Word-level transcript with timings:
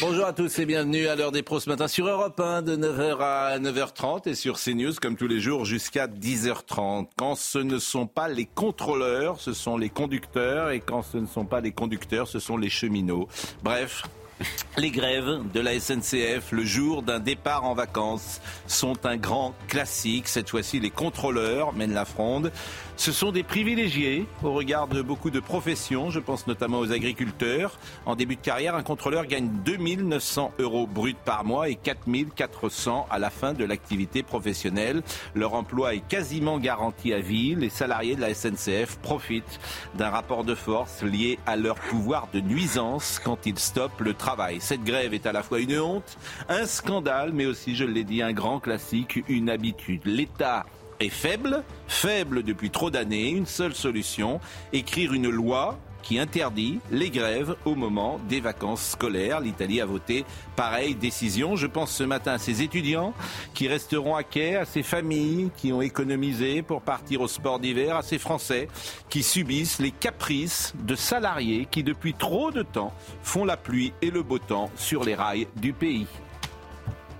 Bonjour 0.00 0.24
à 0.24 0.32
tous 0.32 0.58
et 0.58 0.66
bienvenue 0.66 1.06
à 1.06 1.14
l'heure 1.14 1.30
des 1.30 1.42
pros 1.42 1.60
ce 1.60 1.70
matin 1.70 1.86
sur 1.86 2.08
Europe 2.08 2.40
1 2.40 2.62
de 2.62 2.76
9h 2.76 3.18
à 3.20 3.58
9h30 3.60 4.28
et 4.28 4.34
sur 4.34 4.58
CNews 4.58 4.94
comme 5.00 5.16
tous 5.16 5.28
les 5.28 5.38
jours 5.38 5.64
jusqu'à 5.64 6.08
10h30. 6.08 7.06
Quand 7.16 7.36
ce 7.36 7.58
ne 7.58 7.78
sont 7.78 8.08
pas 8.08 8.26
les 8.26 8.46
contrôleurs, 8.46 9.40
ce 9.40 9.52
sont 9.52 9.76
les 9.76 9.88
conducteurs 9.88 10.70
et 10.70 10.80
quand 10.80 11.02
ce 11.02 11.18
ne 11.18 11.26
sont 11.26 11.44
pas 11.44 11.60
les 11.60 11.70
conducteurs, 11.70 12.26
ce 12.26 12.40
sont 12.40 12.56
les 12.56 12.70
cheminots. 12.70 13.28
Bref, 13.62 14.02
les 14.76 14.90
grèves 14.90 15.40
de 15.52 15.60
la 15.60 15.78
SNCF 15.78 16.52
le 16.52 16.64
jour 16.64 17.02
d'un 17.02 17.20
départ 17.20 17.64
en 17.64 17.74
vacances 17.74 18.40
sont 18.66 19.06
un 19.06 19.16
grand 19.16 19.54
classique. 19.68 20.28
Cette 20.28 20.50
fois-ci, 20.50 20.80
les 20.80 20.90
contrôleurs 20.90 21.72
mènent 21.72 21.94
la 21.94 22.04
fronde. 22.04 22.50
Ce 22.96 23.10
sont 23.10 23.32
des 23.32 23.42
privilégiés 23.42 24.26
au 24.42 24.52
regard 24.52 24.86
de 24.86 25.02
beaucoup 25.02 25.30
de 25.30 25.40
professions. 25.40 26.10
Je 26.10 26.20
pense 26.20 26.46
notamment 26.46 26.78
aux 26.78 26.92
agriculteurs. 26.92 27.76
En 28.06 28.14
début 28.14 28.36
de 28.36 28.40
carrière, 28.40 28.76
un 28.76 28.84
contrôleur 28.84 29.26
gagne 29.26 29.48
2900 29.64 30.52
euros 30.60 30.86
bruts 30.86 31.16
par 31.24 31.44
mois 31.44 31.68
et 31.68 31.74
4400 31.74 33.06
à 33.10 33.18
la 33.18 33.30
fin 33.30 33.52
de 33.52 33.64
l'activité 33.64 34.22
professionnelle. 34.22 35.02
Leur 35.34 35.54
emploi 35.54 35.94
est 35.94 36.06
quasiment 36.06 36.58
garanti 36.58 37.12
à 37.12 37.18
vie. 37.18 37.56
Les 37.56 37.68
salariés 37.68 38.14
de 38.14 38.20
la 38.20 38.32
SNCF 38.32 38.96
profitent 39.02 39.60
d'un 39.96 40.10
rapport 40.10 40.44
de 40.44 40.54
force 40.54 41.02
lié 41.02 41.38
à 41.46 41.56
leur 41.56 41.76
pouvoir 41.76 42.28
de 42.32 42.40
nuisance 42.40 43.20
quand 43.22 43.46
ils 43.46 43.58
stoppent 43.58 44.00
le 44.00 44.14
Cette 44.60 44.84
grève 44.84 45.12
est 45.12 45.26
à 45.26 45.32
la 45.32 45.42
fois 45.42 45.60
une 45.60 45.78
honte, 45.78 46.16
un 46.48 46.66
scandale, 46.66 47.32
mais 47.32 47.46
aussi, 47.46 47.76
je 47.76 47.84
l'ai 47.84 48.04
dit, 48.04 48.22
un 48.22 48.32
grand 48.32 48.58
classique, 48.58 49.22
une 49.28 49.50
habitude. 49.50 50.00
L'État 50.04 50.64
est 51.00 51.10
faible, 51.10 51.62
faible 51.88 52.42
depuis 52.42 52.70
trop 52.70 52.90
d'années. 52.90 53.30
Une 53.30 53.46
seule 53.46 53.74
solution, 53.74 54.40
écrire 54.72 55.12
une 55.12 55.28
loi 55.28 55.78
qui 56.04 56.18
interdit 56.18 56.78
les 56.92 57.10
grèves 57.10 57.56
au 57.64 57.74
moment 57.74 58.20
des 58.28 58.40
vacances 58.40 58.90
scolaires. 58.90 59.40
L'Italie 59.40 59.80
a 59.80 59.86
voté 59.86 60.24
pareille 60.54 60.94
décision. 60.94 61.56
Je 61.56 61.66
pense 61.66 61.90
ce 61.90 62.04
matin 62.04 62.32
à 62.32 62.38
ces 62.38 62.62
étudiants 62.62 63.14
qui 63.54 63.66
resteront 63.66 64.14
à 64.14 64.22
quai, 64.22 64.56
à 64.56 64.66
ces 64.66 64.82
familles 64.82 65.50
qui 65.56 65.72
ont 65.72 65.82
économisé 65.82 66.62
pour 66.62 66.82
partir 66.82 67.22
au 67.22 67.28
sport 67.28 67.58
d'hiver, 67.58 67.96
à 67.96 68.02
ces 68.02 68.18
Français 68.18 68.68
qui 69.08 69.22
subissent 69.22 69.80
les 69.80 69.90
caprices 69.90 70.74
de 70.84 70.94
salariés 70.94 71.66
qui 71.70 71.82
depuis 71.82 72.14
trop 72.14 72.50
de 72.50 72.62
temps 72.62 72.92
font 73.22 73.44
la 73.44 73.56
pluie 73.56 73.92
et 74.02 74.10
le 74.10 74.22
beau 74.22 74.38
temps 74.38 74.70
sur 74.76 75.04
les 75.04 75.14
rails 75.14 75.48
du 75.56 75.72
pays. 75.72 76.06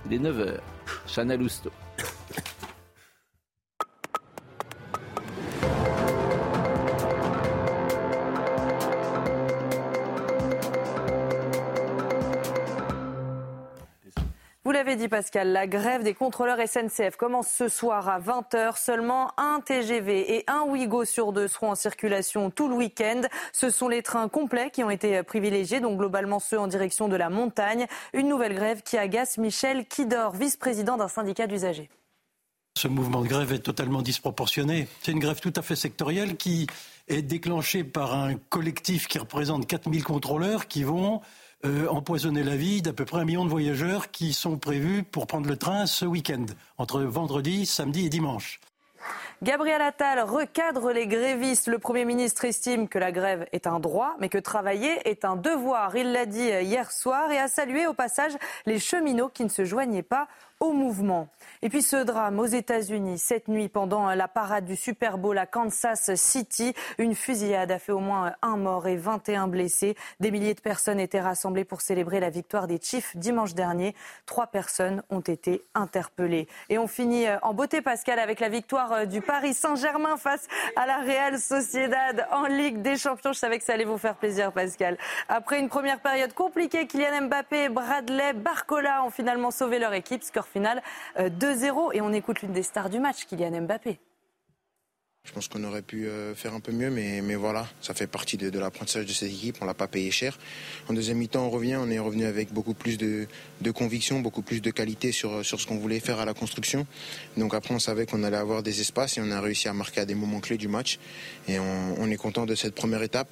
Il 0.05 0.13
est 0.13 0.19
9h. 0.19 0.59
Chanel 1.07 1.41
Housteau. 1.41 1.71
Vous 14.65 14.71
l'avez 14.71 14.95
dit 14.95 15.07
Pascal, 15.07 15.51
la 15.51 15.67
grève 15.67 16.01
des 16.01 16.15
contrôleurs 16.15 16.57
SNCF 16.57 17.17
commence 17.17 17.49
ce 17.49 17.67
soir 17.67 18.09
à 18.09 18.19
20h. 18.19 18.79
Seulement 18.83 19.29
un 19.37 19.61
TGV 19.63 20.37
et 20.37 20.43
un 20.47 20.63
Ouigo 20.63 21.05
sur 21.05 21.33
deux 21.33 21.47
seront 21.47 21.69
en 21.69 21.75
circulation 21.75 22.49
tout 22.49 22.67
le 22.67 22.73
week-end. 22.73 23.21
Ce 23.53 23.69
sont 23.69 23.87
les 23.87 24.01
trains 24.01 24.27
complets 24.27 24.71
qui 24.71 24.83
ont 24.83 24.89
été 24.89 25.21
privilégiés, 25.21 25.81
donc 25.81 25.99
globalement 25.99 26.39
ceux 26.39 26.57
en 26.57 26.65
direction 26.65 27.07
de 27.07 27.15
la 27.15 27.29
montagne. 27.29 27.85
Une 28.13 28.27
nouvelle 28.27 28.55
grève 28.55 28.81
qui 28.81 28.97
agace 28.97 29.37
Michel 29.37 29.85
Kidor, 29.85 30.35
vice-président 30.35 30.97
d'un 30.97 31.09
syndicat 31.09 31.45
d'usagers. 31.45 31.91
Ce 32.75 32.87
mouvement 32.87 33.21
de 33.21 33.27
grève 33.27 33.53
est 33.53 33.59
totalement 33.59 34.01
disproportionné. 34.01 34.87
C'est 35.03 35.11
une 35.11 35.19
grève 35.19 35.41
tout 35.41 35.53
à 35.55 35.61
fait 35.61 35.75
sectorielle 35.75 36.37
qui 36.37 36.65
est 37.07 37.21
déclenchée 37.21 37.83
par 37.83 38.15
un 38.15 38.33
collectif 38.49 39.07
qui 39.07 39.19
représente 39.19 39.67
4000 39.67 40.03
contrôleurs 40.03 40.67
qui 40.67 40.83
vont 40.83 41.21
euh, 41.63 41.87
empoisonner 41.87 42.43
la 42.43 42.55
vie 42.55 42.81
d'à 42.81 42.93
peu 42.93 43.05
près 43.05 43.21
un 43.21 43.25
million 43.25 43.45
de 43.45 43.49
voyageurs 43.49 44.11
qui 44.11 44.33
sont 44.33 44.57
prévus 44.57 45.03
pour 45.03 45.27
prendre 45.27 45.47
le 45.47 45.57
train 45.57 45.85
ce 45.85 46.05
week-end, 46.05 46.45
entre 46.77 47.01
vendredi, 47.01 47.65
samedi 47.65 48.05
et 48.05 48.09
dimanche. 48.09 48.59
Gabriel 49.45 49.79
Attal 49.83 50.21
recadre 50.21 50.91
les 50.91 51.05
grévistes. 51.05 51.67
Le 51.67 51.77
Premier 51.77 52.03
ministre 52.03 52.45
estime 52.45 52.87
que 52.87 52.97
la 52.97 53.11
grève 53.11 53.45
est 53.51 53.67
un 53.67 53.79
droit, 53.79 54.15
mais 54.19 54.27
que 54.27 54.39
travailler 54.39 55.07
est 55.07 55.23
un 55.23 55.35
devoir. 55.35 55.95
Il 55.95 56.13
l'a 56.13 56.25
dit 56.25 56.47
hier 56.47 56.91
soir 56.91 57.31
et 57.31 57.37
a 57.37 57.47
salué 57.47 57.85
au 57.85 57.93
passage 57.93 58.31
les 58.65 58.79
cheminots 58.79 59.29
qui 59.29 59.43
ne 59.43 59.49
se 59.49 59.63
joignaient 59.63 60.01
pas 60.01 60.27
au 60.59 60.71
mouvement. 60.71 61.27
Et 61.61 61.69
puis 61.69 61.81
ce 61.81 61.97
drame 61.97 62.39
aux 62.39 62.45
États-Unis, 62.45 63.19
cette 63.19 63.49
nuit, 63.49 63.67
pendant 63.67 64.09
la 64.15 64.27
parade 64.27 64.65
du 64.65 64.75
Super 64.75 65.17
Bowl 65.17 65.37
à 65.37 65.45
Kansas 65.45 66.15
City, 66.15 66.73
une 66.97 67.13
fusillade 67.13 67.71
a 67.71 67.77
fait 67.77 67.91
au 67.91 67.99
moins 67.99 68.33
un 68.41 68.55
mort 68.55 68.87
et 68.87 68.95
21 68.95 69.47
blessés. 69.47 69.95
Des 70.21 70.31
milliers 70.31 70.53
de 70.53 70.61
personnes 70.61 70.99
étaient 70.99 71.19
rassemblées 71.19 71.65
pour 71.65 71.81
célébrer 71.81 72.19
la 72.19 72.29
victoire 72.29 72.67
des 72.67 72.79
Chiefs 72.81 73.15
dimanche 73.17 73.53
dernier. 73.53 73.95
Trois 74.25 74.47
personnes 74.47 75.03
ont 75.09 75.19
été 75.19 75.61
interpellées. 75.75 76.47
Et 76.69 76.77
on 76.77 76.87
finit 76.87 77.25
en 77.41 77.53
beauté, 77.53 77.81
Pascal, 77.81 78.17
avec 78.17 78.39
la 78.39 78.49
victoire 78.49 79.05
du 79.05 79.21
Paris 79.21 79.34
Saint-Germain 79.53 80.17
face 80.17 80.47
à 80.75 80.85
la 80.85 80.97
Real 80.97 81.39
Sociedad 81.39 82.27
en 82.31 82.45
Ligue 82.45 82.81
des 82.81 82.97
Champions. 82.97 83.33
Je 83.33 83.39
savais 83.39 83.59
que 83.59 83.63
ça 83.63 83.73
allait 83.73 83.85
vous 83.85 83.97
faire 83.97 84.15
plaisir, 84.15 84.51
Pascal. 84.51 84.97
Après 85.29 85.59
une 85.59 85.69
première 85.69 85.99
période 85.99 86.33
compliquée, 86.33 86.87
Kylian 86.87 87.27
Mbappé 87.27 87.69
Bradley 87.69 88.33
Barcola 88.33 89.03
ont 89.03 89.09
finalement 89.11 89.51
sauvé 89.51 89.79
leur 89.79 89.93
équipe. 89.93 90.23
Score 90.23 90.47
final 90.47 90.81
2-0 91.19 91.91
et 91.93 92.01
on 92.01 92.13
écoute 92.13 92.41
l'une 92.41 92.53
des 92.53 92.63
stars 92.63 92.89
du 92.89 92.99
match, 92.99 93.25
Kylian 93.25 93.61
Mbappé. 93.61 93.99
Je 95.25 95.31
pense 95.31 95.47
qu'on 95.47 95.63
aurait 95.63 95.81
pu 95.81 96.07
euh, 96.07 96.35
faire 96.35 96.53
un 96.53 96.59
peu 96.59 96.71
mieux, 96.71 96.89
mais, 96.89 97.21
mais 97.21 97.35
voilà, 97.35 97.67
ça 97.81 97.93
fait 97.93 98.07
partie 98.07 98.37
de, 98.37 98.57
l'apprentissage 98.57 99.05
de 99.05 99.11
cette 99.11 99.29
équipe. 99.29 99.57
On 99.61 99.65
l'a 99.65 99.73
pas 99.73 99.87
payé 99.87 100.11
cher. 100.11 100.37
En 100.87 100.93
deuxième 100.93 101.17
mi-temps, 101.17 101.45
on 101.45 101.49
revient, 101.49 101.77
on 101.77 101.89
est 101.89 101.99
revenu 101.99 102.25
avec 102.25 102.53
beaucoup 102.53 102.73
plus 102.73 102.97
de, 102.97 103.27
conviction, 103.71 104.19
beaucoup 104.19 104.43
plus 104.43 104.61
de 104.61 104.71
qualité 104.71 105.11
sur, 105.11 105.43
sur 105.43 105.59
ce 105.59 105.67
qu'on 105.67 105.77
voulait 105.77 105.99
faire 105.99 106.19
à 106.19 106.25
la 106.25 106.33
construction. 106.33 106.85
Donc 107.37 107.53
après, 107.53 107.73
on 107.73 107.79
savait 107.79 108.05
qu'on 108.05 108.23
allait 108.23 108.37
avoir 108.37 108.63
des 108.63 108.81
espaces 108.81 109.17
et 109.17 109.21
on 109.21 109.31
a 109.31 109.41
réussi 109.41 109.67
à 109.67 109.73
marquer 109.73 110.01
à 110.01 110.05
des 110.05 110.15
moments 110.15 110.39
clés 110.39 110.57
du 110.57 110.67
match. 110.67 110.99
Et 111.47 111.59
on 111.59 112.09
est 112.09 112.17
content 112.17 112.45
de 112.45 112.55
cette 112.55 112.75
première 112.75 113.01
étape. 113.01 113.27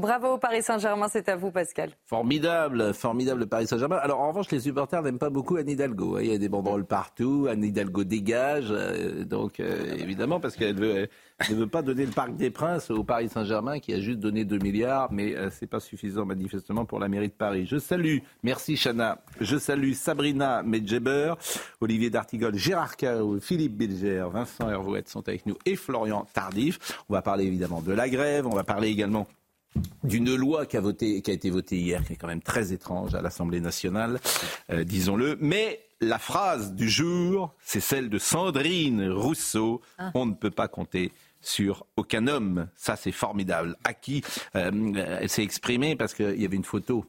Bravo 0.00 0.38
Paris 0.38 0.62
Saint-Germain, 0.62 1.08
c'est 1.10 1.28
à 1.28 1.36
vous 1.36 1.50
Pascal. 1.50 1.90
Formidable, 2.06 2.94
formidable 2.94 3.46
Paris 3.46 3.66
Saint-Germain. 3.66 3.96
Alors 3.96 4.20
en 4.20 4.28
revanche, 4.28 4.50
les 4.50 4.60
supporters 4.60 5.02
n'aiment 5.02 5.18
pas 5.18 5.28
beaucoup 5.28 5.56
Anne 5.56 5.68
Hidalgo. 5.68 6.18
Il 6.18 6.28
y 6.28 6.34
a 6.34 6.38
des 6.38 6.48
banderoles 6.48 6.86
partout, 6.86 7.46
Anne 7.50 7.62
Hidalgo 7.62 8.02
dégage, 8.04 8.68
euh, 8.70 9.24
donc 9.24 9.60
euh, 9.60 9.94
évidemment 9.98 10.40
parce 10.40 10.56
qu'elle 10.56 10.76
ne 10.76 11.54
veut 11.54 11.66
pas 11.66 11.82
donner 11.82 12.06
le 12.06 12.12
Parc 12.12 12.34
des 12.34 12.48
Princes 12.48 12.90
au 12.90 13.04
Paris 13.04 13.28
Saint-Germain 13.28 13.78
qui 13.78 13.92
a 13.92 14.00
juste 14.00 14.20
donné 14.20 14.46
2 14.46 14.56
milliards, 14.56 15.12
mais 15.12 15.36
euh, 15.36 15.50
c'est 15.50 15.66
pas 15.66 15.80
suffisant 15.80 16.24
manifestement 16.24 16.86
pour 16.86 16.98
la 16.98 17.08
mairie 17.08 17.28
de 17.28 17.34
Paris. 17.34 17.66
Je 17.66 17.76
salue, 17.76 18.20
merci 18.42 18.76
Chana, 18.76 19.18
je 19.38 19.58
salue 19.58 19.92
Sabrina 19.92 20.62
Medjeber, 20.62 21.34
Olivier 21.82 22.08
D'Artigol, 22.08 22.54
Gérard 22.54 22.96
Cao, 22.96 23.38
Philippe 23.38 23.76
Bilger, 23.76 24.24
Vincent 24.32 24.70
Hervouette 24.70 25.10
sont 25.10 25.28
avec 25.28 25.44
nous 25.44 25.58
et 25.66 25.76
Florian 25.76 26.26
Tardif. 26.32 26.78
On 27.10 27.12
va 27.12 27.20
parler 27.20 27.44
évidemment 27.44 27.82
de 27.82 27.92
la 27.92 28.08
grève, 28.08 28.46
on 28.46 28.54
va 28.54 28.64
parler 28.64 28.88
également 28.88 29.26
d'une 30.04 30.34
loi 30.34 30.66
qui 30.66 30.76
a, 30.76 30.80
voté, 30.80 31.22
qui 31.22 31.30
a 31.30 31.34
été 31.34 31.50
votée 31.50 31.76
hier, 31.76 32.04
qui 32.04 32.14
est 32.14 32.16
quand 32.16 32.26
même 32.26 32.42
très 32.42 32.72
étrange 32.72 33.14
à 33.14 33.22
l'Assemblée 33.22 33.60
nationale, 33.60 34.20
euh, 34.70 34.84
disons-le. 34.84 35.36
Mais 35.40 35.80
la 36.00 36.18
phrase 36.18 36.74
du 36.74 36.88
jour, 36.88 37.54
c'est 37.62 37.80
celle 37.80 38.08
de 38.08 38.18
Sandrine 38.18 39.10
Rousseau. 39.10 39.80
On 40.14 40.26
ne 40.26 40.34
peut 40.34 40.50
pas 40.50 40.68
compter 40.68 41.12
sur 41.40 41.86
aucun 41.96 42.26
homme. 42.26 42.68
Ça, 42.76 42.96
c'est 42.96 43.12
formidable. 43.12 43.76
À 43.84 43.94
qui 43.94 44.22
euh, 44.56 45.18
elle 45.20 45.28
s'est 45.28 45.42
exprimée 45.42 45.96
parce 45.96 46.14
qu'il 46.14 46.40
y 46.40 46.44
avait 46.44 46.56
une 46.56 46.64
photo 46.64 47.04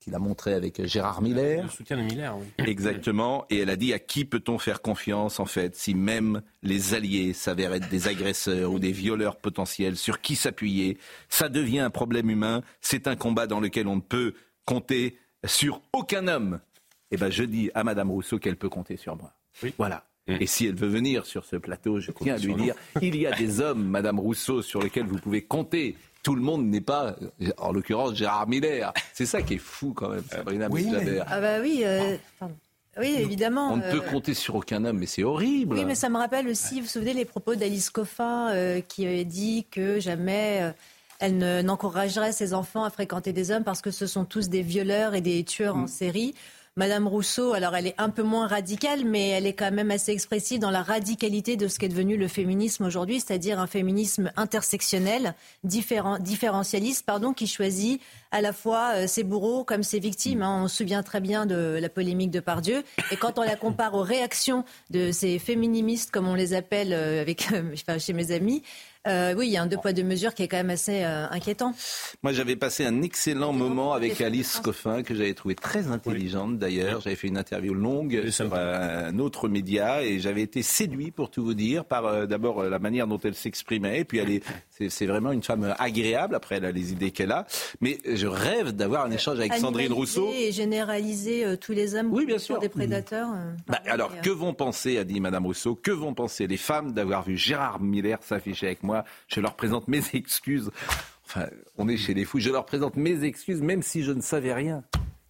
qu'il 0.00 0.14
a 0.14 0.18
montrée 0.18 0.54
avec 0.54 0.84
Gérard 0.86 1.22
Miller. 1.22 1.64
Le 1.64 1.70
soutien 1.70 1.96
de 1.96 2.02
Miller, 2.02 2.36
oui. 2.36 2.46
Exactement. 2.58 3.46
Et 3.50 3.58
elle 3.58 3.70
a 3.70 3.76
dit 3.76 3.92
à 3.92 3.98
qui 3.98 4.24
peut-on 4.24 4.58
faire 4.58 4.82
confiance 4.82 5.40
en 5.40 5.46
fait 5.46 5.74
si 5.74 5.94
même 5.94 6.42
les 6.62 6.94
alliés 6.94 7.32
s'avèrent 7.32 7.74
être 7.74 7.88
des 7.88 8.08
agresseurs 8.08 8.72
ou 8.72 8.78
des 8.78 8.92
violeurs 8.92 9.36
potentiels 9.36 9.96
Sur 9.96 10.20
qui 10.20 10.36
s'appuyer? 10.36 10.98
Ça 11.28 11.48
devient 11.48 11.80
un 11.80 11.90
problème 11.90 12.30
humain. 12.30 12.62
C'est 12.80 13.08
un 13.08 13.16
combat 13.16 13.46
dans 13.46 13.60
lequel 13.60 13.86
on 13.88 13.96
ne 13.96 14.00
peut 14.00 14.34
compter 14.64 15.18
sur 15.44 15.80
aucun 15.92 16.28
homme. 16.28 16.60
Eh 17.10 17.16
ben, 17.16 17.30
je 17.30 17.44
dis 17.44 17.70
à 17.74 17.84
Madame 17.84 18.10
Rousseau 18.10 18.38
qu'elle 18.38 18.56
peut 18.56 18.68
compter 18.68 18.96
sur 18.96 19.16
moi. 19.16 19.32
Oui. 19.62 19.74
Voilà. 19.78 20.04
Et 20.28 20.46
si 20.46 20.66
elle 20.66 20.74
veut 20.74 20.88
venir 20.88 21.24
sur 21.24 21.44
ce 21.46 21.56
plateau, 21.56 22.00
je 22.00 22.12
tiens 22.12 22.34
à 22.34 22.38
lui 22.38 22.54
dire 22.54 22.74
il 23.00 23.16
y 23.16 23.26
a 23.26 23.32
des 23.32 23.60
hommes, 23.60 23.82
Madame 23.88 24.20
Rousseau, 24.20 24.60
sur 24.60 24.82
lesquels 24.82 25.06
vous 25.06 25.18
pouvez 25.18 25.42
compter 25.42 25.96
tout 26.28 26.34
le 26.34 26.42
monde 26.42 26.66
n'est 26.66 26.82
pas, 26.82 27.16
en 27.56 27.72
l'occurrence, 27.72 28.14
Gérard 28.14 28.46
Miller. 28.46 28.92
C'est 29.14 29.24
ça 29.24 29.40
qui 29.40 29.54
est 29.54 29.58
fou 29.58 29.94
quand 29.94 30.10
même, 30.10 30.22
Sabrina 30.30 30.68
oui, 30.70 30.86
Ah 31.26 31.40
bah 31.40 31.54
oui, 31.62 31.84
euh, 31.86 32.18
Oui, 32.98 33.14
évidemment. 33.16 33.72
On 33.72 33.78
ne 33.78 33.90
peut 33.90 34.02
compter 34.02 34.34
sur 34.34 34.56
aucun 34.56 34.84
homme, 34.84 34.98
mais 34.98 35.06
c'est 35.06 35.22
horrible. 35.22 35.76
Oui, 35.76 35.86
mais 35.86 35.94
ça 35.94 36.10
me 36.10 36.18
rappelle 36.18 36.46
aussi, 36.48 36.80
vous 36.80 36.82
vous 36.82 36.92
souvenez, 36.92 37.14
les 37.14 37.24
propos 37.24 37.54
d'Alice 37.54 37.88
Coffin 37.88 38.52
qui 38.88 39.06
avait 39.06 39.24
dit 39.24 39.64
que 39.70 40.00
jamais 40.00 40.74
elle 41.18 41.64
n'encouragerait 41.64 42.32
ses 42.32 42.52
enfants 42.52 42.84
à 42.84 42.90
fréquenter 42.90 43.32
des 43.32 43.50
hommes 43.50 43.64
parce 43.64 43.80
que 43.80 43.90
ce 43.90 44.06
sont 44.06 44.26
tous 44.26 44.50
des 44.50 44.60
violeurs 44.60 45.14
et 45.14 45.22
des 45.22 45.42
tueurs 45.44 45.76
en 45.76 45.84
mm. 45.84 45.88
série. 45.88 46.34
Madame 46.78 47.08
Rousseau, 47.08 47.54
alors 47.54 47.74
elle 47.74 47.88
est 47.88 47.94
un 47.98 48.08
peu 48.08 48.22
moins 48.22 48.46
radicale, 48.46 49.04
mais 49.04 49.30
elle 49.30 49.46
est 49.46 49.52
quand 49.52 49.72
même 49.72 49.90
assez 49.90 50.12
expressive 50.12 50.60
dans 50.60 50.70
la 50.70 50.84
radicalité 50.84 51.56
de 51.56 51.66
ce 51.66 51.76
qu'est 51.76 51.88
devenu 51.88 52.16
le 52.16 52.28
féminisme 52.28 52.84
aujourd'hui, 52.84 53.18
c'est-à-dire 53.18 53.58
un 53.58 53.66
féminisme 53.66 54.30
intersectionnel, 54.36 55.34
différent, 55.64 56.20
différentialiste, 56.20 57.04
pardon, 57.04 57.32
qui 57.32 57.48
choisit 57.48 58.00
à 58.30 58.40
la 58.42 58.52
fois 58.52 58.92
euh, 58.94 59.06
ses 59.08 59.24
bourreaux 59.24 59.64
comme 59.64 59.82
ses 59.82 59.98
victimes. 59.98 60.42
Hein. 60.42 60.62
On 60.62 60.68
se 60.68 60.76
souvient 60.76 61.02
très 61.02 61.20
bien 61.20 61.46
de 61.46 61.80
la 61.82 61.88
polémique 61.88 62.30
de 62.30 62.38
Pardieu. 62.38 62.84
Et 63.10 63.16
quand 63.16 63.40
on 63.40 63.42
la 63.42 63.56
compare 63.56 63.94
aux 63.94 64.02
réactions 64.02 64.64
de 64.90 65.10
ces 65.10 65.40
féministes, 65.40 66.12
comme 66.12 66.28
on 66.28 66.34
les 66.34 66.54
appelle 66.54 66.92
euh, 66.92 67.20
avec, 67.20 67.48
enfin, 67.72 67.98
chez 67.98 68.12
mes 68.12 68.30
amis, 68.30 68.62
euh, 69.06 69.34
oui, 69.36 69.46
il 69.46 69.52
y 69.52 69.56
a 69.56 69.62
un 69.62 69.66
deux 69.66 69.76
poids 69.76 69.92
deux 69.92 70.02
mesures 70.02 70.34
qui 70.34 70.42
est 70.42 70.48
quand 70.48 70.56
même 70.56 70.70
assez 70.70 71.04
euh, 71.04 71.26
inquiétant. 71.30 71.72
Moi, 72.22 72.32
j'avais 72.32 72.56
passé 72.56 72.84
un 72.84 73.02
excellent 73.02 73.52
moment 73.52 73.92
avec 73.92 74.20
Alice 74.20 74.60
Coffin, 74.62 75.02
que 75.02 75.14
j'avais 75.14 75.34
trouvé 75.34 75.54
très 75.54 75.88
intelligente 75.88 76.58
d'ailleurs. 76.58 77.00
J'avais 77.00 77.16
fait 77.16 77.28
une 77.28 77.38
interview 77.38 77.74
longue 77.74 78.28
sur 78.30 78.52
un 78.54 79.18
autre 79.18 79.48
média 79.48 80.02
et 80.02 80.18
j'avais 80.18 80.42
été 80.42 80.62
séduit, 80.62 81.10
pour 81.10 81.30
tout 81.30 81.44
vous 81.44 81.54
dire, 81.54 81.84
par 81.84 82.06
euh, 82.06 82.26
d'abord 82.26 82.64
la 82.64 82.78
manière 82.78 83.06
dont 83.06 83.18
elle 83.18 83.34
s'exprimait. 83.34 84.00
Et 84.00 84.04
puis, 84.04 84.18
elle 84.18 84.30
est, 84.30 84.42
c'est, 84.90 85.06
vraiment 85.06 85.32
une 85.32 85.42
femme 85.42 85.74
agréable. 85.78 86.34
Après, 86.34 86.56
elle 86.56 86.64
a 86.64 86.72
les 86.72 86.92
idées 86.92 87.10
qu'elle 87.10 87.32
a. 87.32 87.46
Mais 87.80 87.98
je 88.04 88.26
rêve 88.26 88.72
d'avoir 88.72 89.06
un 89.06 89.10
échange 89.10 89.38
avec 89.38 89.54
Sandrine 89.54 89.92
Rousseau. 89.92 90.30
Et 90.34 90.52
généraliser 90.52 91.56
tous 91.60 91.72
les 91.72 91.94
hommes 91.94 92.12
oui, 92.12 92.26
bien 92.26 92.38
sûr. 92.38 92.58
des 92.58 92.68
prédateurs. 92.68 93.28
Bah, 93.66 93.80
alors, 93.86 94.20
que 94.20 94.30
vont 94.30 94.54
penser, 94.54 94.98
a 94.98 95.04
dit 95.04 95.20
Madame 95.20 95.46
Rousseau, 95.46 95.74
que 95.74 95.90
vont 95.90 96.14
penser 96.14 96.46
les 96.46 96.56
femmes 96.56 96.92
d'avoir 96.92 97.22
vu 97.22 97.36
Gérard 97.36 97.80
Miller 97.80 98.18
s'afficher 98.22 98.66
avec 98.66 98.82
moi 98.82 98.87
je 99.26 99.40
leur 99.40 99.54
présente 99.54 99.88
mes 99.88 100.02
excuses. 100.14 100.70
Enfin, 101.24 101.46
on 101.76 101.88
est 101.88 101.96
chez 101.96 102.14
les 102.14 102.24
fous. 102.24 102.40
Je 102.40 102.50
leur 102.50 102.64
présente 102.64 102.96
mes 102.96 103.24
excuses, 103.24 103.60
même 103.60 103.82
si 103.82 104.02
je 104.02 104.12
ne 104.12 104.20
savais 104.20 104.54
rien. 104.54 104.84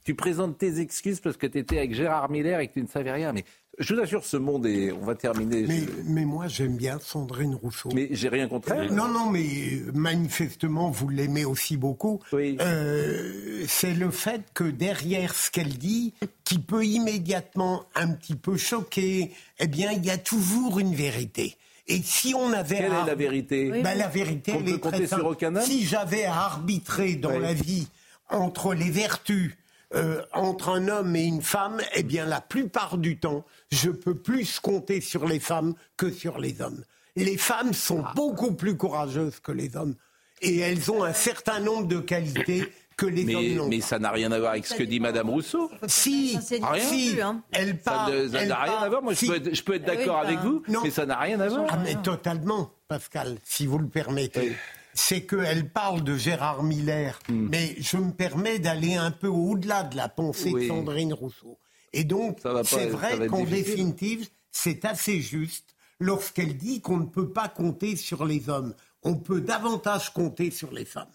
Tu 0.05 0.15
présentes 0.15 0.57
tes 0.57 0.81
excuses 0.81 1.21
parce 1.21 1.37
que 1.37 1.47
tu 1.47 1.59
étais 1.59 1.79
avec 1.79 1.95
Gérard 1.95 2.31
Miller 2.31 2.61
et 2.61 2.69
que 2.69 2.75
tu 2.75 2.83
ne 2.83 2.87
savais 2.87 3.13
rien. 3.13 3.33
Mais 3.33 3.45
je 3.79 3.95
vous 3.95 4.01
assure, 4.01 4.25
ce 4.25 4.37
monde 4.37 4.67
est. 4.67 4.91
On 4.91 5.05
va 5.05 5.15
terminer. 5.15 5.67
Mais, 6.05 6.25
moi, 6.25 6.49
j'aime 6.49 6.77
bien 6.77 6.99
Sandrine 6.99 7.55
Rousseau. 7.55 7.91
Mais 7.95 8.09
j'ai 8.11 8.29
rien 8.29 8.49
contre 8.49 8.73
elle. 8.73 8.93
Non, 8.93 9.09
non, 9.09 9.31
mais 9.31 9.83
manifestement, 9.95 10.91
vous 10.91 11.09
l'aimez 11.09 11.45
aussi 11.45 11.77
beaucoup. 11.77 12.21
Oui. 12.33 12.57
Euh, 12.61 13.65
c'est 13.69 13.95
le 13.95 14.11
fait 14.11 14.43
que 14.53 14.65
derrière 14.65 15.35
ce 15.35 15.51
qu'elle 15.51 15.79
dit, 15.79 16.15
qui 16.45 16.59
peut 16.59 16.85
immédiatement 16.85 17.85
un 17.95 18.13
petit 18.13 18.35
peu 18.35 18.57
choquer, 18.57 19.31
eh 19.61 19.67
bien, 19.69 19.93
il 19.93 20.05
y 20.05 20.11
a 20.11 20.19
toujours 20.19 20.81
une 20.81 20.95
vérité. 20.95 21.57
Et 21.89 22.03
si 22.03 22.35
on 22.35 22.53
avait... 22.53 22.77
Quelle 22.77 22.93
est 22.93 23.07
la 23.07 23.15
vérité 23.15 23.83
ben, 23.83 23.97
La 23.97 24.09
vérité, 24.09 24.53
elle 24.55 24.69
est 24.69 24.79
très 24.79 25.07
sur 25.07 25.27
aucun 25.27 25.57
homme 25.57 25.63
Si 25.63 25.87
j'avais 25.87 26.25
à 26.25 26.35
arbitrer 26.35 27.17
dans 27.17 27.39
la 27.39 27.55
vie 27.55 27.89
entre 28.29 28.75
les 28.75 28.91
vertus 28.91 29.57
euh, 29.95 30.23
entre 30.35 30.69
un 30.69 30.89
homme 30.89 31.17
et 31.17 31.25
une 31.25 31.41
femme, 31.41 31.81
eh 31.95 32.03
bien, 32.03 32.27
la 32.27 32.43
plupart 32.43 32.99
du 32.99 33.17
temps, 33.19 33.47
je 33.73 33.89
peux 33.89 34.15
plus 34.15 34.61
compter 34.61 35.01
sur 35.01 35.27
les 35.27 35.41
femmes 35.41 35.75
que 35.97 36.11
sur 36.11 36.39
les 36.39 36.61
hommes. 36.61 36.85
Les 37.17 37.39
femmes 37.39 37.73
sont 37.73 38.05
ah. 38.05 38.13
beaucoup 38.15 38.53
plus 38.53 38.77
courageuses 38.77 39.41
que 39.41 39.51
les 39.51 39.77
hommes. 39.77 39.95
Et 40.43 40.59
elles 40.59 40.91
ont 40.91 41.05
un 41.05 41.15
certain 41.15 41.61
nombre 41.61 41.89
de 41.89 42.01
qualités 42.01 42.71
mais, 43.07 43.57
Mais 43.69 43.81
ça 43.81 43.99
n'a 43.99 44.11
rien 44.11 44.33
à 44.33 44.39
voir 44.39 44.53
avec 44.53 44.67
ce 44.67 44.75
que 44.75 44.83
dit 44.83 45.01
Madame 45.01 45.31
Rousseau. 45.31 45.71
Si, 45.87 46.39
rien. 46.51 46.85
si, 46.85 47.21
hein. 47.21 47.43
elle 47.53 47.79
parle. 47.79 48.31
Ça 48.31 48.47
n'a 48.47 48.63
rien 48.63 48.79
à 48.79 48.89
voir. 48.89 49.03
Moi, 49.03 49.15
je, 49.15 49.63
peux 49.63 49.75
être, 49.75 49.85
d'accord 49.85 50.19
avec 50.19 50.39
vous, 50.41 50.63
mais 50.83 50.91
ça 50.91 51.07
n'a 51.07 51.19
rien 51.19 51.41
à 51.41 51.49
voir. 51.49 51.67
Ah, 51.69 51.79
mais 51.83 51.95
totalement, 52.03 52.73
Pascal, 52.89 53.39
si 53.45 53.67
vous 53.67 53.79
le 53.79 53.89
permettez. 53.89 54.53
C'est 54.95 55.27
qu'elle 55.27 55.69
parle 55.69 56.03
de 56.03 56.17
Gérard 56.17 56.65
Miller, 56.65 57.21
hmm. 57.29 57.49
mais 57.53 57.77
je 57.79 57.99
me 57.99 58.11
permets 58.11 58.59
d'aller 58.59 58.97
un 58.97 59.13
peu 59.13 59.29
au-delà 59.29 59.85
de 59.85 59.97
la 59.97 60.09
pensée 60.09 60.51
de 60.51 60.67
Sandrine 60.67 61.13
Rousseau. 61.13 61.57
Et 61.93 62.03
donc, 62.03 62.39
c'est 62.65 62.89
vrai 62.89 63.29
qu'en 63.29 63.45
définitive, 63.45 64.29
c'est 64.51 64.85
assez 64.85 65.21
juste 65.21 65.77
lorsqu'elle 66.01 66.57
dit 66.57 66.81
qu'on 66.81 66.97
ne 66.97 67.07
peut 67.07 67.29
pas 67.29 67.49
compter 67.49 67.95
sur 67.95 68.25
les 68.25 68.49
hommes. 68.49 68.75
On 69.05 69.15
peut 69.15 69.41
davantage 69.41 70.13
compter 70.13 70.51
sur 70.51 70.73
les 70.73 70.85
femmes. 70.85 71.07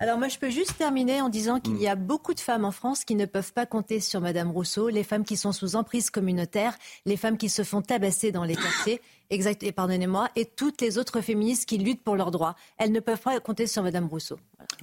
Alors 0.00 0.18
moi, 0.18 0.26
je 0.26 0.38
peux 0.38 0.50
juste 0.50 0.76
terminer 0.76 1.20
en 1.20 1.28
disant 1.28 1.60
qu'il 1.60 1.80
y 1.80 1.86
a 1.86 1.94
beaucoup 1.94 2.34
de 2.34 2.40
femmes 2.40 2.64
en 2.64 2.72
France 2.72 3.04
qui 3.04 3.14
ne 3.14 3.26
peuvent 3.26 3.52
pas 3.52 3.64
compter 3.64 4.00
sur 4.00 4.20
Madame 4.20 4.50
Rousseau, 4.50 4.88
les 4.88 5.04
femmes 5.04 5.24
qui 5.24 5.36
sont 5.36 5.52
sous 5.52 5.76
emprise 5.76 6.10
communautaire, 6.10 6.76
les 7.06 7.16
femmes 7.16 7.38
qui 7.38 7.48
se 7.48 7.62
font 7.62 7.80
tabasser 7.80 8.32
dans 8.32 8.42
les 8.42 8.56
quartiers, 8.56 9.00
exact, 9.30 9.62
et 9.62 9.70
pardonnez-moi, 9.70 10.30
et 10.34 10.46
toutes 10.46 10.80
les 10.80 10.98
autres 10.98 11.20
féministes 11.20 11.66
qui 11.68 11.78
luttent 11.78 12.02
pour 12.02 12.16
leurs 12.16 12.32
droits. 12.32 12.56
Elles 12.76 12.90
ne 12.90 12.98
peuvent 12.98 13.20
pas 13.20 13.38
compter 13.38 13.68
sur 13.68 13.84
Madame 13.84 14.06
Rousseau. 14.06 14.36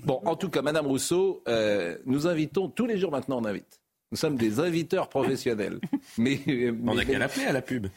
Bon, 0.03 0.21
en 0.23 0.37
tout 0.37 0.49
cas, 0.49 0.61
Madame 0.61 0.87
Rousseau, 0.87 1.43
euh, 1.49 1.97
nous 2.05 2.27
invitons 2.27 2.69
tous 2.69 2.85
les 2.85 2.97
jours 2.97 3.11
maintenant, 3.11 3.39
on 3.41 3.45
invite. 3.45 3.81
Nous 4.13 4.17
sommes 4.17 4.37
des 4.37 4.61
inviteurs 4.61 5.09
professionnels. 5.09 5.79
mais, 6.17 6.39
on 6.85 6.95
n'a 6.95 7.03
qu'à 7.03 7.19
l'appeler 7.19 7.45
à 7.45 7.53
la 7.53 7.61
pub. 7.61 7.87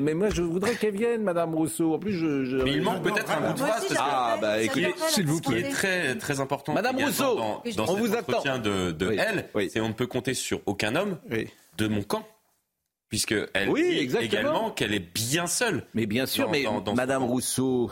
Mais 0.00 0.14
moi, 0.14 0.30
je 0.30 0.42
voudrais 0.42 0.74
qu'elle 0.74 0.96
vienne, 0.96 1.22
Madame 1.22 1.54
Rousseau. 1.54 1.94
En 1.94 1.98
plus, 1.98 2.12
je. 2.12 2.62
Mais 2.62 2.72
il 2.72 2.82
manque 2.82 3.02
peut-être 3.02 3.30
un 3.30 3.48
bout 3.48 3.54
de 3.54 3.58
phrase. 3.58 3.94
Ah, 3.98 4.36
bah 4.40 4.62
écoutez, 4.62 4.94
s'il 5.08 5.26
vous 5.26 5.40
plaît. 5.40 5.60
Est 5.60 5.70
très, 5.70 6.16
très 6.16 6.40
important. 6.40 6.74
Madame 6.74 6.96
Rousseau, 6.96 7.36
dans, 7.36 7.62
dans 7.76 7.88
on 7.92 7.96
vous 7.96 8.14
attend. 8.14 8.58
de, 8.58 8.90
de 8.90 9.16
elle, 9.18 9.48
c'est 9.68 9.80
on 9.80 9.88
ne 9.88 9.92
peut 9.94 10.06
compter 10.06 10.34
sur 10.34 10.60
aucun 10.66 10.96
homme 10.96 11.18
de 11.76 11.88
mon 11.88 12.02
camp. 12.02 12.26
Puisque 13.10 13.34
elle 13.52 13.68
oui, 13.68 14.08
dit 14.08 14.16
également 14.16 14.70
qu'elle 14.70 14.92
est 14.92 15.14
bien 15.14 15.46
seule. 15.46 15.86
Mais 15.94 16.06
bien 16.06 16.26
sûr, 16.26 16.50
mais 16.50 16.64
Madame 16.96 17.22
Rousseau, 17.22 17.90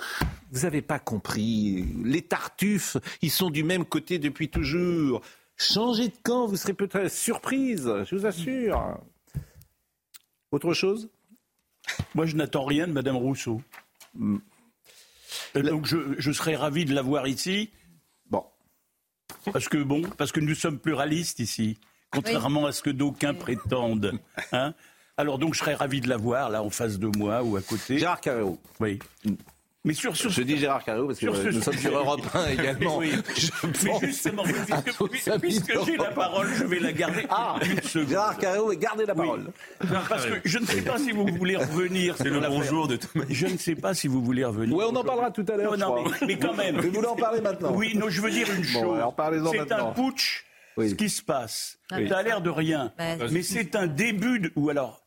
vous 0.50 0.60
n'avez 0.62 0.82
pas 0.82 0.98
compris. 0.98 1.84
Les 2.04 2.22
Tartuffes, 2.22 2.96
ils 3.20 3.30
sont 3.30 3.50
du 3.50 3.62
même 3.62 3.84
côté 3.84 4.18
depuis 4.18 4.48
toujours. 4.48 5.20
Changez 5.56 6.08
de 6.08 6.16
camp, 6.24 6.46
vous 6.46 6.56
serez 6.56 6.72
peut-être 6.72 7.08
surprise, 7.08 7.92
je 8.04 8.16
vous 8.16 8.26
assure. 8.26 8.98
Autre 10.50 10.72
chose? 10.72 11.08
Moi, 12.14 12.26
je 12.26 12.36
n'attends 12.36 12.64
rien 12.64 12.86
de 12.86 12.92
Madame 12.92 13.16
Rousseau. 13.16 13.62
Donc, 15.54 15.86
je, 15.86 16.32
serais 16.32 16.56
ravi 16.56 16.84
de 16.84 16.94
la 16.94 17.02
voir 17.02 17.26
ici. 17.26 17.70
Bon. 18.30 18.44
Parce 19.52 19.68
que, 19.68 19.78
bon, 19.78 20.02
parce 20.16 20.32
que 20.32 20.40
nous 20.40 20.54
sommes 20.54 20.78
pluralistes 20.78 21.38
ici, 21.40 21.78
contrairement 22.10 22.66
à 22.66 22.72
ce 22.72 22.82
que 22.82 22.90
d'aucuns 22.90 23.34
prétendent. 23.34 24.18
Hein 24.52 24.74
Alors, 25.16 25.38
donc, 25.38 25.54
je 25.54 25.60
serais 25.60 25.74
ravi 25.74 26.00
de 26.00 26.08
la 26.08 26.16
voir, 26.16 26.50
là, 26.50 26.62
en 26.62 26.70
face 26.70 26.98
de 26.98 27.06
moi 27.18 27.42
ou 27.42 27.56
à 27.56 27.62
côté. 27.62 27.98
Gérard 27.98 28.20
Carreau. 28.20 28.58
Oui. 28.80 28.98
Mais 29.84 29.94
sur, 29.94 30.16
sur 30.16 30.30
Je 30.30 30.42
dis 30.42 30.58
Gérard 30.58 30.84
Carreau 30.84 31.08
parce 31.08 31.18
que 31.18 31.26
nous 31.26 31.60
sommes 31.60 31.76
sur 31.76 31.96
Europe 31.96 32.20
1 32.32 32.46
également. 32.50 32.98
Oui. 32.98 33.12
Mais 33.84 33.90
justement, 34.00 34.44
puisque, 34.44 35.40
puisque 35.40 35.84
j'ai 35.84 35.96
la 35.96 36.12
parole, 36.12 36.48
je 36.54 36.62
vais 36.64 36.78
la 36.78 36.92
garder 36.92 37.26
ah, 37.30 37.56
une 37.64 37.82
seconde. 37.82 38.08
Gérard 38.08 38.38
Carreau, 38.38 38.72
gardez 38.74 39.06
la 39.06 39.14
parole. 39.14 39.50
parce 40.08 40.26
que 40.26 40.40
je 40.44 40.58
ne 40.58 40.66
sais 40.66 40.82
pas 40.82 40.98
si 40.98 41.10
vous 41.10 41.26
voulez 41.26 41.56
revenir. 41.56 42.14
C'est 42.16 42.30
le 42.30 42.40
bonjour 42.40 42.86
de 42.86 42.96
Thomas. 42.96 43.24
Je 43.28 43.46
ne 43.48 43.56
sais 43.56 43.74
pas 43.74 43.92
si 43.92 44.06
vous 44.06 44.22
voulez 44.22 44.44
revenir. 44.44 44.76
Oui, 44.76 44.84
on 44.88 44.94
en 44.94 45.02
parlera 45.02 45.32
tout 45.32 45.46
à 45.48 45.56
l'heure. 45.56 45.76
Non, 45.76 46.04
mais, 46.04 46.26
mais, 46.28 46.38
quand 46.38 46.54
même. 46.54 46.76
Vous 46.76 46.92
voulez 46.92 47.08
en 47.08 47.16
parler 47.16 47.40
maintenant 47.40 47.72
Oui, 47.74 47.96
non, 47.96 48.08
je 48.08 48.20
veux 48.20 48.30
dire 48.30 48.48
une 48.56 48.64
chose. 48.64 48.98
c'est 49.50 49.72
un 49.72 49.86
putsch. 49.86 50.44
Ce 50.78 50.94
qui 50.94 51.10
se 51.10 51.22
passe, 51.22 51.78
ça 51.90 52.18
a 52.18 52.22
l'air 52.22 52.40
de 52.40 52.50
rien, 52.50 52.92
mais 53.32 53.42
c'est 53.42 53.74
un 53.74 53.88
début 53.88 54.38
de, 54.38 54.52
ou 54.54 54.70
alors 54.70 55.01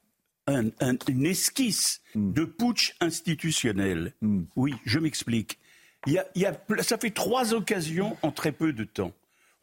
une 0.47 1.25
esquisse 1.25 2.01
hmm. 2.13 2.33
de 2.33 2.45
putsch 2.45 2.95
institutionnel. 2.99 4.13
Hmm. 4.21 4.43
Oui, 4.55 4.73
je 4.85 4.99
m'explique. 4.99 5.59
Il 6.07 6.13
y 6.35 6.45
a, 6.45 6.53
ça 6.81 6.97
fait 6.97 7.09
trois 7.09 7.53
occasions 7.53 8.15
en 8.21 8.31
très 8.31 8.51
peu 8.51 8.73
de 8.73 8.83
temps. 8.83 9.11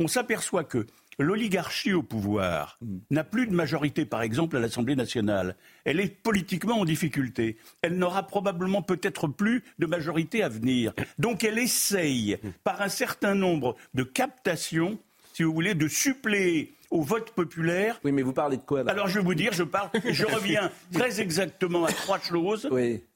On 0.00 0.08
s'aperçoit 0.08 0.64
que 0.64 0.86
l'oligarchie 1.18 1.92
au 1.92 2.02
pouvoir 2.02 2.78
hmm. 2.80 2.98
n'a 3.10 3.22
plus 3.22 3.46
de 3.46 3.54
majorité, 3.54 4.04
par 4.04 4.22
exemple, 4.22 4.56
à 4.56 4.60
l'Assemblée 4.60 4.96
nationale. 4.96 5.56
Elle 5.84 6.00
est 6.00 6.08
politiquement 6.08 6.80
en 6.80 6.84
difficulté. 6.84 7.58
Elle 7.82 7.96
n'aura 7.96 8.26
probablement 8.26 8.82
peut-être 8.82 9.28
plus 9.28 9.62
de 9.78 9.86
majorité 9.86 10.42
à 10.42 10.48
venir. 10.48 10.92
Donc 11.18 11.44
elle 11.44 11.58
essaye, 11.58 12.38
par 12.64 12.82
un 12.82 12.88
certain 12.88 13.36
nombre 13.36 13.76
de 13.94 14.02
captations, 14.02 14.98
si 15.32 15.42
vous 15.42 15.52
voulez, 15.52 15.74
de 15.74 15.88
suppléer 15.88 16.74
au 16.92 17.00
vote 17.00 17.30
populaire. 17.30 17.98
Oui, 18.04 18.12
mais 18.12 18.22
vous 18.22 18.32
parlez 18.32 18.58
de 18.58 18.62
quoi 18.62 18.88
Alors 18.88 19.08
je 19.08 19.18
vais 19.18 19.24
vous 19.24 19.34
dire, 19.34 19.52
je 19.52 19.64
parle, 19.64 19.88
je 20.04 20.24
reviens 20.24 20.70
très 20.92 21.20
exactement 21.20 21.84
à 21.84 21.92
trois 21.92 22.20
choses. 22.20 22.68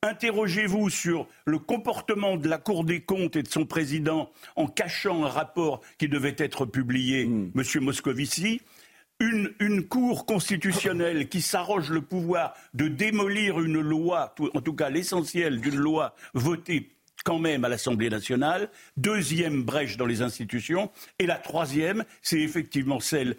Interrogez-vous 0.02 0.88
sur 0.90 1.28
le 1.44 1.58
comportement 1.58 2.36
de 2.36 2.48
la 2.48 2.58
Cour 2.58 2.84
des 2.84 3.00
comptes 3.00 3.36
et 3.36 3.42
de 3.42 3.48
son 3.48 3.66
président 3.66 4.30
en 4.56 4.66
cachant 4.66 5.24
un 5.24 5.28
rapport 5.28 5.82
qui 5.98 6.08
devait 6.08 6.34
être 6.38 6.64
publié, 6.64 7.26
hmm. 7.26 7.52
Monsieur 7.54 7.80
Moscovici. 7.80 8.62
Une, 9.18 9.50
une, 9.60 9.82
cour 9.82 10.26
constitutionnelle 10.26 11.30
qui 11.30 11.40
s'arroge 11.40 11.88
le 11.88 12.02
pouvoir 12.02 12.52
de 12.74 12.86
démolir 12.86 13.60
une 13.60 13.80
loi, 13.80 14.34
en 14.52 14.60
tout 14.60 14.74
cas 14.74 14.90
l'essentiel 14.90 15.62
d'une 15.62 15.76
loi 15.76 16.14
votée 16.34 16.90
quand 17.26 17.40
même 17.40 17.64
à 17.64 17.68
l'Assemblée 17.68 18.08
nationale. 18.08 18.70
Deuxième 18.96 19.64
brèche 19.64 19.96
dans 19.96 20.06
les 20.06 20.22
institutions. 20.22 20.92
Et 21.18 21.26
la 21.26 21.34
troisième, 21.34 22.04
c'est 22.22 22.38
effectivement 22.38 23.00
celle 23.00 23.34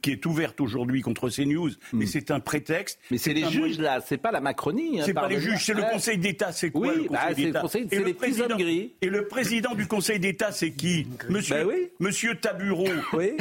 qui 0.00 0.10
est 0.10 0.26
ouverte 0.26 0.60
aujourd'hui 0.60 1.02
contre 1.02 1.28
CNews, 1.30 1.70
mais 1.92 2.04
hmm. 2.04 2.08
c'est 2.08 2.30
un 2.30 2.40
prétexte. 2.40 2.98
Mais 3.10 3.18
c'est 3.18 3.32
les 3.32 3.48
juges 3.50 3.78
là, 3.78 4.00
c'est 4.04 4.18
pas 4.18 4.30
la 4.30 4.40
Macronie. 4.40 5.00
Hein, 5.00 5.04
c'est 5.06 5.14
pas 5.14 5.28
les 5.28 5.40
juges, 5.40 5.64
c'est 5.64 5.74
le 5.74 5.82
Conseil 5.82 6.18
d'État. 6.18 6.52
C'est 6.52 6.70
quoi 6.70 6.94
le 6.94 7.04
Conseil 7.04 7.86
d'État 7.86 7.96
Et 7.96 7.98
le 7.98 8.14
président 8.14 8.56
Et 9.02 9.08
le 9.08 9.26
président 9.26 9.74
du 9.74 9.86
Conseil 9.86 10.18
d'État, 10.18 10.52
c'est 10.52 10.72
qui 10.72 11.06
Monsieur 11.28 11.64
bah 11.64 11.72
Monsieur 11.98 12.34
Tabureau. 12.34 12.88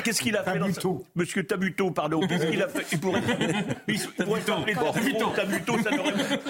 Qu'est-ce 0.03 0.21
qu'il 0.21 0.35
a 0.35 0.43
fait 0.43 0.59
dans 0.59 1.03
Monsieur 1.15 1.43
Tabuteau, 1.43 1.91
pardon. 1.91 2.21
Qu'est-ce 2.27 2.45
qu'il 2.47 2.61
a 2.61 2.67
fait 2.67 2.85
Il 2.91 2.99
pourrait. 2.99 3.21
Il 3.87 3.99
pourrait 4.25 4.41
Tabuteau. 4.41 5.77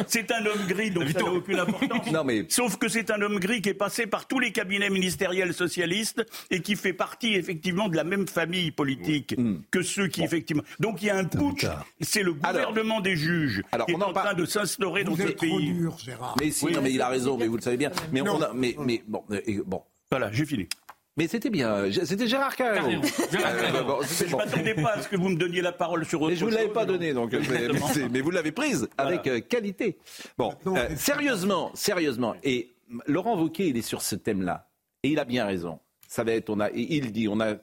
C'est 0.08 0.32
un 0.32 0.46
homme 0.46 0.68
gris, 0.68 0.92
donc 0.92 1.10
ça 1.10 1.20
n'a 1.20 1.32
aucune 1.32 1.60
importance. 1.60 2.12
Non, 2.12 2.24
mais... 2.24 2.46
Sauf 2.50 2.78
que 2.78 2.88
c'est 2.88 3.12
un 3.12 3.22
homme 3.22 3.40
gris 3.40 3.62
qui 3.62 3.70
est 3.70 3.74
passé 3.74 4.08
par 4.08 4.28
tous 4.28 4.40
les 4.40 4.52
cabinets 4.52 4.90
ministériels 4.90 5.54
socialistes 5.54 6.26
et 6.52 6.62
qui 6.62 6.76
fait 6.76 6.94
partie 6.94 7.36
effectivement 7.36 7.90
de 7.90 7.96
la 7.96 8.04
même 8.04 8.28
famille 8.28 8.72
politique 8.72 9.36
hmm. 9.38 9.58
Que 9.80 9.86
ceux 9.86 10.08
qui, 10.08 10.24
effectivement. 10.24 10.64
Donc 10.80 11.02
il 11.02 11.08
y 11.08 11.10
a 11.10 11.18
un 11.18 11.26
putsch. 11.26 11.66
C'est 12.02 12.24
le 12.24 12.34
gouvernement 12.34 13.02
des 13.02 13.16
juges 13.16 13.64
alors, 13.72 13.88
qui 13.88 13.94
est 13.94 14.04
en 14.04 14.14
train 14.14 14.34
de 14.34 14.46
s'instaurer 14.46 15.04
dans 15.04 15.16
ce 15.16 15.24
pays. 15.24 15.74
Dur, 15.74 15.98
Gérard. 15.98 16.36
Mais 16.40 16.52
si, 16.52 16.66
non, 16.66 16.82
mais 16.82 16.92
il 16.92 17.02
a 17.02 17.10
raison, 17.10 17.38
mais 17.38 17.48
vous 17.48 17.58
le 17.58 17.62
savez 17.62 17.78
bien. 17.78 17.92
Mais, 18.12 18.22
on 18.22 18.42
a, 18.42 18.54
mais, 18.54 18.76
mais 18.80 19.04
bon, 19.08 19.24
bon. 19.66 19.82
Voilà, 20.12 20.32
j'ai 20.32 20.46
fini. 20.46 20.68
Mais 21.18 21.28
c'était 21.28 21.50
bien. 21.50 21.92
C'était 21.92 22.28
Gérard. 22.28 22.54
Gérard 22.58 22.86
euh, 22.86 24.04
je 24.04 24.24
ne 24.26 24.38
m'attendais 24.38 24.74
pas 24.74 24.94
à 24.94 25.02
ce 25.02 25.10
que 25.10 25.18
vous 25.18 25.30
me 25.30 25.36
donniez 25.36 25.62
la 25.62 25.74
parole 25.74 26.06
sur 26.06 26.22
autre 26.22 26.32
Mais 26.32 26.38
je 26.38 26.46
ne 26.46 26.50
vous 26.50 26.56
l'avais 26.56 26.70
pas 26.70 26.86
donné, 26.86 27.14
donc. 27.14 27.36
Mais, 28.12 28.22
vous 28.22 28.32
l'avez 28.32 28.52
prise 28.52 28.88
avec 28.98 29.28
euh, 29.28 29.42
qualité. 29.42 29.98
Bon, 30.38 30.54
euh, 30.68 30.88
sérieusement, 30.96 31.72
sérieusement. 31.74 32.36
Et 32.44 32.74
Laurent 33.06 33.38
Wauquiez, 33.38 33.68
il 33.68 33.78
est 33.78 33.82
sur 33.82 34.02
ce 34.02 34.16
thème-là. 34.16 34.70
Et 35.04 35.10
il 35.10 35.20
a 35.20 35.26
bien 35.26 35.46
raison 35.46 35.80
ça 36.10 36.24
va 36.24 36.32
être, 36.32 36.50
on 36.50 36.60
a, 36.60 36.72
et 36.72 36.98
il 36.98 37.12
dit, 37.12 37.28
on 37.28 37.40
a 37.40 37.52
euh, 37.52 37.58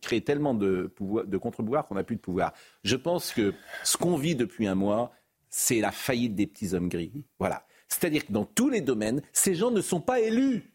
créé 0.00 0.22
tellement 0.22 0.54
de, 0.54 0.90
de 0.98 1.36
contre-pouvoirs 1.36 1.86
qu'on 1.86 1.96
n'a 1.96 2.02
plus 2.02 2.16
de 2.16 2.20
pouvoir. 2.20 2.54
Je 2.82 2.96
pense 2.96 3.30
que 3.30 3.52
ce 3.84 3.98
qu'on 3.98 4.16
vit 4.16 4.34
depuis 4.34 4.66
un 4.66 4.74
mois, 4.74 5.12
c'est 5.50 5.80
la 5.80 5.92
faillite 5.92 6.34
des 6.34 6.46
petits 6.46 6.72
hommes 6.74 6.88
gris. 6.88 7.12
Voilà. 7.38 7.66
C'est-à-dire 7.88 8.24
que 8.26 8.32
dans 8.32 8.46
tous 8.46 8.70
les 8.70 8.80
domaines, 8.80 9.20
ces 9.34 9.54
gens 9.54 9.70
ne 9.70 9.82
sont 9.82 10.00
pas 10.00 10.20
élus. 10.20 10.72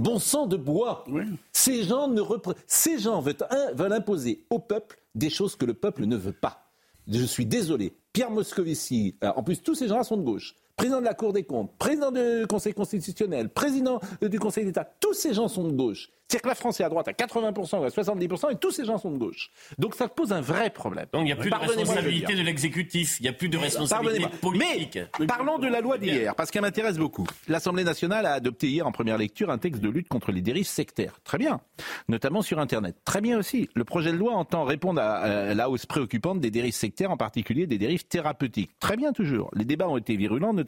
Bon 0.00 0.18
sang 0.18 0.46
de 0.46 0.56
bois. 0.56 1.04
Ces 1.52 1.84
gens, 1.84 2.08
ne 2.08 2.22
ces 2.66 2.98
gens 2.98 3.20
veulent, 3.20 3.36
veulent 3.74 3.92
imposer 3.92 4.46
au 4.48 4.58
peuple 4.58 4.98
des 5.14 5.30
choses 5.30 5.56
que 5.56 5.66
le 5.66 5.74
peuple 5.74 6.06
ne 6.06 6.16
veut 6.16 6.32
pas. 6.32 6.72
Je 7.06 7.22
suis 7.22 7.46
désolé. 7.46 7.92
Pierre 8.14 8.30
Moscovici, 8.30 9.16
euh, 9.22 9.30
en 9.36 9.42
plus 9.42 9.62
tous 9.62 9.74
ces 9.74 9.88
gens-là 9.88 10.04
sont 10.04 10.16
de 10.16 10.24
gauche 10.24 10.56
président 10.76 11.00
de 11.00 11.06
la 11.06 11.14
Cour 11.14 11.32
des 11.32 11.44
comptes, 11.44 11.72
président 11.78 12.12
du 12.12 12.46
Conseil 12.48 12.74
constitutionnel, 12.74 13.48
président 13.48 13.98
du 14.20 14.38
Conseil 14.38 14.66
d'État, 14.66 14.84
tous 15.00 15.14
ces 15.14 15.32
gens 15.32 15.48
sont 15.48 15.64
de 15.64 15.72
gauche. 15.72 16.10
C'est-à-dire 16.28 16.42
que 16.42 16.48
la 16.48 16.54
France 16.56 16.80
est 16.80 16.84
à 16.84 16.88
droite 16.88 17.06
à 17.06 17.12
80% 17.12 17.78
ou 17.78 17.84
à 17.84 17.88
70% 17.88 18.52
et 18.52 18.56
tous 18.56 18.72
ces 18.72 18.84
gens 18.84 18.98
sont 18.98 19.12
de 19.12 19.16
gauche. 19.16 19.52
Donc 19.78 19.94
ça 19.94 20.08
pose 20.08 20.32
un 20.32 20.40
vrai 20.40 20.70
problème. 20.70 21.06
Donc 21.12 21.22
il 21.22 21.26
n'y 21.26 21.32
a 21.32 21.36
plus 21.36 21.50
de 21.50 21.54
responsabilité 21.54 22.34
de 22.34 22.42
l'exécutif, 22.42 23.20
il 23.20 23.22
n'y 23.22 23.28
a 23.28 23.32
plus 23.32 23.48
de 23.48 23.56
responsabilité 23.56 24.26
politique. 24.40 24.98
Mais 25.20 25.26
parlons 25.26 25.58
de 25.58 25.68
la 25.68 25.80
loi 25.80 25.98
d'hier, 25.98 26.34
parce 26.34 26.50
qu'elle 26.50 26.62
m'intéresse 26.62 26.98
beaucoup. 26.98 27.28
L'Assemblée 27.46 27.84
nationale 27.84 28.26
a 28.26 28.32
adopté 28.32 28.66
hier 28.66 28.84
en 28.84 28.90
première 28.90 29.18
lecture 29.18 29.50
un 29.50 29.58
texte 29.58 29.80
de 29.80 29.88
lutte 29.88 30.08
contre 30.08 30.32
les 30.32 30.42
dérives 30.42 30.66
sectaires. 30.66 31.20
Très 31.22 31.38
bien. 31.38 31.60
Notamment 32.08 32.42
sur 32.42 32.58
Internet. 32.58 32.96
Très 33.04 33.20
bien 33.20 33.38
aussi. 33.38 33.70
Le 33.74 33.84
projet 33.84 34.10
de 34.10 34.16
loi 34.16 34.32
entend 34.32 34.64
répondre 34.64 35.00
à 35.00 35.54
la 35.54 35.70
hausse 35.70 35.86
préoccupante 35.86 36.40
des 36.40 36.50
dérives 36.50 36.74
sectaires, 36.74 37.12
en 37.12 37.16
particulier 37.16 37.68
des 37.68 37.78
dérives 37.78 38.04
thérapeutiques. 38.04 38.72
Très 38.80 38.96
bien 38.96 39.12
toujours. 39.12 39.48
Les 39.54 39.64
débats 39.64 39.88
ont 39.88 39.96
été 39.96 40.16
virulents, 40.16 40.52
notamment 40.52 40.65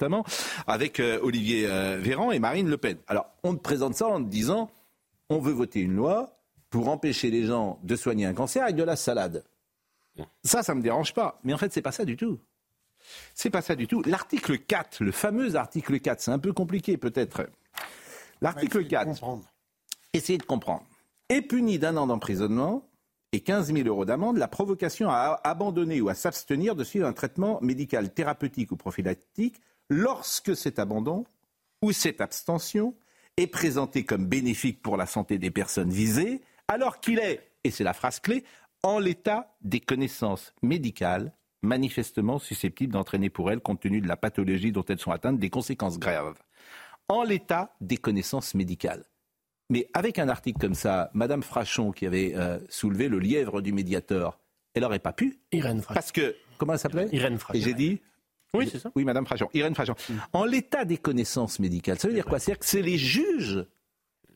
avec 0.67 1.01
euh, 1.01 1.19
Olivier 1.23 1.67
euh, 1.67 1.99
Véran 2.01 2.33
et 2.33 2.39
Marine 2.39 2.69
Le 2.69 2.77
Pen. 2.77 2.99
Alors 3.07 3.27
on 3.43 3.57
présente 3.57 3.95
ça 3.95 4.07
en 4.07 4.21
disant 4.21 4.71
on 5.29 5.39
veut 5.39 5.53
voter 5.53 5.81
une 5.81 5.95
loi 5.95 6.39
pour 6.71 6.89
empêcher 6.89 7.31
les 7.31 7.45
gens 7.45 7.79
de 7.83 7.97
soigner 7.97 8.27
un 8.27 8.35
cancer 8.35 8.63
avec 8.63 8.77
de 8.77 8.83
la 8.83 8.97
salade. 8.97 9.45
Ça, 10.43 10.63
ça 10.63 10.75
ne 10.75 10.79
me 10.79 10.83
dérange 10.83 11.15
pas. 11.15 11.39
Mais 11.45 11.53
en 11.53 11.59
fait, 11.59 11.73
c'est 11.73 11.83
pas 11.83 11.93
ça 11.93 12.05
du 12.05 12.17
tout. 12.17 12.41
C'est 13.35 13.51
pas 13.51 13.63
ça 13.63 13.77
du 13.77 13.87
tout. 13.87 14.03
L'article 14.05 14.59
4, 14.59 15.03
le 15.03 15.13
fameux 15.13 15.55
article 15.57 16.01
4, 16.01 16.21
c'est 16.21 16.31
un 16.31 16.39
peu 16.39 16.53
compliqué 16.53 16.97
peut-être. 16.97 17.49
L'article 18.41 18.87
4, 18.87 19.23
essayez 20.13 20.39
de 20.39 20.45
comprendre, 20.45 20.85
est 21.29 21.43
puni 21.43 21.79
d'un 21.79 21.97
an 21.97 22.07
d'emprisonnement 22.07 22.89
et 23.33 23.41
15 23.41 23.73
000 23.73 23.87
euros 23.89 24.05
d'amende 24.05 24.39
la 24.39 24.49
provocation 24.49 25.11
à 25.11 25.41
abandonner 25.45 26.01
ou 26.01 26.09
à 26.09 26.15
s'abstenir 26.15 26.75
de 26.75 26.85
suivre 26.85 27.07
un 27.07 27.13
traitement 27.13 27.59
médical 27.61 28.13
thérapeutique 28.13 28.73
ou 28.73 28.77
prophylactique 28.77 29.61
lorsque 29.89 30.57
cet 30.57 30.79
abandon 30.79 31.25
ou 31.83 31.93
cette 31.93 32.21
abstention 32.21 32.95
est 33.37 33.47
présenté 33.47 34.05
comme 34.05 34.27
bénéfique 34.27 34.83
pour 34.83 34.97
la 34.97 35.07
santé 35.07 35.39
des 35.39 35.51
personnes 35.51 35.91
visées, 35.91 36.43
alors 36.67 37.01
qu'il 37.01 37.19
est, 37.19 37.51
et 37.65 37.71
c'est 37.71 37.85
la 37.85 37.95
phrase 37.95 38.21
clé, 38.21 38.45
en 38.83 38.99
l'état 38.99 39.55
des 39.63 39.81
connaissances 39.81 40.53
médicales 40.63 41.33
manifestement 41.63 42.39
susceptibles 42.39 42.93
d'entraîner 42.93 43.31
pour 43.31 43.51
elles, 43.51 43.61
compte 43.61 43.81
tenu 43.81 44.01
de 44.01 44.09
la 44.09 44.17
pathologie 44.17 44.73
dont 44.73 44.85
elles 44.85 44.99
sont 44.99 45.11
atteintes, 45.11 45.39
des 45.39 45.51
conséquences 45.51 45.99
graves. 45.99 46.39
En 47.09 47.23
l'état 47.23 47.75
des 47.81 47.97
connaissances 47.97 48.55
médicales. 48.55 49.05
Mais 49.71 49.89
avec 49.93 50.19
un 50.19 50.29
article 50.29 50.61
comme 50.61 50.75
ça, 50.75 51.11
Madame 51.15 51.43
Frachon, 51.43 51.91
qui 51.93 52.07
avait 52.07 52.35
euh, 52.37 52.59
soulevé 52.69 53.09
le 53.09 53.19
lièvre 53.19 53.61
du 53.61 53.73
médiateur, 53.73 54.39
elle 54.75 54.83
n'aurait 54.83 54.99
pas 54.99 55.13
pu. 55.13 55.41
Irène 55.53 55.83
Frachon. 55.83 55.95
Parce 55.95 56.13
que, 56.13 56.37
comment 56.59 56.75
elle 56.75 56.79
s'appelait? 56.79 57.09
Irène 57.13 57.39
Frachon. 57.39 57.59
Et 57.59 57.63
j'ai 57.63 57.75
dit 57.75 58.01
oui, 58.55 58.69
c'est 58.71 58.79
ça. 58.79 58.91
Oui, 58.95 59.05
Madame 59.05 59.27
Frajon, 59.27 59.49
Irène 59.55 59.75
Frajon. 59.75 59.95
Mm. 60.09 60.15
En 60.33 60.45
l'état 60.45 60.85
des 60.85 60.97
connaissances 60.97 61.59
médicales, 61.59 61.99
ça 61.99 62.09
veut 62.09 62.15
dire 62.15 62.25
quoi? 62.25 62.39
C'est-à-dire 62.39 62.61
que 62.61 62.67
c'est 62.67 62.83
les 62.83 62.99
juges 62.99 63.65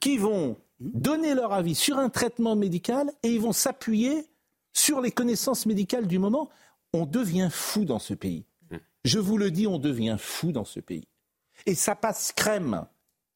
qui 0.01 0.19
vont 0.19 0.57
donner 0.81 1.35
leur 1.35 1.53
avis 1.53 1.75
sur 1.75 1.99
un 1.99 2.11
traitement 2.11 2.57
médical 2.57 3.11
et 3.23 3.29
ils 3.29 3.41
vont 3.41 3.53
s'appuyer 3.53 4.27
sur 4.73 5.01
les 5.01 5.13
connaissances 5.13 5.67
médicales 5.67 6.07
du 6.07 6.19
moment. 6.19 6.51
On 6.93 7.07
devient 7.07 7.49
fou 7.51 7.85
dans 7.85 7.99
ce 7.99 8.15
pays. 8.15 8.45
Mm. 8.71 8.77
Je 9.05 9.19
vous 9.19 9.39
le 9.39 9.51
dis, 9.51 9.67
on 9.67 9.79
devient 9.79 10.17
fou 10.19 10.53
dans 10.53 10.65
ce 10.65 10.81
pays. 10.81 11.09
Et 11.67 11.75
ça 11.75 11.95
passe 11.95 12.33
crème. 12.33 12.87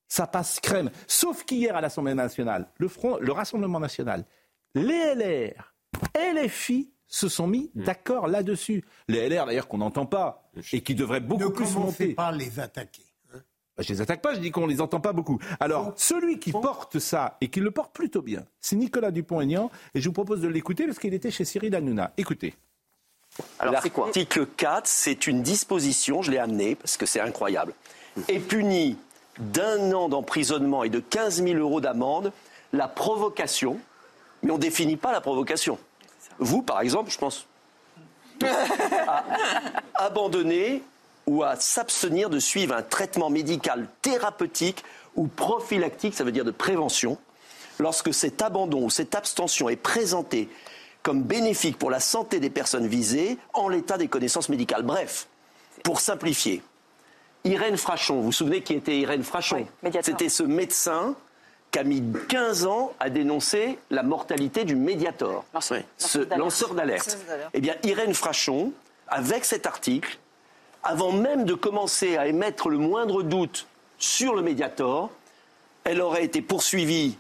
Ça 0.08 0.26
passe 0.26 0.60
crème. 0.60 0.90
Sauf 1.06 1.44
qu'hier 1.44 1.74
à 1.74 1.80
l'Assemblée 1.80 2.14
nationale, 2.14 2.68
le, 2.76 2.88
Front, 2.88 3.18
le 3.18 3.32
Rassemblement 3.32 3.80
national, 3.80 4.24
les 4.74 5.14
LR 5.14 6.50
filles 6.50 6.92
se 7.08 7.28
sont 7.28 7.46
mis 7.46 7.70
mm. 7.74 7.84
d'accord 7.84 8.26
là-dessus. 8.26 8.84
Les 9.08 9.28
LR, 9.28 9.46
d'ailleurs, 9.46 9.68
qu'on 9.68 9.78
n'entend 9.78 10.06
pas 10.06 10.50
et 10.72 10.80
qui 10.80 10.94
devraient 10.94 11.20
beaucoup 11.20 11.50
plus 11.50 11.74
monter. 11.74 12.08
Ne 12.08 12.14
pas 12.14 12.32
les 12.32 12.60
attaquer. 12.60 13.04
Hein. 13.34 13.38
Bah, 13.76 13.82
je 13.82 13.92
les 13.92 14.00
attaque 14.00 14.22
pas, 14.22 14.34
je 14.34 14.40
dis 14.40 14.50
qu'on 14.50 14.66
les 14.66 14.80
entend 14.80 15.00
pas 15.00 15.12
beaucoup. 15.12 15.38
Alors, 15.60 15.92
celui 15.96 16.38
qui 16.38 16.52
porte 16.52 16.98
ça 16.98 17.36
et 17.40 17.48
qui 17.48 17.60
le 17.60 17.70
porte 17.70 17.92
plutôt 17.92 18.22
bien, 18.22 18.44
c'est 18.60 18.76
Nicolas 18.76 19.10
Dupont-Aignan, 19.10 19.70
et 19.94 20.00
je 20.00 20.08
vous 20.08 20.12
propose 20.12 20.40
de 20.40 20.48
l'écouter 20.48 20.86
parce 20.86 20.98
qu'il 20.98 21.14
était 21.14 21.30
chez 21.30 21.44
Cyril 21.44 21.74
Hanouna. 21.74 22.12
Écoutez. 22.16 22.54
Alors, 23.58 23.74
L'article 23.74 24.46
4, 24.46 24.86
c'est 24.86 25.26
une 25.26 25.42
disposition, 25.42 26.22
je 26.22 26.30
l'ai 26.30 26.38
amené 26.38 26.74
parce 26.74 26.96
que 26.96 27.04
c'est 27.04 27.20
incroyable, 27.20 27.74
est 28.28 28.38
puni 28.38 28.96
d'un 29.38 29.92
an 29.92 30.08
d'emprisonnement 30.08 30.84
et 30.84 30.88
de 30.88 31.00
15 31.00 31.42
000 31.42 31.58
euros 31.58 31.82
d'amende 31.82 32.32
la 32.72 32.88
provocation, 32.88 33.78
mais 34.42 34.50
on 34.50 34.56
ne 34.56 34.60
définit 34.60 34.96
pas 34.96 35.12
la 35.12 35.20
provocation. 35.20 35.78
Vous, 36.38 36.62
par 36.62 36.80
exemple, 36.80 37.10
je 37.10 37.18
pense, 37.18 37.46
à 39.06 39.24
abandonner 39.94 40.82
ou 41.26 41.42
à 41.42 41.56
s'abstenir 41.56 42.30
de 42.30 42.38
suivre 42.38 42.74
un 42.74 42.82
traitement 42.82 43.30
médical 43.30 43.88
thérapeutique 44.02 44.84
ou 45.16 45.26
prophylactique, 45.26 46.14
ça 46.14 46.24
veut 46.24 46.32
dire 46.32 46.44
de 46.44 46.50
prévention, 46.50 47.18
lorsque 47.78 48.12
cet 48.14 48.42
abandon 48.42 48.84
ou 48.84 48.90
cette 48.90 49.14
abstention 49.14 49.68
est 49.68 49.76
présenté 49.76 50.48
comme 51.02 51.22
bénéfique 51.22 51.78
pour 51.78 51.90
la 51.90 52.00
santé 52.00 52.40
des 52.40 52.50
personnes 52.50 52.86
visées 52.86 53.38
en 53.54 53.68
l'état 53.68 53.96
des 53.96 54.08
connaissances 54.08 54.48
médicales. 54.48 54.82
Bref, 54.82 55.28
pour 55.84 56.00
simplifier, 56.00 56.62
Irène 57.44 57.76
Frachon, 57.76 58.16
vous 58.16 58.24
vous 58.24 58.32
souvenez 58.32 58.62
qui 58.62 58.74
était 58.74 58.98
Irène 58.98 59.22
Frachon? 59.22 59.66
C'était 60.02 60.28
ce 60.28 60.42
médecin 60.42 61.14
qui 61.70 61.78
a 61.78 61.84
mis 61.84 62.02
15 62.28 62.66
ans 62.66 62.92
à 63.00 63.10
dénoncer 63.10 63.78
la 63.90 64.02
mortalité 64.02 64.64
du 64.64 64.76
Mediator, 64.76 65.44
ce 65.98 66.18
lanceur 66.36 66.74
d'alerte. 66.74 67.18
Eh 67.52 67.60
bien, 67.60 67.74
Irène 67.82 68.14
Frachon, 68.14 68.72
avec 69.08 69.44
cet 69.44 69.66
article, 69.66 70.18
avant 70.82 71.12
même 71.12 71.44
de 71.44 71.54
commencer 71.54 72.16
à 72.16 72.26
émettre 72.26 72.68
le 72.68 72.78
moindre 72.78 73.22
doute 73.22 73.66
sur 73.98 74.34
le 74.34 74.42
Mediator, 74.42 75.10
elle 75.84 76.00
aurait 76.00 76.24
été 76.24 76.42
poursuivie, 76.42 77.18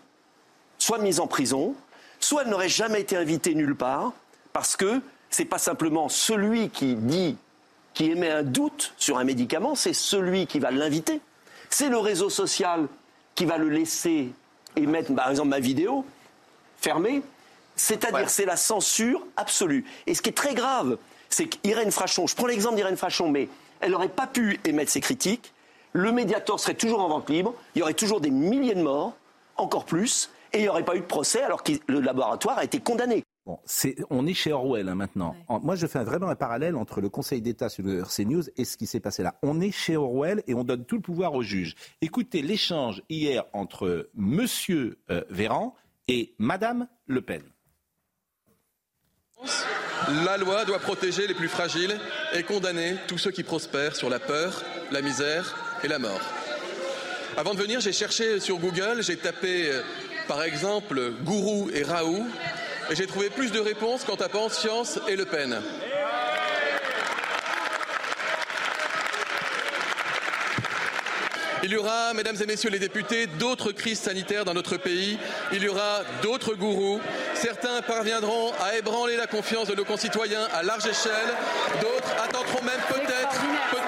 soit 0.78 0.98
mise 0.98 1.20
en 1.20 1.26
prison, 1.26 1.74
soit 2.20 2.42
elle 2.42 2.50
n'aurait 2.50 2.68
jamais 2.68 3.00
été 3.00 3.16
invitée 3.16 3.54
nulle 3.54 3.76
part, 3.76 4.12
parce 4.52 4.76
que 4.76 5.00
c'est 5.30 5.44
pas 5.44 5.58
simplement 5.58 6.08
celui 6.08 6.70
qui 6.70 6.94
dit, 6.94 7.36
qui 7.94 8.10
émet 8.10 8.30
un 8.30 8.42
doute 8.42 8.94
sur 8.96 9.18
un 9.18 9.24
médicament, 9.24 9.74
c'est 9.74 9.92
celui 9.92 10.46
qui 10.46 10.58
va 10.58 10.70
l'inviter. 10.70 11.20
C'est 11.68 11.88
le 11.88 11.98
réseau 11.98 12.30
social 12.30 12.86
qui 13.36 13.44
va 13.44 13.58
le 13.58 13.68
laisser 13.68 14.32
émettre, 14.74 15.14
par 15.14 15.30
exemple, 15.30 15.50
ma 15.50 15.60
vidéo 15.60 16.04
fermée. 16.78 17.22
C'est-à-dire, 17.76 18.28
c'est 18.28 18.46
la 18.46 18.56
censure 18.56 19.24
absolue. 19.36 19.84
Et 20.06 20.14
ce 20.14 20.22
qui 20.22 20.30
est 20.30 20.36
très 20.36 20.54
grave, 20.54 20.98
c'est 21.28 21.46
qu'Irène 21.46 21.92
Frachon, 21.92 22.26
je 22.26 22.34
prends 22.34 22.46
l'exemple 22.46 22.74
d'Irène 22.74 22.96
Frachon, 22.96 23.30
mais 23.30 23.48
elle 23.80 23.92
n'aurait 23.92 24.08
pas 24.08 24.26
pu 24.26 24.58
émettre 24.64 24.90
ses 24.90 25.00
critiques 25.00 25.52
le 25.96 26.12
Mediator 26.12 26.60
serait 26.60 26.74
toujours 26.74 27.00
en 27.00 27.08
vente 27.08 27.30
libre, 27.30 27.54
il 27.74 27.78
y 27.78 27.82
aurait 27.82 27.94
toujours 27.94 28.20
des 28.20 28.30
milliers 28.30 28.74
de 28.74 28.82
morts, 28.82 29.14
encore 29.56 29.86
plus, 29.86 30.30
et 30.52 30.58
il 30.58 30.62
n'y 30.62 30.68
aurait 30.68 30.84
pas 30.84 30.94
eu 30.94 31.00
de 31.00 31.06
procès 31.06 31.42
alors 31.42 31.62
que 31.62 31.72
le 31.86 32.00
laboratoire 32.00 32.58
a 32.58 32.64
été 32.64 32.80
condamné. 32.80 33.24
Bon, 33.46 33.60
on 34.10 34.26
est 34.26 34.34
chez 34.34 34.52
Orwell 34.52 34.88
hein, 34.88 34.96
maintenant. 34.96 35.36
moi, 35.62 35.76
je 35.76 35.86
fais 35.86 36.02
vraiment 36.02 36.28
un 36.28 36.34
parallèle 36.34 36.74
entre 36.74 37.00
le 37.00 37.08
Conseil 37.08 37.40
d'État 37.40 37.68
sur 37.68 37.84
le 37.84 38.02
CNews 38.02 38.42
et 38.56 38.64
ce 38.64 38.76
qui 38.76 38.88
s'est 38.88 38.98
passé 38.98 39.22
là. 39.22 39.36
On 39.40 39.60
est 39.60 39.70
chez 39.70 39.96
Orwell 39.96 40.42
et 40.48 40.54
on 40.54 40.64
donne 40.64 40.84
tout 40.84 40.96
le 40.96 41.02
pouvoir 41.02 41.32
au 41.32 41.42
juge. 41.42 41.76
Écoutez 42.00 42.42
l'échange 42.42 43.02
hier 43.08 43.44
entre 43.52 44.10
Monsieur 44.14 44.98
euh, 45.10 45.22
Véran 45.30 45.76
et 46.08 46.34
Madame 46.38 46.88
Le 47.06 47.22
Pen. 47.22 47.42
La 50.24 50.38
loi 50.38 50.64
doit 50.64 50.80
protéger 50.80 51.28
les 51.28 51.34
plus 51.34 51.48
fragiles 51.48 51.96
et 52.34 52.42
condamner 52.42 52.96
tous 53.06 53.18
ceux 53.18 53.30
qui 53.30 53.44
prospèrent 53.44 53.94
sur 53.94 54.10
la 54.10 54.18
peur, 54.18 54.64
la 54.90 55.02
misère 55.02 55.78
et 55.84 55.88
la 55.88 56.00
mort. 56.00 56.20
Avant 57.36 57.54
de 57.54 57.60
venir, 57.60 57.78
j'ai 57.80 57.92
cherché 57.92 58.40
sur 58.40 58.58
Google, 58.58 59.04
j'ai 59.04 59.16
tapé 59.16 59.70
euh, 59.70 59.82
par 60.26 60.42
exemple 60.42 61.12
Gourou 61.22 61.70
et 61.72 61.84
Raoult 61.84 62.26
et 62.90 62.94
j'ai 62.94 63.06
trouvé 63.06 63.30
plus 63.30 63.50
de 63.52 63.60
réponses 63.60 64.04
quant 64.04 64.16
à 64.16 64.28
Science 64.50 64.98
et 65.08 65.16
Le 65.16 65.24
Pen. 65.24 65.60
Il 71.62 71.72
y 71.72 71.76
aura, 71.76 72.14
mesdames 72.14 72.36
et 72.40 72.46
messieurs 72.46 72.70
les 72.70 72.78
députés, 72.78 73.26
d'autres 73.26 73.72
crises 73.72 73.98
sanitaires 73.98 74.44
dans 74.44 74.54
notre 74.54 74.76
pays. 74.76 75.18
Il 75.52 75.64
y 75.64 75.68
aura 75.68 76.02
d'autres 76.22 76.54
gourous. 76.54 77.00
Certains 77.34 77.82
parviendront 77.82 78.52
à 78.60 78.76
ébranler 78.76 79.16
la 79.16 79.26
confiance 79.26 79.66
de 79.66 79.74
nos 79.74 79.84
concitoyens 79.84 80.46
à 80.52 80.62
large 80.62 80.86
échelle. 80.86 81.34
D'autres 81.80 82.14
attenteront 82.22 82.62
même 82.62 82.80
peut-être, 82.88 83.40
peut-être 83.72 83.85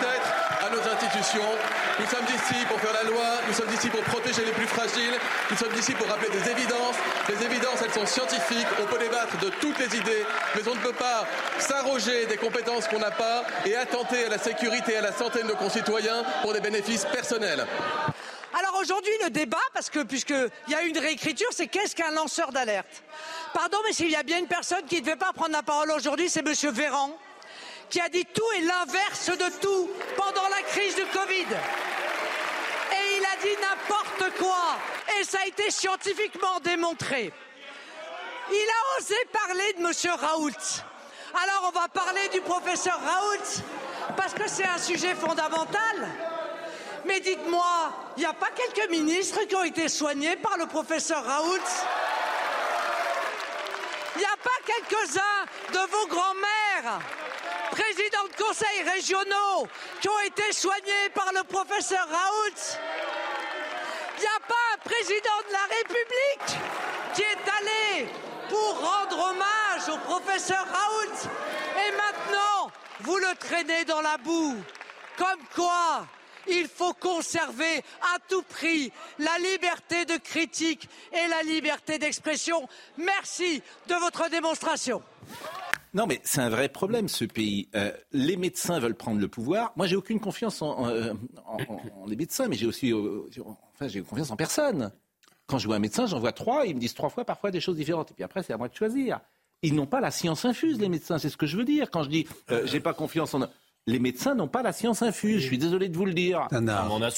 Nous 1.18 2.06
sommes 2.06 2.26
ici 2.26 2.64
pour 2.68 2.80
faire 2.80 2.92
la 2.92 3.02
loi, 3.02 3.24
nous 3.48 3.52
sommes 3.52 3.74
ici 3.74 3.88
pour 3.90 4.02
protéger 4.02 4.44
les 4.44 4.52
plus 4.52 4.68
fragiles, 4.68 5.18
nous 5.50 5.56
sommes 5.56 5.74
ici 5.76 5.92
pour 5.92 6.06
rappeler 6.06 6.28
des 6.30 6.48
évidences. 6.48 6.94
Les 7.28 7.44
évidences, 7.44 7.82
elles 7.84 7.92
sont 7.92 8.06
scientifiques, 8.06 8.68
on 8.80 8.86
peut 8.86 8.98
débattre 8.98 9.36
de 9.38 9.48
toutes 9.60 9.78
les 9.80 9.96
idées, 9.96 10.24
mais 10.54 10.68
on 10.68 10.76
ne 10.76 10.80
peut 10.80 10.92
pas 10.92 11.26
s'arroger 11.58 12.26
des 12.26 12.36
compétences 12.36 12.86
qu'on 12.86 13.00
n'a 13.00 13.10
pas 13.10 13.42
et 13.66 13.74
attenter 13.74 14.26
à 14.26 14.28
la 14.28 14.38
sécurité 14.38 14.92
et 14.92 14.98
à 14.98 15.00
la 15.00 15.12
santé 15.12 15.42
de 15.42 15.48
nos 15.48 15.56
concitoyens 15.56 16.22
pour 16.42 16.52
des 16.52 16.60
bénéfices 16.60 17.04
personnels. 17.04 17.66
Alors 18.56 18.78
aujourd'hui, 18.80 19.12
le 19.24 19.30
débat, 19.30 19.58
parce 19.74 19.90
que 19.90 20.04
puisqu'il 20.04 20.50
y 20.68 20.74
a 20.76 20.82
une 20.82 20.98
réécriture, 20.98 21.48
c'est 21.50 21.66
qu'est-ce 21.66 21.96
qu'un 21.96 22.12
lanceur 22.12 22.52
d'alerte? 22.52 23.02
Pardon, 23.52 23.78
mais 23.84 23.92
s'il 23.92 24.10
y 24.10 24.16
a 24.16 24.22
bien 24.22 24.38
une 24.38 24.46
personne 24.46 24.84
qui 24.86 24.96
ne 24.96 25.00
devait 25.00 25.16
pas 25.16 25.32
prendre 25.32 25.52
la 25.52 25.62
parole 25.64 25.90
aujourd'hui, 25.90 26.30
c'est 26.30 26.42
Monsieur 26.42 26.70
Véran 26.70 27.10
qui 27.90 28.00
a 28.00 28.08
dit 28.08 28.26
tout 28.26 28.52
et 28.56 28.60
l'inverse 28.60 29.30
de 29.30 29.60
tout 29.60 29.90
pendant 30.16 30.48
la 30.48 30.62
crise 30.62 30.94
du 30.94 31.06
Covid. 31.06 31.46
Et 32.92 33.16
il 33.16 33.24
a 33.24 33.42
dit 33.42 33.56
n'importe 33.60 34.38
quoi. 34.38 34.76
Et 35.18 35.24
ça 35.24 35.38
a 35.42 35.46
été 35.46 35.70
scientifiquement 35.70 36.60
démontré. 36.60 37.32
Il 38.50 38.68
a 38.68 38.98
osé 38.98 39.14
parler 39.32 39.72
de 39.74 39.80
M. 39.80 40.14
Raoult. 40.20 40.82
Alors 41.34 41.72
on 41.74 41.78
va 41.78 41.88
parler 41.88 42.28
du 42.28 42.40
professeur 42.40 42.98
Raoult, 43.04 43.62
parce 44.16 44.32
que 44.32 44.48
c'est 44.48 44.66
un 44.66 44.78
sujet 44.78 45.14
fondamental. 45.14 46.08
Mais 47.04 47.20
dites-moi, 47.20 47.92
il 48.16 48.20
n'y 48.20 48.26
a 48.26 48.32
pas 48.32 48.50
quelques 48.50 48.90
ministres 48.90 49.40
qui 49.46 49.54
ont 49.54 49.64
été 49.64 49.88
soignés 49.88 50.36
par 50.36 50.56
le 50.56 50.66
professeur 50.66 51.24
Raoult? 51.24 51.60
Il 54.16 54.18
n'y 54.20 54.24
a 54.24 54.36
pas 54.42 54.50
quelques-uns 54.66 55.72
de 55.72 55.90
vos 55.90 56.06
grands-mères? 56.08 57.00
Présidents 57.78 58.28
de 58.28 58.42
conseils 58.42 58.82
régionaux 58.92 59.68
qui 60.00 60.08
ont 60.08 60.20
été 60.26 60.52
soignés 60.52 61.08
par 61.14 61.32
le 61.32 61.44
professeur 61.44 62.06
Raoult. 62.08 62.60
Il 64.16 64.20
n'y 64.20 64.26
a 64.26 64.40
pas 64.48 64.54
un 64.74 64.78
président 64.78 65.38
de 65.46 65.52
la 65.52 65.66
République 65.76 66.58
qui 67.14 67.22
est 67.22 67.46
allé 67.58 68.08
pour 68.48 68.80
rendre 68.80 69.30
hommage 69.30 69.88
au 69.94 69.98
professeur 69.98 70.66
Raoult. 70.66 71.30
Et 71.86 71.90
maintenant, 71.92 72.70
vous 73.00 73.16
le 73.16 73.36
traînez 73.38 73.84
dans 73.84 74.00
la 74.00 74.16
boue. 74.16 74.56
Comme 75.16 75.44
quoi, 75.54 76.06
il 76.48 76.66
faut 76.66 76.94
conserver 76.94 77.84
à 78.14 78.18
tout 78.28 78.42
prix 78.42 78.90
la 79.20 79.38
liberté 79.38 80.04
de 80.04 80.16
critique 80.16 80.88
et 81.12 81.28
la 81.28 81.42
liberté 81.42 81.98
d'expression. 81.98 82.68
Merci 82.96 83.62
de 83.86 83.94
votre 83.94 84.28
démonstration. 84.30 85.00
Non, 85.98 86.06
mais 86.06 86.20
c'est 86.22 86.40
un 86.40 86.48
vrai 86.48 86.68
problème, 86.68 87.08
ce 87.08 87.24
pays. 87.24 87.68
Euh, 87.74 87.90
les 88.12 88.36
médecins 88.36 88.78
veulent 88.78 88.94
prendre 88.94 89.20
le 89.20 89.26
pouvoir. 89.26 89.72
Moi, 89.74 89.88
j'ai 89.88 89.96
aucune 89.96 90.20
confiance 90.20 90.62
en, 90.62 90.86
euh, 90.86 91.12
les 92.06 92.14
médecins, 92.14 92.46
mais 92.46 92.54
j'ai 92.54 92.66
aussi 92.66 92.92
euh, 92.92 93.22
enfin, 93.74 93.88
j'ai 93.88 94.00
confiance 94.02 94.30
en 94.30 94.36
personne. 94.36 94.92
Quand 95.48 95.58
je 95.58 95.66
vois 95.66 95.74
un 95.74 95.80
médecin, 95.80 96.06
j'en 96.06 96.20
vois 96.20 96.30
trois, 96.30 96.66
ils 96.66 96.76
me 96.76 96.80
disent 96.80 96.94
trois 96.94 97.08
fois 97.08 97.24
parfois 97.24 97.50
des 97.50 97.60
choses 97.60 97.74
différentes. 97.74 98.12
Et 98.12 98.14
puis 98.14 98.22
après, 98.22 98.44
c'est 98.44 98.52
à 98.52 98.56
moi 98.56 98.68
de 98.68 98.76
choisir. 98.76 99.18
Ils 99.62 99.74
n'ont 99.74 99.86
pas 99.86 100.00
la 100.00 100.12
science 100.12 100.44
infuse, 100.44 100.78
les 100.78 100.88
médecins. 100.88 101.18
C'est 101.18 101.30
ce 101.30 101.36
que 101.36 101.46
je 101.46 101.56
veux 101.56 101.64
dire. 101.64 101.90
Quand 101.90 102.04
je 102.04 102.10
dis 102.10 102.28
j'ai 102.66 102.78
pas 102.78 102.94
confiance 102.94 103.34
en 103.34 103.40
les 103.88 103.98
médecins 103.98 104.34
n'ont 104.34 104.48
pas 104.48 104.62
la 104.62 104.72
science 104.72 105.00
infuse. 105.00 105.40
Je 105.40 105.46
suis 105.46 105.58
désolé 105.58 105.88
de 105.88 105.96
vous 105.96 106.04
le 106.04 106.12
dire. 106.12 106.46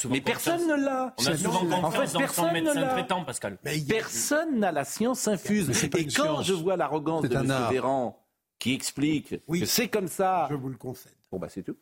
mais 0.09 0.21
personne 0.21 0.65
ne 0.67 0.85
l'a. 0.85 1.13
On 1.19 1.25
a 1.27 1.37
souvent 1.37 1.83
en 1.83 1.91
fait, 1.91 2.17
personne 2.17 2.53
ne 2.53 2.73
l'a. 2.73 3.05
Pascal. 3.25 3.57
Personne 3.87 4.59
n'a 4.59 4.71
la 4.71 4.85
science 4.85 5.27
infuse. 5.27 5.69
Et 5.83 6.07
quand 6.07 6.41
je 6.41 6.53
vois 6.53 6.77
l'arrogance 6.77 7.23
de 7.23 7.35
M. 7.35 7.53
Véran, 7.69 8.20
qui 8.61 8.73
explique 8.73 9.35
que 9.47 9.65
c'est 9.65 9.87
comme 9.87 10.07
ça. 10.07 10.47
Je 10.49 10.55
vous 10.55 10.69
le 10.69 10.77
concède. 10.77 11.11
Bon, 11.31 11.39
bah 11.39 11.47
c'est 11.49 11.63
tout. 11.63 11.75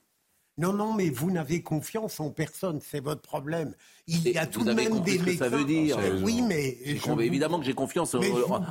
Non, 0.57 0.73
non, 0.73 0.93
mais 0.93 1.09
vous 1.09 1.31
n'avez 1.31 1.61
confiance 1.61 2.19
en 2.19 2.31
personne, 2.31 2.81
c'est 2.81 2.99
votre 2.99 3.21
problème. 3.21 3.73
Il 4.07 4.27
y 4.27 4.37
a 4.37 4.45
tout 4.45 4.65
de 4.65 4.73
même 4.73 4.99
des 5.01 5.17
médecins. 5.17 5.45
ça 5.45 5.49
veut 5.49 5.63
dire. 5.63 5.97
Oui, 6.21 6.41
mais 6.41 6.77
évidemment 7.19 7.59
que 7.59 7.65
j'ai 7.65 7.73
confiance 7.73 8.13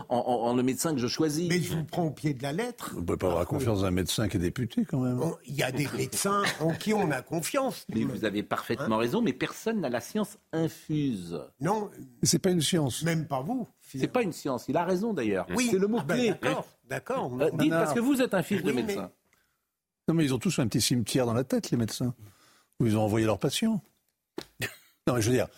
en, 0.09 0.55
le 0.55 0.63
médecin 0.63 0.93
que 0.93 1.01
je 1.01 1.07
choisis. 1.07 1.49
Mais 1.49 1.61
je 1.61 1.75
vous 1.75 1.85
prends 1.85 2.05
au 2.05 2.11
pied 2.11 2.35
de 2.35 2.43
la 2.43 2.53
lettre. 2.53 2.93
On 2.95 3.01
ne 3.01 3.07
peut 3.07 3.17
pas 3.17 3.29
avoir 3.29 3.47
confiance 3.47 3.81
dans 3.81 3.85
un 3.87 3.91
médecin 3.91 4.29
qui 4.29 4.37
est 4.37 4.41
député, 4.41 4.85
quand 4.85 5.01
même. 5.01 5.19
Il 5.47 5.55
y 5.55 5.63
a 5.63 5.73
des 5.73 5.89
médecins 5.97 6.43
en 6.61 6.75
qui 6.75 6.93
on 6.93 7.11
a 7.11 7.23
confiance. 7.23 7.87
Mais 7.95 8.05
vous 8.05 8.27
avez 8.27 8.43
parfaitement 8.43 8.97
hein 8.97 8.99
raison, 8.99 9.23
mais 9.23 9.33
personne 9.33 9.81
n'a 9.81 9.89
la 9.89 10.01
science 10.01 10.37
infuse. 10.53 11.41
Non, 11.61 11.91
c'est 12.23 12.39
pas 12.39 12.51
une 12.51 12.61
science. 12.61 13.03
Même 13.03 13.27
pas 13.27 13.41
vous. 13.41 13.67
C'est 13.89 14.09
pas 14.09 14.23
une 14.23 14.33
science. 14.33 14.67
Il 14.69 14.77
a 14.77 14.85
raison 14.85 15.13
d'ailleurs. 15.15 15.47
Oui, 15.55 15.69
c'est 15.71 15.79
le 15.79 15.87
mot 15.87 15.99
ah 16.01 16.05
ben, 16.05 16.17
clé. 16.17 16.29
D'accord, 16.31 16.67
d'accord. 16.89 17.33
Euh, 17.41 17.51
dites 17.55 17.71
parce 17.71 17.95
que 17.95 18.01
vous 18.01 18.21
êtes 18.21 18.35
un 18.35 18.43
fils 18.43 18.63
de 18.63 18.73
médecin. 18.73 19.11
Non, 20.07 20.15
mais 20.15 20.25
ils 20.25 20.35
ont 20.35 20.39
tous 20.39 20.59
un 20.59 20.67
petit 20.67 20.81
cimetière 20.81 21.27
dans 21.27 21.35
la 21.35 21.45
tête, 21.45 21.71
les 21.71 21.77
médecins, 21.77 22.15
où 22.81 22.87
ils 22.87 22.97
ont 22.97 23.03
envoyé 23.03 23.27
leurs 23.27 23.39
patients. 23.39 23.83
non, 25.07 25.15
mais 25.15 25.23
je 25.23 25.31
veux 25.31 25.37
dire, 25.37 25.49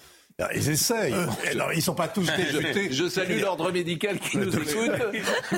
ils 0.54 0.70
essayent. 0.70 1.12
Euh, 1.12 1.26
alors, 1.50 1.72
ils 1.72 1.82
sont 1.82 1.94
pas 1.94 2.08
tous 2.08 2.30
députés. 2.36 2.92
Je, 2.92 3.08
salue 3.08 3.40
l'ordre 3.40 3.70
médical 3.70 4.18
qui 4.18 4.38
nous 4.38 4.54
écoute, 4.54 4.92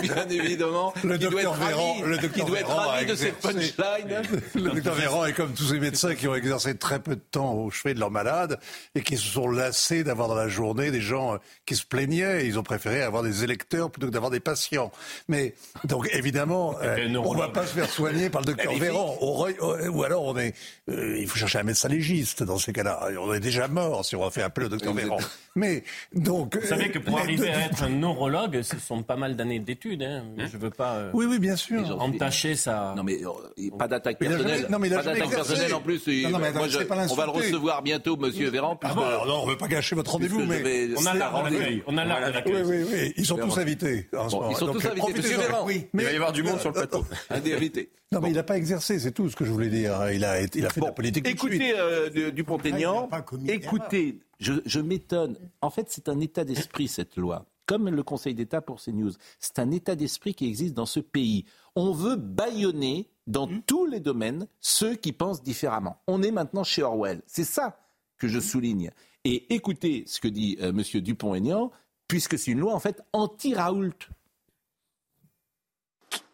bien 0.01 0.29
évidemment. 0.29 0.93
Le 1.05 1.19
docteur 1.19 1.55
Véran, 1.55 1.97
le 2.05 2.19
docteur 2.19 2.33
qui 2.33 2.51
doit 2.51 2.61
être 2.61 3.07
de 3.07 3.15
cette 3.15 3.37
punchline. 3.37 4.23
Le 4.55 4.71
docteur 4.71 4.95
Véran 4.95 5.27
est 5.27 5.33
comme 5.33 5.53
tous 5.53 5.69
ces 5.69 5.79
médecins 5.79 6.15
qui 6.15 6.27
ont 6.29 6.35
exercé 6.35 6.77
très 6.77 6.99
peu 6.99 7.17
de 7.17 7.21
temps 7.21 7.55
au 7.55 7.71
chevet 7.71 7.95
de 7.95 8.01
leurs 8.01 8.11
malades 8.11 8.59
et 8.95 9.03
qui 9.03 9.17
se 9.17 9.27
sont 9.29 9.49
lassés 9.49 10.05
d'avoir 10.05 10.29
dans 10.29 10.35
la 10.35 10.49
journée 10.49 10.91
des 10.91 11.01
gens 11.01 11.35
euh, 11.35 11.39
qui 11.67 11.77
se 11.77 11.85
plaignaient. 11.85 12.47
Ils 12.47 12.59
ont 12.59 12.63
préféré 12.63 13.03
avoir 13.03 13.23
des 13.23 13.45
électeurs 13.45 13.91
plutôt 13.91 14.07
que 14.09 14.13
d'avoir 14.13 14.31
des 14.31 14.41
patients. 14.41 14.91
Mais 15.29 15.55
donc 15.85 16.09
évidemment, 16.13 16.77
euh, 16.83 17.09
on 17.17 17.35
ne 17.35 17.39
va 17.39 17.49
pas 17.49 17.67
se 17.67 17.75
faire 17.75 17.89
soigner 17.89 18.31
par 18.31 18.43
le 18.43 18.47
docteur 18.47 18.75
Véran. 18.75 19.17
Ou 19.21 20.03
alors 20.03 20.25
on 20.25 20.37
est, 20.39 20.55
il 20.89 21.27
faut 21.29 21.39
chercher 21.39 21.59
un 21.59 21.65
médecin 21.65 21.89
légiste 21.89 22.43
dans 22.43 22.59
ces 22.59 22.73
cas-là. 22.73 23.09
On 23.21 23.33
est 23.33 23.41
déjà 23.41 23.69
mort 23.69 24.05
si 24.05 24.17
on 24.17 24.23
va 24.23 24.31
faire 24.31 24.47
appeler 24.47 24.72
docteur 24.73 24.95
Véran. 24.95 25.19
Mais 25.55 25.85
donc. 26.15 26.57
Vous 26.57 26.67
savez 26.67 26.91
que 26.91 26.99
pour 26.99 27.19
arriver 27.19 27.51
à 27.51 27.67
être 27.67 27.83
un 27.83 27.91
neurologue, 27.91 28.63
ce 28.63 28.79
sont 28.79 29.03
pas 29.03 29.17
mal 29.17 29.37
d'années 29.37 29.59
d'études. 29.59 30.03
Hein. 30.03 30.25
hein 30.39 30.47
Je 30.51 30.57
veux 30.57 30.71
pas. 30.71 30.95
Euh, 30.95 31.11
oui, 31.13 31.27
oui, 31.29 31.39
bien 31.39 31.57
sûr. 31.57 32.01
Entacher 32.01 32.57
ça. 32.57 32.95
Non, 32.97 33.03
mais 33.03 33.21
euh, 33.23 33.71
pas 33.79 33.89
d'attaque 33.89 34.19
personnelle. 34.19 34.67
Non, 34.71 34.79
mais 34.79 34.91
pas 34.91 35.03
d'attaque 35.03 35.31
personnelle 35.31 35.75
en 35.75 35.81
plus. 35.81 36.07
Non, 36.07 36.39
mais 36.39 36.53
moi, 36.53 36.69
je, 36.69 36.79
on 37.11 37.15
va 37.15 37.27
le 37.27 37.31
recevoir 37.31 37.83
bientôt, 37.83 38.17
Monsieur 38.17 38.51
Véran. 38.51 38.79
Ah 38.83 38.95
bon, 38.95 39.03
alors 39.03 39.27
non, 39.27 39.43
on 39.43 39.47
veut 39.47 39.57
pas 39.57 39.69
gâcher 39.69 39.95
votre 39.95 40.13
rendez-vous, 40.13 40.45
mais 40.45 40.89
on 40.97 41.07
a 41.07 41.15
l'art 41.15 41.51
de 41.51 41.83
On 41.87 41.97
a 41.97 42.05
l'art 42.05 42.43
de 42.43 42.51
Oui, 42.51 42.63
oui, 42.65 42.87
oui. 42.91 43.13
Ils 43.17 43.27
sont 43.27 43.37
tous 43.37 43.59
invités. 43.59 44.09
Ils 44.13 44.31
sont 44.31 44.73
tous 44.73 44.87
invités. 44.87 45.13
Monsieur 45.15 45.39
Véran. 45.39 45.69
Il 45.69 46.05
va 46.05 46.13
y 46.13 46.17
avoir 46.17 46.33
du 46.33 46.43
monde 46.43 46.61
sur 46.61 46.71
le 46.71 46.75
plateau. 46.75 47.05
Invité. 47.31 47.91
Non, 48.13 48.21
mais 48.21 48.29
il 48.29 48.35
n'a 48.35 48.43
pas 48.43 48.59
exercé, 48.59 48.99
c'est 48.99 49.13
tout 49.13 49.31
ce 49.31 49.37
que 49.37 49.45
je 49.45 49.51
voulais 49.51 49.69
dire. 49.69 50.11
Il 50.13 50.23
a, 50.25 50.43
il 50.43 50.67
a 50.67 50.71
fait 50.71 50.81
de 50.81 50.87
la 50.87 50.93
politique. 50.93 51.27
Écoutez, 51.27 51.73
euh, 51.75 52.31
Dupont-Aignan, 52.31 53.09
écoutez, 53.49 54.19
je, 54.39 54.55
je 54.65 54.81
m'étonne. 54.81 55.37
En 55.61 55.71
fait, 55.71 55.87
c'est 55.91 56.09
un 56.09 56.21
état 56.21 56.45
d'esprit, 56.45 56.89
cette 56.89 57.17
loi. 57.17 57.47
Comme 57.67 57.89
le 57.89 58.03
Conseil 58.03 58.35
d'État 58.35 58.61
pour 58.61 58.81
CNews. 58.83 59.13
C'est 59.39 59.59
un 59.59 59.71
état 59.71 59.95
d'esprit 59.95 60.35
qui 60.35 60.47
existe 60.47 60.75
dans 60.75 60.87
ce 60.87 61.01
pays. 61.01 61.45
On 61.77 61.93
veut 61.93 62.17
bâillonner 62.17 63.09
dans 63.27 63.47
mmh. 63.47 63.63
tous 63.67 63.87
les 63.87 64.01
domaines 64.01 64.49
ceux 64.61 64.97
qui 64.97 65.13
pensent 65.13 65.43
différemment. 65.43 65.97
On 66.07 66.23
est 66.23 66.33
maintenant 66.33 66.65
chez 66.65 66.83
Orwell. 66.83 67.23
C'est 67.27 67.45
ça 67.45 67.79
que 68.19 68.27
je 68.27 68.41
souligne. 68.41 68.91
Et 69.25 69.55
écoutez 69.55 70.05
ce 70.07 70.21
que 70.21 70.29
dit 70.29 70.59
euh, 70.61 70.71
M. 70.71 71.01
Dupont-Aignan, 71.01 71.71
puisque 72.09 72.37
c'est 72.37 72.51
une 72.51 72.59
loi 72.59 72.75
en 72.75 72.81
fait 72.81 73.01
anti-Raoult 73.13 74.09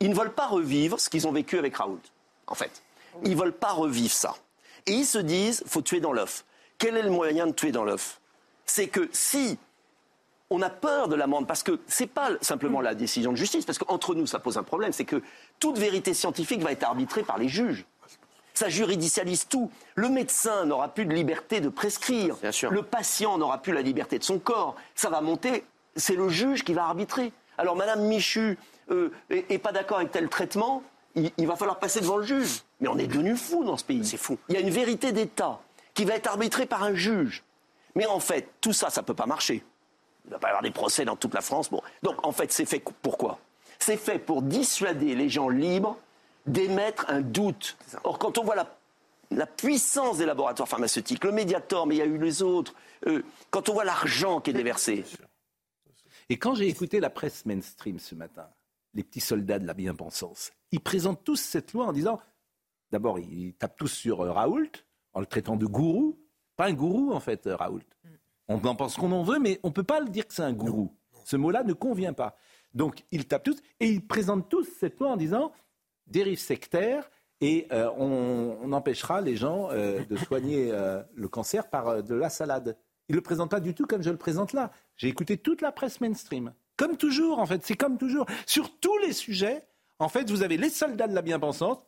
ils 0.01 0.11
ne 0.11 0.15
veulent 0.15 0.35
pas 0.35 0.47
revivre 0.47 1.01
ce 1.01 1.09
qu'ils 1.09 1.27
ont 1.27 1.33
vécu 1.33 1.59
avec 1.59 1.77
Raoult, 1.77 2.01
en 2.47 2.55
fait. 2.55 2.83
Ils 3.25 3.33
ne 3.33 3.37
veulent 3.37 3.57
pas 3.57 3.73
revivre 3.73 4.13
ça. 4.13 4.37
Et 4.87 4.93
ils 4.93 5.07
se 5.07 5.19
disent, 5.19 5.63
faut 5.67 5.83
tuer 5.83 6.01
dans 6.01 6.13
l'œuf. 6.13 6.45
Quel 6.79 6.97
est 6.97 7.03
le 7.03 7.11
moyen 7.11 7.47
de 7.47 7.53
tuer 7.53 7.73
dans 7.73 7.85
l'œuf? 7.85 8.21
C'est 8.65 8.89
que 8.89 9.09
si 9.13 9.59
on 10.51 10.63
a 10.63 10.71
peur 10.71 11.09
de 11.09 11.15
l'amende 11.15 11.47
parce 11.47 11.63
que 11.63 11.81
ce 11.89 12.05
n'est 12.05 12.09
pas 12.09 12.31
simplement 12.41 12.81
la 12.81 12.95
décision 12.95 13.33
de 13.33 13.37
justice, 13.37 13.65
parce 13.65 13.79
qu'entre 13.79 14.15
nous, 14.15 14.27
ça 14.27 14.39
pose 14.39 14.57
un 14.57 14.63
problème, 14.63 14.93
c'est 14.93 15.05
que 15.05 15.23
toute 15.59 15.79
vérité 15.79 16.15
scientifique 16.15 16.63
va 16.63 16.73
être 16.73 16.85
arbitrée 16.85 17.23
par 17.23 17.39
les 17.39 17.49
juges. 17.49 17.85
Ça 18.55 18.69
juridicialise 18.69 19.47
tout. 19.47 19.71
Le 19.95 20.09
médecin 20.09 20.65
n'aura 20.65 20.89
plus 20.89 21.07
de 21.07 21.15
liberté 21.15 21.61
de 21.61 21.69
prescrire. 21.69 22.37
Le 22.71 22.83
patient 22.83 23.39
n'aura 23.39 23.59
plus 23.59 23.73
la 23.73 23.83
liberté 23.83 24.19
de 24.19 24.25
son 24.25 24.41
corps. 24.41 24.75
Ça 24.97 25.11
va 25.11 25.21
monter. 25.21 25.65
C'est 25.95 26.17
le 26.17 26.29
juge 26.29 26.65
qui 26.65 26.75
va 26.75 26.87
arbitrer. 26.87 27.33
Alors, 27.57 27.77
Madame 27.77 28.03
Michu 28.07 28.59
n'est 28.91 28.97
euh, 29.53 29.59
pas 29.63 29.71
d'accord 29.71 29.99
avec 29.99 30.11
tel 30.11 30.29
traitement. 30.29 30.83
Il, 31.15 31.31
il, 31.39 31.47
va 31.47 31.55
falloir 31.55 31.79
passer 31.79 32.01
devant 32.01 32.17
le 32.17 32.25
juge. 32.25 32.63
Mais 32.81 32.89
on 32.89 32.99
est 32.99 33.07
devenu 33.07 33.37
fou 33.37 33.63
dans 33.63 33.77
ce 33.77 33.85
pays. 33.85 34.05
C'est 34.05 34.17
fou. 34.17 34.39
Il 34.49 34.57
y 34.57 34.59
a 34.59 34.61
une 34.61 34.71
vérité 34.71 35.13
d'État 35.13 35.61
qui 35.99 36.05
va 36.05 36.15
être 36.15 36.29
arbitrée 36.29 36.67
par 36.67 36.85
un 36.85 36.95
juge. 36.95 37.43
Mais 37.97 38.07
en 38.07 38.21
fait, 38.21 38.49
tout 38.61 38.73
ça, 38.73 38.89
ça 38.89 39.01
ne 39.01 39.07
peut 39.07 39.15
pas 39.15 39.27
marcher. 39.27 39.65
Il 40.25 40.29
ne 40.29 40.35
va 40.35 40.39
pas 40.39 40.47
y 40.47 40.51
avoir 40.51 40.63
des 40.63 40.71
procès 40.71 41.05
dans 41.05 41.17
toute 41.17 41.35
la 41.35 41.41
France. 41.41 41.71
Bon. 41.71 41.83
Donc, 42.05 42.25
en 42.25 42.31
fait, 42.31 42.53
c'est 42.53 42.67
fait 42.67 42.81
pourquoi? 43.03 43.41
C'est 43.81 43.97
fait 43.97 44.21
pour 44.21 44.43
dissuader 44.43 45.17
les 45.17 45.29
gens 45.29 45.49
libres 45.49 45.99
d'émettre 46.47 47.07
un 47.09 47.21
doute. 47.21 47.77
Or, 48.05 48.21
quand 48.21 48.39
on 48.39 48.45
voit 48.45 48.55
la, 49.33 49.47
puissance 49.47 50.19
des 50.19 50.25
laboratoires 50.25 50.69
pharmaceutiques, 50.69 51.25
le 51.25 51.33
Mediator, 51.33 51.85
mais 51.89 51.97
il 51.97 51.99
y 51.99 52.03
a 52.03 52.07
eu 52.07 52.17
les 52.17 52.45
autres, 52.45 52.75
euh, 53.09 53.25
quand 53.51 53.69
on 53.69 53.73
voit 53.73 53.85
l'argent 53.85 54.41
qui 54.41 54.51
est 54.51 54.55
déversé. 54.55 55.05
Et 56.29 56.39
quand 56.39 56.55
j'ai 56.55 56.69
écouté 56.69 57.01
la 57.01 57.11
presse 57.11 57.45
mainstream 57.45 57.99
ce 57.99 58.15
matin, 58.15 58.49
les 58.95 59.03
petits 59.03 59.19
soldats 59.19 59.59
de 59.59 59.67
la 59.67 59.75
bien-pensance, 59.75 60.53
ils 60.71 60.81
présentent 60.81 61.25
tous 61.25 61.41
cette 61.41 61.73
loi 61.73 61.87
en 61.87 61.93
disant, 61.93 62.21
d'abord, 62.93 63.19
ils 63.19 63.55
tapent 63.55 63.77
tous 63.77 63.89
sur 63.89 64.21
euh, 64.21 64.31
Raoult, 64.31 64.71
en 65.19 65.21
le 65.21 65.27
traitant 65.27 65.57
de 65.57 65.67
gourou. 65.67 66.17
Pas 66.57 66.67
un 66.67 66.75
gourou, 66.75 67.13
en 67.13 67.19
fait, 67.19 67.49
euh, 67.49 67.57
Raoult. 67.57 67.83
On 68.47 68.65
en 68.65 68.75
pense 68.77 68.97
qu'on 68.97 69.11
en 69.11 69.25
veut, 69.25 69.41
mais 69.41 69.59
on 69.65 69.69
ne 69.69 69.73
peut 69.73 69.83
pas 69.83 69.99
le 70.01 70.09
dire 70.09 70.27
que 70.27 70.33
c'est 70.33 70.43
un 70.43 70.53
gourou. 70.53 70.95
Ce 71.25 71.37
mot-là 71.37 71.65
ne 71.65 71.73
convient 71.73 72.13
pas. 72.13 72.37
Donc, 72.73 73.05
ils 73.11 73.27
tapent 73.27 73.43
tous 73.43 73.61
et 73.81 73.89
ils 73.89 74.07
présentent 74.07 74.49
tous 74.49 74.65
cette 74.79 74.99
loi 75.01 75.11
en 75.11 75.17
disant 75.17 75.53
dérive 76.07 76.39
sectaire 76.39 77.11
et 77.41 77.67
euh, 77.73 77.91
on, 77.97 78.73
empêchera 78.73 79.21
les 79.21 79.37
gens 79.37 79.71
euh, 79.71 80.05
de 80.05 80.17
soigner 80.17 80.71
euh, 80.71 81.03
le 81.15 81.29
cancer 81.29 81.69
par 81.69 82.03
de 82.03 82.15
la 82.15 82.31
salade. 82.31 82.77
Il 83.09 83.13
ne 83.13 83.17
le 83.17 83.23
présentent 83.23 83.51
pas 83.51 83.61
du 83.61 83.75
tout 83.75 83.87
comme 83.87 84.03
je 84.03 84.11
le 84.11 84.17
présente 84.17 84.53
là. 84.53 84.71
J'ai 84.97 85.09
écouté 85.09 85.37
toute 85.37 85.63
la 85.63 85.73
presse 85.73 86.01
mainstream. 86.01 86.53
Comme 86.77 86.97
toujours, 86.97 87.41
en 87.41 87.47
fait, 87.47 87.65
c'est 87.65 87.77
comme 87.77 87.99
toujours. 87.99 88.27
Sur 88.47 88.79
tous 88.79 88.97
les 88.99 89.13
sujets, 89.13 89.67
en 89.99 90.09
fait, 90.09 90.31
vous 90.31 90.43
avez 90.43 90.57
les 90.57 90.71
soldats 90.71 91.09
de 91.09 91.15
la 91.15 91.23
bien-pensance 91.23 91.79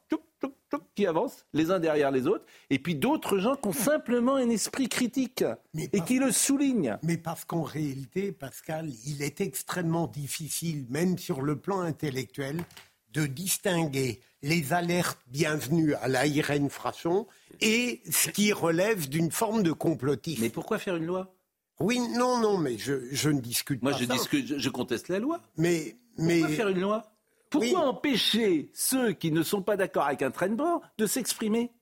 qui 0.95 1.07
avancent 1.07 1.47
les 1.53 1.71
uns 1.71 1.81
derrière 1.81 2.11
les 2.11 2.27
autres, 2.27 2.45
et 2.71 2.79
puis 2.79 2.95
d'autres 2.95 3.39
gens 3.39 3.57
qui 3.57 3.69
ont 3.69 3.73
simplement 3.73 4.37
un 4.37 4.51
esprit 4.51 4.89
critique 4.89 5.45
et 5.75 6.01
qui 6.03 6.19
le 6.19 6.33
soulignent. 6.33 6.99
Mais 7.03 7.17
parce 7.17 7.45
qu'en 7.45 7.63
réalité, 7.63 8.33
Pascal, 8.33 8.91
il 9.07 9.23
est 9.23 9.41
extrêmement 9.41 10.07
difficile, 10.07 10.87
même 10.89 11.19
sur 11.19 11.43
le 11.43 11.57
plan 11.57 11.81
intellectuel, 11.81 12.65
de 13.13 13.27
distinguer 13.27 14.21
les 14.43 14.73
alertes 14.73 15.19
bienvenues 15.29 15.95
à 15.95 16.09
la 16.09 16.27
Irène 16.27 16.71
Frachon 16.71 17.27
et 17.61 18.01
ce 18.11 18.31
qui 18.31 18.53
relève 18.53 19.09
d'une 19.09 19.31
forme 19.31 19.63
de 19.63 19.73
complotisme. 19.73 20.43
Mais 20.43 20.51
pourquoi 20.51 20.79
faire 20.79 20.97
une 20.97 21.07
loi? 21.07 21.35
Oui, 21.81 21.99
non, 21.99 22.39
non, 22.41 22.59
mais 22.59 22.77
je, 22.79 23.29
ne 23.29 23.41
discute 23.41 23.81
pas. 23.81 23.91
Moi, 23.91 23.99
je 23.99 24.05
discute, 24.05 24.59
je, 24.59 24.69
conteste 24.69 25.09
la 25.09 25.19
loi. 25.19 25.41
Mais, 25.57 25.97
mais 26.19 26.41
pourquoi 26.41 26.57
faire 26.57 26.69
une 26.69 26.81
loi? 26.81 27.11
Pourquoi 27.51 27.81
empêcher 27.81 28.71
ceux 28.73 29.13
qui 29.13 29.33
ne 29.33 29.43
sont 29.43 29.63
pas 29.63 29.77
d'accord 29.77 30.07
avec 30.07 30.23
un 30.23 30.31
train 30.31 30.49
de 30.49 30.55
bord 30.55 30.81
de 30.99 31.07
s'exprimer? 31.07 31.73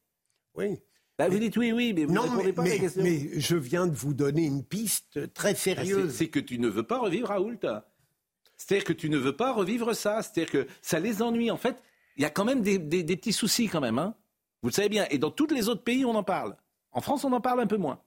Oui. 0.55 0.81
Bah, 1.19 1.29
vous 1.29 1.39
dites 1.39 1.57
oui, 1.57 1.73
oui, 1.73 1.93
mais 1.93 2.05
vous 2.05 2.15
ne 2.15 2.21
répondez 2.21 2.53
pas 2.53 2.63
mais, 2.63 2.71
à 2.71 2.75
la 2.75 2.81
question. 2.81 3.03
Mais 3.03 3.41
je 3.41 3.57
viens 3.57 3.87
de 3.87 3.95
vous 3.95 4.15
donner 4.15 4.45
une 4.45 4.65
piste 4.65 5.33
très 5.35 5.51
ah, 5.51 5.55
sérieuse. 5.55 6.15
C'est 6.15 6.29
que 6.29 6.39
tu 6.39 6.59
ne 6.59 6.69
veux 6.69 6.85
pas 6.85 6.99
revivre 6.99 7.29
Raoult. 7.29 7.59
C'est-à-dire 8.57 8.85
que 8.85 8.93
tu 8.93 9.11
ne 9.11 9.19
veux 9.19 9.37
pas 9.37 9.53
revivre 9.53 9.95
ça. 9.95 10.23
C'est-à-dire 10.23 10.51
que 10.51 10.67
ça 10.81 11.01
les 11.01 11.21
ennuie. 11.21 11.51
En 11.51 11.57
fait, 11.57 11.77
il 12.17 12.23
y 12.23 12.25
a 12.25 12.31
quand 12.31 12.45
même 12.45 12.63
des, 12.63 12.79
petits 12.79 13.33
soucis 13.33 13.69
quand 13.69 13.81
même. 13.81 13.99
Hein. 13.99 14.15
Vous 14.63 14.69
le 14.69 14.75
savez 14.75 14.89
bien. 14.89 15.07
Et 15.11 15.19
dans 15.19 15.33
tous 15.33 15.49
les 15.49 15.69
autres 15.69 15.83
pays, 15.83 16.05
on 16.05 16.15
en 16.15 16.23
parle. 16.23 16.57
En 16.93 17.01
France, 17.01 17.25
on 17.25 17.33
en 17.33 17.41
parle 17.41 17.61
un 17.61 17.67
peu 17.67 17.77
moins. 17.77 18.01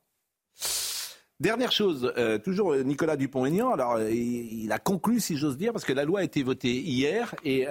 Dernière 1.42 1.72
chose, 1.72 2.14
euh, 2.18 2.38
toujours 2.38 2.74
euh, 2.74 2.84
Nicolas 2.84 3.18
Dupont-Aignan. 3.18 3.72
Alors, 3.72 3.94
euh, 3.94 4.12
il, 4.12 4.72
a 4.72 4.78
conclu, 4.78 5.20
si 5.20 5.38
j'ose 5.38 5.58
dire, 5.58 5.74
parce 5.74 5.86
que 5.86 5.92
la 5.92 6.06
loi 6.06 6.20
a 6.20 6.24
été 6.24 6.44
votée 6.44 6.80
hier 6.80 7.34
et 7.44 7.66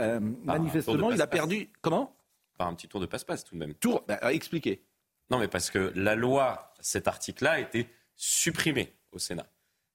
manifestement, 0.44 1.12
il 1.12 1.22
a 1.22 1.28
perdu. 1.28 1.70
Comment? 1.80 2.14
Par 2.58 2.66
un 2.66 2.74
petit 2.74 2.88
tour 2.88 3.00
de 3.00 3.06
passe-passe 3.06 3.44
tout 3.44 3.54
de 3.54 3.60
même. 3.60 3.74
Tour, 3.74 4.04
bah, 4.08 4.18
expliquez. 4.32 4.82
Non, 5.30 5.38
mais 5.38 5.46
parce 5.46 5.70
que 5.70 5.92
la 5.94 6.16
loi, 6.16 6.72
cet 6.80 7.06
article-là, 7.06 7.52
a 7.52 7.60
été 7.60 7.86
supprimé 8.16 8.92
au 9.12 9.20
Sénat. 9.20 9.46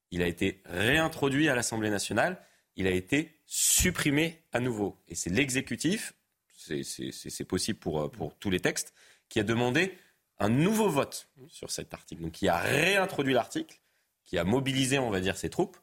Il 0.09 0.23
a 0.23 0.27
été 0.27 0.61
réintroduit 0.65 1.49
à 1.49 1.55
l'Assemblée 1.55 1.89
nationale 1.89 2.41
il 2.75 2.87
a 2.87 2.91
été 2.91 3.39
supprimé 3.45 4.41
à 4.51 4.59
nouveau. 4.59 4.97
Et 5.07 5.15
c'est 5.15 5.29
l'exécutif, 5.29 6.13
c'est 6.55 7.47
possible 7.47 7.79
pour, 7.79 8.11
pour 8.11 8.35
tous 8.35 8.49
les 8.49 8.59
textes, 8.59 8.93
qui 9.29 9.39
a 9.39 9.43
demandé 9.43 9.97
un 10.39 10.49
nouveau 10.49 10.89
vote 10.89 11.29
sur 11.47 11.71
cet 11.71 11.93
article. 11.93 12.21
Donc 12.21 12.33
qui 12.33 12.47
a 12.47 12.57
réintroduit 12.57 13.33
l'article, 13.33 13.79
qui 14.25 14.37
a 14.37 14.43
mobilisé, 14.43 14.99
on 14.99 15.09
va 15.09 15.21
dire, 15.21 15.37
ses 15.37 15.49
troupes 15.49 15.77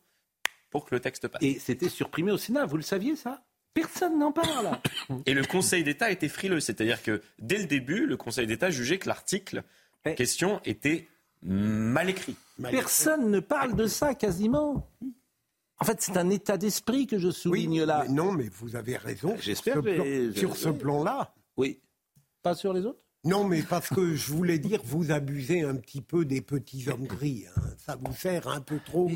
pour 0.71 0.85
que 0.85 0.95
le 0.95 1.01
texte 1.01 1.29
passe. 1.29 1.43
Et 1.43 1.59
c'était 1.59 1.89
supprimé 1.89 2.33
au 2.33 2.39
Sénat, 2.39 2.67
vous 2.67 2.77
le 2.77 2.83
saviez 2.83 3.17
ça? 3.17 3.45
Personne 3.75 4.19
n'en 4.19 4.33
parle. 4.33 4.79
Et 5.27 5.35
le 5.35 5.45
Conseil 5.45 5.83
d'État 5.85 6.11
était 6.11 6.29
frileux, 6.29 6.61
c'est-à-dire 6.61 7.03
que 7.03 7.23
dès 7.39 7.59
le 7.59 7.65
début, 7.67 8.07
le 8.07 8.17
Conseil 8.17 8.47
d'État 8.47 8.71
jugeait 8.71 8.99
que 8.99 9.09
l'article 9.09 9.63
en 10.05 10.15
question 10.15 10.61
était 10.65 11.09
mal 11.43 12.11
écrit. 12.11 12.37
Personne 12.63 13.31
ne 13.31 13.41
parle 13.41 13.75
de 13.75 13.87
ça 13.87 14.15
quasiment. 14.15 14.89
En 15.79 15.85
fait, 15.85 16.01
c'est 16.01 16.17
un 16.17 16.31
état 16.31 16.59
d'esprit 16.59 17.07
que 17.07 17.19
je 17.19 17.31
souligne 17.31 17.83
là. 17.83 18.07
non, 18.09 18.33
mais 18.33 18.49
vous 18.49 18.77
avez 18.77 18.97
raison. 18.97 19.37
J'espère. 19.41 19.81
Sur 20.37 20.57
ce 20.57 20.69
plan-là. 20.69 21.35
Oui. 21.57 21.81
Pas 22.43 22.55
sur 22.55 22.73
les 22.73 22.85
autres? 22.87 23.01
Non, 23.25 23.45
mais 23.45 23.63
parce 23.63 23.89
que 23.89 24.17
je 24.17 24.33
voulais 24.33 24.59
dire, 24.59 24.81
vous 24.85 25.13
abusez 25.13 25.63
un 25.63 25.77
petit 25.77 26.01
peu 26.01 26.25
des 26.25 26.41
petits 26.41 26.89
hommes 26.89 27.07
gris. 27.07 27.45
Hein. 27.57 27.61
Ça 27.79 27.97
vous 28.01 28.13
sert 28.13 28.49
un 28.49 28.61
peu 28.61 28.81
trop 28.85 29.09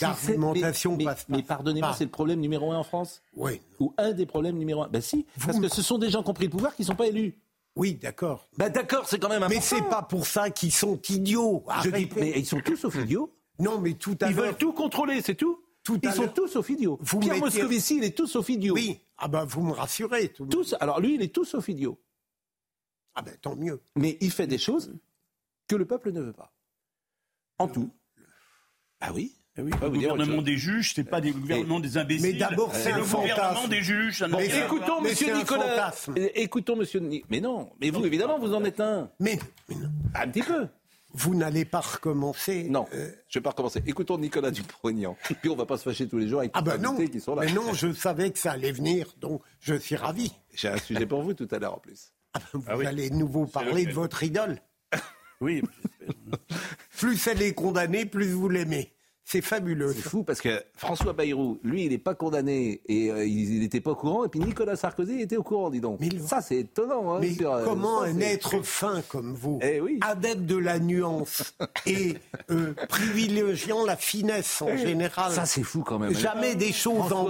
d'argumentation. 0.00 0.96
Mais, 0.96 1.04
mais, 1.28 1.42
pardonnez-moi, 1.42 1.94
c'est 1.96 2.04
le 2.04 2.10
problème 2.10 2.40
numéro 2.40 2.72
un 2.72 2.78
en 2.78 2.82
France 2.82 3.22
Oui. 3.36 3.60
Ou 3.78 3.94
un 3.96 4.12
des 4.12 4.26
problèmes 4.26 4.56
numéro 4.56 4.82
un 4.82 4.88
Ben 4.88 5.00
si, 5.00 5.26
parce 5.44 5.60
que 5.60 5.68
ce 5.68 5.82
sont 5.82 5.98
des 5.98 6.10
gens 6.10 6.22
qui 6.22 6.30
ont 6.30 6.34
pris 6.34 6.46
le 6.46 6.50
pouvoir 6.50 6.74
qui 6.74 6.82
ne 6.82 6.86
sont 6.86 6.96
pas 6.96 7.06
élus. 7.06 7.34
Oui, 7.76 7.94
d'accord. 7.94 8.48
Ben 8.56 8.70
d'accord, 8.70 9.08
c'est 9.08 9.18
quand 9.18 9.28
même 9.28 9.42
important. 9.42 9.60
Mais 9.60 9.64
c'est 9.64 9.88
pas 9.88 10.02
pour 10.02 10.26
ça 10.26 10.50
qu'ils 10.50 10.72
sont 10.72 11.00
idiots. 11.08 11.64
Je 11.82 11.90
dis, 11.90 12.08
mais 12.16 12.32
ils 12.36 12.46
sont 12.46 12.60
tous 12.60 12.76
sauf 12.76 12.94
idiots. 12.96 13.32
Non, 13.60 13.80
mais 13.80 13.94
tout 13.94 14.16
à 14.20 14.28
Ils 14.28 14.34
veulent 14.34 14.56
tout 14.56 14.72
contrôler, 14.72 15.22
c'est 15.22 15.34
tout. 15.36 15.60
Ils 16.02 16.12
sont 16.12 16.28
tous 16.28 16.48
sauf 16.48 16.68
idiots. 16.70 16.98
Vous 17.02 17.20
Pierre 17.20 17.38
Moscovici, 17.38 17.98
il 17.98 18.04
est 18.04 18.16
tous 18.16 18.26
sauf 18.26 18.48
idiots. 18.48 18.74
Oui, 18.74 19.00
ah 19.18 19.28
ben 19.28 19.44
vous 19.44 19.62
me 19.62 19.72
rassurez. 19.72 20.28
Tout 20.28 20.46
tous, 20.46 20.74
alors 20.80 20.98
lui, 20.98 21.14
il 21.14 21.22
est 21.22 21.32
tous 21.32 21.44
sauf 21.44 21.68
idiots. 21.68 21.98
Ah 23.14 23.22
ben 23.22 23.34
tant 23.40 23.56
mieux. 23.56 23.80
Mais 23.96 24.16
il 24.20 24.30
fait 24.30 24.46
des 24.46 24.58
choses 24.58 24.92
que 25.68 25.76
le 25.76 25.86
peuple 25.86 26.12
ne 26.12 26.20
veut 26.20 26.32
pas. 26.32 26.52
En 27.58 27.68
tout. 27.68 27.90
Ah 29.00 29.12
oui 29.12 29.36
eh 29.56 29.62
oui, 29.62 29.70
le 29.80 29.88
gouvernement 29.88 30.42
des 30.42 30.56
juges, 30.56 30.94
c'est 30.96 31.04
pas 31.04 31.20
des 31.20 31.30
gouvernements 31.30 31.78
des 31.78 31.96
imbéciles. 31.96 32.32
Mais 32.32 32.38
d'abord, 32.38 32.74
c'est 32.74 32.90
le 32.90 33.02
gouvernement 33.02 33.68
des 33.68 33.82
juges. 33.82 34.24
écoutons, 34.40 35.00
Monsieur 35.00 35.32
Nicolas. 35.32 35.94
Écoutons, 36.34 36.74
Monsieur. 36.74 37.00
Mais 37.30 37.40
non, 37.40 37.70
mais 37.80 37.90
vous, 37.90 38.04
évidemment, 38.04 38.38
vous 38.40 38.52
en 38.52 38.64
êtes 38.64 38.80
un. 38.80 39.10
Mais, 39.20 39.38
un 40.14 40.28
petit 40.28 40.42
peu 40.42 40.66
vous 41.16 41.36
n'allez 41.36 41.64
pas 41.64 41.80
recommencer. 41.80 42.64
Non, 42.64 42.86
euh, 42.92 43.12
je 43.28 43.38
ne 43.38 43.40
vais 43.40 43.44
pas 43.44 43.50
recommencer. 43.50 43.80
Écoutons 43.86 44.18
Nicolas 44.18 44.50
Dupont-Aignan. 44.50 45.16
Puis 45.40 45.48
on 45.48 45.52
ne 45.52 45.58
va 45.58 45.64
pas 45.64 45.78
se 45.78 45.84
fâcher 45.84 46.08
tous 46.08 46.18
les 46.18 46.26
jours 46.26 46.40
avec 46.40 46.50
ah 46.54 46.60
ben 46.60 46.76
non, 46.76 46.96
qui 46.96 47.20
sont 47.20 47.36
là. 47.36 47.42
Mais 47.46 47.52
non, 47.52 47.72
je 47.72 47.92
savais 47.92 48.32
que 48.32 48.38
ça 48.40 48.52
allait 48.52 48.72
venir, 48.72 49.14
donc 49.20 49.40
je 49.60 49.74
suis 49.74 49.94
ravi. 49.94 50.32
J'ai 50.52 50.68
un 50.68 50.76
sujet 50.76 51.06
pour 51.06 51.22
vous 51.22 51.34
tout 51.34 51.46
à 51.52 51.58
l'heure 51.60 51.74
en 51.74 51.78
plus. 51.78 52.12
Ah 52.34 52.40
ben, 52.52 52.74
vous 52.74 52.82
ah 52.84 52.88
allez 52.88 53.10
nouveau 53.10 53.46
parler 53.46 53.86
de 53.86 53.92
votre 53.92 54.22
idole. 54.22 54.60
oui. 55.40 55.62
plus 56.98 57.26
elle 57.26 57.42
est 57.42 57.54
condamnée, 57.54 58.06
plus 58.06 58.32
vous 58.32 58.48
l'aimez. 58.48 58.93
C'est 59.26 59.40
fabuleux. 59.40 59.94
C'est 59.94 60.08
fou 60.08 60.22
parce 60.22 60.40
que 60.40 60.62
François 60.76 61.14
Bayrou, 61.14 61.58
lui, 61.64 61.84
il 61.84 61.90
n'est 61.90 61.98
pas 61.98 62.14
condamné 62.14 62.82
et 62.86 63.10
euh, 63.10 63.24
il 63.24 63.58
n'était 63.60 63.80
pas 63.80 63.92
au 63.92 63.94
courant. 63.94 64.26
Et 64.26 64.28
puis 64.28 64.38
Nicolas 64.38 64.76
Sarkozy 64.76 65.22
était 65.22 65.38
au 65.38 65.42
courant, 65.42 65.70
dis 65.70 65.80
donc. 65.80 65.98
Mais 66.00 66.10
ça, 66.18 66.42
c'est 66.42 66.58
étonnant. 66.58 67.14
Hein, 67.14 67.18
mais 67.20 67.34
euh, 67.40 67.64
comment 67.64 68.02
un 68.02 68.20
être 68.20 68.62
fin 68.62 69.02
comme 69.08 69.34
vous, 69.34 69.58
eh 69.62 69.80
oui. 69.80 69.98
adepte 70.02 70.42
de 70.42 70.56
la 70.56 70.78
nuance 70.78 71.54
et 71.86 72.16
euh, 72.50 72.74
privilégiant 72.88 73.84
la 73.86 73.96
finesse 73.96 74.60
en 74.60 74.76
général. 74.76 75.32
Ça, 75.32 75.46
c'est 75.46 75.62
fou 75.62 75.82
quand 75.82 75.98
même. 75.98 76.10
Hein. 76.10 76.18
Jamais 76.18 76.54
des 76.54 76.72
choses 76.72 77.12
en 77.12 77.26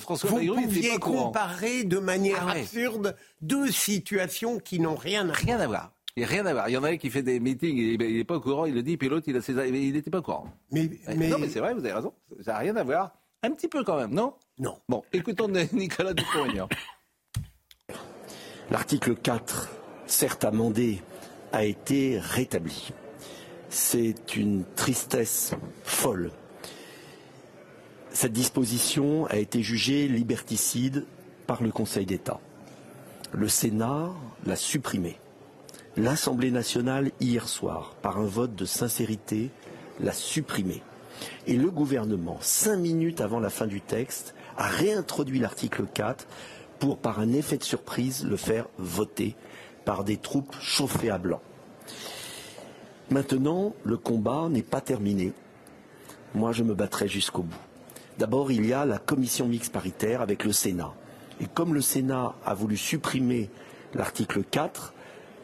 François 0.00 0.28
vous 0.28 0.36
Bayrou, 0.36 0.60
pouviez 0.60 0.98
comparer 0.98 1.84
de 1.84 1.98
manière 1.98 2.44
ah 2.46 2.52
absurde 2.52 3.16
deux 3.40 3.70
situations 3.70 4.58
qui 4.58 4.80
n'ont 4.80 4.96
rien 4.96 5.30
à 5.30 5.32
rien 5.32 5.58
à 5.58 5.66
voir. 5.66 5.92
Il 6.18 6.22
n'y 6.22 6.24
a 6.24 6.28
rien 6.30 6.46
à 6.46 6.52
voir. 6.52 6.68
Il 6.68 6.72
y 6.72 6.76
en 6.76 6.82
a 6.82 6.88
un 6.88 6.96
qui 6.96 7.10
fait 7.10 7.22
des 7.22 7.38
meetings, 7.38 7.76
il 7.76 7.96
n'est 7.96 8.24
pas 8.24 8.34
au 8.34 8.40
courant, 8.40 8.66
il 8.66 8.74
le 8.74 8.82
dit, 8.82 8.96
puis 8.96 9.08
l'autre, 9.08 9.28
il 9.28 9.36
il 9.36 9.92
n'était 9.92 10.10
pas 10.10 10.18
au 10.18 10.22
courant. 10.22 10.52
Mais, 10.72 10.90
Non, 11.14 11.38
mais 11.38 11.48
c'est 11.48 11.60
vrai, 11.60 11.74
vous 11.74 11.78
avez 11.78 11.92
raison. 11.92 12.12
Ça 12.40 12.54
n'a 12.54 12.58
rien 12.58 12.74
à 12.74 12.82
voir. 12.82 13.12
Un 13.44 13.52
petit 13.52 13.68
peu 13.68 13.84
quand 13.84 13.96
même, 13.96 14.12
non? 14.12 14.34
Non. 14.58 14.80
Bon, 14.88 15.04
écoutons 15.12 15.46
Nicolas 15.72 16.14
Dupont-Aignan. 16.14 16.68
L'article 18.72 19.14
4, 19.14 19.70
certes 20.06 20.44
amendé, 20.44 21.02
a 21.52 21.64
été 21.64 22.18
rétabli. 22.18 22.90
c'est 23.68 24.34
une 24.34 24.64
tristesse 24.74 25.54
folle. 25.84 26.32
Cette 28.10 28.32
disposition 28.32 29.26
a 29.26 29.36
été 29.36 29.62
jugée 29.62 30.08
liberticide 30.08 31.06
par 31.46 31.62
le 31.62 31.70
Conseil 31.70 32.06
d'État. 32.06 32.40
Le 33.32 33.46
Sénat 33.46 34.10
l'a 34.46 34.56
supprimée. 34.56 35.16
L'Assemblée 35.98 36.52
nationale, 36.52 37.10
hier 37.18 37.48
soir, 37.48 37.96
par 38.02 38.20
un 38.20 38.26
vote 38.26 38.54
de 38.54 38.64
sincérité, 38.64 39.50
l'a 39.98 40.12
supprimée. 40.12 40.80
Et 41.48 41.56
le 41.56 41.72
gouvernement, 41.72 42.38
cinq 42.40 42.76
minutes 42.76 43.20
avant 43.20 43.40
la 43.40 43.50
fin 43.50 43.66
du 43.66 43.80
texte, 43.80 44.32
a 44.56 44.68
réintroduit 44.68 45.40
l'article 45.40 45.86
4 45.92 46.24
pour, 46.78 46.98
par 46.98 47.18
un 47.18 47.32
effet 47.32 47.56
de 47.56 47.64
surprise, 47.64 48.24
le 48.24 48.36
faire 48.36 48.68
voter 48.78 49.34
par 49.84 50.04
des 50.04 50.18
troupes 50.18 50.54
chauffées 50.60 51.10
à 51.10 51.18
blanc. 51.18 51.40
Maintenant, 53.10 53.74
le 53.82 53.96
combat 53.96 54.48
n'est 54.48 54.62
pas 54.62 54.80
terminé. 54.80 55.32
Moi, 56.32 56.52
je 56.52 56.62
me 56.62 56.74
battrai 56.74 57.08
jusqu'au 57.08 57.42
bout. 57.42 57.58
D'abord, 58.18 58.52
il 58.52 58.64
y 58.64 58.72
a 58.72 58.86
la 58.86 58.98
commission 58.98 59.48
mixte 59.48 59.72
paritaire 59.72 60.20
avec 60.20 60.44
le 60.44 60.52
Sénat. 60.52 60.94
Et 61.40 61.46
comme 61.46 61.74
le 61.74 61.80
Sénat 61.80 62.36
a 62.46 62.54
voulu 62.54 62.76
supprimer 62.76 63.50
l'article 63.94 64.44
4, 64.44 64.94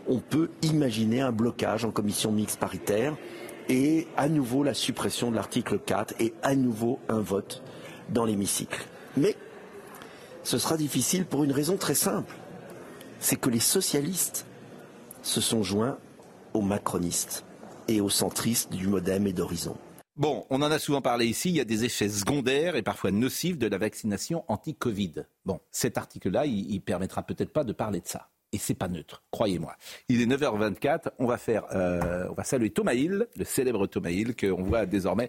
on 0.09 0.19
peut 0.19 0.51
imaginer 0.62 1.21
un 1.21 1.33
blocage 1.33 1.85
en 1.85 1.90
commission 1.90 2.33
mixte 2.33 2.59
paritaire 2.59 3.17
et 3.69 4.07
à 4.17 4.29
nouveau 4.29 4.62
la 4.62 4.75
suppression 4.75 5.31
de 5.31 5.37
l'article 5.37 5.79
4 5.79 6.14
et 6.21 6.35
à 6.43 6.55
nouveau 6.55 6.99
un 7.09 7.21
vote 7.21 7.62
dans 8.11 8.25
l'hémicycle. 8.25 8.87
Mais 9.17 9.37
ce 10.43 10.59
sera 10.59 10.77
difficile 10.77 11.25
pour 11.25 11.45
une 11.45 11.53
raison 11.53 11.77
très 11.77 11.95
simple. 11.95 12.35
C'est 13.19 13.37
que 13.37 13.49
les 13.49 13.61
socialistes 13.61 14.47
se 15.23 15.40
sont 15.40 15.62
joints 15.62 15.99
aux 16.53 16.61
macronistes 16.61 17.45
et 17.88 18.01
aux 18.01 18.11
centristes 18.11 18.73
du 18.73 18.87
Modem 18.87 19.27
et 19.27 19.33
d'Horizon. 19.33 19.77
Bon, 20.17 20.47
on 20.49 20.62
en 20.62 20.71
a 20.71 20.79
souvent 20.79 21.01
parlé 21.01 21.27
ici, 21.27 21.49
il 21.49 21.57
y 21.57 21.61
a 21.61 21.64
des 21.64 21.85
effets 21.85 22.09
secondaires 22.09 22.77
et 22.77 22.83
parfois 22.83 23.11
nocifs 23.11 23.59
de 23.59 23.67
la 23.67 23.79
vaccination 23.79 24.45
anti-Covid. 24.47 25.25
Bon, 25.45 25.61
cet 25.73 25.99
article-là, 25.99 26.47
il, 26.47 26.81
permettra 26.83 27.25
peut-être 27.25 27.53
pas 27.53 27.64
de 27.64 27.73
parler 27.73 28.01
de 28.01 28.07
ça. 28.07 28.29
Et 28.55 28.59
c'est 28.59 28.75
pas 28.75 28.87
neutre, 28.87 29.25
croyez-moi. 29.33 29.75
Il 30.09 30.23
est 30.23 30.27
9h24, 30.27 31.09
on 31.19 31.27
va 31.27 31.38
faire, 31.38 31.64
euh, 31.75 32.29
on 32.31 32.35
va 32.35 32.45
saluer 32.45 32.71
Thomas 32.71 32.95
Hill, 32.95 33.27
le 33.37 33.45
célèbre 33.45 33.88
Thomas 33.88 34.11
Hill, 34.11 34.37
qu'on 34.37 34.62
voit 34.62 34.87
désormais 34.87 35.29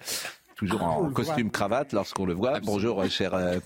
toujours 0.56 0.84
en 0.84 1.10
costume 1.10 1.50
cravate 1.50 1.92
lorsqu'on 1.92 2.28
le 2.28 2.34
voit. 2.34 2.60
Bonjour, 2.60 3.02
euh, 3.02 3.10
cher. 3.10 3.34
Euh, 3.34 3.58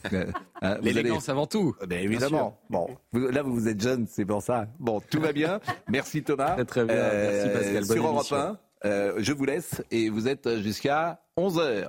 hein, 0.62 0.78
L'élégance 0.82 1.28
avant 1.28 1.46
tout. 1.46 1.76
Ben, 1.86 2.02
évidemment. 2.02 2.58
Bon, 2.70 2.88
là 3.12 3.42
vous, 3.42 3.68
êtes 3.68 3.82
jeune, 3.82 4.08
c'est 4.08 4.24
pour 4.24 4.42
ça. 4.42 4.68
Bon, 4.80 5.02
tout 5.02 5.20
va 5.20 5.34
bien. 5.34 5.60
Merci 5.90 6.24
Thomas. 6.24 6.54
Très, 6.54 6.64
très 6.64 6.86
bien. 6.86 6.96
Merci 6.96 7.50
Pascal. 7.50 7.86
sur 7.86 8.08
Europe 8.08 8.58
1, 8.82 9.14
je 9.18 9.34
vous 9.34 9.44
laisse 9.44 9.84
et 9.92 10.08
vous 10.10 10.30
êtes 10.30 10.60
jusqu'à 10.60 11.20
11 11.36 11.58
h 11.58 11.88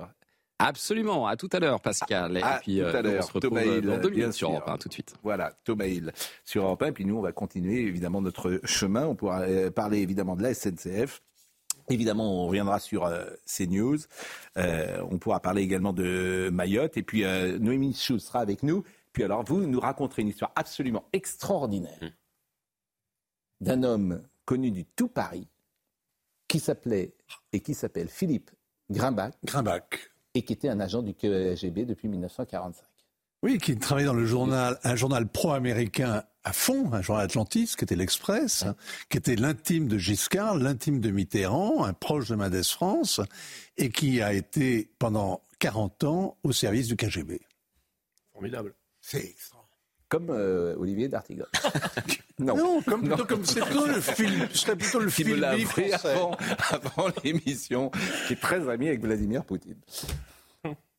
Absolument. 0.67 1.27
À 1.27 1.35
tout 1.35 1.49
à 1.51 1.59
l'heure, 1.59 1.81
Pascal. 1.81 2.37
et 2.37 2.41
puis, 2.61 2.81
euh, 2.81 3.19
on 3.19 3.21
se 3.21 3.31
retrouve 3.31 3.61
Hill, 3.61 3.81
dans 3.81 3.97
deux 3.99 4.09
minutes 4.09 4.33
sur 4.33 4.51
Europe 4.51 4.67
1, 4.67 4.77
tout 4.77 4.87
de 4.87 4.93
suite. 4.93 5.13
Voilà, 5.23 5.53
Thomas 5.63 5.85
Hill 5.85 6.11
sur 6.45 6.63
Europe 6.63 6.81
1. 6.83 6.87
Et 6.87 6.91
puis 6.91 7.05
nous, 7.05 7.17
on 7.17 7.21
va 7.21 7.31
continuer 7.31 7.81
évidemment 7.81 8.21
notre 8.21 8.59
chemin. 8.63 9.05
On 9.07 9.15
pourra 9.15 9.41
euh, 9.41 9.71
parler 9.71 9.99
évidemment 9.99 10.35
de 10.35 10.43
la 10.43 10.53
SNCF. 10.53 11.21
Évidemment, 11.89 12.43
on 12.43 12.47
reviendra 12.47 12.79
sur 12.79 13.05
euh, 13.05 13.25
CNews. 13.45 13.97
Euh, 14.57 15.01
on 15.09 15.17
pourra 15.17 15.39
parler 15.41 15.61
également 15.63 15.93
de 15.93 16.49
Mayotte. 16.51 16.95
Et 16.97 17.03
puis, 17.03 17.23
euh, 17.25 17.57
Noémie 17.59 17.93
Schulz 17.93 18.23
sera 18.23 18.39
avec 18.39 18.63
nous. 18.63 18.83
Puis 19.13 19.23
alors, 19.23 19.43
vous 19.43 19.65
nous 19.65 19.79
raconterez 19.79 20.21
une 20.21 20.29
histoire 20.29 20.51
absolument 20.55 21.05
extraordinaire 21.11 21.99
Mmh. 23.61 23.65
d'un 23.65 23.83
homme 23.83 24.23
connu 24.45 24.71
du 24.71 24.85
tout 24.85 25.07
Paris 25.07 25.47
qui 26.47 26.59
s'appelait 26.59 27.13
et 27.53 27.59
qui 27.59 27.73
s'appelle 27.73 28.09
Philippe 28.09 28.51
Grimbach. 28.89 29.33
Grimbach. 29.45 30.10
Et 30.33 30.43
qui 30.43 30.53
était 30.53 30.69
un 30.69 30.79
agent 30.79 31.01
du 31.01 31.13
KGB 31.13 31.85
depuis 31.85 32.07
1945. 32.07 32.85
Oui, 33.43 33.57
qui 33.57 33.75
travaillait 33.77 34.07
dans 34.07 34.13
le 34.13 34.25
journal, 34.25 34.79
un 34.83 34.95
journal 34.95 35.27
pro-américain 35.27 36.23
à 36.43 36.53
fond, 36.53 36.93
un 36.93 37.01
journal 37.01 37.25
Atlantis, 37.25 37.73
qui 37.77 37.83
était 37.83 37.95
l'Express, 37.95 38.63
hein, 38.63 38.75
qui 39.09 39.17
était 39.17 39.35
l'intime 39.35 39.87
de 39.87 39.97
Giscard, 39.97 40.57
l'intime 40.57 40.99
de 40.99 41.09
Mitterrand, 41.09 41.83
un 41.83 41.93
proche 41.93 42.29
de 42.29 42.35
Mendes 42.35 42.63
France, 42.63 43.19
et 43.77 43.89
qui 43.89 44.21
a 44.21 44.33
été 44.33 44.91
pendant 44.99 45.41
40 45.59 46.03
ans 46.03 46.37
au 46.43 46.51
service 46.51 46.87
du 46.87 46.95
KGB. 46.95 47.41
Formidable. 48.33 48.75
C'est 49.01 49.25
extra. 49.25 49.60
Comme 50.11 50.29
euh, 50.29 50.75
Olivier 50.77 51.07
d'Artigot. 51.07 51.45
non. 52.39 52.57
Non, 52.57 52.81
comme, 52.81 53.07
plutôt 53.07 53.23
comme 53.23 53.45
c'est 53.45 53.61
plutôt 53.61 53.87
le 53.87 54.01
film, 54.01 54.45
ce 54.51 54.57
serait 54.57 54.75
plutôt 54.75 54.99
le 54.99 55.09
qui 55.09 55.23
me 55.23 55.35
film 55.35 55.65
français. 55.65 55.93
avant, 55.93 56.37
avant 56.69 57.07
l'émission, 57.23 57.91
qui 58.27 58.33
est 58.33 58.41
très 58.41 58.67
ami 58.67 58.89
avec 58.89 58.99
Vladimir 58.99 59.45
Poutine, 59.45 59.77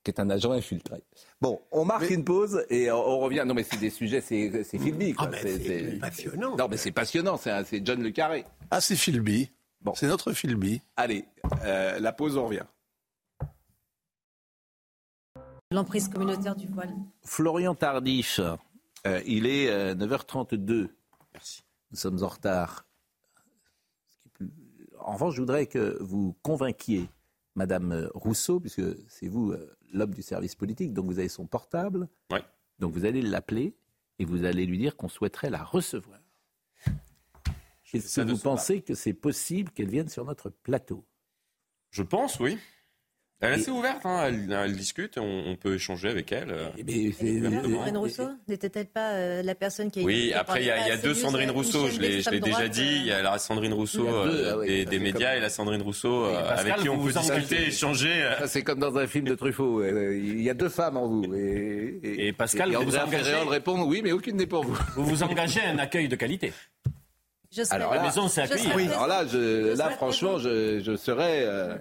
qui 0.03 0.11
est 0.11 0.19
un 0.19 0.31
agent 0.31 0.53
infiltré. 0.53 1.03
Bon, 1.43 1.61
on 1.73 1.85
marque 1.85 2.09
une 2.09 2.25
pause 2.25 2.65
et 2.71 2.91
on, 2.91 3.07
on 3.07 3.19
revient. 3.19 3.45
Non, 3.47 3.53
mais 3.53 3.65
c'est 3.65 3.77
des 3.77 3.91
sujets, 3.91 4.23
c'est 4.23 4.65
c'est 4.65 4.79
Philby. 4.79 5.15
Ah, 5.19 5.29
mais 5.31 5.59
c'est 5.59 5.99
passionnant. 6.01 6.57
Non, 6.57 6.69
mais 6.71 6.79
c'est 6.79 6.93
passionnant, 6.93 7.37
c'est 7.37 7.85
John 7.85 8.03
Le 8.03 8.11
Carré. 8.13 8.47
Ah, 8.71 8.81
c'est 8.81 8.97
Philby. 8.97 9.51
Bon. 9.83 9.93
C'est 9.95 10.07
notre 10.07 10.33
Philby. 10.33 10.81
Allez, 10.97 11.27
euh, 11.67 12.01
la 12.01 12.13
pause, 12.15 12.39
on 12.39 12.47
revient. 12.47 12.65
L'emprise 15.71 16.09
communautaire 16.09 16.57
du 16.57 16.67
voile. 16.67 16.95
Florian 17.25 17.75
Tardif, 17.75 18.41
euh, 19.07 19.23
il 19.27 19.47
est 19.47 19.69
euh, 19.71 19.95
9h32. 19.95 20.89
Merci. 21.33 21.65
Nous 21.91 21.97
sommes 21.97 22.23
en 22.23 22.29
retard. 22.29 22.87
En 24.99 25.15
revanche, 25.15 25.35
je 25.35 25.41
voudrais 25.41 25.67
que 25.67 25.99
vous 26.01 26.37
convainquiez 26.43 27.09
Madame 27.55 28.09
Rousseau, 28.15 28.61
puisque 28.61 28.83
c'est 29.09 29.29
vous 29.29 29.53
euh, 29.53 29.77
l'homme 29.93 30.15
du 30.15 30.23
service 30.23 30.55
politique, 30.55 30.93
donc 30.93 31.07
vous 31.07 31.19
avez 31.19 31.29
son 31.29 31.47
portable. 31.47 32.09
Ouais. 32.31 32.43
Donc 32.79 32.93
vous 32.93 33.05
allez 33.05 33.23
l'appeler 33.23 33.75
et 34.19 34.25
vous 34.25 34.45
allez 34.45 34.67
lui 34.67 34.79
dire 34.79 34.97
qu'on 34.97 35.09
souhaiterait 35.09 35.51
la 35.51 35.63
recevoir. 35.63 36.19
Est-ce 37.93 38.23
que 38.23 38.27
vous 38.27 38.39
pas. 38.39 38.51
pensez 38.51 38.81
que 38.81 38.95
c'est 38.95 39.13
possible 39.13 39.71
qu'elle 39.73 39.91
vienne 39.91 40.09
sur 40.09 40.25
notre 40.25 40.49
plateau? 40.49 41.05
Je 41.91 42.03
pense, 42.03 42.41
oui. 42.41 42.59
Elle 43.45 43.51
est 43.51 43.55
assez 43.63 43.71
ouverte, 43.73 44.07
hein. 44.07 44.25
elle, 44.29 44.53
elle 44.53 44.77
discute, 44.77 45.19
on, 45.19 45.43
on 45.49 45.57
peut 45.57 45.75
échanger 45.75 46.09
avec 46.09 46.31
elle. 46.31 46.51
euh. 46.53 46.69
Eh 46.79 46.83
bien, 46.85 47.11
c'est- 47.19 47.43
Sandrine 47.43 47.97
Rousseau 47.97 48.29
n'était-elle 48.47 48.87
pas 48.87 49.11
euh, 49.15 49.43
la 49.43 49.55
personne 49.57 49.91
qui 49.91 50.01
a 50.01 50.05
Oui, 50.05 50.33
après 50.33 50.61
il 50.63 50.67
y 50.67 50.71
a, 50.71 50.77
il 50.77 50.81
y 50.81 50.83
a 50.85 50.87
parlé 50.97 51.03
deux 51.03 51.15
Sandrine 51.15 51.51
Rousseau, 51.51 51.89
je 51.89 52.01
l'ai 52.01 52.09
déjà 52.19 52.31
droite, 52.39 52.71
dit. 52.71 52.97
Il 53.01 53.07
y 53.07 53.13
a 53.13 53.21
la 53.21 53.39
Sandrine 53.39 53.73
Rousseau 53.73 54.07
euh, 54.09 54.55
ah 54.63 54.65
des, 54.65 54.87
c'est 54.89 54.99
médias 55.01 55.29
comme- 55.31 55.39
et 55.39 55.41
la 55.41 55.49
Sandrine 55.51 55.83
Rousseau 55.83 56.25
euh, 56.27 56.35
Pascal, 56.41 56.59
avec 56.61 56.77
qui 56.83 56.89
on 56.89 56.97
vous 56.97 57.09
peut 57.13 57.19
discuter, 57.19 57.67
échanger. 57.67 58.23
euh. 58.23 58.47
C'est 58.47 58.63
comme 58.63 58.79
dans 58.79 58.97
un 58.97 59.07
film 59.09 59.25
de 59.27 59.35
Truffaut. 59.35 59.81
euh, 59.83 60.17
Il 60.17 60.41
y 60.41 60.49
a 60.49 60.55
deux 60.55 60.69
femmes 60.69 60.97
en 60.97 61.09
vous. 61.09 61.25
Et, 61.35 62.29
Et 62.29 62.33
Pascal, 62.33 62.73
et 62.73 62.77
vous 62.77 62.85
vous 62.85 62.97
engagez- 62.97 63.25
Ferreira 63.25 63.51
répond 63.51 63.83
oui, 63.83 64.03
mais 64.05 64.13
aucune 64.13 64.37
n'est 64.37 64.47
pour 64.47 64.63
vous. 64.65 64.79
Vous 64.95 65.05
vous 65.05 65.23
engagez 65.25 65.61
à 65.63 65.71
un 65.71 65.79
accueil 65.79 66.07
de 66.09 66.15
qualité. 66.17 66.53
Je 67.55 67.63
Alors 67.71 67.93
La 67.93 68.03
maison 68.05 68.29
s'est 68.29 68.47
je 68.47 68.53
accueillie. 68.53 68.65
serais- 68.71 68.77
oui, 68.77 68.87
alors 68.89 69.07
là, 69.09 69.27
je, 69.27 69.77
là 69.77 69.91
franchement, 69.91 70.39
je, 70.39 70.81
je 70.81 70.97
serais 70.97 71.43
euh, 71.45 71.77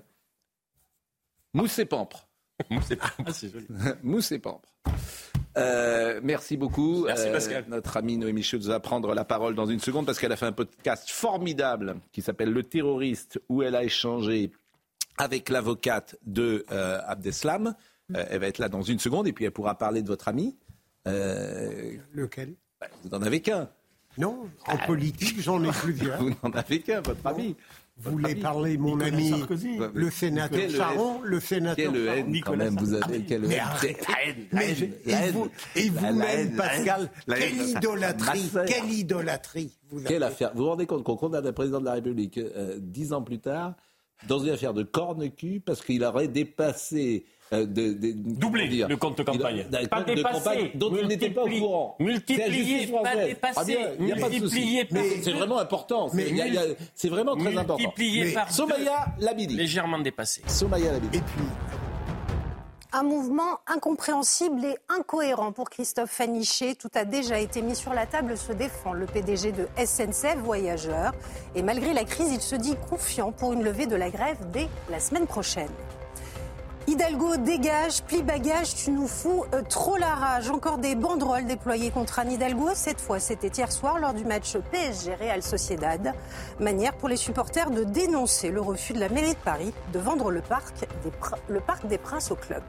mousse 1.54 1.80
et 1.80 1.86
pampre. 1.86 2.28
Ah, 2.70 3.34
c'est 3.34 3.52
joli. 3.52 3.66
mousse 4.04 4.32
et 4.32 4.40
pampre. 4.40 4.70
Euh, 5.58 6.20
merci 6.24 6.58
beaucoup. 6.58 7.06
Merci, 7.06 7.30
Pascal. 7.32 7.66
Notre 7.68 7.98
amie 7.98 8.18
Noémie 8.18 8.44
Schultz 8.44 8.68
va 8.68 8.80
prendre 8.80 9.14
la 9.14 9.26
parole 9.26 9.56
dans 9.56 9.66
une 9.66 9.80
seconde 9.80 10.06
parce 10.06 10.20
qu'elle 10.20 10.32
a 10.32 10.38
fait 10.38 10.46
un 10.46 10.52
podcast 10.52 11.10
formidable 11.10 11.96
qui 12.12 12.22
s'appelle 12.22 12.52
Le 12.52 12.64
terroriste 12.64 13.42
où 13.50 13.62
elle 13.64 13.76
a 13.76 13.84
échangé 13.84 14.52
avec 15.18 15.50
l'avocate 15.50 16.18
de 16.26 16.66
euh, 16.72 17.00
Abdeslam. 17.06 17.76
Euh, 18.16 18.26
elle 18.30 18.40
va 18.40 18.48
être 18.48 18.60
là 18.60 18.70
dans 18.70 18.82
une 18.82 19.00
seconde 19.00 19.28
et 19.28 19.34
puis 19.34 19.46
elle 19.46 19.52
pourra 19.52 19.78
parler 19.78 20.02
de 20.02 20.08
votre 20.08 20.28
ami. 20.28 20.58
Euh, 21.08 21.98
Lequel? 22.14 22.56
bah, 22.80 22.88
vous 23.04 23.10
n'en 23.10 23.22
avez 23.22 23.42
qu'un. 23.42 23.70
Non, 24.18 24.50
en 24.68 24.78
politique, 24.78 25.40
j'en 25.40 25.64
ai 25.64 25.72
plusieurs. 25.72 26.18
Vous 26.22 26.32
n'en 26.44 26.52
avez 26.52 26.82
qu'un, 26.82 27.00
votre 27.00 27.26
ami. 27.26 27.56
Vous 27.98 28.12
voulez 28.12 28.36
parler, 28.36 28.78
mon 28.78 29.00
ami, 29.00 29.30
Sarkozy. 29.30 29.78
le 29.94 30.10
sénateur 30.10 30.70
Charon, 30.70 31.22
le 31.22 31.40
sénateur 31.40 31.92
Quelle 31.94 32.08
haine 32.08 32.26
quand 32.26 32.32
Nicolas 32.32 32.66
même 32.66 32.78
vous 32.80 32.94
avez. 32.94 33.22
Quelle 33.26 33.42
Mais 33.42 33.58
haine. 33.58 34.48
La 35.06 35.20
la 35.20 35.28
et 35.76 35.90
vous-même, 35.90 36.56
Pascal, 36.56 37.12
quelle 37.28 37.62
idolâtrie, 37.62 38.52
quelle 38.68 38.92
idolâtrie 38.92 39.72
vous 39.90 40.02
Quelle 40.04 40.24
affaire 40.24 40.52
Vous 40.56 40.64
vous 40.64 40.70
rendez 40.70 40.88
compte 40.88 41.04
qu'on 41.04 41.16
condamne 41.16 41.46
un 41.46 41.54
président 41.54 41.80
de 41.80 41.86
la 41.86 41.94
République 41.94 42.38
euh, 42.40 42.78
dix 42.80 43.14
ans 43.14 43.22
plus 43.22 43.40
tard 43.40 43.76
dans 44.28 44.40
une 44.40 44.50
affaire 44.52 44.74
de 44.74 44.84
corne-cul 44.84 45.60
parce 45.60 45.84
qu'il 45.84 46.04
aurait 46.04 46.28
dépassé. 46.28 47.26
Euh, 47.54 47.66
de, 47.66 47.94
de- 47.94 48.68
dire 48.68 48.88
le 48.88 48.98
compte 48.98 49.18
de 49.18 49.24
campagne. 49.24 49.66
Pas 49.90 50.02
de 50.04 50.14
dépassé, 50.16 50.38
campagne 50.38 50.72
dont 50.76 50.92
il 51.00 51.08
n'était 51.08 51.30
pas 51.30 51.44
au 51.44 51.50
courant. 51.50 51.98
Justice 52.00 52.92
pas 52.92 53.02
Ah 53.56 53.64
bien, 53.66 53.78
il 54.00 54.06
n'y 54.06 54.12
a 54.12 54.16
pas 54.16 54.30
de 54.30 54.48
c'est 55.22 55.32
vraiment 55.32 55.60
important. 55.60 56.10
C'est 56.96 57.10
vraiment 57.10 57.36
très 57.36 57.58
important. 57.58 57.78
Multiplié 57.84 58.26
Mais- 58.26 58.32
par. 58.34 58.52
Somaya 58.52 59.06
Labidi. 59.20 59.56
Légèrement 59.56 60.00
dépassé. 60.00 60.42
Somaya 60.48 60.92
Labidi. 60.94 61.18
Et 61.18 61.22
puis, 61.22 61.44
Un 62.94 63.04
mouvement 63.04 63.60
incompréhensible 63.68 64.66
et 64.66 64.76
incohérent 64.90 65.54
pour 65.54 65.70
Christophe 65.70 66.12
Fanichet. 66.12 66.76
Tout 66.76 66.90
a 66.96 67.06
déjà 67.06 67.40
été 67.40 67.62
mis 67.62 67.76
sur 67.76 67.94
la 67.94 68.06
table, 68.06 68.36
se 68.38 68.52
défend 68.52 68.92
le 68.92 69.06
PDG 69.06 69.54
de 69.54 69.68
SNCF 69.78 70.36
Voyageurs. 70.44 71.14
Et 71.56 71.64
malgré 71.64 71.94
la 71.94 72.04
crise, 72.04 72.32
il 72.34 72.42
se 72.42 72.56
dit 72.56 72.76
confiant 72.90 73.32
pour 73.32 73.54
une 73.54 73.64
levée 73.64 73.86
de 73.88 73.96
la 73.96 74.10
grève 74.10 74.38
dès 74.52 74.68
la 74.90 75.00
semaine 75.00 75.26
prochaine. 75.26 75.70
Hidalgo 76.88 77.38
dégage, 77.38 78.02
plie 78.02 78.24
bagage, 78.24 78.74
tu 78.74 78.89
nous 78.89 79.08
fous 79.08 79.46
euh, 79.54 79.62
trop 79.62 79.98
la 79.98 80.15
rage. 80.15 80.50
Encore 80.50 80.80
des 80.80 80.96
banderoles 80.96 81.46
déployées 81.46 81.91
contre 81.91 82.17
Anne 82.17 82.32
Hidalgo. 82.32 82.70
Cette 82.74 83.00
fois, 83.00 83.20
c'était 83.20 83.50
hier 83.50 83.72
soir 83.72 84.00
lors 84.00 84.13
du 84.13 84.26
match 84.26 84.58
PSG 84.72 85.13
Real 85.13 85.44
Sociedad. 85.44 86.13
Manière 86.60 86.94
pour 86.94 87.08
les 87.08 87.17
supporters 87.17 87.70
de 87.70 87.84
dénoncer 87.84 88.50
le 88.50 88.62
refus 88.62 88.94
de 88.94 89.00
la 89.00 89.10
mairie 89.10 89.34
de 89.34 89.39
Paris 89.39 89.74
de 89.94 90.00
vendre 90.00 90.32
le 90.32 90.41
parc 90.41 90.74
des, 91.04 91.12
le 91.50 91.60
parc 91.60 91.86
des 91.86 92.00
Princes 92.00 92.32
au 92.32 92.36
club. 92.36 92.63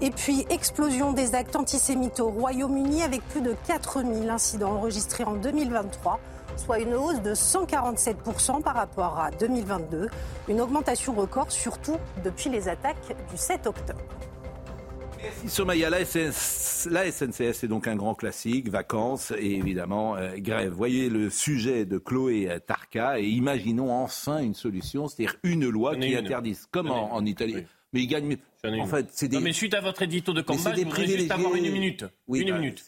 Et 0.00 0.10
puis, 0.10 0.44
explosion 0.50 1.12
des 1.12 1.34
actes 1.34 1.54
antisémites 1.54 2.20
au 2.20 2.30
Royaume-Uni 2.30 3.02
avec 3.02 3.22
plus 3.28 3.42
de 3.42 3.54
4000 3.68 4.28
incidents 4.28 4.72
enregistrés 4.72 5.24
en 5.24 5.34
2023 5.34 6.18
soit 6.56 6.78
une 6.80 6.94
hausse 6.94 7.20
de 7.22 7.34
147% 7.34 8.62
par 8.62 8.74
rapport 8.74 9.18
à 9.18 9.30
2022, 9.30 10.08
une 10.48 10.60
augmentation 10.60 11.14
record 11.14 11.50
surtout 11.50 11.96
depuis 12.24 12.50
les 12.50 12.68
attaques 12.68 13.16
du 13.30 13.36
7 13.36 13.66
octobre. 13.66 14.00
Merci 15.22 15.48
Somaya. 15.48 15.90
La, 15.90 16.04
SNCF, 16.04 17.52
c'est 17.52 17.68
donc 17.68 17.86
un 17.86 17.96
grand 17.96 18.14
classique, 18.14 18.68
vacances 18.68 19.32
et 19.36 19.52
évidemment 19.52 20.16
euh, 20.16 20.36
grève. 20.36 20.72
Voyez 20.72 21.10
le 21.10 21.28
sujet 21.28 21.84
de 21.84 21.98
Chloé 21.98 22.48
Tarka 22.66 23.20
et 23.20 23.26
imaginons 23.26 23.92
enfin 23.92 24.38
une 24.38 24.54
solution, 24.54 25.08
c'est-à-dire 25.08 25.36
une 25.42 25.68
loi 25.68 25.96
qui 25.96 26.16
interdise, 26.16 26.66
comme 26.70 26.90
en, 26.90 27.24
Italie. 27.24 27.66
Mais 27.92 28.02
il 28.02 28.06
gagne. 28.06 28.38
En 28.64 28.86
fait, 28.86 29.06
c'est 29.10 29.28
des. 29.28 29.36
Non, 29.36 29.42
mais 29.42 29.52
suite 29.52 29.74
à 29.74 29.80
votre 29.80 30.02
édito 30.02 30.32
de 30.32 30.42
combat, 30.42 30.74
je 30.74 30.82
voudrais 30.82 31.06
juste 31.06 31.30
avoir 31.30 31.54
une 31.54 31.70
minute. 31.70 32.04
Oui, 32.28 32.40
une 32.40 32.50
bah, 32.50 32.58
minute. 32.58 32.84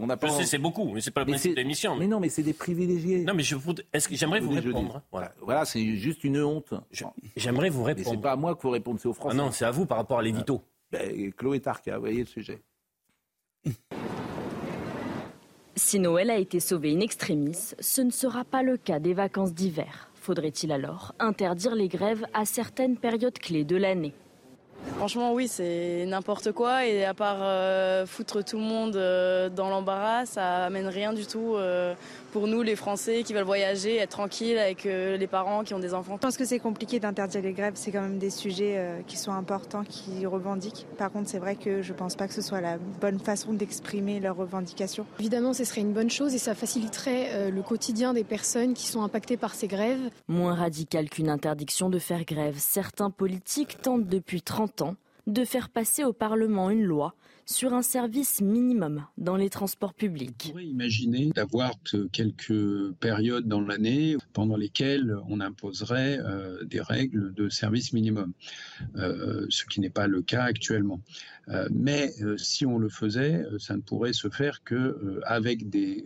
on 0.00 0.08
a 0.08 0.16
pas... 0.16 0.28
Je 0.28 0.32
sais, 0.32 0.44
c'est 0.44 0.58
beaucoup, 0.58 0.90
mais 0.92 1.00
c'est 1.00 1.10
pas 1.10 1.20
le 1.20 1.26
principe 1.26 1.52
de 1.52 1.56
l'émission. 1.56 1.96
Mais... 1.96 2.06
non, 2.06 2.20
mais 2.20 2.28
c'est 2.28 2.42
des 2.42 2.54
privilégiés. 2.54 3.24
Non, 3.24 3.34
mais 3.34 3.42
je 3.42 3.56
est-ce 3.92 4.08
que 4.08 4.16
j'aimerais 4.16 4.40
vous 4.40 4.50
répondre 4.50 5.02
Voilà, 5.12 5.34
voilà 5.40 5.64
c'est 5.64 5.96
juste 5.96 6.24
une 6.24 6.42
honte. 6.42 6.72
J'aimerais 7.36 7.68
vous 7.68 7.84
répondre. 7.84 8.08
Mais 8.08 8.16
c'est 8.16 8.22
pas 8.22 8.32
à 8.32 8.36
moi 8.36 8.54
qu'il 8.54 8.62
faut 8.62 8.70
répondre, 8.70 8.98
c'est 9.00 9.08
aux 9.08 9.14
Français. 9.14 9.36
Ah 9.38 9.42
non, 9.42 9.50
c'est 9.50 9.64
à 9.64 9.70
vous 9.70 9.86
par 9.86 9.98
rapport 9.98 10.18
à 10.18 10.22
l'édito. 10.22 10.62
Ben, 10.90 11.32
Chloé 11.32 11.60
Tarka, 11.60 11.96
vous 11.96 12.00
voyez 12.00 12.20
le 12.20 12.26
sujet. 12.26 12.62
Si 15.76 15.98
Noël 15.98 16.28
a 16.28 16.36
été 16.36 16.60
sauvé 16.60 16.94
in 16.94 17.00
extremis, 17.00 17.72
ce 17.80 18.02
ne 18.02 18.10
sera 18.10 18.44
pas 18.44 18.62
le 18.62 18.76
cas 18.76 18.98
des 18.98 19.14
vacances 19.14 19.54
d'hiver. 19.54 20.10
Faudrait-il 20.14 20.72
alors 20.72 21.14
interdire 21.18 21.74
les 21.74 21.88
grèves 21.88 22.26
à 22.34 22.44
certaines 22.44 22.98
périodes 22.98 23.38
clés 23.38 23.64
de 23.64 23.76
l'année? 23.76 24.12
Franchement, 24.96 25.32
oui, 25.32 25.48
c'est 25.48 26.04
n'importe 26.06 26.52
quoi. 26.52 26.86
Et 26.86 27.04
à 27.04 27.14
part 27.14 27.38
euh, 27.40 28.06
foutre 28.06 28.44
tout 28.44 28.58
le 28.58 28.64
monde 28.64 28.96
euh, 28.96 29.48
dans 29.48 29.68
l'embarras, 29.68 30.26
ça 30.26 30.64
amène 30.64 30.88
rien 30.88 31.12
du 31.12 31.26
tout 31.26 31.54
euh, 31.54 31.94
pour 32.30 32.46
nous, 32.46 32.62
les 32.62 32.76
Français 32.76 33.22
qui 33.22 33.32
veulent 33.32 33.44
voyager, 33.44 33.96
être 33.96 34.10
tranquilles 34.10 34.58
avec 34.58 34.84
les 34.84 35.26
parents 35.26 35.64
qui 35.64 35.74
ont 35.74 35.78
des 35.78 35.94
enfants. 35.94 36.14
Je 36.14 36.20
pense 36.20 36.36
que 36.36 36.44
c'est 36.44 36.58
compliqué 36.58 37.00
d'interdire 37.00 37.42
les 37.42 37.52
grèves. 37.52 37.74
C'est 37.76 37.92
quand 37.92 38.02
même 38.02 38.18
des 38.18 38.30
sujets 38.30 39.02
qui 39.06 39.16
sont 39.16 39.32
importants, 39.32 39.84
qui 39.84 40.26
revendiquent. 40.26 40.86
Par 40.98 41.10
contre, 41.10 41.28
c'est 41.28 41.38
vrai 41.38 41.56
que 41.56 41.82
je 41.82 41.92
ne 41.92 41.98
pense 41.98 42.16
pas 42.16 42.28
que 42.28 42.34
ce 42.34 42.42
soit 42.42 42.60
la 42.60 42.78
bonne 42.78 43.18
façon 43.18 43.52
d'exprimer 43.52 44.20
leurs 44.20 44.36
revendications. 44.36 45.06
Évidemment, 45.18 45.52
ce 45.52 45.64
serait 45.64 45.80
une 45.80 45.92
bonne 45.92 46.10
chose 46.10 46.34
et 46.34 46.38
ça 46.38 46.54
faciliterait 46.54 47.50
le 47.50 47.62
quotidien 47.62 48.14
des 48.14 48.24
personnes 48.24 48.74
qui 48.74 48.86
sont 48.86 49.02
impactées 49.02 49.36
par 49.36 49.54
ces 49.54 49.66
grèves. 49.66 50.10
Moins 50.28 50.54
radical 50.54 51.10
qu'une 51.10 51.28
interdiction 51.28 51.90
de 51.90 51.98
faire 51.98 52.24
grève, 52.24 52.56
certains 52.58 53.10
politiques 53.10 53.82
tentent 53.82 54.06
depuis 54.06 54.42
30 54.42 54.82
ans 54.82 54.94
de 55.26 55.44
faire 55.44 55.68
passer 55.68 56.02
au 56.02 56.12
Parlement 56.12 56.70
une 56.70 56.82
loi 56.82 57.14
sur 57.50 57.74
un 57.74 57.82
service 57.82 58.40
minimum 58.40 59.06
dans 59.18 59.34
les 59.34 59.50
transports 59.50 59.92
publics. 59.92 60.46
On 60.46 60.50
pourrait 60.50 60.66
imaginer 60.66 61.30
d'avoir 61.30 61.72
quelques 62.12 62.92
périodes 63.00 63.48
dans 63.48 63.60
l'année 63.60 64.16
pendant 64.32 64.56
lesquelles 64.56 65.16
on 65.28 65.40
imposerait 65.40 66.18
euh, 66.20 66.64
des 66.64 66.80
règles 66.80 67.34
de 67.34 67.48
service 67.48 67.92
minimum, 67.92 68.32
euh, 68.96 69.46
ce 69.48 69.64
qui 69.64 69.80
n'est 69.80 69.90
pas 69.90 70.06
le 70.06 70.22
cas 70.22 70.44
actuellement. 70.44 71.00
Euh, 71.48 71.68
mais 71.72 72.12
si 72.36 72.66
on 72.66 72.78
le 72.78 72.88
faisait, 72.88 73.44
ça 73.58 73.74
ne 73.74 73.80
pourrait 73.80 74.12
se 74.12 74.28
faire 74.28 74.62
qu'avec 74.62 75.68
des 75.68 76.04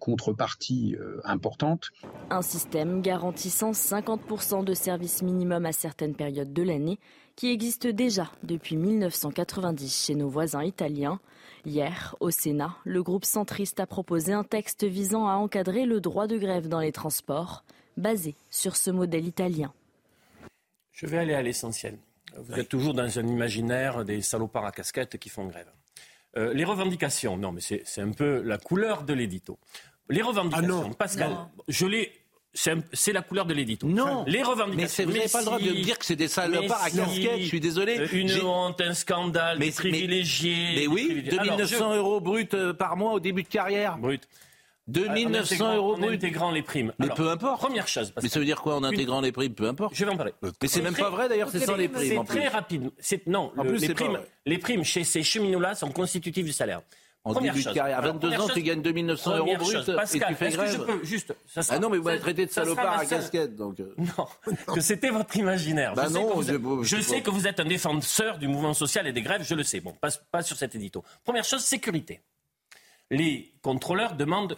contreparties 0.00 0.96
importantes. 1.24 1.90
Un 2.30 2.42
système 2.42 3.02
garantissant 3.02 3.70
50% 3.70 4.64
de 4.64 4.74
service 4.74 5.22
minimum 5.22 5.64
à 5.64 5.72
certaines 5.72 6.14
périodes 6.14 6.52
de 6.52 6.62
l'année 6.62 6.98
qui 7.36 7.50
existe 7.52 7.86
déjà 7.86 8.30
depuis 8.42 8.76
1990 8.76 10.06
chez 10.06 10.14
nos 10.14 10.28
voisins 10.28 10.64
italiens. 10.64 11.20
Hier, 11.66 12.16
au 12.20 12.30
Sénat, 12.30 12.76
le 12.84 13.02
groupe 13.02 13.26
centriste 13.26 13.78
a 13.78 13.86
proposé 13.86 14.32
un 14.32 14.44
texte 14.44 14.84
visant 14.84 15.28
à 15.28 15.34
encadrer 15.34 15.84
le 15.84 16.00
droit 16.00 16.26
de 16.26 16.38
grève 16.38 16.68
dans 16.68 16.80
les 16.80 16.92
transports, 16.92 17.62
basé 17.96 18.34
sur 18.50 18.76
ce 18.76 18.90
modèle 18.90 19.26
italien. 19.26 19.72
Je 20.92 21.06
vais 21.06 21.18
aller 21.18 21.34
à 21.34 21.42
l'essentiel. 21.42 21.98
Vous 22.38 22.58
êtes 22.58 22.68
toujours 22.68 22.94
dans 22.94 23.18
un 23.18 23.26
imaginaire 23.26 24.04
des 24.04 24.22
salopards 24.22 24.66
à 24.66 24.72
casquette 24.72 25.18
qui 25.18 25.28
font 25.28 25.46
grève. 25.46 25.70
Euh, 26.36 26.52
les 26.54 26.64
revendications, 26.64 27.36
non, 27.36 27.52
mais 27.52 27.60
c'est 27.60 28.00
un 28.00 28.12
peu 28.12 28.42
la 28.42 28.58
couleur 28.58 29.04
de 29.04 29.12
l'édito. 29.12 29.58
Les 30.08 30.22
revendications, 30.22 30.90
ah 30.92 30.94
Pascal, 30.94 31.36
je 31.68 31.86
l'ai 31.86 32.12
c'est 32.56 33.12
la 33.12 33.22
couleur 33.22 33.46
de 33.46 33.54
l'édito. 33.54 33.86
Non. 33.86 34.24
Les 34.26 34.42
revendications. 34.42 35.04
Mais 35.06 35.12
vous 35.12 35.18
n'avez 35.18 35.30
pas 35.30 35.40
le 35.40 35.44
droit 35.44 35.58
de 35.58 35.70
dire 35.70 35.98
que 35.98 36.04
c'est 36.04 36.16
des 36.16 36.28
salopards 36.28 36.82
à 36.82 36.90
casquette. 36.90 37.40
Je 37.40 37.46
suis 37.46 37.60
désolé. 37.60 37.98
Euh, 37.98 38.08
une 38.12 38.40
honte, 38.42 38.80
un 38.80 38.94
scandale, 38.94 39.58
mais, 39.58 39.66
des 39.66 39.72
privilégiés. 39.72 40.74
Mais, 40.76 40.86
oui, 40.86 41.22
2900 41.30 41.96
euros 41.96 42.20
brut 42.20 42.54
euh, 42.54 42.72
par 42.72 42.96
mois 42.96 43.12
au 43.12 43.20
début 43.20 43.42
de 43.42 43.48
carrière. 43.48 43.98
Brut. 43.98 44.26
2900 44.88 45.76
euros 45.76 45.96
brut. 45.96 46.04
En 46.04 46.12
intégrant 46.12 46.50
les 46.50 46.62
primes. 46.62 46.92
Mais 46.98 47.08
peu 47.08 47.28
importe. 47.28 47.60
Première 47.60 47.88
chose. 47.88 48.12
Mais 48.22 48.28
ça 48.28 48.38
veut 48.38 48.44
dire 48.44 48.62
quoi 48.62 48.76
en 48.76 48.84
intégrant 48.84 49.20
les 49.20 49.32
primes? 49.32 49.54
Peu 49.54 49.66
importe. 49.66 49.94
Je 49.94 50.04
vais 50.04 50.10
en 50.10 50.16
parler. 50.16 50.32
Mais 50.42 50.68
c'est 50.68 50.82
même 50.82 50.96
pas 50.96 51.10
vrai 51.10 51.28
d'ailleurs, 51.28 51.50
c'est 51.50 51.60
sans 51.60 51.76
les 51.76 51.88
primes. 51.88 52.22
C'est 52.26 52.38
très 52.38 52.48
rapide. 52.48 52.90
Non, 53.26 53.52
en 53.56 53.64
plus, 53.64 53.80
les, 53.80 53.94
primes, 53.94 54.20
les 54.46 54.58
primes 54.58 54.84
chez 54.84 55.04
ces 55.04 55.22
cheminots-là 55.22 55.74
sont 55.74 55.90
constitutives 55.90 56.46
du 56.46 56.52
salaire. 56.52 56.80
En 57.26 57.40
début 57.40 57.64
de 57.64 57.72
carrière, 57.72 57.98
à 57.98 58.02
22 58.02 58.34
ans, 58.34 58.48
tu 58.54 58.62
gagnes 58.62 58.82
2900 58.82 59.36
euros 59.38 59.56
brut 59.56 59.88
et 59.88 60.18
tu 60.18 60.34
fais 60.36 60.50
grève. 60.50 60.56
Que 60.56 60.66
je 60.66 60.78
peux, 60.78 61.04
juste, 61.04 61.34
ça 61.46 61.62
sera, 61.62 61.76
ah 61.76 61.78
non, 61.80 61.90
mais 61.90 61.98
vous 61.98 62.04
m'avez 62.04 62.20
traité 62.20 62.46
de 62.46 62.50
salopard 62.52 63.00
à 63.00 63.04
casquette. 63.04 63.56
Donc... 63.56 63.80
Euh. 63.80 63.94
Non, 63.98 64.54
que 64.74 64.80
c'était 64.80 65.10
votre 65.10 65.36
imaginaire. 65.36 65.94
Bah 65.94 66.04
je 66.08 66.14
non, 66.14 66.20
sais, 66.20 66.52
que 66.52 66.58
vous, 66.58 66.82
êtes, 66.82 66.84
je 66.84 67.00
sais 67.00 67.22
que 67.22 67.30
vous 67.30 67.48
êtes 67.48 67.58
un 67.58 67.64
défenseur 67.64 68.38
du 68.38 68.46
mouvement 68.46 68.74
social 68.74 69.08
et 69.08 69.12
des 69.12 69.22
grèves, 69.22 69.42
je 69.42 69.56
le 69.56 69.64
sais. 69.64 69.80
Bon, 69.80 69.92
pas, 70.00 70.10
pas 70.30 70.42
sur 70.42 70.56
cet 70.56 70.76
édito. 70.76 71.02
Première 71.24 71.44
chose, 71.44 71.62
sécurité. 71.62 72.20
Les 73.10 73.52
contrôleurs 73.60 74.14
demandent 74.14 74.56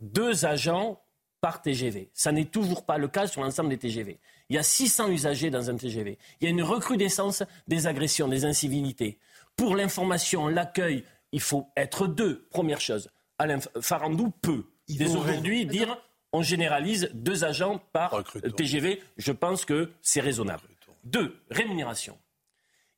deux 0.00 0.44
agents 0.44 1.00
par 1.40 1.62
TGV. 1.62 2.10
Ça 2.14 2.32
n'est 2.32 2.46
toujours 2.46 2.84
pas 2.84 2.98
le 2.98 3.06
cas 3.06 3.28
sur 3.28 3.42
l'ensemble 3.42 3.70
des 3.70 3.78
TGV. 3.78 4.18
Il 4.48 4.56
y 4.56 4.58
a 4.58 4.62
600 4.62 5.08
usagers 5.10 5.50
dans 5.50 5.70
un 5.70 5.76
TGV. 5.76 6.18
Il 6.40 6.44
y 6.44 6.46
a 6.48 6.50
une 6.50 6.62
recrudescence 6.62 7.44
des 7.68 7.86
agressions, 7.86 8.28
des 8.28 8.44
incivilités. 8.44 9.18
Pour 9.56 9.76
l'information, 9.76 10.48
l'accueil, 10.48 11.04
il 11.32 11.40
faut 11.40 11.70
être 11.76 12.06
deux. 12.06 12.46
Première 12.50 12.80
chose, 12.80 13.10
Alain 13.38 13.58
Farandou 13.80 14.30
peut, 14.30 14.64
dès 14.88 15.14
aujourd'hui, 15.14 15.66
dire 15.66 15.98
on 16.32 16.42
généralise 16.42 17.10
deux 17.14 17.44
agents 17.44 17.78
par 17.92 18.22
TGV. 18.56 19.02
Je 19.16 19.32
pense 19.32 19.64
que 19.64 19.90
c'est 20.02 20.20
raisonnable. 20.20 20.68
Deux, 21.04 21.40
rémunération. 21.50 22.18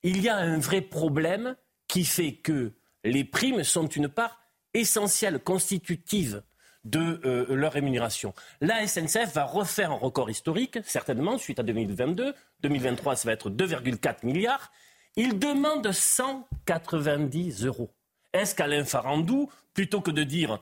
Il 0.02 0.20
y 0.20 0.28
a 0.28 0.36
un 0.36 0.58
vrai 0.58 0.80
problème 0.80 1.56
qui 1.86 2.04
fait 2.04 2.32
que 2.32 2.72
les 3.04 3.24
primes 3.24 3.62
sont 3.62 3.86
une 3.86 4.08
part 4.08 4.40
essentielle, 4.74 5.38
constitutive 5.38 6.42
de 6.84 7.20
euh, 7.24 7.54
leur 7.54 7.72
rémunération. 7.72 8.32
La 8.60 8.86
SNCF 8.86 9.34
va 9.34 9.44
refaire 9.44 9.92
un 9.92 9.96
record 9.96 10.30
historique, 10.30 10.78
certainement, 10.84 11.36
suite 11.36 11.58
à 11.58 11.62
2022. 11.62 12.34
2023, 12.60 13.16
ça 13.16 13.28
va 13.28 13.32
être 13.32 13.50
2,4 13.50 14.24
milliards. 14.24 14.72
Il 15.16 15.38
demande 15.38 15.92
190 15.92 17.66
euros. 17.66 17.90
Est-ce 18.32 18.54
qu'Alain 18.54 18.84
Farandou, 18.84 19.50
plutôt 19.74 20.00
que 20.00 20.10
de 20.10 20.22
dire 20.22 20.60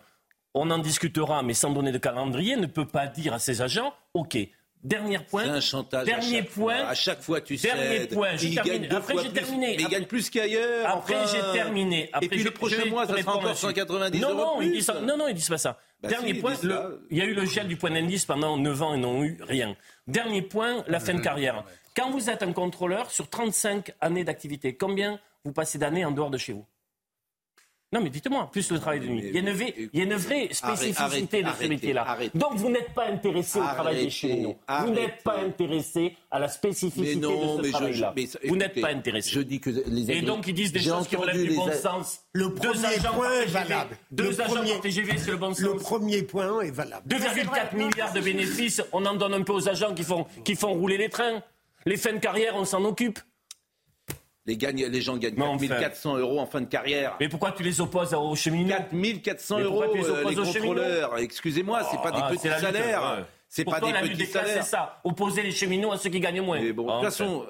on 0.55 0.71
en 0.71 0.79
discutera 0.79 1.43
mais 1.43 1.55
sans 1.55 1.71
donner 1.71 1.93
de 1.93 1.99
calendrier, 1.99 2.57
ne 2.57 2.67
peut 2.67 2.87
pas 2.87 3.07
dire 3.07 3.35
à 3.35 3.39
ses 3.39 3.63
agents 3.63 3.95
OK, 4.15 4.37
Dernier 4.83 5.19
point. 5.19 5.45
C'est 5.45 5.51
un 5.51 5.61
chantage. 5.61 6.07
Dernier 6.07 6.39
à 6.39 6.43
point. 6.45 6.77
Fois. 6.79 6.89
À 6.89 6.95
chaque 6.95 7.21
fois, 7.21 7.41
tu 7.41 7.59
sais. 7.59 7.69
Dernier 7.69 8.07
point. 8.07 8.31
Il 8.41 8.55
gagne 8.55 8.87
deux 8.87 8.97
Après, 8.97 9.15
j'ai 9.23 9.33
terminé. 9.33 9.77
Mais 9.77 9.83
il 9.83 9.89
gagne 9.89 10.05
plus 10.05 10.31
qu'ailleurs. 10.31 10.89
Après, 10.89 11.17
j'ai 11.27 11.41
terminé. 11.53 12.09
Après, 12.13 12.27
et 12.27 12.29
puis 12.29 12.45
le 12.45 12.53
prochain 12.53 12.85
mois, 12.85 13.07
ça 13.07 13.17
sera 13.17 13.37
encore 13.37 13.57
190 13.57 14.21
non, 14.21 14.31
euros 14.31 14.39
non, 14.39 14.57
plus. 14.59 14.67
Ils 14.67 14.73
disent 14.73 14.93
non, 15.03 15.17
non, 15.17 15.29
ils 15.29 15.35
disent 15.35 15.49
pas 15.49 15.59
ça. 15.59 15.79
Bah 16.01 16.11
Dernier 16.11 16.35
point. 16.35 16.55
il 17.11 17.19
y 17.19 17.21
a 17.21 17.25
eu 17.25 17.35
le 17.35 17.45
gel 17.45 17.67
du 17.67 17.77
point 17.77 17.91
d'indice 17.91 18.25
pendant 18.25 18.57
9 18.57 18.83
ans 18.83 18.95
et 18.95 18.99
n'ont 18.99 19.25
eu 19.25 19.39
rien. 19.43 19.75
Dernier 20.07 20.43
point, 20.43 20.85
la 20.87 21.01
fin 21.01 21.15
de 21.15 21.21
carrière. 21.21 21.65
Quand 21.97 22.11
vous 22.11 22.31
êtes 22.31 22.45
un 22.45 22.53
contrôleur 22.53 23.11
sur 23.11 23.29
35 23.29 23.93
années 24.01 24.23
d'activité, 24.23 24.77
combien 24.77 25.19
vous 25.45 25.53
passez 25.53 25.79
d'années 25.79 26.05
en 26.05 26.13
dehors 26.13 26.31
de 26.31 26.39
chez 26.39 26.53
vous? 26.53 26.65
Non, 27.91 28.03
mais 28.03 28.11
dites-moi, 28.11 28.51
plus 28.53 28.71
le 28.71 28.79
travail 28.79 29.01
de 29.01 29.07
nuit. 29.07 29.25
Il 29.29 29.35
y 29.35 29.39
a 29.39 29.41
une 29.41 29.51
vraie, 29.57 29.75
il 29.95 29.99
y 29.99 30.03
a 30.03 30.05
une 30.05 30.15
vraie 30.15 30.49
spécificité 30.53 31.43
de 31.43 31.49
ce 31.59 31.67
métier-là. 31.67 32.19
Donc 32.35 32.55
vous 32.57 32.69
n'êtes 32.69 32.93
pas 32.93 33.07
intéressé 33.07 33.59
au 33.59 33.63
travail 33.63 34.05
des 34.05 34.11
cheminots. 34.11 34.59
Vous 34.85 34.91
n'êtes 34.91 35.23
pas 35.25 35.39
intéressé 35.39 36.15
à 36.31 36.39
la 36.39 36.49
spécificité 36.49 37.17
de 37.17 37.23
ce 37.27 37.71
travail-là. 37.71 38.15
Vous 38.47 38.57
n'êtes 38.57 38.79
pas 38.81 38.91
intéressé. 38.91 39.31
Je 39.31 39.41
dis 39.41 39.59
que 39.61 39.71
les 39.87 40.11
Et 40.11 40.21
donc 40.21 40.47
ils 40.47 40.53
disent 40.55 40.73
des 40.73 40.81
choses 40.81 41.09
qui 41.09 41.17
relèvent 41.17 41.43
du 41.43 41.55
bon 41.55 41.73
sens. 41.73 42.21
Le 42.33 42.53
premier 42.53 42.99
point 43.15 43.33
est 43.41 43.47
valable. 43.47 43.97
Deux 44.11 44.25
Le 44.25 44.41
agents 44.41 44.55
premier- 44.55 44.73
par 44.73 44.81
TGV, 44.83 45.13
c'est 45.17 45.31
le 45.31 45.37
bon 45.39 45.55
sens. 45.55 45.61
Le 45.61 45.75
premier 45.77 46.23
point 46.23 46.61
est 46.61 46.71
valable. 46.71 47.07
2,4 47.09 47.75
milliards 47.75 48.13
de 48.13 48.21
bénéfices, 48.21 48.83
on 48.93 49.05
en 49.07 49.15
donne 49.15 49.33
un 49.33 49.43
peu 49.43 49.53
aux 49.55 49.67
agents 49.69 49.95
qui 49.95 50.03
font, 50.05 50.27
qui 50.45 50.57
font 50.57 50.75
rouler 50.75 50.99
les 50.99 51.09
trains. 51.09 51.43
Les 51.87 51.97
fins 51.97 52.13
de 52.13 52.19
carrière, 52.19 52.55
on 52.55 52.65
s'en 52.67 52.85
occupe. 52.85 53.19
Les, 54.49 54.57
gagne- 54.57 54.87
les 54.87 55.01
gens 55.01 55.17
gagnent 55.17 55.35
Mais 55.37 55.45
enfin. 55.45 55.67
4400 55.69 56.17
euros 56.19 56.41
en 56.41 56.47
fin 56.47 56.61
de 56.63 56.67
carrière. 56.67 57.17
Mais 57.21 57.29
pourquoi 57.29 57.53
tu 57.53 57.63
les 57.63 57.81
opposes 57.81 58.15
aux 58.15 58.35
cheminots 58.35 58.69
4400 58.91 59.59
Mais 59.59 59.63
euros, 59.65 59.85
tu 59.93 59.99
les 59.99 60.05
euh, 60.09 60.25
les 60.31 60.35
contrôleurs. 60.37 61.19
Excusez-moi, 61.19 61.83
c'est 61.91 61.99
pas 61.99 62.11
Ah, 62.15 62.31
des 62.33 62.39
c'est 62.39 62.49
petits 62.49 62.61
salaires. 62.63 63.17
ouais. 63.19 63.25
C'est 63.51 63.65
pas 63.65 63.79
toi, 63.79 63.89
des 63.89 63.95
la 63.95 64.01
petits 64.01 64.15
des 64.17 64.27
classes, 64.27 64.47
salaires. 64.47 64.65
c'est 64.65 64.71
ça. 64.71 65.01
Opposer 65.05 65.43
les 65.43 65.53
cheminots 65.53 65.93
à 65.93 65.99
ceux 65.99 66.11
qui 66.11 66.19
gagnent 66.21 66.41
moins. 66.43 66.61
Mais 66.61 66.73
bon, 66.73 66.85
de 66.85 66.89
toute 66.89 66.97
Enfin, 66.99 67.05
façon, 67.11 67.45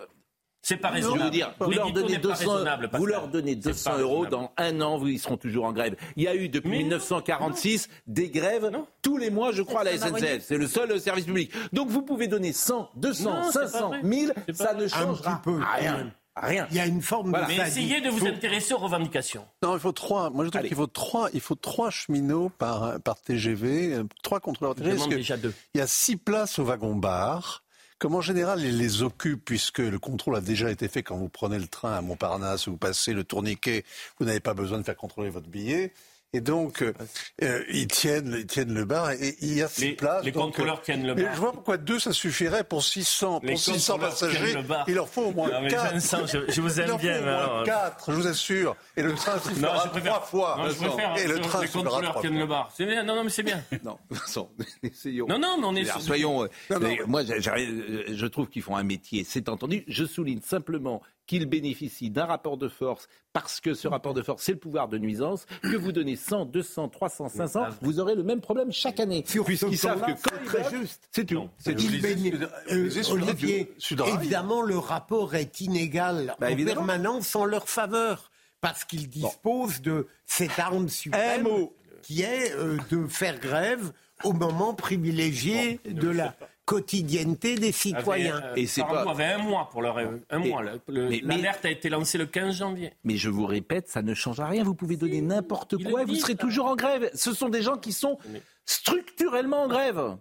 c'est 0.61 0.77
pas 0.77 0.89
je 0.89 0.95
raisonnable. 0.95 1.25
veux 1.25 1.31
dire, 1.31 1.55
vous 1.61 1.71
leur 1.71 1.93
donnez 1.93 2.09
n'est 2.09 2.19
pas 2.19 2.29
200, 2.29 2.51
raisonnable, 2.53 2.91
vous 2.93 3.07
leur 3.07 3.29
donnez 3.29 3.53
C'est 3.53 3.57
200 3.71 3.91
pas 3.93 3.99
euros, 3.99 4.27
dans 4.27 4.51
un 4.57 4.81
an, 4.81 4.99
vous, 4.99 5.07
ils 5.09 5.19
seront 5.21 5.37
toujours 5.37 5.65
en 5.67 5.73
grève. 5.73 5.95
Il 6.17 6.25
y 6.25 6.29
a 6.29 6.35
eu 6.35 6.49
depuis 6.49 6.71
1946 6.71 7.89
des 8.09 8.29
grèves 8.31 8.71
tous 9.03 9.19
les 9.19 9.31
mois, 9.31 9.53
je 9.53 9.63
crois, 9.63 9.81
à 9.83 9.85
la 9.85 9.97
SNCF. 9.97 10.43
C'est 10.43 10.59
le 10.59 10.67
seul 10.67 10.99
service 11.01 11.25
public. 11.27 11.53
Donc 11.73 11.89
vous 11.89 12.03
pouvez 12.03 12.27
donner 12.27 12.53
100, 12.53 12.91
200, 12.97 13.31
Non, 13.31 13.43
c'est 13.53 13.61
pas 13.61 13.67
500, 13.69 13.89
vrai. 13.89 14.03
1000, 14.03 14.33
C'est 14.47 14.59
pas 14.59 14.65
ça 14.65 14.75
ne 14.75 14.89
changera 14.89 15.33
Un 15.33 15.37
petit 15.37 15.43
peu, 15.45 15.59
quand 15.61 15.81
rien. 15.81 16.11
Rien. 16.43 16.67
Il 16.71 16.77
y 16.77 16.81
a 16.81 16.87
une 16.87 17.03
forme 17.03 17.31
Voilà. 17.31 17.47
de 17.47 17.53
Mais 17.53 17.67
essayez 17.69 18.01
de 18.01 18.09
vous 18.11 18.19
Faut- 18.19 18.27
intéresser 18.27 18.75
aux 18.75 18.79
revendications. 18.79 19.45
Non, 19.63 19.75
il 19.75 19.81
faut 19.81 19.93
trois. 19.93 20.31
Moi, 20.31 20.45
je 20.45 20.51
trouve 20.51 20.63
qu'il 20.63 20.77
faut 20.77 20.87
trois. 20.87 21.29
Il 21.35 21.41
faut 21.41 21.55
trois 21.55 21.91
cheminots 21.91 22.51
par 22.59 23.01
par 23.01 23.21
TGV, 23.21 23.95
euh, 23.95 24.05
trois 24.23 24.41
contrôleurs 24.41 24.75
TGV. 24.75 24.91
parce 24.91 24.99
demande 25.03 25.13
que 25.13 25.17
déjà 25.19 25.37
deux. 25.37 25.55
Il 25.75 25.79
y 25.79 25.81
a 25.81 25.87
six 25.87 26.17
places 26.17 26.59
au 26.59 26.65
wagon-bar. 26.65 27.63
Comme 27.99 28.15
en 28.15 28.21
général, 28.21 28.61
ils 28.63 28.79
les 28.79 29.03
occupent 29.03 29.45
puisque 29.45 29.79
le 29.81 29.99
contrôle 29.99 30.37
a 30.37 30.41
déjà 30.41 30.71
été 30.71 30.87
fait 30.87 31.03
quand 31.03 31.17
vous 31.17 31.29
prenez 31.29 31.59
le 31.59 31.67
train 31.67 31.95
à 31.95 32.01
Montparnasse 32.01 32.69
ou 32.69 32.73
vous 32.73 32.77
passez 32.77 33.13
le 33.13 33.25
tourniquet, 33.25 33.85
vous 34.21 34.27
n'avez 34.27 34.39
pas 34.39 34.55
besoin 34.55 34.79
de 34.79 34.85
faire 34.85 34.97
contrôler 34.97 35.31
votre 35.31 35.49
billet. 35.49 35.93
Et 36.35 36.43
donc, 36.43 36.83
euh, 36.83 36.93
euh, 37.43 37.63
ils, 37.71 37.87
tiennent, 37.87 38.35
ils 38.39 38.47
tiennent 38.47 38.75
le 38.75 38.85
bar 38.85 39.13
et 39.13 39.35
il 39.41 39.55
y 39.55 39.63
a 39.63 39.69
six 39.69 39.81
Les- 39.81 39.93
places. 39.95 40.23
les 40.27 40.31
donc, 40.31 40.43
contrôleurs 40.57 40.79
euh, 40.81 40.83
tiennent 40.85 41.07
le 41.07 41.15
mais 41.15 41.23
bar. 41.23 41.35
je 41.35 41.41
vois 41.41 41.53
pourquoi 41.53 41.79
deux, 41.79 41.99
ça 41.99 42.13
suffirait 42.13 42.65
pour 42.65 42.85
600. 42.85 43.41
Les 43.43 43.53
pour 43.53 43.59
600 43.61 43.95
contrôleurs 43.95 44.11
passagers, 44.11 44.55
le 44.55 44.61
bar. 44.63 44.85
il 44.89 44.95
leur 44.95 45.09
faut 45.09 45.23
au 45.23 45.33
moins 45.33 45.49
Non, 45.49 45.67
quatre. 45.69 45.93
Vincent, 45.95 46.27
je- 46.27 46.51
je 46.53 46.61
vous 46.61 46.75
Il 46.75 46.81
aime 46.81 46.89
leur 46.89 46.99
bien, 46.99 47.15
faut 47.15 47.19
au 47.21 47.25
mais 47.25 47.31
moins 47.33 47.41
alors- 47.45 47.65
quatre, 47.65 48.13
je 48.13 48.17
vous 48.17 48.27
assure. 48.27 48.77
Et 48.99 49.03
le 49.03 49.15
train 49.15 49.39
suffira 49.39 49.89
préfère. 49.89 50.13
trois 50.17 50.21
fois. 50.21 50.57
Non, 50.59 50.69
je 50.71 50.75
préfère. 50.77 51.17
et 51.17 51.27
le 51.29 51.41
train 51.41 51.63
les 51.63 51.69
contrôleurs 51.69 52.11
trois 52.11 52.21
tiennent 52.21 52.33
fois. 52.35 52.41
le 52.43 52.47
bar. 52.47 52.73
C'est 52.77 52.85
bien. 52.85 53.03
Non, 53.05 53.15
non, 53.17 53.25
mais 53.25 53.31
c'est 53.31 53.43
bien. 53.43 53.65
Non, 53.83 53.99
Vincent, 54.11 54.51
essayons. 54.83 55.27
Non, 55.29 55.39
non, 55.39 55.57
mais 55.59 55.65
on 55.67 55.75
est 55.77 55.85
sur- 55.87 56.03
Soyons. 56.03 56.45
euh, 56.45 56.49
Non, 56.69 56.79
non. 56.79 56.89
mais 56.89 56.99
Moi, 57.07 57.23
je 57.25 58.27
trouve 58.27 58.49
qu'ils 58.49 58.63
font 58.63 58.77
un 58.77 58.83
métier, 58.83 59.25
c'est 59.27 59.49
entendu. 59.49 59.83
Je 59.89 60.05
souligne 60.05 60.41
simplement 60.43 61.03
qu'ils 61.29 61.47
bénéficient 61.47 62.11
d'un 62.11 62.25
rapport 62.25 62.57
de 62.57 62.69
force 62.69 63.07
parce 63.33 63.61
que 63.61 63.75
ce 63.75 63.87
rapport 63.87 64.15
de 64.15 64.23
force, 64.23 64.43
c'est 64.43 64.53
le 64.53 64.59
pouvoir 64.59 64.89
de 64.89 64.99
nuisance. 64.99 65.47
Que 65.63 65.77
vous 65.77 65.93
donnez 65.93 66.17
100, 66.17 66.47
200, 66.47 66.89
300, 66.89 67.29
500, 67.29 67.67
vous 67.83 68.01
aurez 68.01 68.17
le 68.17 68.25
même 68.25 68.41
problème 68.41 68.73
chaque 68.73 68.99
année. 68.99 69.23
Puisqu'ils 69.23 69.79
savent 69.79 70.01
que 70.01 70.11
quand 70.13 70.45
très 70.45 70.63
votent, 70.63 70.81
juste. 70.81 71.09
c'est 71.13 71.25
tout. 71.27 71.49
C'est 71.59 71.77
euh, 71.77 73.13
Olivier, 73.13 73.73
évidemment, 74.17 74.63
le 74.63 74.79
rapport 74.79 75.35
est 75.37 75.61
inégal 75.61 76.35
Bah, 76.41 76.47
en 76.49 76.51
évidemment. 76.51 76.87
permanence 76.87 77.37
en 77.37 77.45
leur 77.45 77.69
faveur, 77.69 78.31
parce 78.61 78.85
qu'ils 78.85 79.09
disposent 79.09 79.83
de 79.83 80.07
cette 80.27 80.59
arme 80.59 80.89
suprême 80.89 81.47
qui 82.03 82.23
est 82.23 82.53
euh, 82.57 82.79
de 82.91 83.07
faire 83.07 83.39
grève 83.39 83.93
au 84.25 84.33
moment 84.33 84.73
privilégié 84.75 85.79
de 85.85 86.09
la 86.09 86.35
quotidienneté 86.69 87.55
des 87.57 87.73
citoyens. 87.73 88.37
Avait, 88.37 88.47
euh, 88.47 88.55
Et 88.57 88.67
c'est 88.67 88.83
pas- 88.83 89.09
avait 89.11 89.25
un 89.25 89.39
mois 89.39 89.69
pour 89.71 89.81
leur 89.81 89.97
un 89.99 90.39
Mais- 90.39 90.49
mois. 90.51 90.63
L'alerte 90.89 91.65
a 91.65 91.71
été 91.71 91.89
lancée 91.89 92.19
le 92.19 92.27
15 92.27 92.57
janvier. 92.57 92.93
Mais 93.05 93.17
je 93.17 93.31
vous 93.31 93.47
répète, 93.47 93.89
ça 93.89 94.03
ne 94.03 94.13
change 94.13 94.39
rien. 94.41 94.63
Vous 94.65 94.75
pouvez 94.75 94.97
donner 94.97 95.23
n'importe 95.23 95.83
quoi 95.83 96.03
et 96.03 96.05
vous 96.05 96.13
dit, 96.13 96.21
serez 96.21 96.35
ça. 96.35 96.39
toujours 96.39 96.67
en 96.67 96.77
grève. 96.77 97.11
Ce 97.15 97.33
sont 97.33 97.49
des 97.49 97.63
gens 97.63 97.79
qui 97.79 97.93
sont 97.93 98.19
structurellement 98.67 99.63
en 99.63 99.69
grève. 99.69 100.17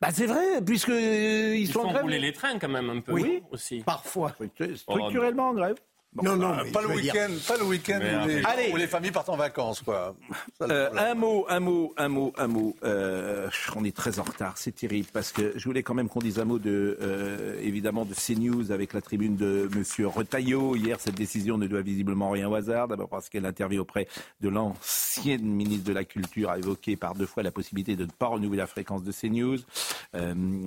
Bah 0.00 0.10
c'est 0.12 0.26
vrai, 0.26 0.62
puisque 0.64 0.90
euh, 0.90 1.56
ils, 1.56 1.62
Ils 1.62 1.72
sont 1.72 1.80
en 1.80 1.82
font 1.82 1.88
grève. 1.90 2.02
rouler 2.02 2.20
les 2.20 2.32
trains 2.32 2.56
quand 2.60 2.68
même 2.68 2.88
un 2.88 3.00
peu 3.00 3.12
Oui. 3.14 3.42
aussi. 3.50 3.80
Parfois. 3.84 4.32
Structurellement 4.76 5.48
en 5.48 5.54
grève. 5.54 5.76
Non, 6.22 6.36
non, 6.36 6.56
mais 6.64 6.70
pas 6.72 6.82
le 6.82 6.88
dire- 7.00 7.12
week-end, 7.14 7.30
pas 7.46 7.56
le 7.58 7.64
week-end 7.64 8.00
où, 8.24 8.26
les, 8.26 8.42
Allez. 8.44 8.72
où 8.72 8.76
les 8.76 8.86
familles 8.88 9.10
partent 9.12 9.28
en 9.28 9.36
vacances, 9.36 9.82
quoi. 9.82 10.16
Euh, 10.62 10.88
un 10.96 11.14
mot, 11.14 11.46
un 11.48 11.60
mot, 11.60 11.92
un 11.96 12.08
mot, 12.08 12.32
un 12.36 12.46
mot. 12.48 12.74
Euh, 12.82 13.48
on 13.76 13.84
est 13.84 13.94
très 13.94 14.18
en 14.18 14.24
retard, 14.24 14.56
c'est 14.56 14.74
terrible 14.74 15.06
parce 15.12 15.30
que 15.32 15.52
je 15.56 15.64
voulais 15.64 15.82
quand 15.82 15.94
même 15.94 16.08
qu'on 16.08 16.18
dise 16.20 16.40
un 16.40 16.44
mot 16.44 16.58
de, 16.58 16.98
euh, 17.00 17.60
évidemment, 17.62 18.04
de 18.04 18.14
CNews 18.14 18.72
avec 18.72 18.94
la 18.94 19.00
tribune 19.02 19.36
de 19.36 19.68
Monsieur 19.76 20.08
Retailleau. 20.08 20.74
Hier, 20.76 20.98
cette 20.98 21.14
décision 21.14 21.56
ne 21.58 21.66
doit 21.66 21.82
visiblement 21.82 22.30
rien 22.30 22.48
au 22.48 22.54
hasard. 22.54 22.88
D'abord 22.88 23.08
parce 23.10 23.28
qu'elle 23.28 23.46
intervient 23.46 23.80
auprès 23.80 24.08
de 24.40 24.48
l'ancienne 24.48 25.42
ministre 25.44 25.84
de 25.84 25.92
la 25.92 26.04
Culture, 26.04 26.50
a 26.50 26.58
évoqué 26.58 26.96
par 26.96 27.14
deux 27.14 27.26
fois 27.26 27.42
la 27.42 27.50
possibilité 27.52 27.94
de 27.96 28.06
ne 28.06 28.10
pas 28.10 28.26
renouveler 28.26 28.58
la 28.58 28.66
fréquence 28.66 29.04
de 29.04 29.12
CNews. 29.12 29.58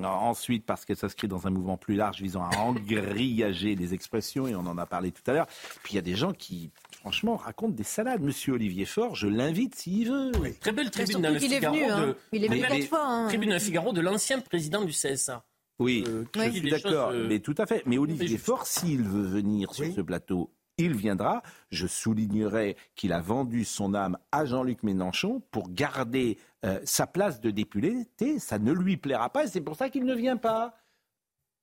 Ensuite, 0.03 0.65
parce 0.65 0.85
qu'elle 0.85 0.97
s'inscrit 0.97 1.27
dans 1.27 1.47
un 1.47 1.49
mouvement 1.49 1.77
plus 1.77 1.95
large 1.95 2.21
visant 2.21 2.43
à 2.43 2.55
engrillager 2.59 3.75
les 3.75 3.93
expressions, 3.93 4.47
et 4.47 4.55
on 4.55 4.65
en 4.67 4.77
a 4.77 4.85
parlé 4.85 5.11
tout 5.11 5.21
à 5.25 5.30
l'heure. 5.30 5.30
Puis 5.83 5.93
il 5.93 5.95
y 5.95 5.99
a 5.99 6.03
des 6.03 6.15
gens 6.15 6.33
qui, 6.33 6.71
franchement, 6.99 7.35
racontent 7.35 7.73
des 7.73 7.83
salades. 7.83 8.21
Monsieur 8.21 8.53
Olivier 8.53 8.85
Faure, 8.85 9.15
je 9.15 9.27
l'invite 9.27 9.75
s'il 9.75 10.09
veut. 10.09 10.31
Très 10.59 10.71
belle 10.71 10.91
tribune 10.91 11.21
dans 11.21 11.29
le 11.29 11.39
Figaro. 11.39 11.75
venu, 11.75 11.85
hein. 11.85 12.07
de... 12.07 12.15
Il 12.31 12.45
est 12.45 12.47
venu 12.47 12.61
quatre 12.61 12.87
fois, 12.87 13.05
hein. 13.05 13.27
Tribune 13.27 13.49
dans 13.49 13.55
le 13.55 13.61
Figaro 13.61 13.93
de 13.93 14.01
l'ancien 14.01 14.39
président 14.39 14.83
du 14.83 14.91
CSA. 14.91 15.43
Oui, 15.79 16.03
Euh, 16.07 16.25
je 16.35 16.49
suis 16.51 16.69
d'accord, 16.69 17.11
choses, 17.11 17.21
euh, 17.21 17.27
mais 17.27 17.39
tout 17.39 17.55
à 17.57 17.65
fait. 17.65 17.81
Mais 17.87 17.97
Olivier. 17.97 18.37
Faure, 18.37 18.67
s'il 18.67 19.01
veut 19.01 19.25
venir 19.25 19.73
sur 19.73 19.91
ce 19.91 20.01
plateau, 20.01 20.51
il 20.77 20.93
viendra. 20.93 21.41
Je 21.69 21.87
soulignerai 21.87 22.77
qu'il 22.95 23.13
a 23.13 23.19
vendu 23.19 23.65
son 23.65 23.93
âme 23.93 24.17
à 24.31 24.45
Jean-Luc 24.45 24.83
Mélenchon 24.83 25.41
pour 25.51 25.69
garder 25.69 26.37
euh, 26.65 26.79
sa 26.83 27.07
place 27.07 27.41
de 27.41 27.49
député. 27.51 28.37
Ça 28.39 28.59
ne 28.59 28.71
lui 28.71 28.97
plaira 28.97 29.29
pas 29.31 29.45
et 29.45 29.47
c'est 29.47 29.61
pour 29.61 29.75
ça 29.75 29.89
qu'il 29.89 30.05
ne 30.05 30.15
vient 30.15 30.37
pas. 30.37 30.75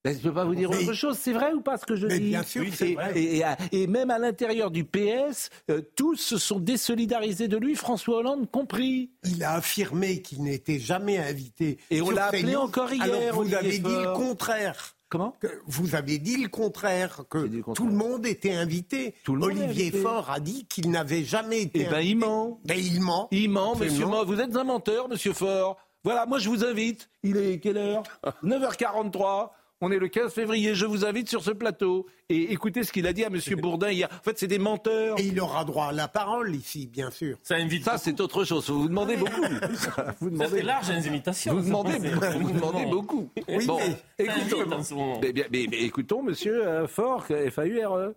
Ben, 0.08 0.12
je 0.14 0.18
ne 0.18 0.22
peux 0.30 0.34
pas 0.34 0.44
vous 0.44 0.54
dire 0.54 0.70
Mais- 0.70 0.84
autre 0.84 0.92
chose. 0.94 1.18
C'est 1.20 1.32
vrai 1.32 1.52
ou 1.52 1.60
pas 1.60 1.76
ce 1.78 1.84
que 1.86 1.96
je 1.96 2.06
Mais 2.06 2.18
dis? 2.18 2.28
bien 2.30 2.42
sûr 2.42 2.62
et, 2.64 2.94
vrai. 2.94 3.12
et- 3.14 3.36
et 3.38 3.44
à- 3.44 3.56
et 3.72 3.86
même 3.86 4.10
à 4.10 4.18
l'intérieur 4.18 4.70
du 4.70 4.84
PS, 4.84 5.50
euh, 5.70 5.82
tous 5.96 6.16
se 6.16 6.38
sont 6.38 6.58
désolidarisés 6.58 7.48
de 7.48 7.56
lui, 7.56 7.74
François 7.74 8.18
Hollande 8.18 8.50
compris. 8.50 9.10
Il 9.24 9.44
a 9.44 9.54
affirmé 9.54 10.22
qu'il 10.22 10.42
n'était 10.42 10.78
jamais 10.78 11.18
invité. 11.18 11.78
Et 11.90 12.00
on 12.00 12.10
l'a 12.10 12.26
appelé 12.26 12.56
encore 12.56 12.92
hier, 12.92 13.04
Alors 13.04 13.34
vous 13.34 13.40
Olivier 13.40 13.56
avez 13.58 13.78
dit 13.78 13.82
le 14.02 14.12
contraire. 14.14 14.94
Comment? 15.10 15.34
Que- 15.40 15.46
Vous 15.66 15.94
avez 15.94 16.18
dit 16.18 16.36
le 16.36 16.48
contraire, 16.48 17.22
que 17.30 17.38
le 17.38 17.62
contraire. 17.62 17.74
tout 17.74 17.86
le 17.86 17.94
monde 17.96 18.26
était 18.26 18.52
invité. 18.52 19.14
Tout 19.24 19.34
le 19.36 19.40
monde 19.40 19.56
est 19.58 19.64
Olivier. 19.64 19.90
Faure 19.90 20.30
a 20.30 20.38
dit 20.38 20.66
qu'il 20.66 20.90
n'avait 20.90 21.24
jamais 21.24 21.62
été 21.62 21.80
Eh 21.80 21.84
ben, 21.84 21.94
invité. 21.94 22.10
il 22.10 22.16
ment. 22.18 22.60
Ben, 22.66 22.78
il 22.78 23.00
ment. 23.00 23.28
Il 23.30 23.48
ment, 23.50 23.72
Absolument. 23.72 23.92
monsieur 23.94 24.06
Mo- 24.06 24.24
Vous 24.26 24.40
êtes 24.40 24.54
un 24.56 24.64
menteur, 24.64 25.08
monsieur 25.08 25.32
Faure. 25.32 25.78
Voilà, 26.04 26.26
moi 26.26 26.38
je 26.38 26.48
vous 26.50 26.62
invite. 26.64 27.08
Il 27.22 27.36
est 27.38 27.58
quelle 27.58 27.78
heure? 27.78 28.02
9h43. 28.44 29.50
On 29.80 29.92
est 29.92 29.98
le 29.98 30.08
15 30.08 30.32
février. 30.32 30.74
Je 30.74 30.86
vous 30.86 31.04
invite 31.04 31.28
sur 31.28 31.42
ce 31.44 31.52
plateau. 31.52 32.06
Et 32.28 32.52
écoutez 32.52 32.82
ce 32.82 32.90
qu'il 32.92 33.06
a 33.06 33.12
dit 33.12 33.24
à 33.24 33.30
monsieur 33.30 33.54
Bourdin 33.54 33.90
hier. 33.90 34.08
En 34.12 34.22
fait, 34.24 34.36
c'est 34.38 34.48
des 34.48 34.58
menteurs. 34.58 35.18
Et 35.20 35.26
il 35.26 35.38
aura 35.40 35.64
droit 35.64 35.86
à 35.86 35.92
la 35.92 36.08
parole 36.08 36.54
ici, 36.54 36.86
bien 36.88 37.10
sûr. 37.12 37.38
Ça 37.44 37.54
invite. 37.56 37.84
Ça, 37.84 37.96
c'est 37.96 38.20
autre 38.20 38.44
chose. 38.44 38.68
Vous 38.70 38.82
vous 38.82 38.88
demandez 38.88 39.16
beaucoup. 39.16 39.40
Vous 39.40 39.76
Ça, 39.76 40.04
demandez, 40.30 40.46
c'est 40.50 40.62
large, 40.62 40.90
les 40.90 41.06
imitations. 41.06 41.54
vous 41.54 41.62
demandez, 41.62 41.96
vous 41.98 42.52
demandez 42.52 42.86
beaucoup. 42.86 43.30
Oui, 43.48 43.66
bon, 43.66 43.78
mais- 44.18 44.24
écoutons, 44.26 44.72
en 44.72 44.82
ce 44.82 44.94
moment. 44.94 45.20
mais, 45.22 45.32
bien- 45.32 45.46
mais- 45.52 45.66
mais 45.70 45.78
écoutons 45.82 46.22
monsieur 46.24 46.66
euh, 46.66 46.88
Faure, 46.88 47.24
F-A-U-R-E. 47.26 48.14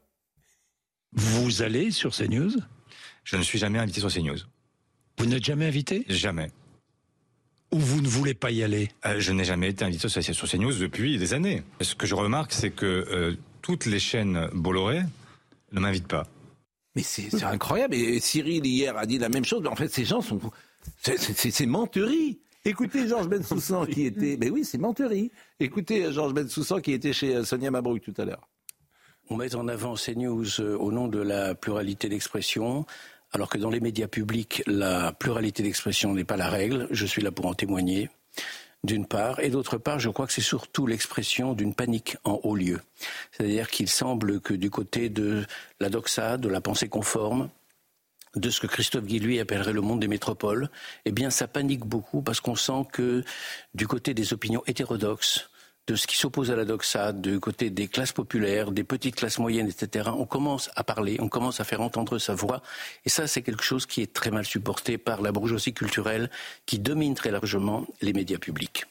Vous 1.13 1.61
allez 1.61 1.91
sur 1.91 2.11
CNews? 2.15 2.51
Je 3.23 3.35
ne 3.37 3.43
suis 3.43 3.59
jamais 3.59 3.77
invité 3.79 3.99
sur 3.99 4.09
CNews. 4.11 4.37
Vous 5.19 5.25
n'êtes 5.27 5.43
jamais 5.43 5.67
invité? 5.67 6.05
Jamais. 6.09 6.49
Ou 7.71 7.79
vous 7.79 8.01
ne 8.01 8.07
voulez 8.07 8.33
pas 8.33 8.51
y 8.51 8.63
aller 8.63 8.89
Euh, 9.05 9.19
je 9.19 9.31
n'ai 9.31 9.45
jamais 9.45 9.69
été 9.69 9.85
invité 9.85 10.09
sur, 10.09 10.47
CNews 10.49 10.73
depuis 10.73 11.17
des 11.17 11.33
années. 11.33 11.63
Ce 11.79 11.95
que 11.95 12.05
je 12.05 12.15
remarque, 12.15 12.51
c'est 12.51 12.71
que 12.71 12.85
euh, 12.85 13.35
toutes 13.61 13.85
les 13.85 13.99
chaînes 13.99 14.49
Bolloré 14.53 15.01
ne 15.71 15.79
m'invitent 15.79 16.07
pas. 16.07 16.27
Mais 16.95 17.03
c'est 17.03 17.43
incroyable. 17.43 17.95
Et 17.95 18.19
Cyril, 18.19 18.65
hier, 18.65 18.97
a 18.97 19.05
dit 19.05 19.17
la 19.17 19.29
même 19.29 19.45
chose. 19.45 19.61
Mais 19.63 19.69
en 19.69 19.75
fait, 19.75 19.87
ces 19.87 20.03
gens 20.03 20.21
sont. 20.21 20.39
C'est- 21.01 21.65
menterie. 21.65 22.39
Écoutez 22.65 23.07
Georges 23.07 23.27
Bensoussan 23.29 23.85
qui 23.85 24.05
était. 24.05 24.37
Mais 24.39 24.49
oui, 24.49 24.65
c'est 24.65 24.77
menterie. 24.77 25.31
Écoutez 25.59 26.11
Georges 26.11 26.33
Bensoussan 26.33 26.81
qui 26.81 26.91
était 26.91 27.13
chez 27.13 27.35
euh, 27.35 27.43
Sonia 27.45 27.71
Mabrouk 27.71 28.01
tout 28.01 28.13
à 28.17 28.25
l'heure. 28.25 28.49
On 29.29 29.37
met 29.37 29.55
en 29.55 29.67
avant 29.69 29.95
CNews 29.95 30.59
au 30.59 30.91
nom 30.91 31.07
de 31.07 31.19
la 31.19 31.55
pluralité 31.55 32.09
d'expression, 32.09 32.85
alors 33.33 33.49
que 33.49 33.57
dans 33.57 33.69
les 33.69 33.79
médias 33.79 34.07
publics, 34.07 34.63
la 34.67 35.13
pluralité 35.13 35.63
d'expression 35.63 36.13
n'est 36.13 36.23
pas 36.23 36.37
la 36.37 36.49
règle. 36.49 36.87
Je 36.91 37.05
suis 37.05 37.21
là 37.21 37.31
pour 37.31 37.45
en 37.45 37.53
témoigner, 37.53 38.09
d'une 38.83 39.05
part. 39.05 39.39
Et 39.39 39.49
d'autre 39.49 39.77
part, 39.77 39.99
je 39.99 40.09
crois 40.09 40.27
que 40.27 40.33
c'est 40.33 40.41
surtout 40.41 40.87
l'expression 40.87 41.53
d'une 41.53 41.73
panique 41.73 42.17
en 42.23 42.39
haut 42.43 42.55
lieu. 42.55 42.81
C'est-à-dire 43.31 43.69
qu'il 43.69 43.87
semble 43.87 44.41
que 44.41 44.53
du 44.53 44.69
côté 44.69 45.09
de 45.09 45.45
la 45.79 45.89
doxa, 45.89 46.37
de 46.37 46.49
la 46.49 46.61
pensée 46.61 46.89
conforme, 46.89 47.49
de 48.35 48.49
ce 48.49 48.61
que 48.61 48.67
Christophe 48.67 49.05
Guilluy 49.05 49.39
appellerait 49.39 49.73
le 49.73 49.81
monde 49.81 49.99
des 49.99 50.07
métropoles, 50.07 50.69
eh 51.05 51.11
bien, 51.11 51.29
ça 51.29 51.47
panique 51.47 51.85
beaucoup 51.85 52.21
parce 52.21 52.39
qu'on 52.39 52.55
sent 52.55 52.85
que 52.91 53.23
du 53.75 53.87
côté 53.87 54.13
des 54.13 54.33
opinions 54.33 54.63
hétérodoxes, 54.67 55.49
de 55.91 55.97
ce 55.97 56.07
qui 56.07 56.15
s'oppose 56.15 56.51
à 56.51 56.55
la 56.55 56.63
doxa, 56.63 57.11
du 57.11 57.41
côté 57.41 57.69
des 57.69 57.89
classes 57.89 58.13
populaires, 58.13 58.71
des 58.71 58.85
petites 58.85 59.17
classes 59.17 59.39
moyennes, 59.39 59.67
etc., 59.67 60.09
on 60.17 60.25
commence 60.25 60.69
à 60.77 60.85
parler, 60.85 61.17
on 61.19 61.27
commence 61.27 61.59
à 61.59 61.65
faire 61.65 61.81
entendre 61.81 62.17
sa 62.17 62.33
voix. 62.33 62.61
Et 63.03 63.09
ça, 63.09 63.27
c'est 63.27 63.41
quelque 63.41 63.63
chose 63.63 63.85
qui 63.85 64.01
est 64.01 64.13
très 64.13 64.31
mal 64.31 64.45
supporté 64.45 64.97
par 64.97 65.21
la 65.21 65.33
bourgeoisie 65.33 65.73
culturelle 65.73 66.29
qui 66.65 66.79
domine 66.79 67.13
très 67.13 67.29
largement 67.29 67.85
les 68.01 68.13
médias 68.13 68.37
publics. 68.37 68.85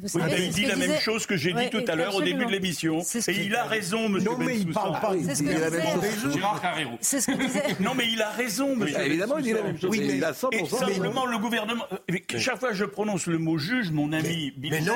Vous 0.00 0.20
avez 0.20 0.48
dit 0.48 0.64
la 0.66 0.76
même 0.76 0.98
chose 1.00 1.26
que 1.26 1.36
j'ai 1.36 1.52
dit 1.52 1.70
tout 1.70 1.84
à 1.88 1.94
l'heure 1.94 2.14
au 2.14 2.22
début 2.22 2.46
de 2.46 2.50
l'émission. 2.50 3.00
Et 3.28 3.44
il 3.44 3.54
a 3.56 3.64
raison, 3.64 4.08
monsieur 4.08 4.30
Non, 4.30 4.38
mais 4.38 4.58
il 4.58 4.72
parle 4.72 5.00
pas. 5.00 5.12
Il 5.16 5.26
dit 5.26 5.44
la 5.46 5.70
même 5.70 5.82
chose. 5.82 6.32
Gérard 6.34 6.60
Carrero. 6.60 6.98
C'est 7.00 7.20
ce 7.20 7.30
que 7.30 7.36
disait. 7.36 7.62
Non, 7.80 7.94
mais 7.94 8.06
il 8.10 8.20
a 8.22 8.30
raison, 8.30 8.76
monsieur. 8.76 9.00
Évidemment, 9.00 9.38
il 9.38 9.44
dit 9.44 9.52
la 9.52 9.62
même 9.62 9.78
chose. 9.80 9.90
Oui, 9.90 10.00
mais 10.06 10.16
il 10.16 10.24
a 10.24 10.32
100%. 10.32 10.48
Et 10.54 10.66
simplement, 10.66 11.26
le 11.26 11.38
gouvernement. 11.38 11.84
euh, 12.10 12.38
Chaque 12.38 12.60
fois 12.60 12.70
que 12.70 12.74
je 12.76 12.84
prononce 12.84 13.26
le 13.26 13.38
mot 13.38 13.58
juge, 13.58 13.90
mon 13.90 14.12
ami 14.12 14.52
Bilger, 14.56 14.92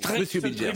très, 0.00 0.18
Monsieur 0.20 0.40
Bilger. 0.40 0.72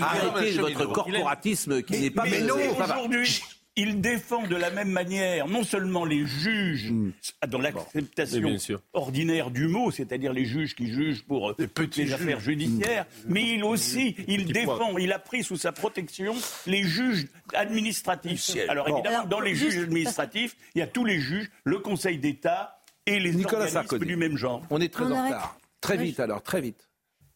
Arrêtez 0.00 0.52
votre 0.58 0.86
corporatisme 0.92 1.82
qui 1.82 1.98
n'est 2.00 2.10
pas 2.10 2.24
Mais 2.24 2.40
non, 2.40 2.56
aujourd'hui, 2.80 3.42
il 3.76 4.00
défend 4.00 4.46
de 4.46 4.54
la 4.56 4.70
même 4.70 4.90
manière 4.90 5.48
non 5.48 5.64
seulement 5.64 6.04
les 6.04 6.26
juges 6.26 6.90
Hmm. 6.92 7.12
dans 7.48 7.58
l'acceptation 7.58 8.56
ordinaire 8.92 9.50
du 9.50 9.66
mot, 9.68 9.90
c'est-à-dire 9.90 10.32
les 10.32 10.44
juges 10.44 10.74
qui 10.74 10.88
jugent 10.92 11.24
pour 11.24 11.50
euh, 11.50 11.56
les 11.96 12.12
affaires 12.12 12.40
judiciaires, 12.40 13.06
mais 13.26 13.54
il 13.54 13.64
aussi, 13.64 14.14
il 14.28 14.46
défend, 14.52 14.96
il 14.98 15.12
a 15.12 15.18
pris 15.18 15.42
sous 15.42 15.56
sa 15.56 15.72
protection 15.72 16.34
les 16.66 16.82
juges 16.82 17.28
administratifs. 17.54 18.50
Alors 18.68 18.86
Bon. 18.86 18.98
évidemment, 18.98 19.24
dans 19.26 19.40
les 19.40 19.54
juges 19.54 19.78
administratifs, 19.78 20.56
il 20.74 20.80
y 20.80 20.82
a 20.82 20.86
tous 20.86 21.04
les 21.04 21.20
juges, 21.20 21.50
le 21.64 21.78
Conseil 21.78 22.18
d'État 22.18 22.78
et 23.06 23.18
les 23.20 23.32
Nicolas 23.32 23.64
organismes 23.64 23.74
Sarkozy. 23.88 24.06
du 24.06 24.16
même 24.16 24.36
genre. 24.36 24.62
On 24.70 24.80
est 24.80 24.92
très 24.92 25.04
On 25.04 25.12
en 25.12 25.16
arrête. 25.16 25.32
retard. 25.34 25.58
Très 25.80 25.96
vite 25.96 26.20
alors, 26.20 26.42
très 26.42 26.60
vite. 26.60 26.88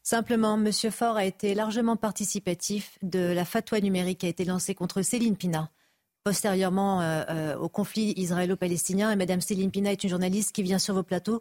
Simplement, 0.03 0.55
M. 0.55 0.71
Faure 0.93 1.17
a 1.17 1.25
été 1.25 1.55
largement 1.55 1.97
participatif 1.97 2.97
de 3.03 3.19
la 3.19 3.45
fatwa 3.45 3.81
numérique 3.81 4.19
qui 4.19 4.27
a 4.27 4.29
été 4.29 4.45
lancée 4.45 4.75
contre 4.75 5.03
Céline 5.03 5.37
Pina, 5.37 5.69
postérieurement 6.31 7.01
euh, 7.03 7.23
euh, 7.31 7.57
au 7.57 7.69
conflit 7.69 8.13
israélo-palestinien. 8.17 9.13
Et 9.13 9.17
Mme 9.17 9.41
Céline 9.41 9.71
Pina 9.71 9.93
est 9.93 10.03
une 10.03 10.11
journaliste 10.11 10.51
qui 10.53 10.65
vient 10.65 10.81
sur 10.81 10.93
vos 10.95 11.05
plateaux 11.05 11.41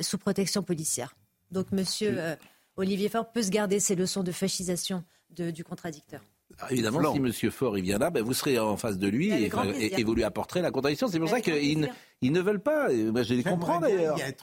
sous 0.00 0.16
protection 0.16 0.62
policière. 0.62 1.14
Donc 1.50 1.66
M. 1.72 1.84
euh, 2.02 2.34
Olivier 2.78 3.10
Faure 3.10 3.30
peut 3.30 3.42
se 3.42 3.50
garder 3.50 3.80
ses 3.80 3.94
leçons 3.94 4.22
de 4.22 4.32
fascisation 4.32 5.04
de- 5.36 5.50
du 5.50 5.62
contradicteur. 5.62 6.22
Alors, 6.58 6.72
évidemment, 6.72 7.12
si 7.12 7.20
Monsieur 7.20 7.50
Fort 7.50 7.76
il 7.76 7.84
vient 7.84 7.98
là, 7.98 8.08
ben, 8.08 8.22
vous 8.22 8.32
serez 8.32 8.58
en 8.58 8.78
face 8.78 8.96
de 8.96 9.08
lui 9.08 9.30
et, 9.30 9.50
et- 9.78 10.00
et 10.00 10.04
vous 10.04 10.14
lui 10.14 10.24
apporterez 10.24 10.62
la 10.62 10.70
contradiction. 10.70 11.06
C'est 11.08 11.18
pour 11.18 11.28
ça 11.28 11.34
Avec 11.36 11.44
qu'ils 11.44 12.32
ne, 12.32 12.40
veulent 12.40 12.60
pas. 12.62 12.88
Je 12.90 13.34
les 13.34 13.42
comprends 13.42 13.78
d'ailleurs. 13.80 14.16
y. 14.18 14.34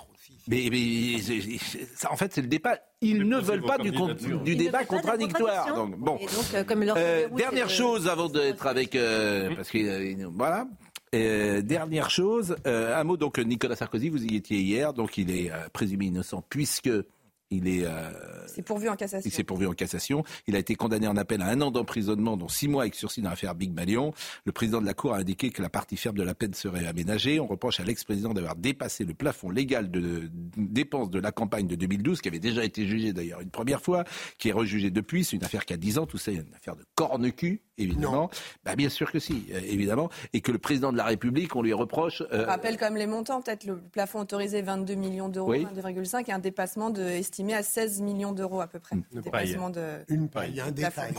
Mais, 0.47 1.17
ça, 1.95 2.11
en 2.11 2.15
fait, 2.17 2.33
c'est 2.33 2.41
le 2.41 2.47
débat. 2.47 2.77
Ils 3.01 3.27
ne 3.27 3.37
veulent 3.37 3.61
pas 3.61 3.77
du, 3.77 3.91
débat 4.55 4.85
contradictoire. 4.85 5.73
Donc, 5.75 5.97
bon. 5.97 6.15
Donc, 6.15 6.29
euh, 6.53 6.63
comme 6.63 6.83
Euh, 6.83 7.27
dernière 7.29 7.69
chose 7.69 8.07
avant 8.07 8.27
d'être 8.29 8.65
avec. 8.67 8.95
euh, 8.95 9.55
parce 9.55 9.69
que. 9.69 9.77
euh, 9.77 10.27
voilà. 10.33 10.67
Euh, 11.13 11.61
dernière 11.61 12.09
chose, 12.09 12.55
euh, 12.65 12.97
un 12.97 13.03
mot 13.03 13.17
donc 13.17 13.37
Nicolas 13.37 13.75
Sarkozy, 13.75 14.07
vous 14.07 14.23
y 14.23 14.37
étiez 14.37 14.59
hier, 14.59 14.93
donc 14.93 15.17
il 15.17 15.29
est 15.29 15.51
euh, 15.51 15.67
présumé 15.73 16.05
innocent 16.05 16.41
puisque 16.49 16.89
il 17.51 17.67
est 17.67 17.85
euh, 17.85 18.09
C'est 18.47 18.61
pourvu 18.61 18.89
en 18.89 18.95
cassation. 18.95 19.29
il 19.29 19.31
s'est 19.33 19.43
pourvu 19.43 19.67
en 19.67 19.73
cassation. 19.73 20.23
Il 20.47 20.55
a 20.55 20.59
été 20.59 20.75
condamné 20.75 21.07
en 21.07 21.17
appel 21.17 21.41
à 21.41 21.47
un 21.47 21.61
an 21.61 21.69
d'emprisonnement, 21.71 22.37
dont 22.37 22.47
six 22.47 22.67
mois 22.67 22.83
avec 22.83 22.95
sursis 22.95 23.21
dans 23.21 23.29
l'affaire 23.29 23.53
Big 23.55 23.73
Malion. 23.73 24.13
Le 24.45 24.51
président 24.51 24.81
de 24.81 24.85
la 24.85 24.93
Cour 24.93 25.13
a 25.13 25.17
indiqué 25.17 25.49
que 25.51 25.61
la 25.61 25.69
partie 25.69 25.97
ferme 25.97 26.17
de 26.17 26.23
la 26.23 26.33
peine 26.33 26.53
serait 26.53 26.87
aménagée. 26.87 27.39
On 27.39 27.47
reproche 27.47 27.79
à 27.79 27.83
l'ex-président 27.83 28.33
d'avoir 28.33 28.55
dépassé 28.55 29.03
le 29.05 29.13
plafond 29.13 29.49
légal 29.49 29.91
de 29.91 30.29
dépenses 30.57 31.09
de 31.09 31.19
la 31.19 31.31
campagne 31.31 31.67
de 31.67 31.75
2012, 31.75 32.21
qui 32.21 32.27
avait 32.29 32.39
déjà 32.39 32.63
été 32.63 32.85
jugé 32.87 33.13
d'ailleurs 33.13 33.41
une 33.41 33.51
première 33.51 33.81
fois, 33.81 34.03
qui 34.37 34.49
est 34.49 34.53
rejugé 34.53 34.89
depuis. 34.91 35.23
C'est 35.25 35.35
une 35.35 35.43
affaire 35.43 35.65
qui 35.65 35.73
a 35.73 35.77
10 35.77 35.97
ans. 35.99 36.05
Tout 36.05 36.17
ça, 36.17 36.31
c'est 36.31 36.37
une 36.37 36.53
affaire 36.55 36.75
de 36.75 36.83
corne-cul, 36.95 37.61
évidemment. 37.77 38.29
Bah, 38.63 38.75
bien 38.75 38.89
sûr 38.89 39.11
que 39.11 39.19
si, 39.19 39.47
euh, 39.53 39.59
évidemment. 39.65 40.09
Et 40.33 40.41
que 40.41 40.51
le 40.51 40.57
président 40.59 40.91
de 40.91 40.97
la 40.97 41.05
République, 41.05 41.55
on 41.55 41.61
lui 41.61 41.73
reproche... 41.73 42.21
euh, 42.31 42.41
Je 42.41 42.45
rappelle 42.45 42.77
quand 42.77 42.85
même 42.85 42.97
les 42.97 43.07
montants, 43.07 43.41
peut-être 43.41 43.65
le 43.65 43.77
plafond 43.77 44.19
autorisé 44.19 44.61
22 44.61 44.93
millions 44.95 45.29
d'euros, 45.29 45.51
Oui. 45.51 45.65
22,5 45.75 46.29
et 46.29 46.31
un 46.31 46.39
dépassement 46.39 46.89
de, 46.89 47.01
estimé 47.01 47.40
à 47.53 47.63
16 47.63 48.01
millions 48.01 48.31
d'euros 48.31 48.61
à 48.61 48.67
peu 48.67 48.79
près. 48.79 48.95
De... 48.95 50.05
Une 50.07 50.29
paille, 50.29 50.59
un 50.61 50.71
détail. 50.71 51.13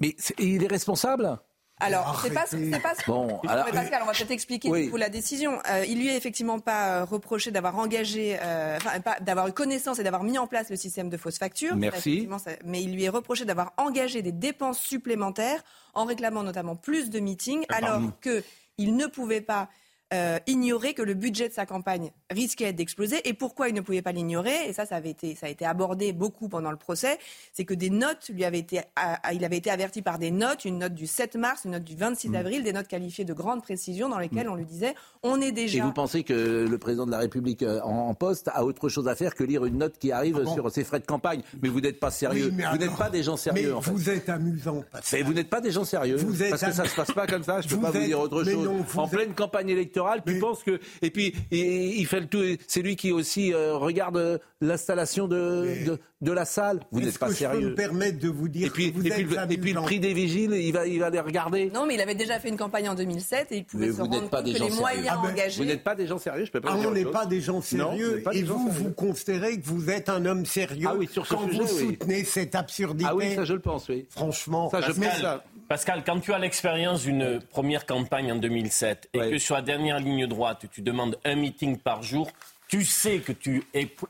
Mais 0.00 0.14
il 0.38 0.62
est 0.62 0.68
responsable? 0.68 1.38
Alors, 1.80 2.20
c'est 2.24 2.34
pas, 2.34 2.44
c'est 2.46 2.70
pas. 2.82 2.92
Bon, 3.06 3.38
alors- 3.46 3.64
mais 3.66 3.70
Pascal, 3.72 4.02
on 4.02 4.06
va 4.06 4.12
peut-être 4.12 4.32
expliquer 4.32 4.68
Oui. 4.68 4.84
du 4.86 4.90
coup 4.90 4.96
la 4.96 5.08
décision. 5.10 5.60
Euh, 5.70 5.84
il 5.86 5.98
lui 5.98 6.08
est 6.08 6.16
effectivement 6.16 6.58
pas 6.58 6.88
euh, 6.88 7.04
reproché 7.04 7.52
d'avoir 7.52 7.78
engagé, 7.78 8.36
euh, 8.42 8.76
enfin 8.78 8.98
pas- 9.00 9.20
d'avoir 9.20 9.46
eu 9.46 9.52
connaissance 9.52 10.00
et 10.00 10.02
d'avoir 10.02 10.24
mis 10.24 10.38
en 10.38 10.48
place 10.48 10.70
le 10.70 10.76
système 10.76 11.08
de 11.08 11.16
fausses 11.16 11.38
factures. 11.38 11.76
Merci. 11.76 12.28
Ça, 12.44 12.50
mais 12.64 12.82
il 12.82 12.92
lui 12.94 13.04
est 13.04 13.08
reproché 13.08 13.44
d'avoir 13.44 13.74
engagé 13.76 14.22
des 14.22 14.32
dépenses 14.32 14.80
supplémentaires 14.80 15.62
en 15.94 16.04
réclamant 16.04 16.42
notamment 16.42 16.74
plus 16.74 17.10
de 17.10 17.20
meetings, 17.20 17.64
Ah, 17.68 17.76
alors 17.76 18.00
que 18.20 18.42
il 18.76 18.96
ne 18.96 19.06
pouvait 19.06 19.40
pas. 19.40 19.68
Euh, 20.14 20.38
ignorer 20.46 20.94
que 20.94 21.02
le 21.02 21.14
budget 21.14 21.48
de 21.48 21.52
sa 21.52 21.66
campagne 21.66 22.10
risquait 22.30 22.72
d'exploser. 22.72 23.16
Et 23.28 23.34
pourquoi 23.34 23.68
il 23.68 23.74
ne 23.74 23.80
pouvait 23.82 24.00
pas 24.02 24.12
l'ignorer 24.12 24.54
Et 24.66 24.72
ça, 24.72 24.86
ça, 24.86 24.96
avait 24.96 25.10
été, 25.10 25.34
ça 25.34 25.46
a 25.46 25.48
été 25.50 25.66
abordé 25.66 26.12
beaucoup 26.12 26.48
pendant 26.48 26.70
le 26.70 26.76
procès. 26.78 27.18
C'est 27.52 27.64
que 27.66 27.74
des 27.74 27.90
notes 27.90 28.30
lui 28.32 28.44
avaient 28.44 28.58
été, 28.58 28.78
à- 28.96 29.28
à- 29.28 29.34
il 29.34 29.44
avait 29.44 29.58
été 29.58 29.70
averti 29.70 30.00
par 30.00 30.18
des 30.18 30.30
notes, 30.30 30.64
une 30.64 30.78
note 30.78 30.94
du 30.94 31.06
7 31.06 31.36
mars, 31.36 31.64
une 31.66 31.72
note 31.72 31.84
du 31.84 31.94
26 31.96 32.34
avril, 32.34 32.62
des 32.62 32.72
notes 32.72 32.88
qualifiées 32.88 33.24
de 33.26 33.32
grande 33.34 33.62
précision 33.62 34.08
dans 34.08 34.18
lesquelles 34.18 34.48
on 34.48 34.54
lui 34.54 34.64
disait 34.64 34.94
on 35.22 35.40
est 35.42 35.48
Et 35.48 35.52
déjà. 35.52 35.84
vous 35.84 35.92
pensez 35.92 36.22
que 36.24 36.66
le 36.68 36.78
président 36.78 37.04
de 37.04 37.10
la 37.10 37.18
République 37.18 37.62
euh, 37.62 37.80
en, 37.82 38.08
en 38.08 38.14
poste 38.14 38.48
a 38.48 38.64
autre 38.64 38.88
chose 38.88 39.08
à 39.08 39.14
faire 39.14 39.34
que 39.34 39.44
lire 39.44 39.64
une 39.66 39.78
note 39.78 39.98
qui 39.98 40.12
arrive 40.12 40.42
sur 40.54 40.70
ses 40.70 40.84
frais 40.84 41.00
de 41.00 41.06
campagne? 41.06 41.42
Mais 41.62 41.68
vous 41.68 41.80
n'êtes 41.80 42.00
pas 42.00 42.10
sérieux. 42.10 42.52
Oui, 42.56 42.64
vous 42.72 42.78
n'êtes 42.78 42.96
pas 42.96 43.10
des 43.10 43.22
gens 43.22 43.36
sérieux, 43.36 43.68
mais 43.68 43.74
en 43.74 43.82
fait. 43.82 43.90
vous 43.90 44.08
êtes 44.10 44.28
amusant, 44.28 44.82
Pascal. 44.90 45.20
Mais 45.20 45.26
vous 45.26 45.34
n'êtes 45.34 45.50
pas 45.50 45.60
des 45.60 45.70
gens 45.70 45.84
sérieux. 45.84 46.16
Vous 46.16 46.42
êtes 46.42 46.50
parce 46.50 46.62
que 46.64 46.72
ça 46.72 46.84
se 46.86 46.94
passe 46.94 47.12
pas 47.12 47.26
comme 47.26 47.42
ça. 47.42 47.60
Je 47.60 47.68
peux 47.68 47.74
Vous 47.74 47.80
pas 47.82 47.90
vous 47.90 47.98
dire 48.00 48.18
autre 48.20 48.42
mais 48.44 48.52
chose. 48.52 48.64
non, 48.64 48.84
en 48.96 49.04
êtes- 49.04 49.10
pleine 49.10 49.34
campagne 49.34 49.68
électorale, 49.68 49.97
tu 50.26 50.38
penses 50.38 50.62
que 50.62 50.78
et 51.02 51.10
puis 51.10 51.34
il, 51.50 51.98
il 52.00 52.06
fait 52.06 52.20
le 52.20 52.26
tout. 52.26 52.42
C'est 52.66 52.82
lui 52.82 52.96
qui 52.96 53.12
aussi 53.12 53.52
euh, 53.52 53.74
regarde 53.76 54.16
euh, 54.16 54.38
l'installation 54.60 55.28
de, 55.28 55.84
de 55.86 55.98
de 56.20 56.32
la 56.32 56.44
salle. 56.44 56.80
Vous 56.90 57.00
n'êtes 57.00 57.16
pas 57.18 57.26
que 57.28 57.32
je 57.32 57.38
peux 57.38 57.44
sérieux. 57.52 57.68
me 57.70 57.74
permettre 57.76 58.18
de 58.18 58.28
vous 58.28 58.48
dire 58.48 58.66
Et 58.66 58.70
puis, 58.70 58.90
que 58.92 58.96
vous 58.98 59.06
et 59.06 59.12
êtes 59.12 59.18
le, 59.18 59.52
et 59.52 59.56
puis 59.56 59.72
le 59.72 59.78
amusant 59.78 59.82
prix 59.82 60.00
des 60.00 60.12
vigiles, 60.14 60.52
il 60.52 60.72
va 60.72 60.84
il 60.86 60.98
va 60.98 61.10
les 61.10 61.20
regarder. 61.20 61.70
Non, 61.72 61.86
mais 61.86 61.94
il 61.94 62.00
avait 62.00 62.16
déjà 62.16 62.40
fait 62.40 62.48
une 62.48 62.56
campagne 62.56 62.88
en 62.88 62.94
2007 62.96 63.52
et 63.52 63.56
il 63.58 63.64
pouvait 63.64 63.86
Mais 63.86 63.92
se 63.92 63.98
vous 63.98 64.02
rendre 64.04 64.20
n'êtes 64.22 64.30
pas 64.30 64.38
compte 64.38 64.46
des 64.46 64.52
que 64.54 64.58
gens 64.58 64.64
les 64.64 64.70
sérieux. 64.70 64.80
moyens 64.82 65.06
Ah 65.10 65.20
ben, 65.22 65.30
engagés. 65.30 65.62
Vous 65.62 65.68
n'êtes 65.68 65.84
pas 65.84 65.94
des 65.94 66.06
gens 66.08 66.18
sérieux. 66.18 66.44
Je 66.44 66.50
peux 66.50 66.60
pas 66.60 66.70
Ah, 66.72 66.74
vous 66.74 66.80
dire 66.80 66.88
on 66.90 66.92
n'est 66.94 67.04
pas 67.04 67.26
des 67.26 67.40
gens 67.40 67.60
sérieux 67.62 68.22
et 68.32 68.44
gens 68.44 68.54
vous, 68.58 68.66
sérieux. 68.68 68.82
vous 68.84 68.90
considérez 68.94 69.60
que 69.60 69.66
vous 69.66 69.90
êtes 69.90 70.08
un 70.08 70.24
homme 70.26 70.44
sérieux 70.44 70.86
Ah 70.90 70.94
oui, 70.98 71.06
sur 71.10 71.24
ce 71.24 71.34
quand 71.34 71.48
sujet, 71.48 71.62
vous 71.62 71.76
oui. 71.78 71.86
soutenez 71.98 72.24
cette 72.24 72.54
absurdité. 72.56 73.08
Ah 73.08 73.14
oui, 73.14 73.34
ça 73.36 73.44
je 73.44 73.52
le 73.54 73.60
pense, 73.60 73.88
oui. 73.88 74.06
Franchement, 74.10 74.70
Ça, 74.70 74.80
je 74.80 74.86
pense 74.88 74.96
Pascal, 74.98 75.20
ça. 75.20 75.44
Pascal, 75.68 76.02
quand 76.04 76.20
tu 76.20 76.32
as 76.32 76.38
l'expérience 76.38 77.02
d'une 77.02 77.40
première 77.40 77.84
campagne 77.84 78.32
en 78.32 78.36
2007 78.36 79.10
et 79.12 79.18
Ouais. 79.18 79.30
que 79.32 79.38
sur 79.38 79.54
la 79.54 79.62
dernière 79.62 80.00
ligne 80.00 80.26
droite, 80.26 80.64
tu 80.72 80.80
demandes 80.80 81.18
un 81.24 81.34
meeting 81.36 81.76
par 81.78 82.02
jour, 82.02 82.30
tu 82.68 82.84
sais 82.84 83.18
que 83.18 83.32
tu 83.32 83.64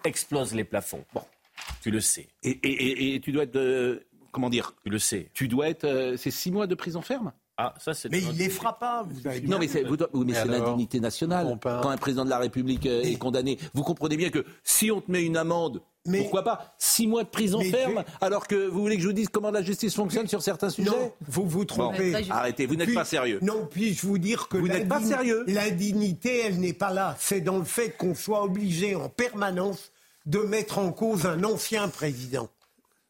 exploses 0.04 0.54
les 0.54 0.64
plafonds. 0.64 1.04
Bon, 1.12 1.22
tu 1.82 1.90
le 1.90 2.00
sais. 2.00 2.28
Et, 2.44 2.50
et, 2.50 2.68
et, 2.68 3.14
et 3.16 3.20
tu 3.20 3.32
dois 3.32 3.42
être, 3.44 3.56
euh, 3.56 4.06
comment 4.30 4.50
dire? 4.50 4.72
Tu 4.84 4.90
le 4.90 4.98
sais. 5.00 5.30
Tu 5.34 5.48
dois 5.48 5.68
être, 5.68 5.84
euh, 5.84 6.16
c'est 6.16 6.30
six 6.30 6.52
mois 6.52 6.68
de 6.68 6.74
prison 6.76 7.02
ferme? 7.02 7.32
Ah, 7.60 7.74
ça 7.78 7.92
c'est. 7.92 8.08
mais 8.08 8.20
il 8.22 8.38
les 8.38 8.48
fera 8.48 8.78
pas. 8.78 9.02
Vous 9.02 9.26
avez 9.26 9.40
bien 9.40 9.50
Non, 9.50 9.58
mais 9.58 9.66
c'est, 9.66 9.82
vous 9.82 9.96
oui, 9.96 10.06
mais 10.14 10.24
Mais 10.26 10.32
c'est 10.34 10.38
alors 10.42 10.66
l'indignité 10.68 11.00
nationale. 11.00 11.58
Quand 11.60 11.88
un 11.90 11.96
président 11.96 12.24
de 12.24 12.30
la 12.30 12.38
République 12.38 12.86
euh, 12.86 13.02
est 13.02 13.16
condamné, 13.16 13.58
vous 13.74 13.82
comprenez 13.82 14.16
bien 14.16 14.30
que 14.30 14.44
si 14.62 14.92
on 14.92 15.00
te 15.00 15.10
met 15.10 15.24
une 15.24 15.36
amende, 15.36 15.82
Mais- 16.06 16.20
pourquoi 16.20 16.44
pas 16.44 16.72
six 16.78 17.08
mois 17.08 17.24
de 17.24 17.28
prison 17.28 17.60
ferme, 17.60 18.04
alors 18.20 18.46
que 18.46 18.68
vous 18.68 18.80
voulez 18.80 18.94
que 18.94 19.02
je 19.02 19.08
vous 19.08 19.12
dise 19.12 19.28
comment 19.28 19.50
la 19.50 19.62
justice 19.62 19.96
fonctionne 19.96 20.28
sur 20.28 20.40
certains 20.40 20.70
sujets? 20.70 20.88
Non, 20.88 21.10
vous 21.26 21.48
vous 21.48 21.58
Bon, 21.60 21.64
trompez. 21.64 22.14
arrêtez, 22.30 22.66
vous 22.66 22.76
n'êtes 22.76 22.86
Puis- 22.86 22.94
pas 22.94 23.04
sérieux. 23.04 23.40
Non, 23.42 23.66
puis-je 23.68 24.06
vous 24.06 24.18
dire 24.18 24.46
que 24.46 24.56
Vous 24.56 24.68
n'êtes 24.68 24.88
pas 24.88 25.02
sérieux. 25.02 25.42
L'indignité, 25.48 26.42
elle 26.46 26.60
n'est 26.60 26.72
pas 26.72 26.92
là. 26.92 27.16
C'est 27.18 27.40
dans 27.40 27.58
le 27.58 27.64
fait 27.64 27.90
qu'on 27.90 28.14
soit 28.14 28.44
obligé 28.44 28.94
en 28.94 29.08
permanence 29.08 29.90
de 30.26 30.38
mettre 30.38 30.78
en 30.78 30.92
cause 30.92 31.26
un 31.26 31.42
ancien 31.42 31.88
président. 31.88 32.48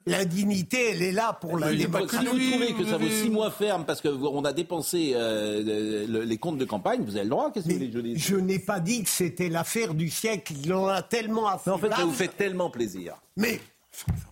L'indignité, 0.07 0.92
elle 0.92 1.03
est 1.03 1.12
là 1.12 1.34
pour 1.38 1.59
la 1.59 1.68
Si 1.70 1.76
vous 1.76 1.82
démocratie. 1.92 2.24
trouvez 2.24 2.72
que 2.72 2.84
ça 2.86 2.96
vaut 2.96 3.09
six 3.11 3.28
mois 3.28 3.51
ferme 3.51 3.84
parce 3.84 4.01
qu'on 4.01 4.44
a 4.44 4.53
dépensé 4.55 5.12
euh, 5.14 5.62
le- 5.62 6.07
le- 6.07 6.24
les 6.24 6.38
comptes 6.38 6.57
de 6.57 6.64
campagne, 6.64 7.03
vous 7.05 7.16
avez 7.16 7.24
le 7.24 7.30
droit. 7.30 7.51
Qu'est-ce 7.53 7.66
que 7.68 7.72
vous 7.74 7.90
voulez 7.92 8.16
je 8.16 8.36
n'ai 8.36 8.59
pas 8.59 8.80
dit 8.80 9.03
que 9.03 9.11
c'était 9.11 9.51
l'affaire 9.51 9.92
du 9.92 10.09
siècle. 10.09 10.55
Il 10.64 10.72
en 10.72 10.86
a 10.86 11.03
tellement 11.03 11.46
à 11.49 11.61
Mais 11.66 11.72
En 11.72 11.78
fait, 11.78 11.90
ça 11.90 11.96
faire. 11.96 12.07
vous 12.07 12.12
fait 12.12 12.28
tellement 12.28 12.70
plaisir. 12.70 13.16
Mais 13.36 13.61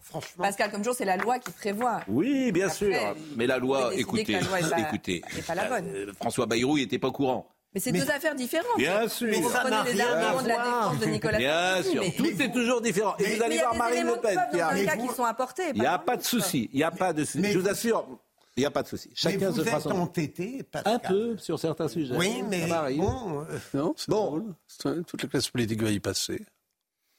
franchement, 0.02 0.44
Pascal, 0.44 0.70
comme 0.70 0.80
toujours, 0.80 0.94
c'est 0.94 1.04
la 1.04 1.18
loi 1.18 1.38
qui 1.40 1.50
prévoit. 1.50 2.00
Oui, 2.08 2.52
bien 2.52 2.66
Après, 2.68 2.76
sûr. 2.78 3.16
Mais 3.36 3.46
la 3.46 3.58
loi, 3.58 3.90
écoutez, 3.94 4.24
que 4.24 4.32
la 4.32 4.40
loi 4.40 4.60
est 4.60 4.70
pas- 4.70 4.80
écoutez, 4.80 5.22
est 5.36 5.46
pas 5.46 5.54
la 5.54 5.68
bonne. 5.68 5.86
euh, 5.88 6.12
François 6.14 6.46
Bayrou, 6.46 6.78
il 6.78 6.82
n'était 6.82 6.98
pas 6.98 7.08
au 7.08 7.12
courant. 7.12 7.46
Mais 7.76 7.80
c'est 7.80 7.92
Mais- 7.92 8.00
deux 8.00 8.10
affaires 8.10 8.34
différentes. 8.34 8.78
Bien 8.78 9.06
sûr. 9.06 9.28
Vous 9.34 9.42
Mais 9.42 9.48
ça 9.52 9.58
prenez 9.60 9.70
n'a 9.76 9.84
les 9.84 10.00
arguments 10.00 10.42
de 10.42 10.48
la 10.48 10.56
défense 10.56 10.98
de 10.98 11.04
Nicolas 11.04 11.36
Bien 11.38 11.50
Sarkozy, 11.74 11.90
sûr, 11.90 12.02
mais- 12.02 12.12
tout 12.12 12.42
est 12.42 12.50
toujours 12.50 12.80
différent. 12.80 13.14
Et 13.18 13.24
vous 13.24 13.28
Mais 13.38 13.42
allez 13.44 13.54
il 13.56 13.58
y 13.58 13.60
a 13.60 13.62
voir 13.64 13.72
des 13.74 13.78
Marine 13.78 14.06
Le 14.06 14.16
Pen 14.22 14.40
qui 14.50 14.56
dans 14.56 14.62
un 14.64 14.66
arrive. 14.68 14.86
cas 14.86 14.96
qui 14.96 15.08
sont 15.08 15.24
apportés. 15.24 15.62
Il 15.74 15.80
n'y 15.82 15.86
a 15.86 15.98
pas 15.98 16.16
de 16.16 16.22
souci. 16.22 16.70
Il 16.72 16.76
n'y 16.78 16.82
a 16.84 16.90
pas 16.90 17.12
de 17.12 17.22
souci. 17.22 17.38
Mais 17.40 17.52
Je 17.52 17.58
vous 17.58 17.68
assure. 17.68 18.06
Il 18.56 18.60
n'y 18.60 18.64
a 18.66 18.70
pas 18.70 18.82
de 18.82 18.88
souci. 18.88 19.10
Chacun 19.14 19.38
mais 19.38 19.46
vous 19.48 19.62
se 19.62 19.68
êtes 19.68 19.86
entêté, 19.88 20.62
Pascal. 20.62 20.94
Un 20.94 20.98
peu 21.00 21.36
sur 21.36 21.58
certains 21.58 21.88
sujets. 21.88 22.14
Oui, 22.16 22.42
mais 22.48 22.66
bon... 22.96 23.44
Euh, 23.50 23.58
non, 23.74 23.94
bon. 24.08 24.54
Toute 25.06 25.22
la 25.24 25.28
classe 25.28 25.50
politique 25.50 25.82
va 25.82 25.90
y 25.90 26.00
passer. 26.00 26.40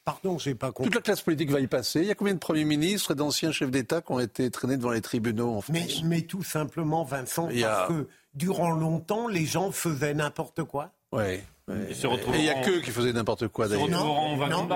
Pardon, 0.04 0.40
j'ai 0.40 0.56
pas 0.56 0.72
compris. 0.72 0.86
Toute 0.86 0.96
la 0.96 1.02
classe 1.02 1.22
politique 1.22 1.52
va 1.52 1.60
y 1.60 1.68
passer. 1.68 2.00
Il 2.00 2.08
y 2.08 2.12
a 2.12 2.16
combien 2.16 2.34
de 2.34 2.40
premiers 2.40 2.64
ministres 2.64 3.12
et 3.12 3.16
d'anciens 3.16 3.52
chefs 3.52 3.70
d'État 3.70 4.02
qui 4.02 4.12
ont 4.12 4.20
été 4.20 4.50
traînés 4.50 4.78
devant 4.78 4.90
les 4.90 5.02
tribunaux 5.02 5.54
en 5.54 5.62
France? 5.62 6.02
mais, 6.06 6.22
tout 6.22 6.42
simplement, 6.44 7.04
Vincent, 7.04 7.48
parce 7.48 7.88
que 7.90 8.08
durant 8.38 8.70
longtemps, 8.70 9.28
les 9.28 9.46
gens 9.46 9.72
faisaient 9.72 10.14
n'importe 10.14 10.64
quoi. 10.64 10.92
Oui. 11.12 11.40
Et 11.70 11.94
il 12.36 12.42
n'y 12.42 12.50
a 12.50 12.62
que 12.62 12.80
qui 12.80 12.92
faisaient 12.92 13.12
n'importe 13.12 13.50
quoi 13.50 13.68
d'ailleurs. 13.68 13.90
Non, 13.90 14.38
non. 14.38 14.68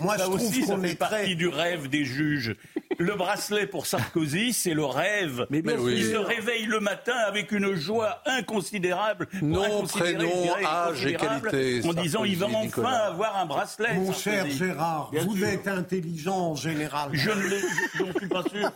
Moi, 0.00 0.16
ça 0.18 0.28
aussi, 0.28 0.64
ça 0.64 0.78
fait 0.78 0.94
partie 0.94 1.34
du 1.34 1.48
rêve 1.48 1.88
des 1.88 2.04
juges. 2.04 2.54
Le 2.98 3.14
bracelet 3.14 3.68
pour 3.68 3.86
Sarkozy, 3.86 4.52
c'est 4.52 4.74
le 4.74 4.84
rêve. 4.84 5.46
Mais 5.50 5.62
bien 5.62 5.78
Il 5.78 6.04
se 6.04 6.16
réveille 6.16 6.66
le 6.66 6.80
matin 6.80 7.14
avec 7.14 7.52
une 7.52 7.74
joie 7.74 8.20
inconsidérable. 8.26 9.28
Nom, 9.40 9.86
prénom, 9.86 10.52
âge 10.64 11.06
et 11.06 11.14
qualité. 11.14 11.80
En 11.86 11.92
disant, 11.92 12.24
il 12.24 12.36
va 12.36 12.48
enfin 12.48 12.82
avoir 12.82 13.36
un 13.36 13.46
bracelet. 13.46 13.94
Mon 13.94 14.12
cher 14.12 14.50
Gérard, 14.50 15.12
vous 15.12 15.44
êtes 15.44 15.68
intelligent 15.68 16.50
en 16.50 16.54
général. 16.56 17.10
Je 17.12 17.30
ne 17.30 18.12
suis 18.18 18.28
pas 18.28 18.42
sûr. 18.42 18.72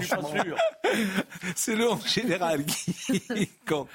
Je 0.00 0.06
suis 0.06 0.16
pas 0.16 0.42
sûr. 0.42 0.56
C'est 1.54 1.76
le 1.76 1.90
en 1.90 2.00
général 2.00 2.64
qui 2.64 3.50
compte. 3.68 3.88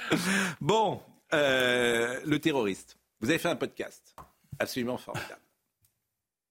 Bon, 0.60 1.02
euh, 1.34 2.20
le 2.26 2.40
terroriste. 2.40 2.96
Vous 3.22 3.30
avez 3.30 3.40
fait 3.40 3.50
un 3.50 3.56
podcast 3.56 4.16
absolument 4.60 4.98
formidable. 4.98 5.42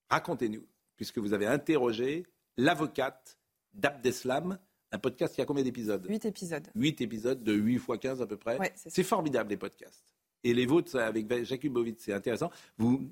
Racontez-nous, 0.08 0.66
puisque 0.96 1.18
vous 1.18 1.32
avez 1.32 1.46
interrogé 1.46 2.26
l'avocate 2.60 3.38
d'Abdeslam, 3.74 4.58
un 4.92 4.98
podcast 4.98 5.34
qui 5.34 5.40
a 5.40 5.44
combien 5.46 5.62
d'épisodes 5.62 6.04
Huit 6.08 6.24
épisodes. 6.24 6.68
Huit 6.74 7.00
épisodes 7.00 7.42
de 7.42 7.52
8 7.52 7.78
fois 7.78 7.98
15 7.98 8.22
à 8.22 8.26
peu 8.26 8.36
près. 8.36 8.58
c'est 8.74 9.02
formidable 9.02 9.50
les 9.50 9.56
podcasts. 9.56 10.14
Et 10.42 10.54
les 10.54 10.66
vôtres 10.66 10.96
avec 10.96 11.44
Jakubowicz, 11.44 12.00
c'est 12.00 12.12
intéressant. 12.12 12.50
Vous 12.78 13.10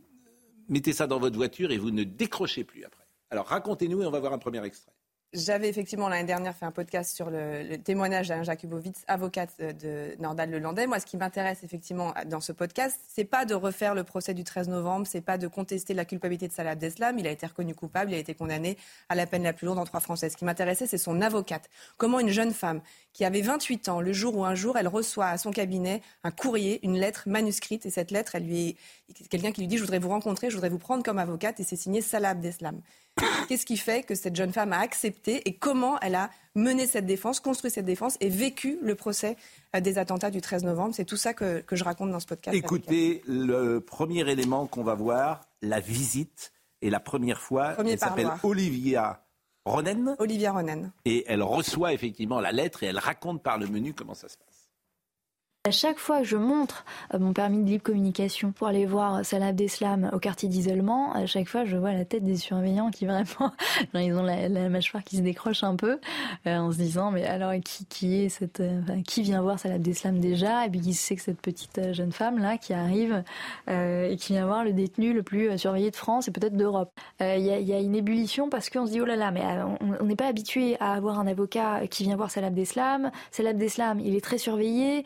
mettez 0.69 0.93
ça 0.93 1.07
dans 1.07 1.19
votre 1.19 1.37
voiture 1.37 1.71
et 1.71 1.79
vous 1.79 1.91
ne 1.91 2.05
décrochez 2.05 2.65
plus 2.65 2.85
après. 2.85 3.05
Alors 3.31 3.47
racontez-nous 3.47 4.03
et 4.03 4.07
on 4.07 4.11
va 4.11 4.21
voir 4.21 4.33
un 4.33 4.39
premier 4.39 4.65
extrait. 4.65 4.93
J'avais 5.35 5.69
effectivement 5.69 6.09
l'année 6.09 6.27
dernière 6.27 6.57
fait 6.57 6.65
un 6.65 6.71
podcast 6.71 7.15
sur 7.15 7.29
le, 7.29 7.77
témoignage 7.77 8.29
d'Anne 8.29 8.45
Jakubowicz, 8.45 9.05
avocate 9.09 9.61
de 9.61 10.17
Nordal 10.19 10.51
Lelandais. 10.51 10.87
Moi, 10.87 11.01
ce 11.01 11.05
qui 11.05 11.19
m'intéresse 11.19 11.63
effectivement 11.65 12.15
dans 12.25 12.41
ce 12.41 12.51
podcast, 12.51 12.99
c'est 13.09 13.27
pas 13.27 13.45
de 13.45 13.53
refaire 13.55 13.95
le 13.95 14.05
procès 14.05 14.33
du 14.33 14.43
13 14.43 14.69
novembre, 14.69 15.07
c'est 15.07 15.21
pas 15.21 15.37
de 15.37 15.47
contester 15.47 15.93
la 15.93 16.07
culpabilité 16.07 16.49
de 16.49 16.53
Salah 16.55 16.71
Abdeslam. 16.71 17.19
Il 17.19 17.27
a 17.27 17.31
été 17.31 17.45
reconnu 17.45 17.75
coupable, 17.75 18.13
il 18.13 18.15
a 18.15 18.19
été 18.19 18.33
condamné 18.33 18.79
à 19.11 19.15
la 19.15 19.27
peine 19.27 19.43
la 19.43 19.53
plus 19.53 19.67
lourde 19.67 19.79
en 19.79 19.85
trois 19.85 20.01
français. 20.01 20.31
Ce 20.31 20.37
qui 20.39 20.47
m'intéressait, 20.47 20.87
c'est 20.87 20.97
son 20.97 21.21
avocate. 21.21 21.69
Comment 21.99 22.21
une 22.21 22.31
jeune 22.31 22.55
femme 22.55 22.81
qui 23.13 23.27
avait 23.27 23.43
28 23.43 23.91
ans, 23.91 24.01
le 24.01 24.15
jour 24.15 24.35
où 24.35 24.47
un 24.47 24.55
jour 24.55 24.79
elle 24.79 24.89
reçoit 24.89 25.27
à 25.27 25.37
son 25.37 25.51
cabinet 25.51 26.01
un 26.25 26.31
courrier, 26.31 26.81
une 26.87 26.99
lettre 26.99 27.25
manuscrite, 27.27 27.85
et 27.85 27.91
cette 27.91 28.13
lettre, 28.13 28.35
elle 28.35 28.45
lui 28.45 28.69
est 28.71 28.77
quelqu'un 29.31 29.53
qui 29.53 29.61
lui 29.61 29.69
dit 29.69 29.77
je 29.77 29.83
voudrais 29.83 29.99
vous 29.99 30.09
rencontrer, 30.09 30.51
je 30.51 30.55
voudrais 30.55 30.69
vous 30.69 30.79
prendre 30.79 31.03
comme 31.03 31.19
avocate, 31.19 31.61
et 31.61 31.65
c'est 31.65 31.77
signé 31.77 32.01
Salah 32.01 32.31
Abdeslam. 32.31 32.81
Qu'est-ce 33.49 33.67
qui 33.67 33.77
fait 33.77 34.03
que 34.03 34.15
cette 34.15 34.37
jeune 34.37 34.53
femme 34.53 34.73
a 34.73 34.81
accepté 34.81 35.49
et 35.49 35.55
comment 35.55 35.99
elle 36.01 36.15
a 36.15 36.31
mené 36.55 36.87
cette 36.87 37.07
défense, 37.07 37.41
construit 37.41 37.71
cette 37.71 37.85
défense 37.87 38.17
et 38.21 38.29
vécu 38.29 38.79
le 38.83 38.95
procès 38.95 39.37
euh, 39.75 39.81
des 39.81 39.99
attentats 39.99 40.31
du 40.31 40.41
13 40.41 40.65
novembre? 40.65 40.95
C'est 40.95 41.05
tout 41.05 41.17
ça 41.17 41.35
que, 41.35 41.65
je 41.71 41.85
raconte 41.85 42.11
dans 42.11 42.21
ce 42.21 42.27
podcast. 42.27 42.57
Écoutez, 42.57 43.23
le 43.27 43.79
premier 43.79 44.29
élément 44.31 44.67
qu'on 44.67 44.85
va 44.85 44.95
voir, 44.95 45.49
la 45.63 45.81
visite, 45.81 46.53
et 46.81 46.91
la 46.91 47.01
première 47.01 47.41
fois, 47.41 47.75
elle 47.79 47.99
s'appelle 47.99 48.31
Olivia 48.43 49.25
Ronen. 49.65 50.17
Olivia 50.19 50.53
Ronen. 50.53 50.93
Et 51.05 51.25
elle 51.27 51.43
reçoit 51.43 51.93
effectivement 51.93 52.41
la 52.41 52.53
lettre 52.53 52.83
et 52.83 52.87
elle 52.87 52.99
raconte 52.99 53.43
par 53.43 53.59
le 53.59 53.67
menu 53.67 53.95
comment 53.95 54.15
ça 54.15 54.29
se 54.29 54.37
passe. 54.37 54.48
À 55.69 55.71
chaque 55.71 55.99
fois 55.99 56.21
que 56.21 56.25
je 56.25 56.39
montre 56.39 56.87
euh, 57.13 57.19
mon 57.19 57.35
permis 57.35 57.63
de 57.63 57.69
libre 57.69 57.83
communication 57.83 58.53
pour 58.53 58.69
aller 58.69 58.87
voir 58.87 59.23
Salah 59.23 59.49
Abdeslam 59.49 60.09
au 60.15 60.19
quartier 60.19 60.49
d'isolement, 60.49 61.13
à 61.13 61.27
chaque 61.27 61.47
fois 61.47 61.67
je 61.67 61.77
vois 61.77 61.93
la 61.93 62.07
tête 62.07 62.25
des 62.25 62.37
surveillants 62.37 62.91
qui 62.91 63.05
vraiment, 63.05 63.53
ils 63.95 64.15
ont 64.15 64.23
la, 64.23 64.49
mâchoire 64.71 65.05
qui 65.05 65.19
se 65.19 65.21
décroche 65.21 65.65
un 65.65 65.77
peu 65.77 66.01
euh, 66.47 66.57
en 66.57 66.73
se 66.73 66.79
disant 66.79 67.11
mais 67.11 67.27
alors 67.27 67.53
qui, 67.63 67.85
qui 67.85 68.23
est 68.23 68.31
cette, 68.31 68.61
euh, 68.61 68.81
qui 69.07 69.21
vient 69.21 69.43
voir 69.43 69.59
Salah 69.59 69.75
Abdeslam 69.75 70.21
déjà? 70.21 70.65
Et 70.65 70.71
puis 70.71 70.81
qui 70.81 70.95
sait 70.95 71.17
que 71.17 71.23
cette 71.23 71.43
petite 71.43 71.93
jeune 71.93 72.13
femme 72.13 72.39
là 72.39 72.57
qui 72.57 72.73
arrive 72.73 73.23
et 73.69 74.17
qui 74.19 74.33
vient 74.33 74.47
voir 74.47 74.65
le 74.65 74.73
détenu 74.73 75.13
le 75.13 75.23
plus 75.23 75.59
surveillé 75.59 75.91
de 75.91 75.97
France 75.97 76.29
et 76.29 76.31
peut-être 76.31 76.57
d'Europe. 76.57 76.99
Il 77.21 77.41
y, 77.41 77.75
a, 77.75 77.79
une 77.79 77.95
ébullition 77.95 78.49
parce 78.49 78.71
qu'on 78.71 78.87
se 78.87 78.93
dit 78.93 79.03
oh 79.03 79.05
là 79.05 79.17
là 79.17 79.31
mais 79.31 79.43
on 80.01 80.05
n'est 80.05 80.17
pas 80.17 80.29
habitué 80.29 80.79
à 80.81 80.95
avoir 80.95 81.21
un 81.21 81.27
avocat 81.27 81.87
qui 81.89 82.05
vient 82.05 82.17
voir 82.17 82.31
Salah 82.31 82.47
Abdeslam. 82.47 83.11
Salah 83.31 83.51
Abdeslam 83.51 84.01
il 84.01 84.17
est 84.17 84.25
très 84.25 84.39
surveillé 84.39 85.05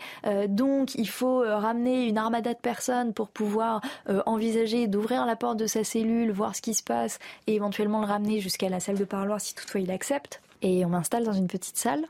donc 0.52 0.94
il 0.94 1.08
faut 1.08 1.42
euh, 1.42 1.56
ramener 1.56 2.06
une 2.06 2.18
armada 2.18 2.52
de 2.52 2.58
personnes 2.58 3.14
pour 3.14 3.28
pouvoir 3.28 3.80
euh, 4.08 4.22
envisager 4.26 4.86
d'ouvrir 4.86 5.24
la 5.26 5.34
porte 5.34 5.58
de 5.58 5.66
sa 5.66 5.82
cellule, 5.82 6.30
voir 6.30 6.54
ce 6.54 6.62
qui 6.62 6.74
se 6.74 6.82
passe 6.82 7.18
et 7.46 7.54
éventuellement 7.54 8.00
le 8.00 8.06
ramener 8.06 8.40
jusqu'à 8.40 8.68
la 8.68 8.78
salle 8.78 8.98
de 8.98 9.04
parloir 9.04 9.40
si 9.40 9.54
toutefois 9.54 9.80
il 9.80 9.90
accepte. 9.90 10.42
Et 10.60 10.84
on 10.84 10.90
m'installe 10.90 11.24
dans 11.24 11.32
une 11.32 11.48
petite 11.48 11.76
salle 11.78 12.04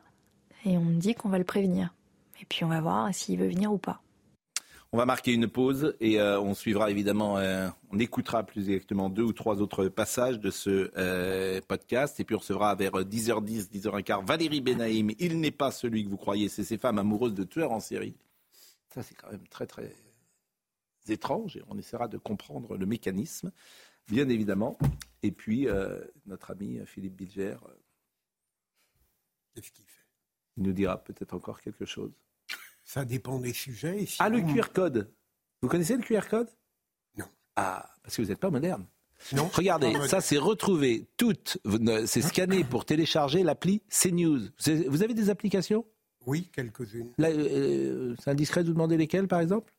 et 0.64 0.76
on 0.76 0.82
me 0.82 0.98
dit 0.98 1.14
qu'on 1.14 1.28
va 1.28 1.38
le 1.38 1.44
prévenir. 1.44 1.94
Et 2.40 2.44
puis 2.44 2.64
on 2.64 2.68
va 2.68 2.80
voir 2.80 3.14
s'il 3.14 3.38
veut 3.38 3.48
venir 3.48 3.72
ou 3.72 3.78
pas. 3.78 4.00
On 4.94 4.98
va 4.98 5.06
marquer 5.06 5.32
une 5.32 5.48
pause 5.48 5.94
et 6.00 6.20
euh, 6.20 6.38
on 6.38 6.52
suivra 6.52 6.90
évidemment, 6.90 7.38
on 7.92 7.98
écoutera 7.98 8.42
plus 8.42 8.68
exactement 8.68 9.08
deux 9.08 9.22
ou 9.22 9.32
trois 9.32 9.62
autres 9.62 9.88
passages 9.88 10.38
de 10.38 10.50
ce 10.50 11.60
podcast 11.60 12.20
et 12.20 12.24
puis 12.24 12.34
on 12.34 12.40
recevra 12.40 12.74
vers 12.74 12.92
10h10, 12.92 13.70
10h15 13.70 14.26
Valérie 14.26 14.60
Benaïm. 14.60 15.12
Il 15.18 15.40
n'est 15.40 15.50
pas 15.50 15.70
celui 15.70 16.04
que 16.04 16.10
vous 16.10 16.18
croyez, 16.18 16.48
c'est 16.48 16.64
ces 16.64 16.76
femmes 16.76 16.98
amoureuses 16.98 17.34
de 17.34 17.44
tueurs 17.44 17.72
en 17.72 17.80
série. 17.80 18.14
Ça, 18.94 19.02
c'est 19.02 19.14
quand 19.14 19.30
même 19.30 19.46
très, 19.48 19.66
très 19.66 19.94
étrange 21.08 21.56
et 21.56 21.62
on 21.68 21.78
essaiera 21.78 22.08
de 22.08 22.18
comprendre 22.18 22.76
le 22.76 22.86
mécanisme, 22.86 23.52
bien 24.08 24.28
évidemment. 24.28 24.78
Et 25.22 25.32
puis, 25.32 25.66
euh, 25.66 26.00
notre 26.26 26.50
ami 26.50 26.78
Philippe 26.84 27.16
Bilger, 27.16 27.56
euh, 27.64 27.74
qu'est-ce 29.54 29.72
qu'il 29.72 29.84
fait? 29.86 30.06
Il 30.56 30.64
nous 30.64 30.72
dira 30.72 31.02
peut-être 31.02 31.32
encore 31.32 31.60
quelque 31.60 31.86
chose. 31.86 32.12
Ça 32.84 33.04
dépend 33.04 33.38
des 33.38 33.54
sujets. 33.54 34.06
Ah, 34.18 34.28
le 34.28 34.40
QR 34.42 34.72
code. 34.72 35.14
Vous 35.62 35.68
connaissez 35.68 35.96
le 35.96 36.02
QR 36.02 36.28
code? 36.28 36.50
Non. 37.16 37.26
Ah, 37.56 37.88
parce 38.02 38.16
que 38.16 38.22
vous 38.22 38.28
n'êtes 38.28 38.40
pas 38.40 38.50
moderne. 38.50 38.86
Non. 39.32 39.48
Regardez, 39.54 39.94
ça 40.08 40.20
c'est 40.20 40.36
retrouvé 40.36 41.08
toutes, 41.16 41.58
c'est 42.06 42.22
scanné 42.22 42.64
pour 42.64 42.84
télécharger 42.84 43.44
l'appli 43.44 43.80
CNews. 43.88 44.48
Vous 44.88 45.02
avez 45.02 45.14
des 45.14 45.30
applications? 45.30 45.86
Oui, 46.26 46.48
quelques-unes. 46.52 47.12
Euh, 47.20 48.14
c'est 48.22 48.30
indiscret 48.30 48.62
de 48.62 48.68
vous 48.68 48.74
demander 48.74 48.96
lesquelles, 48.96 49.28
par 49.28 49.40
exemple? 49.40 49.72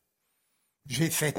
G7. 0.90 1.36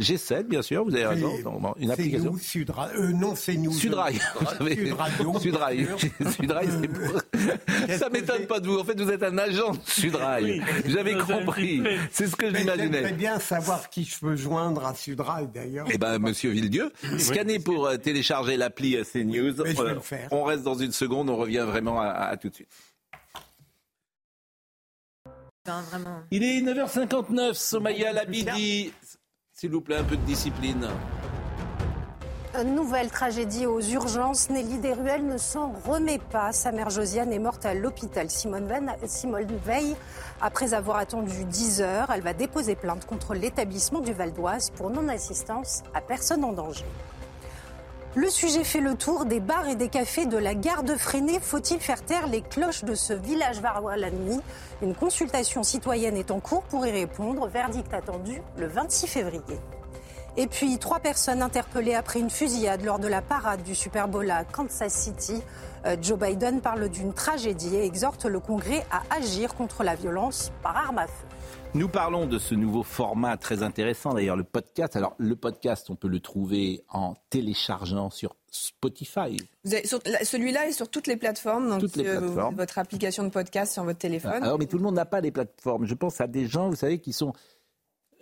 G7, 0.00 0.44
bien 0.44 0.62
sûr, 0.62 0.84
vous 0.84 0.94
avez 0.94 1.06
raison. 1.06 1.32
Une 1.76 1.90
application. 1.90 2.32
Nous, 2.32 2.38
Sudra... 2.38 2.88
euh, 2.96 3.08
non, 3.08 3.34
c'est 3.34 3.56
nous. 3.56 3.72
Sudrail. 3.72 4.18
Sudradio. 4.18 5.38
Sudrail. 5.40 5.88
Sudrail, 6.36 6.68
c'est 6.80 6.88
pour... 6.88 7.98
Ça 7.98 8.08
m'étonne 8.08 8.46
pas 8.46 8.60
de 8.60 8.68
vous. 8.68 8.78
En 8.78 8.84
fait, 8.84 8.98
vous 8.98 9.10
êtes 9.10 9.24
un 9.24 9.36
agent 9.38 9.72
de 9.72 9.78
Sudrail. 9.84 10.62
J'avais 10.86 11.18
compris. 11.18 11.82
C'est 12.12 12.28
ce 12.28 12.36
que 12.36 12.48
je 12.48 12.56
m'imaginais. 12.56 12.98
J'aimerais 12.98 13.12
bien 13.12 13.40
savoir 13.40 13.90
qui 13.90 14.04
je 14.04 14.18
peux 14.18 14.36
joindre 14.36 14.86
à 14.86 14.94
Sudrail, 14.94 15.48
d'ailleurs. 15.52 15.88
Eh 15.92 15.98
ben, 15.98 16.18
monsieur 16.18 16.50
Villedieu, 16.50 16.92
scannez 17.18 17.58
pour 17.58 17.86
euh, 17.86 17.96
télécharger 17.96 18.56
l'appli 18.56 18.96
euh, 18.96 19.02
CNews. 19.04 19.56
On 20.30 20.44
reste 20.44 20.62
dans 20.62 20.76
une 20.76 20.92
seconde, 20.92 21.28
on 21.28 21.36
revient 21.36 21.64
vraiment 21.66 22.00
à 22.00 22.36
tout 22.36 22.48
de 22.48 22.54
suite. 22.54 22.68
Il 26.30 26.42
est 26.42 26.62
9h59, 26.62 27.52
Somaya 27.54 28.12
Labidi. 28.12 28.92
S'il 29.52 29.70
vous 29.70 29.82
plaît, 29.82 29.96
un 29.96 30.04
peu 30.04 30.16
de 30.16 30.22
discipline. 30.22 30.88
Une 32.54 32.74
nouvelle 32.74 33.10
tragédie 33.10 33.66
aux 33.66 33.80
urgences. 33.80 34.48
Nelly 34.48 34.78
Deruel 34.78 35.26
ne 35.26 35.36
s'en 35.36 35.72
remet 35.86 36.18
pas. 36.18 36.52
Sa 36.52 36.72
mère 36.72 36.88
Josiane 36.88 37.32
est 37.32 37.38
morte 37.38 37.66
à 37.66 37.74
l'hôpital 37.74 38.30
Simone, 38.30 38.66
Veil. 39.64 39.96
Après 40.40 40.72
avoir 40.72 40.96
attendu 40.96 41.44
10 41.44 41.82
heures, 41.82 42.10
elle 42.10 42.22
va 42.22 42.32
déposer 42.32 42.74
plainte 42.74 43.04
contre 43.04 43.34
l'établissement 43.34 44.00
du 44.00 44.14
Val 44.14 44.32
d'Oise 44.32 44.70
pour 44.70 44.88
non-assistance 44.88 45.82
à 45.92 46.00
personne 46.00 46.42
en 46.42 46.52
danger. 46.52 46.86
Le 48.16 48.28
sujet 48.28 48.64
fait 48.64 48.80
le 48.80 48.96
tour 48.96 49.24
des 49.24 49.38
bars 49.38 49.68
et 49.68 49.76
des 49.76 49.88
cafés 49.88 50.26
de 50.26 50.36
la 50.36 50.56
gare 50.56 50.82
de 50.82 50.96
Freinet. 50.96 51.38
Faut-il 51.40 51.78
faire 51.78 52.04
taire 52.04 52.26
les 52.26 52.42
cloches 52.42 52.82
de 52.82 52.96
ce 52.96 53.12
village 53.12 53.60
varois 53.60 53.96
la 53.96 54.10
nuit? 54.10 54.40
Une 54.82 54.96
consultation 54.96 55.62
citoyenne 55.62 56.16
est 56.16 56.32
en 56.32 56.40
cours 56.40 56.64
pour 56.64 56.84
y 56.84 56.90
répondre. 56.90 57.46
Verdict 57.46 57.94
attendu 57.94 58.42
le 58.58 58.66
26 58.66 59.06
février. 59.06 59.60
Et 60.36 60.48
puis, 60.48 60.76
trois 60.78 60.98
personnes 60.98 61.40
interpellées 61.40 61.94
après 61.94 62.18
une 62.18 62.30
fusillade 62.30 62.84
lors 62.84 62.98
de 62.98 63.06
la 63.06 63.22
parade 63.22 63.62
du 63.62 63.76
Super 63.76 64.08
Bowl 64.08 64.28
à 64.28 64.42
Kansas 64.44 64.92
City. 64.92 65.40
Euh, 65.86 65.96
Joe 66.02 66.18
Biden 66.18 66.60
parle 66.60 66.88
d'une 66.88 67.12
tragédie 67.12 67.76
et 67.76 67.84
exhorte 67.84 68.24
le 68.24 68.40
Congrès 68.40 68.84
à 68.90 69.02
agir 69.14 69.54
contre 69.54 69.84
la 69.84 69.94
violence 69.94 70.50
par 70.64 70.76
arme 70.76 70.98
à 70.98 71.06
feu. 71.06 71.26
Nous 71.72 71.88
parlons 71.88 72.26
de 72.26 72.38
ce 72.38 72.56
nouveau 72.56 72.82
format 72.82 73.36
très 73.36 73.62
intéressant, 73.62 74.12
d'ailleurs 74.12 74.36
le 74.36 74.42
podcast. 74.42 74.96
Alors 74.96 75.14
le 75.18 75.36
podcast, 75.36 75.88
on 75.88 75.94
peut 75.94 76.08
le 76.08 76.18
trouver 76.18 76.82
en 76.88 77.14
téléchargeant 77.30 78.10
sur 78.10 78.34
Spotify. 78.50 79.36
Celui-là 79.64 80.66
est 80.66 80.72
sur 80.72 80.88
toutes 80.88 81.06
les 81.06 81.16
plateformes, 81.16 81.68
donc 81.68 81.80
toutes 81.80 81.96
les 81.96 82.02
plateformes. 82.02 82.56
votre 82.56 82.78
application 82.78 83.22
de 83.22 83.28
podcast 83.28 83.72
sur 83.72 83.84
votre 83.84 84.00
téléphone. 84.00 84.42
Alors 84.42 84.58
mais 84.58 84.66
tout 84.66 84.78
le 84.78 84.82
monde 84.82 84.96
n'a 84.96 85.04
pas 85.04 85.20
les 85.20 85.30
plateformes. 85.30 85.86
Je 85.86 85.94
pense 85.94 86.20
à 86.20 86.26
des 86.26 86.46
gens, 86.46 86.68
vous 86.70 86.76
savez, 86.76 86.98
qui 86.98 87.12
sont... 87.12 87.32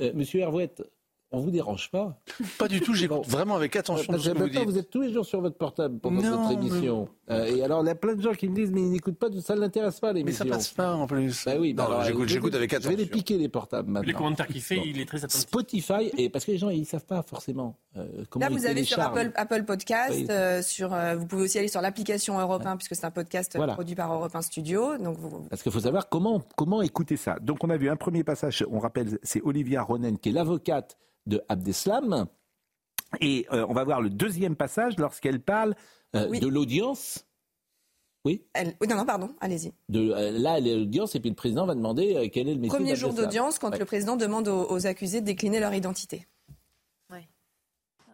Euh, 0.00 0.12
Monsieur 0.14 0.40
Hervouette, 0.40 0.82
on 1.30 1.40
vous 1.40 1.50
dérange 1.50 1.90
pas? 1.90 2.20
Pas 2.58 2.68
du 2.68 2.80
tout, 2.82 2.92
j'écoute 2.92 3.26
vraiment 3.26 3.56
avec 3.56 3.76
attention 3.76 4.18
ce 4.18 4.30
que 4.30 4.38
vous, 4.38 4.48
dites. 4.50 4.64
vous 4.64 4.78
êtes 4.78 4.90
tous 4.90 5.00
les 5.00 5.12
jours 5.12 5.24
sur 5.24 5.40
votre 5.40 5.56
portable 5.56 5.98
pendant 5.98 6.20
votre 6.20 6.52
émission. 6.52 7.08
Euh, 7.30 7.44
et 7.44 7.62
alors, 7.62 7.82
il 7.82 7.86
y 7.86 7.90
a 7.90 7.94
plein 7.94 8.14
de 8.14 8.22
gens 8.22 8.32
qui 8.32 8.48
me 8.48 8.54
disent, 8.54 8.70
mais 8.72 8.80
ils 8.80 8.90
n'écoutent 8.90 9.18
pas, 9.18 9.28
ça 9.40 9.54
ne 9.54 9.60
l'intéresse 9.60 10.00
pas 10.00 10.12
l'émission. 10.12 10.44
Mais 10.44 10.50
ça 10.50 10.56
passe 10.56 10.70
pas 10.70 10.94
en 10.94 11.06
plus. 11.06 11.44
Bah 11.44 11.52
oui, 11.58 11.74
bah 11.74 12.02
j'écoute 12.26 12.54
avec 12.54 12.72
attention. 12.72 12.90
Je 12.90 12.96
vais 12.96 13.02
les 13.02 13.08
piquer 13.08 13.36
les 13.36 13.48
portables 13.48 13.90
maintenant. 13.90 14.06
Les 14.06 14.14
commentaires 14.14 14.46
qu'il 14.46 14.62
fait, 14.62 14.80
il 14.84 15.00
est 15.00 15.04
très 15.04 15.18
attentif. 15.18 15.40
Spotify, 15.40 16.10
et 16.16 16.30
parce 16.30 16.44
que 16.44 16.52
les 16.52 16.58
gens, 16.58 16.70
ils 16.70 16.80
ne 16.80 16.86
savent 16.86 17.04
pas 17.04 17.22
forcément 17.22 17.76
euh, 17.96 18.24
comment 18.30 18.46
Là, 18.46 18.50
vous 18.50 18.66
allez 18.66 18.84
sur 18.84 19.00
Apple, 19.00 19.30
Apple 19.34 19.64
Podcast, 19.64 20.30
euh, 20.30 20.62
sur, 20.62 20.96
vous 21.18 21.26
pouvez 21.26 21.42
aussi 21.42 21.58
aller 21.58 21.68
sur 21.68 21.80
l'application 21.80 22.38
Europe 22.40 22.64
1, 22.64 22.76
puisque 22.76 22.94
c'est 22.94 23.04
un 23.04 23.10
podcast 23.10 23.58
produit 23.58 23.94
par 23.94 24.12
Europe 24.12 24.34
1 24.34 24.42
Studio. 24.42 24.96
Donc 24.96 25.18
vous... 25.18 25.46
Parce 25.50 25.62
qu'il 25.62 25.72
faut 25.72 25.80
savoir 25.80 26.08
comment, 26.08 26.42
comment 26.56 26.82
écouter 26.82 27.16
ça. 27.16 27.36
Donc 27.40 27.62
on 27.62 27.70
a 27.70 27.76
vu 27.76 27.90
un 27.90 27.96
premier 27.96 28.24
passage, 28.24 28.64
on 28.70 28.78
rappelle, 28.78 29.18
c'est 29.22 29.42
Olivia 29.42 29.82
Ronen, 29.82 30.18
qui 30.18 30.30
est 30.30 30.32
l'avocate 30.32 30.96
de 31.26 31.42
Abdeslam. 31.48 32.26
Et 33.20 33.46
euh, 33.52 33.64
on 33.68 33.72
va 33.72 33.84
voir 33.84 34.02
le 34.02 34.10
deuxième 34.10 34.56
passage 34.56 34.98
lorsqu'elle 34.98 35.40
parle 35.40 35.74
euh, 36.16 36.38
de 36.38 36.46
l'audience. 36.46 37.24
Oui 38.24 38.42
Non, 38.88 38.96
non, 38.96 39.06
pardon, 39.06 39.30
allez-y. 39.40 39.72
Euh, 39.94 40.32
là, 40.32 40.60
l'audience, 40.60 41.14
et 41.14 41.20
puis 41.20 41.30
le 41.30 41.36
président 41.36 41.66
va 41.66 41.74
demander 41.74 42.30
quel 42.32 42.48
est 42.48 42.54
le 42.54 42.60
message. 42.60 42.78
Premier 42.78 42.96
jour 42.96 43.14
d'audience, 43.14 43.58
quand 43.58 43.76
le 43.76 43.84
président 43.84 44.16
demande 44.16 44.48
aux, 44.48 44.86
accusés 44.86 45.20
de 45.20 45.26
décliner 45.26 45.60
leur 45.60 45.74
identité. 45.74 46.26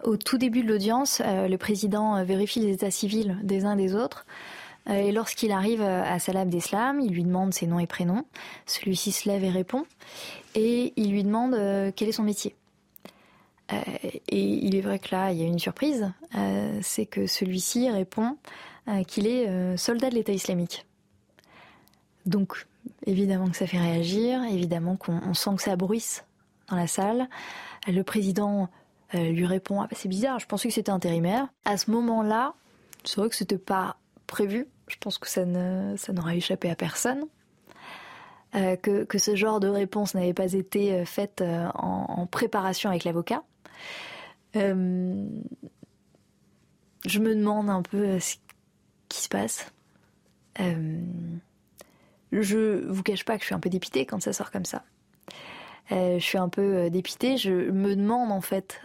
Au 0.03 0.19
tout 0.19 0.37
début 0.37 0.63
de 0.63 0.69
l'audience, 0.69 1.23
le 1.25 1.57
président 1.57 2.23
vérifie 2.25 2.61
les 2.61 2.75
états 2.75 2.91
civils 2.91 3.39
des 3.43 3.65
uns 3.65 3.79
et 3.79 3.83
des 3.83 3.95
autres. 3.95 4.27
et 4.87 5.13
lorsqu'il 5.13 5.51
arrive 5.51 5.81
à 5.81 6.19
Salah 6.19 6.41
Abdeslam, 6.41 7.01
il 7.01 7.11
lui 7.11 7.25
demande 7.25 7.55
ses 7.55 7.67
noms 7.67 7.79
et 7.79 7.87
prénoms. 7.87 8.27
Celui-ci 8.67 9.13
se 9.13 9.27
lève 9.31 9.43
et 9.45 9.49
répond. 9.49 9.87
Et 10.55 10.93
il 10.97 11.11
lui 11.11 11.25
demande 11.25 11.53
quel 11.97 12.09
est 12.09 12.13
son 12.13 12.23
métier. 12.23 12.55
Euh, 13.73 13.77
et 14.29 14.41
il 14.41 14.77
est 14.77 14.81
vrai 14.81 14.99
que 14.99 15.15
là, 15.15 15.33
il 15.33 15.39
y 15.39 15.43
a 15.43 15.47
une 15.47 15.59
surprise, 15.59 16.13
euh, 16.37 16.79
c'est 16.83 17.07
que 17.07 17.27
celui-ci 17.27 17.91
répond 17.91 18.37
euh, 18.89 19.03
qu'il 19.05 19.27
est 19.27 19.77
soldat 19.77 20.11
de 20.11 20.15
l'État 20.15 20.33
islamique. 20.33 20.87
Donc, 22.27 22.67
évidemment 23.07 23.49
que 23.49 23.57
ça 23.57 23.67
fait 23.67 23.79
réagir, 23.79 24.43
évidemment 24.45 24.97
qu'on 24.97 25.35
sent 25.35 25.51
que 25.57 25.63
ça 25.63 25.77
bruisse 25.77 26.25
dans 26.69 26.77
la 26.77 26.87
salle. 26.87 27.29
Le 27.87 28.03
président 28.03 28.69
lui 29.13 29.47
répond 29.47 29.81
ah 29.81 29.87
bah, 29.89 29.97
c'est 29.97 30.09
bizarre, 30.09 30.41
je 30.41 30.47
pensais 30.47 30.69
que 30.69 30.75
c'était 30.75 30.91
intérimaire. 30.91 31.49
À 31.65 31.77
ce 31.77 31.91
moment-là, 31.91 32.55
c'est 33.05 33.19
vrai 33.19 33.29
que 33.29 33.37
c'était 33.37 33.59
pas 33.59 33.97
prévu. 34.27 34.67
Je 34.89 34.97
pense 34.99 35.19
que 35.19 35.29
ça 35.29 35.45
n'aurait 35.45 36.37
échappé 36.37 36.71
à 36.71 36.75
personne. 36.75 37.27
que, 38.53 39.19
ce 39.19 39.37
genre 39.37 39.61
de 39.61 39.69
réponse 39.69 40.15
n'avait 40.15 40.35
pas 40.35 40.53
été 40.53 41.05
faite 41.05 41.45
en 41.75 42.27
préparation 42.27 42.91
avec 42.91 43.05
l'avocat. 43.05 43.43
Euh, 44.57 45.27
je 47.05 47.19
me 47.19 47.35
demande 47.35 47.69
un 47.71 47.83
peu 47.83 47.99
euh, 47.99 48.21
ce 48.21 48.37
qui 49.09 49.21
se 49.21 49.29
passe. 49.29 49.73
Euh, 50.61 51.01
je 52.33 52.87
vous 52.87 53.03
cache 53.03 53.25
pas 53.25 53.37
que 53.37 53.41
je 53.41 53.47
suis 53.47 53.55
un 53.55 53.61
peu 53.61 53.71
dépitée 53.71 54.07
quand 54.07 54.23
ça 54.23 54.33
sort 54.33 54.51
comme 54.51 54.65
ça. 54.65 54.85
je 55.91 56.19
suis 56.21 56.39
un 56.39 56.49
peu 56.49 56.91
dépitée. 56.91 57.37
Je 57.37 57.51
me 57.51 57.95
demande 57.97 58.33
en 58.33 58.41
fait 58.41 58.81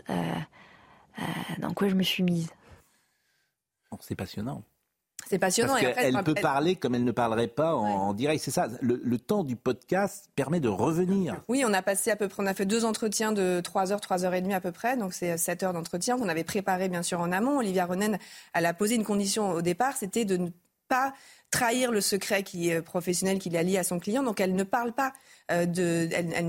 dans 1.60 1.74
quoi 1.74 1.89
je 1.89 1.95
me 1.95 2.04
suis 2.04 2.24
mise. 2.24 2.50
C'est 4.02 4.16
passionnant. 4.16 4.64
C'est 5.30 5.38
passionnant. 5.38 5.73
Parce 5.73 5.95
elle 5.97 6.23
peut 6.23 6.34
parler 6.34 6.75
comme 6.75 6.95
elle 6.95 7.03
ne 7.03 7.11
parlerait 7.11 7.47
pas 7.47 7.75
en, 7.75 8.13
direct. 8.13 8.41
C'est 8.43 8.49
ça. 8.49 8.67
Le, 8.82 9.17
temps 9.19 9.43
du 9.43 9.55
podcast 9.55 10.27
permet 10.36 10.59
de 10.59 10.69
revenir. 10.69 11.36
Oui, 11.47 11.63
on 11.67 11.73
a 11.73 11.84
passé 11.84 12.09
à 12.09 12.15
peu 12.15 12.27
près, 12.27 12.41
on 12.41 12.47
a 12.47 12.55
fait 12.55 12.65
deux 12.65 12.84
entretiens 12.84 13.32
de 13.32 13.61
3 13.63 13.91
heures, 13.91 14.01
3 14.01 14.25
heures 14.25 14.34
et 14.34 14.41
demie 14.41 14.55
à 14.55 14.61
peu 14.61 14.71
près. 14.71 14.97
Donc 14.97 15.13
c'est 15.13 15.38
7 15.38 15.61
heures 15.61 15.73
d'entretien 15.73 16.17
qu'on 16.17 16.30
avait 16.30 16.43
préparé 16.43 16.89
bien 16.89 17.03
sûr 17.03 17.19
en 17.19 17.32
amont. 17.32 17.59
Olivia 17.59 17.86
Ronen, 17.86 18.17
elle 18.53 18.65
a 18.65 18.73
posé 18.73 18.95
une 18.95 19.03
condition 19.03 19.51
au 19.51 19.61
départ, 19.61 19.95
c'était 19.97 20.25
de 20.25 20.38
ne 20.38 20.49
pas 20.88 21.13
trahir 21.52 21.91
le 21.91 22.02
secret 22.02 22.43
qui 22.43 22.70
est 22.70 22.82
professionnel 22.82 23.39
qu'il 23.39 23.58
a 23.58 23.64
lié 23.64 23.78
à 23.78 23.84
son 23.84 24.00
client. 24.00 24.24
Donc 24.24 24.39
elle 24.39 24.56
ne 24.56 24.64
parle 24.64 24.93
pas 24.93 25.14
euh, 25.52 25.66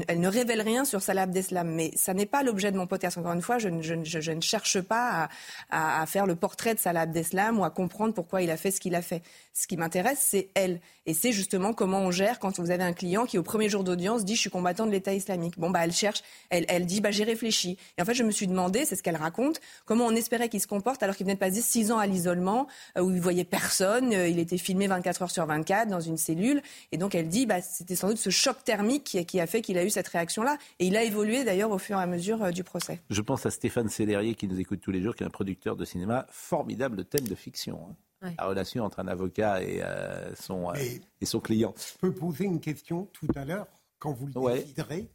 elle, 0.09 0.21
ne 0.21 0.29
révèle 0.29 0.61
rien 0.61 0.85
sur 0.85 1.01
Salah 1.01 1.23
Abdeslam. 1.23 1.69
Mais 1.71 1.91
ça 1.97 2.15
n'est 2.15 2.27
pas 2.27 2.43
l'objet 2.43 2.71
de 2.71 2.77
mon 2.77 2.87
podcast. 2.87 3.19
Encore 3.19 3.33
une 3.33 3.43
fois, 3.43 3.59
je, 3.59 3.69
ne 3.69 4.41
cherche 4.41 4.81
pas 4.81 5.29
à, 5.71 6.07
faire 6.07 6.27
le 6.27 6.37
portrait 6.37 6.75
de 6.75 6.81
Salah 6.81 7.03
Abdeslam 7.03 7.59
ou 7.59 7.65
à 7.65 7.71
comprendre 7.71 8.15
pourquoi 8.15 8.43
il 8.43 8.51
a 8.51 8.57
fait 8.57 8.71
ce 8.71 8.81
qu'il 8.81 8.95
a 8.95 9.03
fait. 9.03 9.23
Ce 9.55 9.67
qui 9.67 9.77
m'intéresse, 9.77 10.19
c'est 10.21 10.49
elle. 10.55 10.81
Et 11.07 11.15
c'est 11.15 11.33
justement 11.33 11.73
comment 11.73 12.01
on 12.01 12.11
gère 12.11 12.39
quand 12.39 12.59
vous 12.61 12.71
avez 12.71 12.85
un 12.85 12.93
client 12.93 13.27
qui, 13.27 13.39
au 13.39 13.43
premier 13.43 13.69
jour 13.69 13.85
d'audience, 13.85 14.25
dit 14.25 14.35
Je 14.35 14.41
suis 14.41 14.51
combattant 14.51 14.87
de 14.87 14.91
l'État 14.91 15.15
islamique. 15.15 15.59
Bon, 15.59 15.71
bah, 15.71 15.81
elle 15.85 15.93
cherche, 15.93 16.23
elle, 16.51 16.67
elle 16.69 16.87
dit 16.87 17.01
bah, 17.01 17.11
J'ai 17.11 17.25
réfléchi. 17.25 17.79
Et 17.99 18.03
en 18.03 18.05
fait, 18.05 18.15
je 18.15 18.23
me 18.23 18.31
suis 18.31 18.47
demandé, 18.47 18.85
c'est 18.85 18.97
ce 18.97 19.03
qu'elle 19.03 19.17
raconte, 19.17 19.61
comment 19.87 20.07
on 20.07 20.15
espérait 20.15 20.49
qu'il 20.49 20.61
se 20.61 20.67
comporte 20.67 21.03
alors 21.03 21.17
qu'il 21.17 21.25
venait 21.25 21.35
de 21.35 21.41
passer 21.41 21.63
six 21.63 21.91
ans 21.91 21.99
à 21.99 22.07
l'isolement, 22.07 22.67
euh, 22.99 23.03
où 23.03 23.11
il 23.11 23.21
voyait 23.21 23.45
personne, 23.45 24.13
euh, 24.13 24.29
il 24.29 24.39
était 24.39 24.59
filmé 24.59 24.87
24 24.91 25.23
heures 25.23 25.31
sur 25.31 25.47
24 25.47 25.89
dans 25.89 26.01
une 26.01 26.17
cellule. 26.17 26.63
Et 26.93 26.99
donc, 26.99 27.15
elle 27.15 27.29
dit 27.29 27.47
bah, 27.47 27.63
C'était 27.63 27.97
sans 27.97 28.09
doute 28.09 28.19
ce 28.19 28.31
choc 28.31 28.63
thermique 28.65 29.05
qui, 29.05 29.25
qui 29.25 29.41
a 29.41 29.47
fait 29.47 29.63
qu'il 29.63 29.79
a 29.79 29.85
eu 29.85 29.91
cette 29.91 30.09
réaction-là. 30.09 30.59
Et 30.79 30.87
il 30.87 30.97
a 30.97 31.03
évolué 31.03 31.45
d'ailleurs 31.45 31.71
au 31.71 31.79
fur 31.79 31.99
et 31.99 32.03
à 32.03 32.07
mesure 32.07 32.43
euh, 32.43 32.51
du 32.51 32.65
procès. 32.65 33.01
Je 33.09 33.23
pense 33.23 33.47
à 33.47 33.51
Stéphane 33.51 33.89
Célérier 33.89 34.35
qui 34.35 34.47
nous 34.47 34.61
écoute 34.61 34.81
tous 34.81 34.91
les 34.91 35.01
jours, 35.01 35.17
qui 35.17 35.23
est 35.23 35.27
un 35.27 35.31
producteur 35.31 35.77
de 35.77 35.85
cinéma 35.85 36.27
formidable 36.31 36.97
de 36.97 37.03
thème 37.03 37.27
de 37.27 37.35
fiction. 37.35 37.81
Hein 37.89 37.95
la 38.23 38.47
relation 38.47 38.85
entre 38.85 39.01
un 39.01 39.09
avocat 39.09 39.63
et, 39.63 39.81
euh, 39.83 40.35
son, 40.35 40.71
euh, 40.71 40.75
et 41.21 41.27
son 41.27 41.41
client. 41.41 41.75
Je 41.77 41.99
peux 41.99 42.13
poser 42.13 42.45
une 42.45 42.61
question 42.61 43.09
tout 43.13 43.29
à 43.35 43.45
l'heure, 43.45 43.67
quand 43.99 44.13
vous 44.13 44.27
le 44.27 44.39
ouais. 44.39 44.61
déciderez 44.61 45.09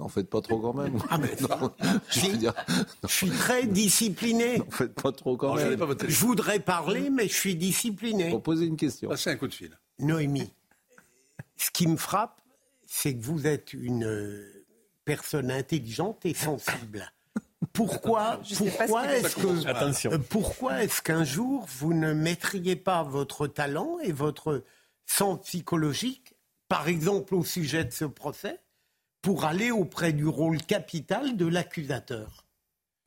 N'en 0.00 0.08
faites 0.08 0.30
pas 0.30 0.40
trop 0.40 0.58
quand 0.58 0.72
même. 0.72 0.98
Ah 1.10 1.18
je, 2.10 2.50
suis 3.08 3.28
très 3.30 3.66
discipliné. 3.66 4.58
N'en 4.58 4.70
faites 4.70 4.94
pas 4.94 5.12
trop 5.12 5.36
quand 5.36 5.54
même. 5.54 5.78
Je, 6.08 6.18
voudrais 6.20 6.60
parler, 6.60 7.10
mais 7.10 7.28
je 7.28 7.34
suis 7.34 7.56
discipliné. 7.56 8.30
Pour 8.30 8.42
poser 8.42 8.66
une 8.66 8.76
question. 8.76 9.10
Passez 9.10 9.30
un 9.30 9.36
coup 9.36 9.48
de 9.48 9.54
fil. 9.54 9.78
Noémie, 9.98 10.52
ce 11.56 11.70
qui 11.70 11.86
me 11.86 11.96
frappe, 11.96 12.40
c'est 12.86 13.14
que 13.14 13.22
vous 13.22 13.46
êtes 13.46 13.72
une 13.72 14.44
personne 15.04 15.50
intelligente 15.50 16.24
et 16.24 16.34
sensible. 16.34 17.12
Pourquoi, 17.72 18.40
pourquoi 18.58 19.16
est-ce 19.16 19.36
que, 19.36 20.08
euh, 20.14 20.18
pourquoi 20.18 20.82
est-ce 20.84 21.02
qu'un 21.02 21.24
jour 21.24 21.66
vous 21.78 21.94
ne 21.94 22.12
mettriez 22.12 22.76
pas 22.76 23.02
votre 23.02 23.46
talent 23.46 23.98
et 24.02 24.12
votre 24.12 24.62
sens 25.06 25.40
psychologique, 25.40 26.34
par 26.68 26.88
exemple 26.88 27.34
au 27.34 27.44
sujet 27.44 27.84
de 27.84 27.92
ce 27.92 28.04
procès, 28.04 28.60
pour 29.26 29.44
aller 29.44 29.72
auprès 29.72 30.12
du 30.12 30.24
rôle 30.24 30.62
capital 30.62 31.36
de 31.36 31.46
l'accusateur 31.46 32.46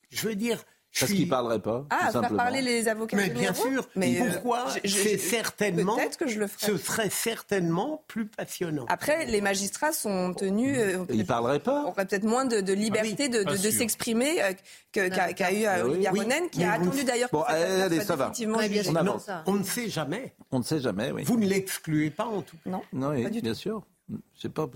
Je 0.09 0.27
veux 0.27 0.35
dire, 0.35 0.61
parce 0.99 1.13
qu'ils 1.13 1.23
ne 1.23 1.29
parleraient 1.29 1.61
pas. 1.61 1.85
Ah, 1.91 2.11
faire 2.11 2.35
parler 2.35 2.61
les 2.61 2.89
avocats. 2.89 3.15
Mais 3.15 3.29
bien 3.29 3.53
sûr. 3.53 3.87
Mais 3.95 4.19
euh, 4.19 4.25
pourquoi 4.25 4.65
C'est 4.83 5.17
certainement. 5.17 5.95
Peut-être 5.95 6.17
que 6.17 6.27
je 6.27 6.41
le 6.41 6.47
ferais. 6.47 6.73
Ce 6.73 6.77
serait 6.77 7.09
certainement 7.09 8.03
plus 8.07 8.25
passionnant. 8.25 8.85
Après, 8.89 9.27
les 9.27 9.39
magistrats 9.39 9.93
sont 9.93 10.33
tenus. 10.33 10.77
Euh, 10.77 11.05
ils 11.09 11.19
ne 11.19 11.23
parleraient 11.23 11.61
pas. 11.61 11.85
Auraient 11.85 12.05
peut-être 12.05 12.25
moins 12.25 12.43
de, 12.43 12.73
liberté 12.73 13.29
ah 13.31 13.37
de, 13.37 13.43
de, 13.43 13.69
s'exprimer 13.69 14.43
euh, 14.43 14.51
qu'a 14.91 15.53
eu 15.53 15.63
à 15.63 15.85
Olivier 15.85 16.09
Ronen, 16.09 16.49
qui 16.49 16.65
a 16.65 16.73
attendu 16.73 17.05
d'ailleurs. 17.05 17.29
Bon, 17.31 17.43
allez, 17.43 18.01
ça 18.01 18.17
va. 18.17 18.33
on, 18.45 18.95
avance. 18.97 19.29
on 19.45 19.53
ne 19.53 19.63
sait 19.63 19.87
jamais. 19.87 20.35
On 20.51 20.59
ne 20.59 20.65
sait 20.65 20.81
jamais, 20.81 21.11
oui. 21.11 21.23
Vous 21.23 21.39
ne 21.39 21.45
l'excluez 21.45 22.09
pas 22.09 22.25
en 22.25 22.41
tout 22.41 22.57
cas. 22.57 22.69
Non. 22.71 22.81
Non, 22.91 23.13
bien 23.13 23.53
sûr. 23.53 23.85
Je 24.09 24.41
sais 24.41 24.49
pas. 24.49 24.69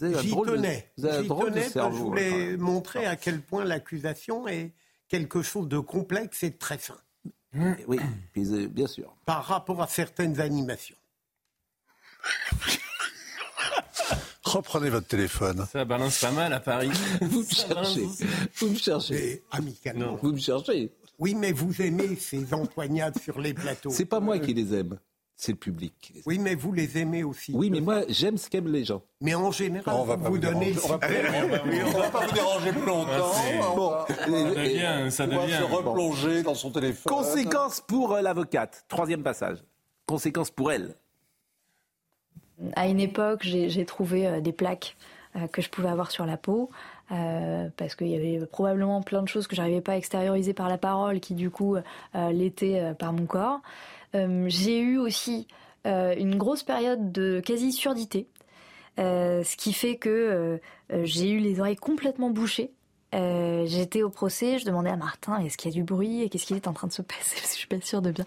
J'y 0.00 0.30
tenais. 0.30 0.90
J'y 0.98 1.28
tenais. 1.28 1.68
Je 1.74 1.96
voulais 1.96 2.56
montrer 2.56 3.06
à 3.06 3.16
quel 3.16 3.40
point 3.40 3.64
l'accusation 3.64 4.46
est 4.48 4.72
quelque 5.08 5.42
chose 5.42 5.68
de 5.68 5.78
complexe 5.78 6.42
et 6.42 6.50
de 6.50 6.56
très 6.56 6.78
fin. 6.78 6.96
Oui, 7.86 8.00
euh, 8.36 8.68
bien 8.68 8.86
sûr. 8.86 9.14
Par 9.24 9.44
rapport 9.44 9.80
à 9.82 9.86
certaines 9.86 10.40
animations. 10.40 10.96
Reprenez 14.44 14.90
votre 14.90 15.06
téléphone. 15.08 15.66
Ça 15.72 15.84
balance 15.84 16.20
pas 16.20 16.30
mal 16.30 16.52
à 16.52 16.60
Paris. 16.60 16.90
Vous 17.20 17.40
me 17.40 17.44
cherchez. 17.44 18.06
Vous 18.56 18.68
me 18.68 18.76
cherchez. 18.76 19.42
amicalement. 19.50 20.16
Vous 20.16 20.32
me 20.32 20.38
cherchez. 20.38 20.92
Oui, 21.18 21.34
mais 21.34 21.52
vous 21.52 21.80
aimez 21.80 22.16
ces 22.16 22.52
empoignades 22.54 23.18
sur 23.20 23.40
les 23.40 23.54
plateaux. 23.54 23.90
C'est 23.90 24.04
pas 24.04 24.20
moi 24.20 24.38
qui 24.38 24.52
les 24.52 24.74
aime. 24.74 24.98
C'est 25.36 25.52
le 25.52 25.58
public. 25.58 26.12
Oui, 26.26 26.38
mais 26.38 26.54
vous 26.54 26.72
les 26.72 26.96
aimez 26.98 27.24
aussi. 27.24 27.52
Oui, 27.54 27.68
mais 27.70 27.80
moi, 27.80 28.02
j'aime 28.08 28.36
ce 28.38 28.48
qu'aiment 28.48 28.68
les 28.68 28.84
gens. 28.84 29.02
Mais 29.20 29.34
en 29.34 29.50
général, 29.50 29.94
on 29.98 30.04
va 30.04 30.16
pas 30.16 30.24
vous, 30.28 30.34
vous 30.34 30.38
donnez... 30.38 30.72
déranger. 30.72 30.80
On 30.84 30.88
va 30.88 30.98
pas, 30.98 31.08
on 31.86 31.98
va 32.00 32.10
pas 32.10 32.26
vous 32.26 32.32
déranger 32.34 32.72
plus 32.72 32.86
longtemps. 32.86 33.32
Bon, 33.74 33.92
Ça 34.08 34.26
devient, 34.26 35.10
ça 35.10 35.24
on 35.24 35.26
va 35.36 35.42
devient. 35.42 35.56
se 35.56 35.62
replonger 35.64 36.42
dans 36.42 36.54
son 36.54 36.70
téléphone. 36.70 37.12
Conséquence 37.12 37.80
pour 37.80 38.12
euh, 38.14 38.22
l'avocate. 38.22 38.84
Troisième 38.88 39.22
passage. 39.22 39.58
Conséquence 40.06 40.50
pour 40.50 40.70
elle. 40.70 40.94
À 42.76 42.86
une 42.86 43.00
époque, 43.00 43.40
j'ai 43.42 43.84
trouvé 43.84 44.26
euh, 44.26 44.40
des 44.40 44.52
plaques 44.52 44.96
euh, 45.36 45.46
que 45.48 45.60
je 45.60 45.68
pouvais 45.68 45.88
avoir 45.88 46.10
sur 46.10 46.24
la 46.26 46.36
peau. 46.36 46.70
euh, 47.10 47.68
parce 47.76 47.94
qu'il 47.96 48.06
y 48.08 48.16
avait 48.16 48.46
probablement 48.46 49.02
plein 49.02 49.22
de 49.22 49.28
choses 49.28 49.46
que 49.46 49.56
j'arrivais 49.56 49.80
pas 49.82 49.92
à 49.92 49.96
extérioriser 49.96 50.54
par 50.54 50.68
la 50.68 50.78
parole 50.78 51.20
qui 51.20 51.34
du 51.34 51.50
coup 51.50 51.76
euh, 51.76 52.30
l'étaient 52.32 52.80
euh, 52.80 52.94
par 52.94 53.12
mon 53.12 53.26
corps. 53.26 53.60
Euh, 54.14 54.44
j'ai 54.48 54.78
eu 54.78 54.98
aussi 54.98 55.46
euh, 55.86 56.14
une 56.16 56.36
grosse 56.36 56.62
période 56.62 57.12
de 57.12 57.40
quasi 57.44 57.72
surdité, 57.72 58.28
euh, 58.98 59.42
ce 59.42 59.56
qui 59.56 59.72
fait 59.72 59.96
que 59.96 60.60
j'ai 61.02 61.30
eu 61.30 61.38
les 61.38 61.60
oreilles 61.60 61.76
complètement 61.76 62.30
bouchées. 62.30 62.72
J'étais 63.12 64.02
au 64.02 64.10
procès, 64.10 64.58
je 64.58 64.64
demandais 64.64 64.90
à 64.90 64.96
Martin 64.96 65.38
est-ce 65.38 65.56
qu'il 65.56 65.70
y 65.70 65.74
a 65.74 65.76
du 65.76 65.84
bruit 65.84 66.22
et 66.22 66.28
qu'est-ce 66.28 66.46
qu'il 66.46 66.56
est 66.56 66.66
en 66.66 66.72
train 66.72 66.88
de 66.88 66.92
se 66.92 67.02
passer? 67.02 67.36
Je 67.42 67.46
suis 67.46 67.68
pas 67.68 67.80
sûre 67.80 68.02
de 68.02 68.10
bien. 68.10 68.24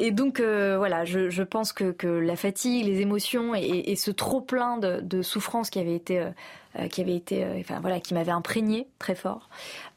Et 0.00 0.12
donc 0.12 0.38
euh, 0.38 0.76
voilà, 0.78 1.04
je, 1.04 1.28
je 1.28 1.42
pense 1.42 1.72
que, 1.72 1.90
que 1.90 2.06
la 2.06 2.36
fatigue, 2.36 2.86
les 2.86 3.00
émotions 3.00 3.54
et, 3.54 3.62
et 3.86 3.96
ce 3.96 4.12
trop 4.12 4.40
plein 4.40 4.76
de, 4.78 5.00
de 5.00 5.22
souffrance 5.22 5.70
qui 5.70 5.80
avait 5.80 5.96
été, 5.96 6.20
euh, 6.20 6.30
euh, 6.78 6.86
qui 6.86 7.00
avait 7.00 7.16
été, 7.16 7.44
euh, 7.44 7.58
enfin 7.58 7.80
voilà, 7.80 7.98
qui 7.98 8.14
m'avait 8.14 8.30
imprégné 8.30 8.86
très 9.00 9.16
fort, 9.16 9.48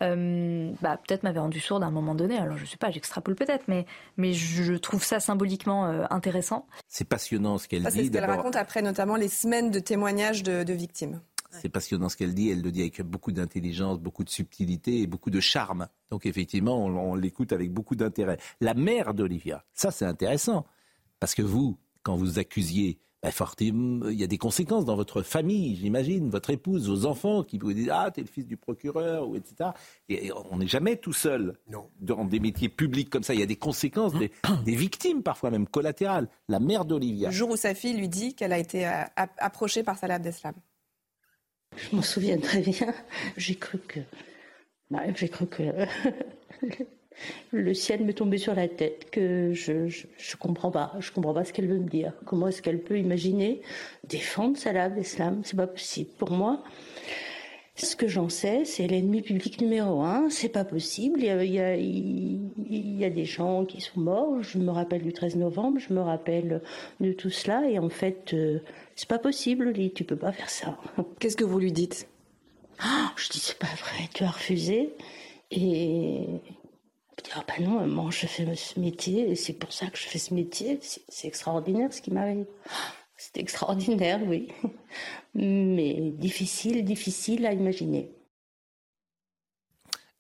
euh, 0.01 0.71
bah 0.81 0.97
peut-être 1.07 1.21
m'avait 1.21 1.39
rendu 1.39 1.59
sourde 1.59 1.83
à 1.83 1.85
un 1.85 1.91
moment 1.91 2.15
donné. 2.15 2.37
Alors 2.37 2.57
je 2.57 2.65
sais 2.65 2.77
pas, 2.77 2.89
j'extrapole 2.89 3.35
peut-être, 3.35 3.65
mais 3.67 3.85
mais 4.17 4.33
je 4.33 4.73
trouve 4.73 5.03
ça 5.03 5.19
symboliquement 5.19 5.85
euh, 5.85 6.05
intéressant. 6.09 6.65
C'est 6.87 7.07
passionnant 7.07 7.59
ce 7.59 7.67
qu'elle 7.67 7.83
Ça, 7.83 7.91
c'est 7.91 7.99
dit. 7.99 8.07
ce 8.07 8.11
qu'elle 8.11 8.25
raconte 8.25 8.55
après, 8.55 8.81
notamment 8.81 9.17
les 9.17 9.29
semaines 9.29 9.69
de 9.69 9.79
témoignages 9.79 10.41
de, 10.41 10.63
de 10.63 10.73
victimes. 10.73 11.21
C'est 11.51 11.69
passionnant 11.69 12.09
ce 12.09 12.17
qu'elle 12.17 12.33
dit. 12.33 12.49
Elle 12.49 12.61
le 12.61 12.71
dit 12.71 12.81
avec 12.81 13.01
beaucoup 13.01 13.31
d'intelligence, 13.31 13.99
beaucoup 13.99 14.23
de 14.23 14.29
subtilité 14.29 15.01
et 15.01 15.07
beaucoup 15.07 15.29
de 15.29 15.39
charme. 15.39 15.87
Donc 16.09 16.25
effectivement, 16.25 16.83
on, 16.85 16.95
on 16.97 17.15
l'écoute 17.15 17.53
avec 17.53 17.71
beaucoup 17.71 17.95
d'intérêt. 17.95 18.37
La 18.59 18.73
mère 18.73 19.13
d'Olivia, 19.13 19.63
ça 19.73 19.91
c'est 19.91 20.05
intéressant. 20.05 20.65
Parce 21.19 21.35
que 21.35 21.41
vous, 21.43 21.77
quand 22.03 22.15
vous 22.15 22.39
accusiez, 22.39 22.99
ben, 23.23 23.31
il 24.09 24.13
y 24.19 24.23
a 24.23 24.27
des 24.27 24.39
conséquences 24.39 24.83
dans 24.83 24.95
votre 24.95 25.21
famille, 25.21 25.75
j'imagine, 25.75 26.31
votre 26.31 26.49
épouse, 26.49 26.89
vos 26.89 27.05
enfants 27.05 27.43
qui 27.43 27.59
vous 27.59 27.71
disent 27.71 27.91
Ah, 27.91 28.09
t'es 28.11 28.21
le 28.21 28.27
fils 28.27 28.47
du 28.47 28.57
procureur, 28.57 29.29
ou 29.29 29.35
etc. 29.35 29.69
Et 30.09 30.31
on 30.49 30.57
n'est 30.57 30.65
jamais 30.65 30.95
tout 30.95 31.13
seul 31.13 31.53
dans 31.99 32.25
des 32.25 32.39
métiers 32.39 32.67
publics 32.69 33.11
comme 33.11 33.21
ça. 33.21 33.35
Il 33.35 33.39
y 33.39 33.43
a 33.43 33.45
des 33.45 33.57
conséquences, 33.57 34.13
des, 34.15 34.31
des 34.65 34.75
victimes 34.75 35.21
parfois 35.21 35.51
même 35.51 35.67
collatérales. 35.67 36.27
La 36.47 36.59
mère 36.59 36.83
d'Olivia. 36.83 37.29
Le 37.29 37.35
jour 37.35 37.51
où 37.51 37.55
sa 37.57 37.75
fille 37.75 37.93
lui 37.95 38.09
dit 38.09 38.33
qu'elle 38.33 38.53
a 38.53 38.57
été 38.57 38.87
euh, 38.87 39.03
ap- 39.15 39.37
approchée 39.37 39.83
par 39.83 39.99
Salah 39.99 40.15
Abdeslam. 40.15 40.55
Je 41.75 41.95
m'en 41.95 42.01
souviens 42.01 42.37
très 42.37 42.61
bien. 42.61 42.93
J'ai 43.37 43.55
cru 43.55 43.77
que. 43.79 43.99
bah, 44.89 45.03
j'ai 45.15 45.29
cru 45.29 45.47
que. 45.47 45.63
le 47.51 47.73
ciel 47.73 48.03
me 48.03 48.13
tombait 48.13 48.37
sur 48.37 48.55
la 48.55 48.67
tête, 48.67 49.09
que 49.11 49.53
je, 49.53 49.87
je, 49.87 50.35
comprends 50.37 50.71
pas. 50.71 50.93
Je 50.99 51.11
comprends 51.11 51.33
pas 51.33 51.45
ce 51.45 51.53
qu'elle 51.53 51.67
veut 51.67 51.79
me 51.79 51.89
dire. 51.89 52.13
Comment 52.25 52.47
est-ce 52.47 52.61
qu'elle 52.61 52.81
peut 52.81 52.97
imaginer 52.97 53.61
défendre 54.07 54.57
Salah 54.57 54.85
Abdeslam 54.85 55.41
C'est 55.43 55.57
pas 55.57 55.67
possible. 55.67 56.09
Pour 56.17 56.31
moi, 56.31 56.63
ce 57.75 57.95
que 57.95 58.07
j'en 58.07 58.29
sais, 58.29 58.65
c'est 58.65 58.87
l'ennemi 58.87 59.21
public 59.21 59.61
numéro 59.61 60.01
un. 60.01 60.29
C'est 60.29 60.49
pas 60.49 60.65
possible. 60.65 61.19
Il 61.19 61.25
y, 61.25 61.29
a, 61.29 61.43
il, 61.43 61.53
y 61.53 61.59
a, 61.59 61.75
il 61.75 62.99
y 62.99 63.05
a 63.05 63.09
des 63.09 63.25
gens 63.25 63.65
qui 63.65 63.81
sont 63.81 63.99
morts. 63.99 64.43
Je 64.43 64.57
me 64.57 64.71
rappelle 64.71 65.01
du 65.01 65.13
13 65.13 65.35
novembre. 65.37 65.79
Je 65.79 65.93
me 65.93 66.01
rappelle 66.01 66.61
de 66.99 67.13
tout 67.13 67.29
cela. 67.29 67.67
Et 67.69 67.79
en 67.79 67.89
fait, 67.89 68.33
euh, 68.33 68.59
c'est 69.01 69.07
pas 69.07 69.17
possible, 69.17 69.71
Lily. 69.71 69.93
Tu 69.93 70.03
peux 70.03 70.15
pas 70.15 70.31
faire 70.31 70.51
ça. 70.51 70.77
Qu'est-ce 71.19 71.35
que 71.35 71.43
vous 71.43 71.57
lui 71.57 71.71
dites? 71.71 72.07
Ah, 72.77 73.11
Je 73.15 73.29
dis 73.29 73.39
c'est 73.39 73.57
pas 73.57 73.65
vrai. 73.65 74.07
Tu 74.13 74.23
as 74.23 74.29
refusé. 74.29 74.93
Et 75.49 76.27
je 77.17 77.23
dis, 77.23 77.31
ah 77.33 77.43
bah 77.47 77.55
non, 77.59 77.79
maman, 77.79 78.11
je 78.11 78.27
fais 78.27 78.55
ce 78.55 78.79
métier 78.79 79.31
et 79.31 79.35
c'est 79.35 79.53
pour 79.53 79.73
ça 79.73 79.87
que 79.87 79.97
je 79.97 80.03
fais 80.03 80.19
ce 80.19 80.35
métier. 80.35 80.79
C'est 81.09 81.27
extraordinaire 81.27 81.91
ce 81.91 81.99
qui 81.99 82.11
m'arrive. 82.11 82.45
C'est 83.17 83.37
extraordinaire, 83.37 84.19
oui. 84.25 84.47
Mais 85.35 86.11
difficile, 86.11 86.83
difficile 86.83 87.45
à 87.45 87.53
imaginer. 87.53 88.11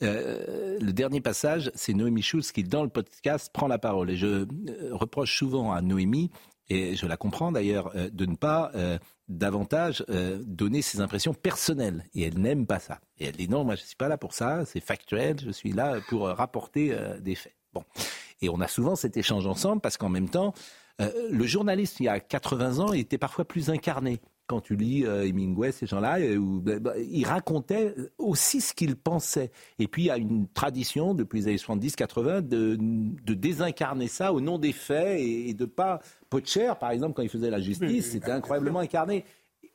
Euh, 0.03 0.77
le 0.79 0.93
dernier 0.93 1.21
passage, 1.21 1.71
c'est 1.73 1.93
Noémie 1.93 2.21
Schulz 2.21 2.51
qui, 2.51 2.63
dans 2.63 2.83
le 2.83 2.89
podcast, 2.89 3.51
prend 3.53 3.67
la 3.67 3.79
parole. 3.79 4.09
Et 4.11 4.17
je 4.17 4.27
euh, 4.27 4.45
reproche 4.91 5.35
souvent 5.35 5.71
à 5.71 5.81
Noémie, 5.81 6.29
et 6.71 6.95
je 6.95 7.05
la 7.05 7.17
comprends 7.17 7.51
d'ailleurs, 7.51 7.91
euh, 7.95 8.09
de 8.13 8.25
ne 8.25 8.35
pas 8.35 8.71
euh, 8.75 8.97
davantage 9.27 10.05
euh, 10.09 10.39
donner 10.45 10.81
ses 10.81 11.01
impressions 11.01 11.33
personnelles. 11.33 12.05
Et 12.15 12.23
elle 12.23 12.39
n'aime 12.39 12.65
pas 12.65 12.79
ça. 12.79 13.01
Et 13.17 13.25
elle 13.25 13.35
dit 13.35 13.49
non, 13.49 13.65
moi 13.65 13.75
je 13.75 13.81
ne 13.81 13.87
suis 13.87 13.97
pas 13.97 14.07
là 14.07 14.17
pour 14.17 14.33
ça, 14.33 14.63
c'est 14.65 14.79
factuel, 14.79 15.37
je 15.43 15.51
suis 15.51 15.73
là 15.73 15.99
pour 16.07 16.27
rapporter 16.27 16.95
des 17.19 17.35
faits. 17.35 17.55
Bon. 17.73 17.83
Et 18.41 18.47
on 18.47 18.61
a 18.61 18.67
souvent 18.67 18.95
cet 18.95 19.17
échange 19.17 19.45
ensemble 19.47 19.81
parce 19.81 19.97
qu'en 19.97 20.09
même 20.09 20.29
temps, 20.29 20.53
le 20.99 21.45
journaliste, 21.45 21.99
il 21.99 22.03
y 22.03 22.09
a 22.09 22.19
80 22.19 22.79
ans, 22.79 22.93
était 22.93 23.17
parfois 23.17 23.45
plus 23.45 23.69
incarné. 23.69 24.21
Quand 24.51 24.59
tu 24.59 24.75
lis 24.75 25.05
euh, 25.05 25.25
Hemingway, 25.25 25.71
ces 25.71 25.87
gens-là, 25.87 26.19
euh, 26.19 26.37
bah, 26.41 26.79
bah, 26.79 26.93
ils 26.99 27.25
racontaient 27.25 27.95
aussi 28.17 28.59
ce 28.59 28.73
qu'ils 28.73 28.97
pensaient. 28.97 29.49
Et 29.79 29.87
puis 29.87 30.03
il 30.03 30.05
y 30.07 30.11
a 30.11 30.17
une 30.17 30.47
tradition 30.49 31.13
depuis 31.13 31.39
les 31.39 31.47
années 31.47 31.55
70-80 31.55 32.41
de, 32.41 33.33
désincarner 33.33 34.07
ça 34.07 34.33
au 34.33 34.41
nom 34.41 34.57
des 34.57 34.73
faits 34.73 35.19
et, 35.21 35.49
et 35.49 35.53
de 35.53 35.63
pas. 35.65 36.01
Potcher, 36.31 36.71
par 36.79 36.91
exemple, 36.91 37.13
quand 37.13 37.23
il 37.23 37.29
faisait 37.29 37.49
la 37.49 37.59
justice, 37.59 38.11
c'était 38.11 38.31
incroyablement 38.31 38.79
incarné. 38.79 39.25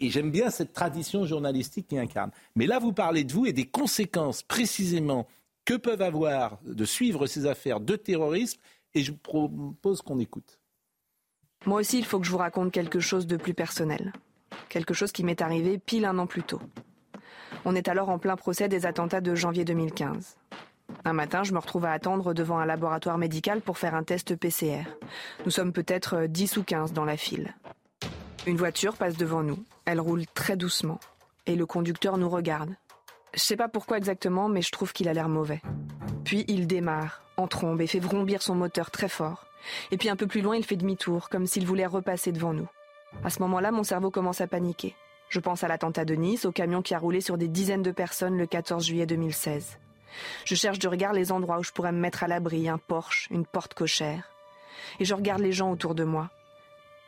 Et 0.01 0.09
j'aime 0.09 0.31
bien 0.31 0.49
cette 0.49 0.73
tradition 0.73 1.27
journalistique 1.27 1.87
qui 1.87 1.99
incarne. 1.99 2.31
Mais 2.57 2.67
là, 2.67 2.79
vous 2.79 2.95
parlez 2.95 3.25
de 3.25 3.33
vous 3.33 3.45
et 3.45 3.53
des 3.53 3.67
conséquences 3.67 4.43
précisément 4.43 5.29
que 5.67 5.75
peuvent 5.75 6.01
avoir 6.01 6.59
de 6.65 6.85
suivre 6.87 7.27
ces 7.27 7.47
affaires 7.47 7.79
de 7.79 7.95
terrorisme. 7.95 8.59
Et 8.95 9.03
je 9.03 9.13
vous 9.13 9.19
propose 9.19 10.01
qu'on 10.01 10.19
écoute. 10.19 10.59
Moi 11.67 11.81
aussi, 11.81 11.99
il 11.99 12.07
faut 12.07 12.19
que 12.19 12.27
je 12.27 12.31
vous 12.31 12.39
raconte 12.39 12.73
quelque 12.73 13.01
chose 13.01 13.27
de 13.27 13.37
plus 13.37 13.53
personnel. 13.53 14.15
Quelque 14.71 14.95
chose 14.95 15.13
qui 15.13 15.25
m'est 15.25 15.43
arrivé 15.43 15.77
pile 15.77 16.07
un 16.07 16.19
an 16.19 16.27
plus 16.27 16.43
tôt. 16.43 16.61
On 17.67 17.75
est 17.75 17.89
alors 17.89 18.09
en 18.09 18.19
plein 18.19 18.37
procès 18.37 18.69
des 18.69 18.87
attentats 18.87 19.21
de 19.21 19.35
janvier 19.35 19.67
2015. 19.67 20.37
Un 21.05 21.13
matin, 21.13 21.45
je 21.45 21.53
me 21.53 21.59
retrouve 21.59 21.85
à 21.85 21.93
attendre 21.93 22.35
devant 22.35 22.59
un 22.59 22.67
laboratoire 22.67 23.19
médical 23.19 23.61
pour 23.61 23.79
faire 23.79 23.95
un 23.95 24.03
test 24.03 24.37
PCR. 24.37 24.85
Nous 25.45 25.51
sommes 25.51 25.73
peut-être 25.73 26.27
10 26.27 26.57
ou 26.57 26.65
15 26.65 26.93
dans 26.93 27.05
la 27.05 27.17
file. 27.17 27.55
Une 28.47 28.57
voiture 28.57 28.97
passe 28.97 29.17
devant 29.17 29.43
nous. 29.43 29.59
Elle 29.85 30.01
roule 30.01 30.27
très 30.27 30.57
doucement. 30.57 31.01
Et 31.47 31.57
le 31.57 31.67
conducteur 31.67 32.19
nous 32.19 32.29
regarde. 32.29 32.75
Je 33.35 33.41
sais 33.41 33.57
pas 33.57 33.69
pourquoi 33.69 33.99
exactement, 33.99 34.49
mais 34.49 34.63
je 34.63 34.73
trouve 34.73 34.93
qu'il 34.93 35.09
a 35.09 35.13
l'air 35.13 35.29
mauvais. 35.29 35.61
Puis 36.25 36.45
il 36.49 36.67
démarre, 36.67 37.23
en 37.37 37.47
trombe, 37.47 37.81
et 37.81 37.87
fait 37.87 38.01
vrombir 38.01 38.43
son 38.43 38.55
moteur 38.55 38.91
très 38.91 39.09
fort. 39.09 39.47
Et 39.91 39.97
puis 39.97 40.09
un 40.09 40.17
peu 40.17 40.27
plus 40.27 40.43
loin, 40.43 40.57
il 40.57 40.65
fait 40.65 40.77
demi-tour, 40.77 41.29
comme 41.29 41.47
s'il 41.47 41.67
voulait 41.67 41.87
repasser 41.87 42.33
devant 42.33 42.53
nous. 42.53 42.69
À 43.25 43.31
ce 43.31 43.41
moment-là, 43.43 43.71
mon 43.73 43.85
cerveau 43.85 44.11
commence 44.11 44.41
à 44.41 44.47
paniquer. 44.47 44.95
Je 45.29 45.41
pense 45.41 45.65
à 45.65 45.69
l'attentat 45.69 46.05
de 46.05 46.15
Nice, 46.15 46.45
au 46.45 46.53
camion 46.53 46.83
qui 46.83 46.95
a 46.95 46.99
roulé 46.99 47.21
sur 47.21 47.37
des 47.37 47.49
dizaines 47.49 47.83
de 47.83 47.91
personnes 47.91 48.39
le 48.39 48.47
14 48.47 48.85
juillet 48.85 49.07
2016. 49.07 49.79
Je 50.45 50.55
cherche 50.55 50.79
du 50.79 50.89
regard 50.89 51.13
les 51.13 51.33
endroits 51.33 51.59
où 51.59 51.65
je 51.65 51.73
pourrais 51.73 51.93
me 51.93 52.01
mettre 52.01 52.23
à 52.23 52.29
l'abri, 52.29 52.69
un 52.69 52.79
Porsche, 52.79 53.29
une 53.31 53.47
porte 53.47 53.75
cochère. 53.75 54.25
Et 55.01 55.05
je 55.05 55.15
regarde 55.15 55.41
les 55.41 55.53
gens 55.53 55.71
autour 55.71 55.95
de 55.95 56.05
moi. 56.05 56.31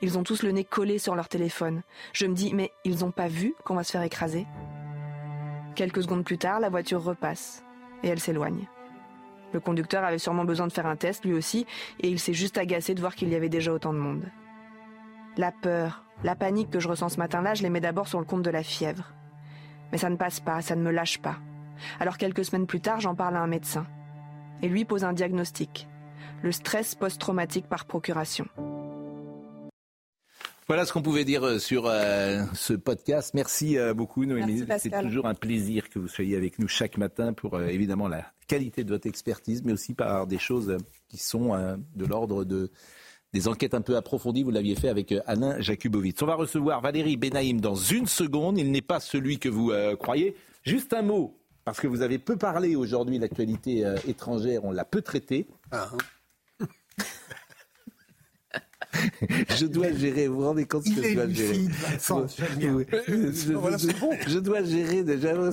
Ils 0.01 0.17
ont 0.17 0.23
tous 0.23 0.43
le 0.43 0.53
nez 0.53 0.65
collé 0.65 0.99
sur 0.99 1.17
leur 1.17 1.29
téléphone. 1.29 1.83
Je 2.13 2.27
me 2.27 2.35
dis, 2.35 2.55
mais 2.55 2.73
ils 2.85 3.01
n'ont 3.01 3.11
pas 3.11 3.29
vu 3.29 3.55
qu'on 3.65 3.75
va 3.75 3.85
se 3.85 3.93
faire 3.93 4.03
écraser 4.03 4.47
Quelques 5.75 6.03
secondes 6.03 6.25
plus 6.25 6.39
tard, 6.39 6.61
la 6.61 6.71
voiture 6.71 7.03
repasse 7.03 7.63
et 8.03 8.09
elle 8.09 8.21
s'éloigne. 8.21 8.69
Le 9.53 9.61
conducteur 9.61 10.05
avait 10.05 10.19
sûrement 10.19 10.45
besoin 10.45 10.67
de 10.67 10.73
faire 10.73 10.87
un 10.87 10.97
test 10.97 11.25
lui 11.25 11.35
aussi 11.35 11.67
et 12.01 12.09
il 12.09 12.19
s'est 12.19 12.35
juste 12.35 12.59
agacé 12.59 12.95
de 12.95 13.01
voir 13.01 13.15
qu'il 13.15 13.29
y 13.29 13.35
avait 13.35 13.49
déjà 13.49 13.73
autant 13.73 13.93
de 13.93 13.99
monde. 13.99 14.25
La 15.37 15.53
peur, 15.53 16.05
la 16.25 16.35
panique 16.35 16.71
que 16.71 16.81
je 16.81 16.89
ressens 16.89 17.11
ce 17.11 17.19
matin-là, 17.19 17.55
je 17.55 17.63
les 17.63 17.71
mets 17.71 17.81
d'abord 17.81 18.09
sur 18.09 18.19
le 18.19 18.25
compte 18.25 18.43
de 18.43 18.51
la 18.51 18.63
fièvre. 18.63 19.13
Mais 19.93 19.99
ça 19.99 20.11
ne 20.11 20.17
passe 20.17 20.41
pas, 20.41 20.61
ça 20.61 20.77
ne 20.77 20.83
me 20.83 20.91
lâche 20.91 21.19
pas. 21.19 21.37
Alors 22.01 22.19
quelques 22.19 22.45
semaines 22.45 22.67
plus 22.67 22.81
tard, 22.81 23.01
j'en 23.01 23.15
parle 23.15 23.37
à 23.37 23.41
un 23.41 23.47
médecin. 23.47 23.87
Et 24.63 24.69
lui 24.69 24.85
pose 24.85 25.05
un 25.05 25.13
diagnostic. 25.13 25.89
Le 26.43 26.53
stress 26.53 26.95
post-traumatique 26.95 27.69
par 27.69 27.85
procuration. 27.85 28.47
Voilà 30.69 30.85
ce 30.85 30.93
qu'on 30.93 31.01
pouvait 31.01 31.25
dire 31.25 31.45
euh, 31.45 31.59
sur 31.59 31.87
euh, 31.87 32.45
ce 32.53 32.75
podcast. 32.75 33.33
Merci 33.33 33.79
euh, 33.79 33.95
beaucoup, 33.95 34.27
Noémie. 34.27 34.65
C'est 34.79 35.01
toujours 35.01 35.25
un 35.25 35.33
plaisir 35.35 35.89
que 35.89 35.99
vous 35.99 36.09
soyez 36.09 36.37
avec 36.37 36.59
nous 36.59 36.69
chaque 36.69 36.99
matin 36.99 37.33
pour 37.33 37.55
euh, 37.55 37.69
évidemment 37.69 38.07
la 38.07 38.31
qualité 38.49 38.85
de 38.85 38.91
votre 38.91 39.07
expertise, 39.07 39.63
mais 39.65 39.73
aussi 39.73 39.95
par 39.95 40.27
des 40.27 40.37
choses 40.37 40.77
qui 41.09 41.17
sont 41.17 41.53
de 41.97 42.05
l'ordre 42.05 42.45
de 42.45 42.71
des 43.35 43.49
enquêtes 43.49 43.75
un 43.75 43.81
peu 43.81 43.97
approfondies. 43.97 44.43
Vous 44.43 44.51
l'aviez 44.51 44.75
fait 44.75 44.89
avec 44.89 45.15
Alain 45.27 45.59
Jakubowicz. 45.61 46.23
On 46.23 46.27
va 46.27 46.35
recevoir 46.35 46.83
Valérie 46.83 47.17
Benaïm 47.17 47.63
dans 47.63 47.75
une 47.75 48.07
seconde. 48.07 48.59
Il 48.59 48.71
n'est 48.71 48.83
pas 48.83 49.01
celui 49.01 49.39
que 49.39 49.51
vous 49.51 49.71
croyez. 49.99 50.35
Juste 50.65 50.95
un 50.95 51.03
mot, 51.03 51.39
parce 51.69 51.81
que 51.81 51.87
vous 51.87 52.01
avez 52.01 52.19
peu 52.19 52.37
parlé 52.37 52.77
aujourd'hui 52.77 53.17
de 53.17 53.23
l'actualité 53.23 53.85
euh, 53.85 53.99
étrangère. 54.07 54.65
On 54.65 54.73
l'a 54.73 54.87
peu 54.87 55.03
traité. 55.03 55.47
je 59.51 59.67
dois 59.67 59.93
gérer. 59.93 60.29
Vous 60.29 60.37
vous 60.37 60.47
rendez 60.47 60.65
compte 60.65 60.85
ce 60.85 60.95
que 60.95 61.03
je 61.03 61.15
dois 61.15 61.29
gérer 61.29 61.69
je, 64.27 64.39
dois 64.39 64.63
gérer 64.65 65.03
déjà. 65.05 65.35
Hein. 65.37 65.51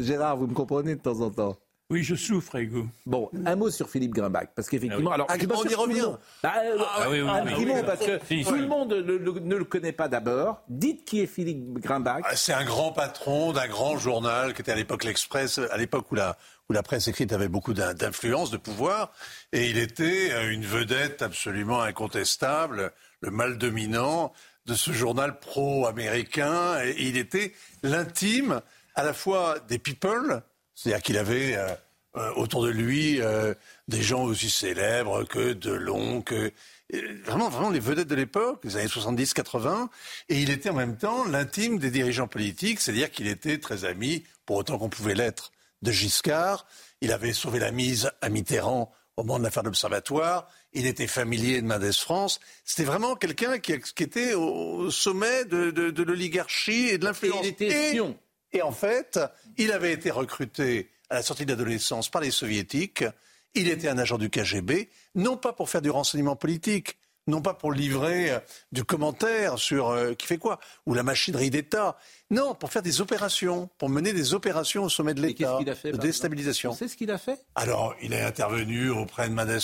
Gérard, 0.00 0.36
vous 0.36 0.48
me 0.48 0.54
comprenez 0.54 0.96
de 0.96 1.00
temps 1.00 1.20
en 1.20 1.30
temps. 1.30 1.56
Oui, 1.90 2.02
je 2.02 2.14
souffre, 2.14 2.56
Ego. 2.56 2.86
Bon, 3.04 3.30
un 3.44 3.56
mot 3.56 3.70
sur 3.70 3.90
Philippe 3.90 4.14
Grimbach, 4.14 4.48
parce 4.54 4.70
qu'effectivement, 4.70 5.10
ah 5.10 5.14
alors, 5.14 5.26
ah, 5.28 5.34
on 5.38 5.64
y 5.64 5.74
revient. 5.74 6.12
Bah, 6.42 6.54
euh, 6.64 6.78
ah, 6.80 7.10
oui, 7.10 7.20
oui, 7.20 7.28
un 7.28 7.44
petit 7.44 7.66
mot, 7.66 7.82
parce 7.84 8.00
que 8.00 8.44
tout 8.44 8.54
le 8.54 8.66
monde 8.66 8.92
ne, 8.92 9.54
le 9.54 9.64
connaît 9.64 9.92
pas 9.92 10.08
d'abord. 10.08 10.62
Dites 10.68 11.04
qui 11.04 11.20
est 11.20 11.26
Philippe 11.26 11.78
Grimbach. 11.80 12.22
C'est 12.36 12.54
un 12.54 12.64
grand 12.64 12.92
patron 12.92 13.52
d'un 13.52 13.68
grand 13.68 13.98
journal 13.98 14.54
qui 14.54 14.62
était 14.62 14.72
à 14.72 14.76
l'époque 14.76 15.04
l'Express, 15.04 15.58
à 15.58 15.76
l'époque 15.76 16.10
où 16.10 16.14
la, 16.14 16.38
où 16.70 16.72
la 16.72 16.82
presse 16.82 17.06
écrite 17.08 17.34
avait 17.34 17.48
beaucoup 17.48 17.74
d'influence, 17.74 18.50
de 18.50 18.56
pouvoir, 18.56 19.12
et 19.52 19.68
il 19.68 19.76
était 19.76 20.32
euh, 20.32 20.50
une 20.50 20.64
vedette 20.64 21.20
absolument 21.20 21.82
incontestable, 21.82 22.92
le 23.20 23.30
mal 23.30 23.58
dominant 23.58 24.32
de 24.64 24.74
ce 24.74 24.90
journal 24.92 25.38
pro-américain, 25.38 26.80
et 26.82 26.94
il 26.98 27.18
était 27.18 27.52
l'intime 27.82 28.62
à 28.94 29.04
la 29.04 29.12
fois 29.12 29.58
des 29.68 29.78
people, 29.78 30.42
c'est-à-dire 30.74 31.02
qu'il 31.02 31.18
avait 31.18 31.56
euh, 31.56 31.68
euh, 32.16 32.32
autour 32.34 32.64
de 32.64 32.70
lui 32.70 33.20
euh, 33.20 33.54
des 33.88 34.02
gens 34.02 34.24
aussi 34.24 34.50
célèbres 34.50 35.24
que 35.24 35.52
Delon, 35.52 36.22
que 36.22 36.52
vraiment, 37.24 37.48
vraiment 37.48 37.70
les 37.70 37.80
vedettes 37.80 38.08
de 38.08 38.14
l'époque, 38.14 38.60
les 38.64 38.76
années 38.76 38.86
70-80, 38.86 39.88
et 40.28 40.40
il 40.40 40.50
était 40.50 40.70
en 40.70 40.74
même 40.74 40.96
temps 40.96 41.24
l'intime 41.24 41.78
des 41.78 41.90
dirigeants 41.90 42.28
politiques, 42.28 42.80
c'est-à-dire 42.80 43.10
qu'il 43.10 43.26
était 43.26 43.58
très 43.58 43.84
ami, 43.84 44.24
pour 44.46 44.56
autant 44.56 44.78
qu'on 44.78 44.88
pouvait 44.88 45.14
l'être, 45.14 45.52
de 45.82 45.90
Giscard. 45.90 46.66
Il 47.00 47.12
avait 47.12 47.32
sauvé 47.32 47.58
la 47.58 47.72
mise 47.72 48.10
à 48.20 48.28
Mitterrand 48.28 48.92
au 49.16 49.22
moment 49.22 49.38
de 49.38 49.44
l'affaire 49.44 49.62
d'Observatoire. 49.62 50.48
Il 50.72 50.86
était 50.86 51.06
familier 51.06 51.60
de 51.62 51.66
Mendes 51.66 51.92
France. 51.92 52.40
C'était 52.64 52.84
vraiment 52.84 53.14
quelqu'un 53.16 53.58
qui, 53.58 53.72
était 53.72 54.34
au 54.34 54.90
sommet 54.90 55.44
de, 55.44 56.02
l'oligarchie 56.02 56.88
et 56.88 56.98
de 56.98 57.04
l'influence. 57.04 57.40
il 57.42 57.48
était 57.48 57.66
espion. 57.66 58.16
Et 58.54 58.62
en 58.62 58.72
fait, 58.72 59.20
il 59.58 59.72
avait 59.72 59.92
été 59.92 60.10
recruté 60.10 60.90
à 61.10 61.16
la 61.16 61.22
sortie 61.22 61.44
de 61.44 61.50
l'adolescence 61.50 62.08
par 62.08 62.22
les 62.22 62.30
soviétiques. 62.30 63.04
Il 63.54 63.68
était 63.68 63.88
un 63.88 63.98
agent 63.98 64.16
du 64.16 64.30
KGB, 64.30 64.88
non 65.16 65.36
pas 65.36 65.52
pour 65.52 65.68
faire 65.68 65.82
du 65.82 65.90
renseignement 65.90 66.36
politique, 66.36 66.96
non 67.26 67.40
pas 67.40 67.54
pour 67.54 67.72
livrer 67.72 68.30
euh, 68.30 68.38
du 68.72 68.84
commentaire 68.84 69.58
sur 69.58 69.90
euh, 69.90 70.14
qui 70.14 70.26
fait 70.26 70.38
quoi, 70.38 70.60
ou 70.86 70.94
la 70.94 71.02
machinerie 71.02 71.50
d'État. 71.50 71.96
Non, 72.30 72.54
pour 72.54 72.70
faire 72.70 72.82
des 72.82 73.00
opérations, 73.00 73.70
pour 73.78 73.88
mener 73.88 74.12
des 74.12 74.34
opérations 74.34 74.84
au 74.84 74.88
sommet 74.88 75.14
de 75.14 75.22
l'État, 75.22 75.58
de 75.58 75.96
déstabilisation. 75.96 76.72
C'est 76.72 76.88
ce 76.88 76.96
qu'il 76.96 77.10
a 77.10 77.18
fait? 77.18 77.38
Alors, 77.54 77.94
il 78.02 78.12
est 78.12 78.22
intervenu 78.22 78.90
auprès 78.90 79.28
de 79.28 79.34
Mendes. 79.34 79.60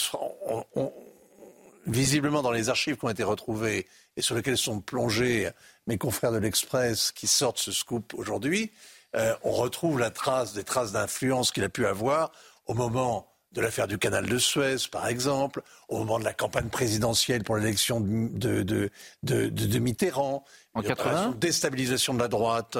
Visiblement, 1.87 2.43
dans 2.43 2.53
les 2.53 2.69
archives 2.69 2.97
qui 2.97 3.05
ont 3.05 3.11
été 3.11 3.23
retrouvées 3.23 3.87
et 4.17 4.23
sur 4.23 4.35
lesquelles 4.35 4.59
sont 4.59 4.81
plongés 4.81 5.51
mes 5.87 5.99
confrères 5.99 6.33
de 6.33 6.39
l'Express 6.39 7.13
qui 7.13 7.27
sortent 7.27 7.59
ce 7.59 7.73
scoop 7.73 8.15
aujourd'hui, 8.15 8.73
euh, 9.17 9.35
on 9.43 9.53
retrouve 9.53 9.99
la 9.99 10.11
trace 10.11 10.53
des 10.53 10.65
traces 10.65 10.93
d'influence 10.93 11.51
qu'il 11.51 11.65
a 11.65 11.69
pu 11.69 11.87
avoir 11.87 12.33
au 12.67 12.75
moment 12.75 13.27
de 13.53 13.61
l'affaire 13.61 13.89
du 13.89 13.99
canal 13.99 14.27
de 14.27 14.39
Suez, 14.39 14.77
par 14.93 15.09
exemple, 15.09 15.63
au 15.89 15.99
moment 15.99 16.21
de 16.21 16.25
la 16.25 16.33
campagne 16.33 16.69
présidentielle 16.69 17.43
pour 17.43 17.57
l'élection 17.57 18.01
de, 18.01 18.63
de, 18.63 19.79
Mitterrand, 19.79 20.45
en 20.75 20.83
80 20.83 21.35
déstabilisation 21.41 22.15
de 22.15 22.21
la 22.21 22.29
droite, 22.29 22.79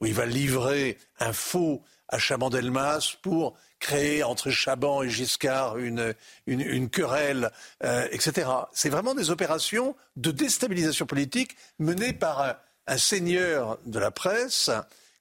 où 0.00 0.06
il 0.06 0.14
va 0.14 0.24
livrer 0.24 0.96
un 1.20 1.34
faux 1.34 1.82
à 2.08 2.18
Chaban-Delmas 2.18 3.16
pour 3.22 3.54
créer 3.78 4.22
entre 4.22 4.50
Chaban 4.50 5.02
et 5.02 5.10
Giscard 5.10 5.78
une, 5.78 6.14
une, 6.46 6.88
querelle, 6.88 7.50
euh, 7.84 8.06
etc. 8.10 8.48
C'est 8.72 8.88
vraiment 8.88 9.14
des 9.14 9.30
opérations 9.30 9.96
de 10.16 10.30
déstabilisation 10.30 11.06
politique 11.06 11.56
menées 11.78 12.12
par 12.12 12.56
un, 12.86 12.98
seigneur 12.98 13.78
de 13.84 13.98
la 13.98 14.10
presse 14.10 14.70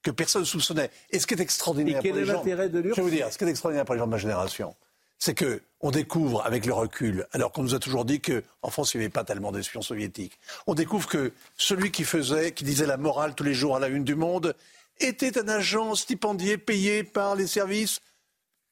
que 0.03 0.11
personne 0.11 0.41
ne 0.41 0.45
soupçonnait. 0.45 0.91
Et 1.09 1.19
ce 1.19 1.25
qui 1.25 1.33
est 1.33 1.41
extraordinaire 1.41 2.01
pour 2.01 2.13
les 2.13 2.25
gens, 2.25 2.43
de 2.43 2.49
je 2.49 2.93
vais 2.93 3.01
vous 3.01 3.09
dire, 3.09 3.31
ce 3.31 3.37
qui 3.37 3.43
est 3.43 3.49
extraordinaire 3.49 3.85
pour 3.85 3.95
les 3.95 3.99
gens 3.99 4.05
de 4.05 4.11
ma 4.11 4.17
génération, 4.17 4.75
c'est 5.17 5.33
que 5.33 5.61
on 5.81 5.91
découvre 5.91 6.45
avec 6.45 6.65
le 6.65 6.73
recul, 6.73 7.27
alors 7.31 7.51
qu'on 7.51 7.63
nous 7.63 7.75
a 7.75 7.79
toujours 7.79 8.05
dit 8.05 8.19
qu'en 8.19 8.69
France 8.69 8.93
il 8.93 8.97
n'y 8.97 9.03
avait 9.03 9.11
pas 9.11 9.23
tellement 9.23 9.51
d'espions 9.51 9.81
soviétiques, 9.81 10.39
on 10.67 10.73
découvre 10.73 11.07
que 11.07 11.31
celui 11.57 11.91
qui 11.91 12.03
faisait, 12.03 12.51
qui 12.53 12.63
disait 12.63 12.87
la 12.87 12.97
morale 12.97 13.35
tous 13.35 13.43
les 13.43 13.53
jours 13.53 13.75
à 13.75 13.79
la 13.79 13.87
une 13.87 14.03
du 14.03 14.15
Monde, 14.15 14.55
était 14.99 15.37
un 15.37 15.47
agent 15.47 15.95
stipendié 15.95 16.57
payé 16.57 17.03
par 17.03 17.35
les 17.35 17.47
services 17.47 17.99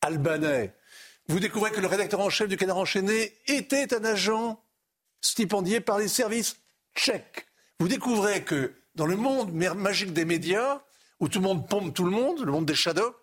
albanais. 0.02 0.74
Vous 1.28 1.40
découvrez 1.40 1.72
que 1.72 1.80
le 1.80 1.88
rédacteur 1.88 2.20
en 2.20 2.30
chef 2.30 2.50
du 2.50 2.58
Canard 2.58 2.78
enchaîné 2.78 3.34
était 3.48 3.94
un 3.94 4.04
agent 4.04 4.62
stipendié 5.22 5.80
par 5.80 5.98
les 5.98 6.08
services 6.08 6.58
tchèques. 6.96 7.48
Vous 7.80 7.88
découvrez 7.88 8.44
que 8.44 8.74
dans 8.96 9.06
le 9.06 9.16
monde 9.16 9.54
magique 9.54 10.14
des 10.14 10.26
médias, 10.26 10.82
où 11.20 11.30
tout 11.30 11.40
le 11.40 11.46
monde 11.46 11.68
pompe 11.68 11.94
tout 11.94 12.04
le 12.04 12.12
monde, 12.12 12.42
le 12.42 12.52
monde 12.52 12.66
des 12.66 12.76
shadows, 12.76 13.16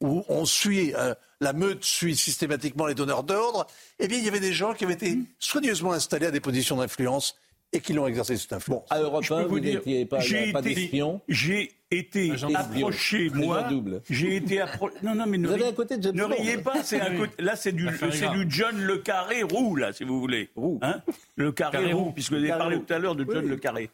où 0.00 0.24
on 0.28 0.46
suit, 0.46 0.94
euh, 0.94 1.14
la 1.40 1.52
meute 1.52 1.84
suit 1.84 2.16
systématiquement 2.16 2.86
les 2.86 2.94
donneurs 2.94 3.24
d'ordre, 3.24 3.66
eh 3.98 4.08
bien, 4.08 4.18
il 4.18 4.24
y 4.24 4.28
avait 4.28 4.40
des 4.40 4.54
gens 4.54 4.72
qui 4.72 4.84
avaient 4.84 4.94
été 4.94 5.18
soigneusement 5.38 5.92
installés 5.92 6.26
à 6.26 6.30
des 6.30 6.40
positions 6.40 6.76
d'influence 6.76 7.36
et 7.72 7.80
qui 7.80 7.92
l'ont 7.92 8.06
exercé 8.06 8.36
cette 8.36 8.52
influence. 8.52 8.82
Bon, 8.82 8.94
à 8.94 9.00
Europe 9.00 9.24
1, 9.30 9.44
vous 9.44 9.60
n'étiez 9.60 10.04
pas, 10.04 10.18
pas 10.52 10.62
d'espion 10.62 11.20
J'ai 11.28 11.72
été 11.90 12.32
approché, 12.54 13.30
moi. 13.30 13.68
J'ai 14.10 14.36
été 14.36 14.60
approché. 14.60 14.94
Non, 15.02 15.14
non, 15.14 15.24
mais 15.26 15.38
ne, 15.38 15.48
riez... 15.48 15.72
côté 15.74 15.96
de 15.96 16.10
ne 16.10 16.22
riez 16.24 16.58
pas. 16.58 16.82
C'est 16.82 17.00
un 17.00 17.16
côté... 17.16 17.42
Là, 17.42 17.56
c'est 17.56 17.72
du, 17.72 17.86
du 17.86 18.46
John 18.48 18.78
Le 18.78 18.98
Carré 18.98 19.42
roux, 19.42 19.76
là, 19.76 19.92
si 19.92 20.04
vous 20.04 20.20
voulez. 20.20 20.50
Roux. 20.54 20.78
Hein? 20.82 21.00
Le 21.36 21.50
Carré, 21.52 21.92
roux, 21.92 22.12
puisque 22.12 22.32
vous 22.32 22.38
avez 22.38 22.48
parlé 22.48 22.78
tout 22.78 22.92
à 22.92 22.98
l'heure 22.98 23.14
de 23.14 23.26
John 23.30 23.46
Le 23.46 23.56
Carré. 23.56 23.90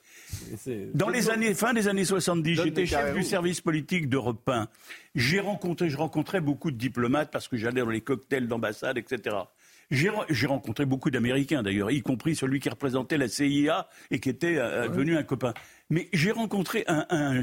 Dans 0.95 1.09
les 1.09 1.31
années, 1.31 1.55
fin 1.55 1.73
des 1.73 1.89
années 1.89 2.05
70, 2.05 2.63
j'étais 2.63 2.87
chef 2.87 3.15
du 3.15 3.23
service 3.23 3.61
politique 3.61 4.09
d'Europe 4.09 4.49
1. 4.49 4.69
J'ai 5.15 5.41
rencontré, 5.41 5.89
je 5.89 5.97
rencontrais 5.97 6.41
beaucoup 6.41 6.71
de 6.71 6.77
diplomates 6.77 7.31
parce 7.31 7.49
que 7.49 7.57
j'allais 7.57 7.81
dans 7.81 7.91
les 7.91 8.01
cocktails 8.01 8.47
d'ambassade, 8.47 8.99
etc. 8.99 9.37
J'ai 9.91 10.47
rencontré 10.47 10.85
beaucoup 10.85 11.11
d'Américains 11.11 11.63
d'ailleurs, 11.63 11.91
y 11.91 12.03
compris 12.03 12.37
celui 12.37 12.61
qui 12.61 12.69
représentait 12.69 13.17
la 13.17 13.29
CIA 13.29 13.89
et 14.11 14.21
qui 14.21 14.29
était 14.29 14.57
euh, 14.57 14.85
euh, 14.85 14.89
devenu 14.89 15.17
un 15.17 15.23
copain. 15.23 15.55
Mais 15.89 16.09
j'ai 16.13 16.31
rencontré 16.31 16.85
un, 16.89 17.07
un, 17.09 17.41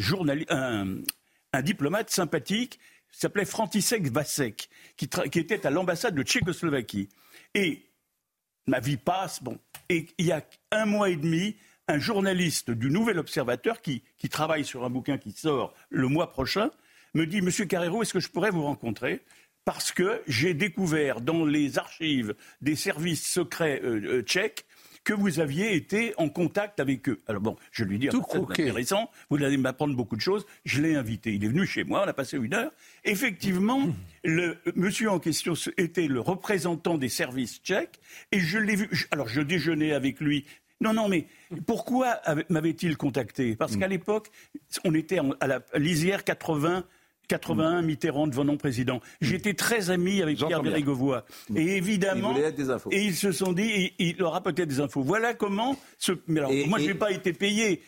un, 1.54 1.62
diplomate 1.64 2.12
sympathique, 2.12 2.80
qui 3.12 3.20
s'appelait 3.20 3.46
František 3.46 4.08
Vasek, 4.12 4.70
qui, 4.96 5.10
qui 5.10 5.40
était 5.40 5.66
à 5.66 5.72
l'ambassade 5.72 6.14
de 6.14 6.22
Tchécoslovaquie. 6.22 7.10
Et 7.56 7.90
ma 8.68 8.80
vie 8.80 8.98
passe, 8.98 9.42
bon. 9.42 9.58
Et 9.90 10.08
il 10.20 10.28
y 10.28 10.32
a 10.32 10.44
un 10.72 10.86
mois 10.86 11.10
et 11.10 11.16
demi, 11.16 11.56
un 11.88 11.98
journaliste 11.98 12.70
du 12.70 12.92
Nouvel 12.92 13.18
Observateur 13.18 13.82
qui, 13.82 14.04
qui 14.18 14.30
travaille 14.30 14.66
sur 14.66 14.86
un 14.86 14.90
bouquin 14.92 15.18
qui 15.18 15.32
sort 15.32 15.74
le 15.90 16.08
mois 16.08 16.30
prochain 16.32 16.70
me 17.16 17.26
dit 17.26 17.42
Monsieur 17.42 17.66
Carrero, 17.66 18.02
est-ce 18.02 18.14
que 18.14 18.20
je 18.20 18.30
pourrais 18.30 18.52
vous 18.52 18.64
rencontrer? 18.64 19.22
Parce 19.66 19.92
que 19.92 20.22
j'ai 20.28 20.54
découvert 20.54 21.22
dans 21.22 21.44
les 21.44 21.78
archives 21.78 22.36
des 22.62 22.76
services 22.76 23.28
secrets 23.28 23.82
euh, 23.84 24.20
euh, 24.20 24.22
tchèques 24.22 24.66
que 25.04 25.14
vous 25.14 25.40
aviez 25.40 25.76
été 25.76 26.14
en 26.18 26.30
contact 26.30 26.80
avec 26.80 27.08
eux. 27.10 27.22
Alors 27.28 27.42
bon, 27.42 27.56
je 27.72 27.84
lui 27.84 28.00
dis, 28.00 28.10
ah, 28.10 28.18
c'est 28.28 28.38
intéressant, 28.38 29.12
vous 29.30 29.38
allez 29.44 29.58
m'apprendre 29.58 29.96
beaucoup 29.96 30.16
de 30.16 30.22
choses. 30.22 30.46
Je 30.66 30.82
l'ai 30.82 30.96
invité, 30.96 31.34
il 31.34 31.44
est 31.44 31.48
venu 31.48 31.66
chez 31.66 31.84
moi, 31.84 32.04
on 32.06 32.10
a 32.10 32.14
passé 32.14 32.38
une 32.38 32.54
heure. 32.54 32.72
Effectivement, 33.04 33.90
le 34.24 34.58
monsieur 34.76 35.12
en 35.12 35.20
question 35.20 35.54
était 35.78 36.08
le 36.08 36.20
représentant 36.20 36.98
des 36.98 37.10
services 37.10 37.62
tchèques, 37.64 38.00
et 38.32 38.40
je 38.40 38.58
l'ai 38.58 38.76
vu. 38.76 38.90
Alors 39.12 39.28
je 39.28 39.42
déjeunais 39.42 39.94
avec 39.94 40.20
lui. 40.20 40.46
Non, 40.82 40.94
non, 40.94 41.08
mais 41.08 41.28
pourquoi 41.66 42.20
m'avait-il 42.50 42.98
contacté? 42.98 43.56
Parce 43.56 43.78
qu'à 43.78 43.88
l'époque, 43.88 44.30
on 44.84 44.94
était 44.94 45.20
à 45.40 45.48
la 45.48 45.62
lisière 45.76 46.26
80 46.26 46.84
81, 47.28 47.82
Mitterrand 47.82 48.28
devenant 48.28 48.58
président. 48.58 49.00
J'étais 49.22 49.54
très 49.54 49.90
ami 49.90 50.22
avec 50.22 50.38
Pierre 50.38 50.62
Bérégovoy. 50.62 51.24
Et 51.56 51.78
évidemment, 51.78 52.36
et 52.92 53.04
ils 53.04 53.16
se 53.16 53.32
sont 53.32 53.54
dit, 53.54 53.94
il, 54.00 54.22
aura 54.22 54.42
peut-être 54.42 54.68
des 54.68 54.80
infos. 54.80 55.02
Voilà 55.02 55.34
comment. 55.34 55.76
Ce... 55.98 56.12
Mais 56.28 56.40
alors, 56.40 56.52
moi, 56.68 56.80
je 56.80 56.88
n'ai 56.88 56.94
pas 56.94 57.12
été 57.12 57.34
payé. 57.34 57.82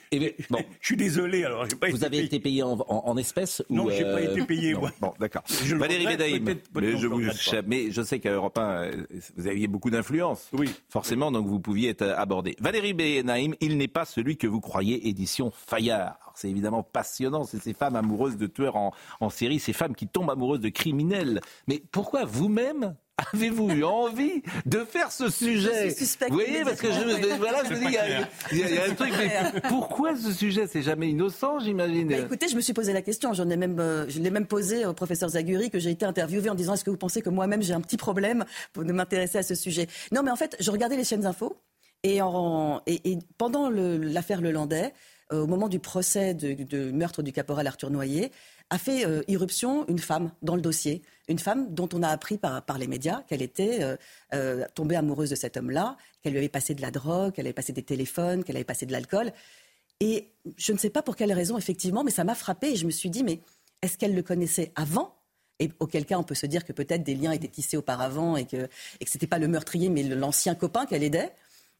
bon. 0.49 0.59
je 0.81 0.85
suis 0.85 0.97
désolé. 0.97 1.43
Alors, 1.43 1.65
pas 1.79 1.89
Vous 1.89 2.03
avez 2.03 2.19
été 2.19 2.39
payé 2.39 2.63
en, 2.63 3.17
espèces 3.17 3.63
Non, 3.69 3.89
je 3.89 3.97
n'ai 3.97 4.03
pas 4.03 4.21
euh, 4.21 4.33
été 4.33 4.45
payé. 4.45 4.73
Bon, 4.73 5.13
d'accord. 5.19 5.43
Valérie 5.47 6.05
Bédaïm, 6.05 6.43
mais 6.43 6.97
je, 6.97 7.07
vous, 7.07 7.21
mais 7.65 7.91
je 7.91 8.01
sais 8.01 8.19
qu'à 8.19 8.31
Europe 8.31 8.57
1, 8.57 8.61
euh, 8.61 8.91
vous 9.35 9.47
aviez 9.47 9.67
beaucoup 9.67 9.89
d'influence. 9.89 10.49
Oui. 10.53 10.69
Forcément, 10.89 11.31
donc 11.31 11.47
vous 11.47 11.59
pouviez 11.59 11.89
être 11.89 12.03
abordé. 12.17 12.55
Valérie 12.59 12.93
Bédaïm, 12.93 13.55
il 13.61 13.77
n'est 13.77 13.87
pas 13.87 14.05
celui 14.05 14.37
que 14.37 14.47
vous 14.47 14.61
croyez, 14.61 15.07
édition 15.07 15.51
Fayard 15.51 16.27
c'est 16.37 16.49
évidemment 16.49 16.83
passionnant, 16.83 17.43
c'est 17.43 17.61
ces 17.61 17.73
femmes 17.73 17.95
amoureuses 17.95 18.37
de 18.37 18.45
tueurs 18.47 18.75
en, 18.75 18.93
en 19.19 19.26
série, 19.29 19.59
ces 19.59 19.73
femmes 19.73 19.95
qui 19.95 20.07
tombent 20.07 20.29
amoureuses 20.29 20.59
de 20.59 20.69
criminels. 20.69 21.41
Mais 21.67 21.81
pourquoi 21.91 22.25
vous-même 22.25 22.95
Avez-vous 23.33 23.71
eu 23.71 23.83
envie 23.83 24.43
de 24.67 24.83
faire 24.83 25.11
ce 25.11 25.31
sujet 25.31 25.89
Vous 26.29 26.35
voyez, 26.35 26.63
parce 26.63 26.79
que 26.79 26.91
je, 26.91 27.35
voilà, 27.37 27.63
je 27.63 27.73
dis, 27.73 27.85
il 28.51 28.59
y, 28.59 28.77
a 28.77 28.83
un 28.85 28.93
truc. 28.93 29.11
Mais 29.17 29.59
pourquoi 29.69 30.15
ce 30.15 30.31
sujet 30.31 30.67
C'est 30.67 30.83
jamais 30.83 31.09
innocent, 31.09 31.57
j'imagine. 31.59 32.09
Bah, 32.09 32.17
écoutez, 32.19 32.47
je 32.47 32.55
me 32.55 32.61
suis 32.61 32.73
posé 32.73 32.93
la 32.93 33.01
question. 33.01 33.33
J'en 33.33 33.49
ai 33.49 33.57
même, 33.57 33.79
euh, 33.79 34.07
je 34.07 34.19
l'ai 34.19 34.29
même 34.29 34.45
posé 34.45 34.85
au 34.85 34.93
professeur 34.93 35.29
Zaguri 35.29 35.71
que 35.71 35.79
j'ai 35.79 35.89
été 35.89 36.05
interviewé 36.05 36.51
en 36.51 36.55
disant 36.55 36.75
est-ce 36.75 36.83
que 36.83 36.91
vous 36.91 36.97
pensez 36.97 37.23
que 37.23 37.31
moi-même 37.31 37.63
j'ai 37.63 37.73
un 37.73 37.81
petit 37.81 37.97
problème 37.97 38.45
pour 38.71 38.85
m'intéresser 38.85 39.39
à 39.39 39.43
ce 39.43 39.55
sujet? 39.55 39.87
Non, 40.11 40.21
mais 40.21 40.29
en 40.29 40.35
fait, 40.35 40.55
je 40.59 40.69
regardais 40.69 40.95
les 40.95 41.03
chaînes 41.03 41.25
infos 41.25 41.57
Et, 42.03 42.21
en, 42.21 42.83
et, 42.85 43.17
pendant 43.39 43.71
l'affaire 43.71 44.41
Lelandais, 44.41 44.93
euh, 45.33 45.41
au 45.41 45.47
moment 45.47 45.67
du 45.67 45.79
procès 45.79 46.33
de, 46.33 46.91
meurtre 46.91 47.21
du 47.21 47.33
caporal 47.33 47.67
Arthur 47.67 47.89
Noyer, 47.89 48.31
a 48.69 48.77
fait 48.77 49.05
euh, 49.05 49.23
irruption 49.27 49.87
une 49.87 49.99
femme 49.99 50.31
dans 50.41 50.55
le 50.55 50.61
dossier, 50.61 51.01
une 51.27 51.39
femme 51.39 51.73
dont 51.73 51.89
on 51.93 52.03
a 52.03 52.09
appris 52.09 52.37
par, 52.37 52.77
les 52.77 52.87
médias 52.87 53.21
qu'elle 53.27 53.41
était 53.41 53.97
euh, 54.33 54.65
tombée 54.75 54.95
amoureuse 54.95 55.29
de 55.29 55.35
cet 55.35 55.57
homme-là, 55.57 55.97
qu'elle 56.21 56.33
lui 56.33 56.39
avait 56.39 56.49
passé 56.49 56.75
de 56.75 56.81
la 56.81 56.91
drogue, 56.91 57.33
qu'elle 57.33 57.45
avait 57.45 57.53
passé 57.53 57.73
des 57.73 57.83
téléphones, 57.83 58.43
qu'elle 58.43 58.57
avait 58.57 58.65
passé 58.65 58.85
de 58.85 58.91
l'alcool. 58.91 59.31
Et 59.99 60.29
je 60.57 60.73
ne 60.73 60.77
sais 60.77 60.89
pas 60.89 61.01
pour 61.01 61.15
quelle 61.15 61.33
raison, 61.33 61.57
effectivement, 61.57 62.03
mais 62.03 62.11
ça 62.11 62.23
m'a 62.23 62.35
frappée 62.35 62.71
et 62.71 62.75
je 62.75 62.85
me 62.85 62.91
suis 62.91 63.09
dit, 63.09 63.23
mais 63.23 63.39
est-ce 63.81 63.97
qu'elle 63.97 64.15
le 64.15 64.21
connaissait 64.21 64.71
avant? 64.75 65.15
Et 65.59 65.71
auquel 65.79 66.05
cas 66.05 66.19
on 66.19 66.23
peut 66.23 66.35
se 66.35 66.45
dire 66.45 66.65
que 66.65 66.73
peut-être 66.73 67.03
des 67.03 67.15
liens 67.15 67.31
étaient 67.31 67.47
tissés 67.47 67.77
auparavant 67.77 68.37
et 68.37 68.45
que, 68.45 68.67
et 68.99 69.05
que 69.05 69.09
ce 69.09 69.17
n'était 69.17 69.27
pas 69.27 69.39
le 69.39 69.47
meurtrier 69.47 69.89
mais 69.89 70.03
l'ancien 70.03 70.53
copain 70.53 70.85
qu'elle 70.85 71.03
aidait 71.03 71.33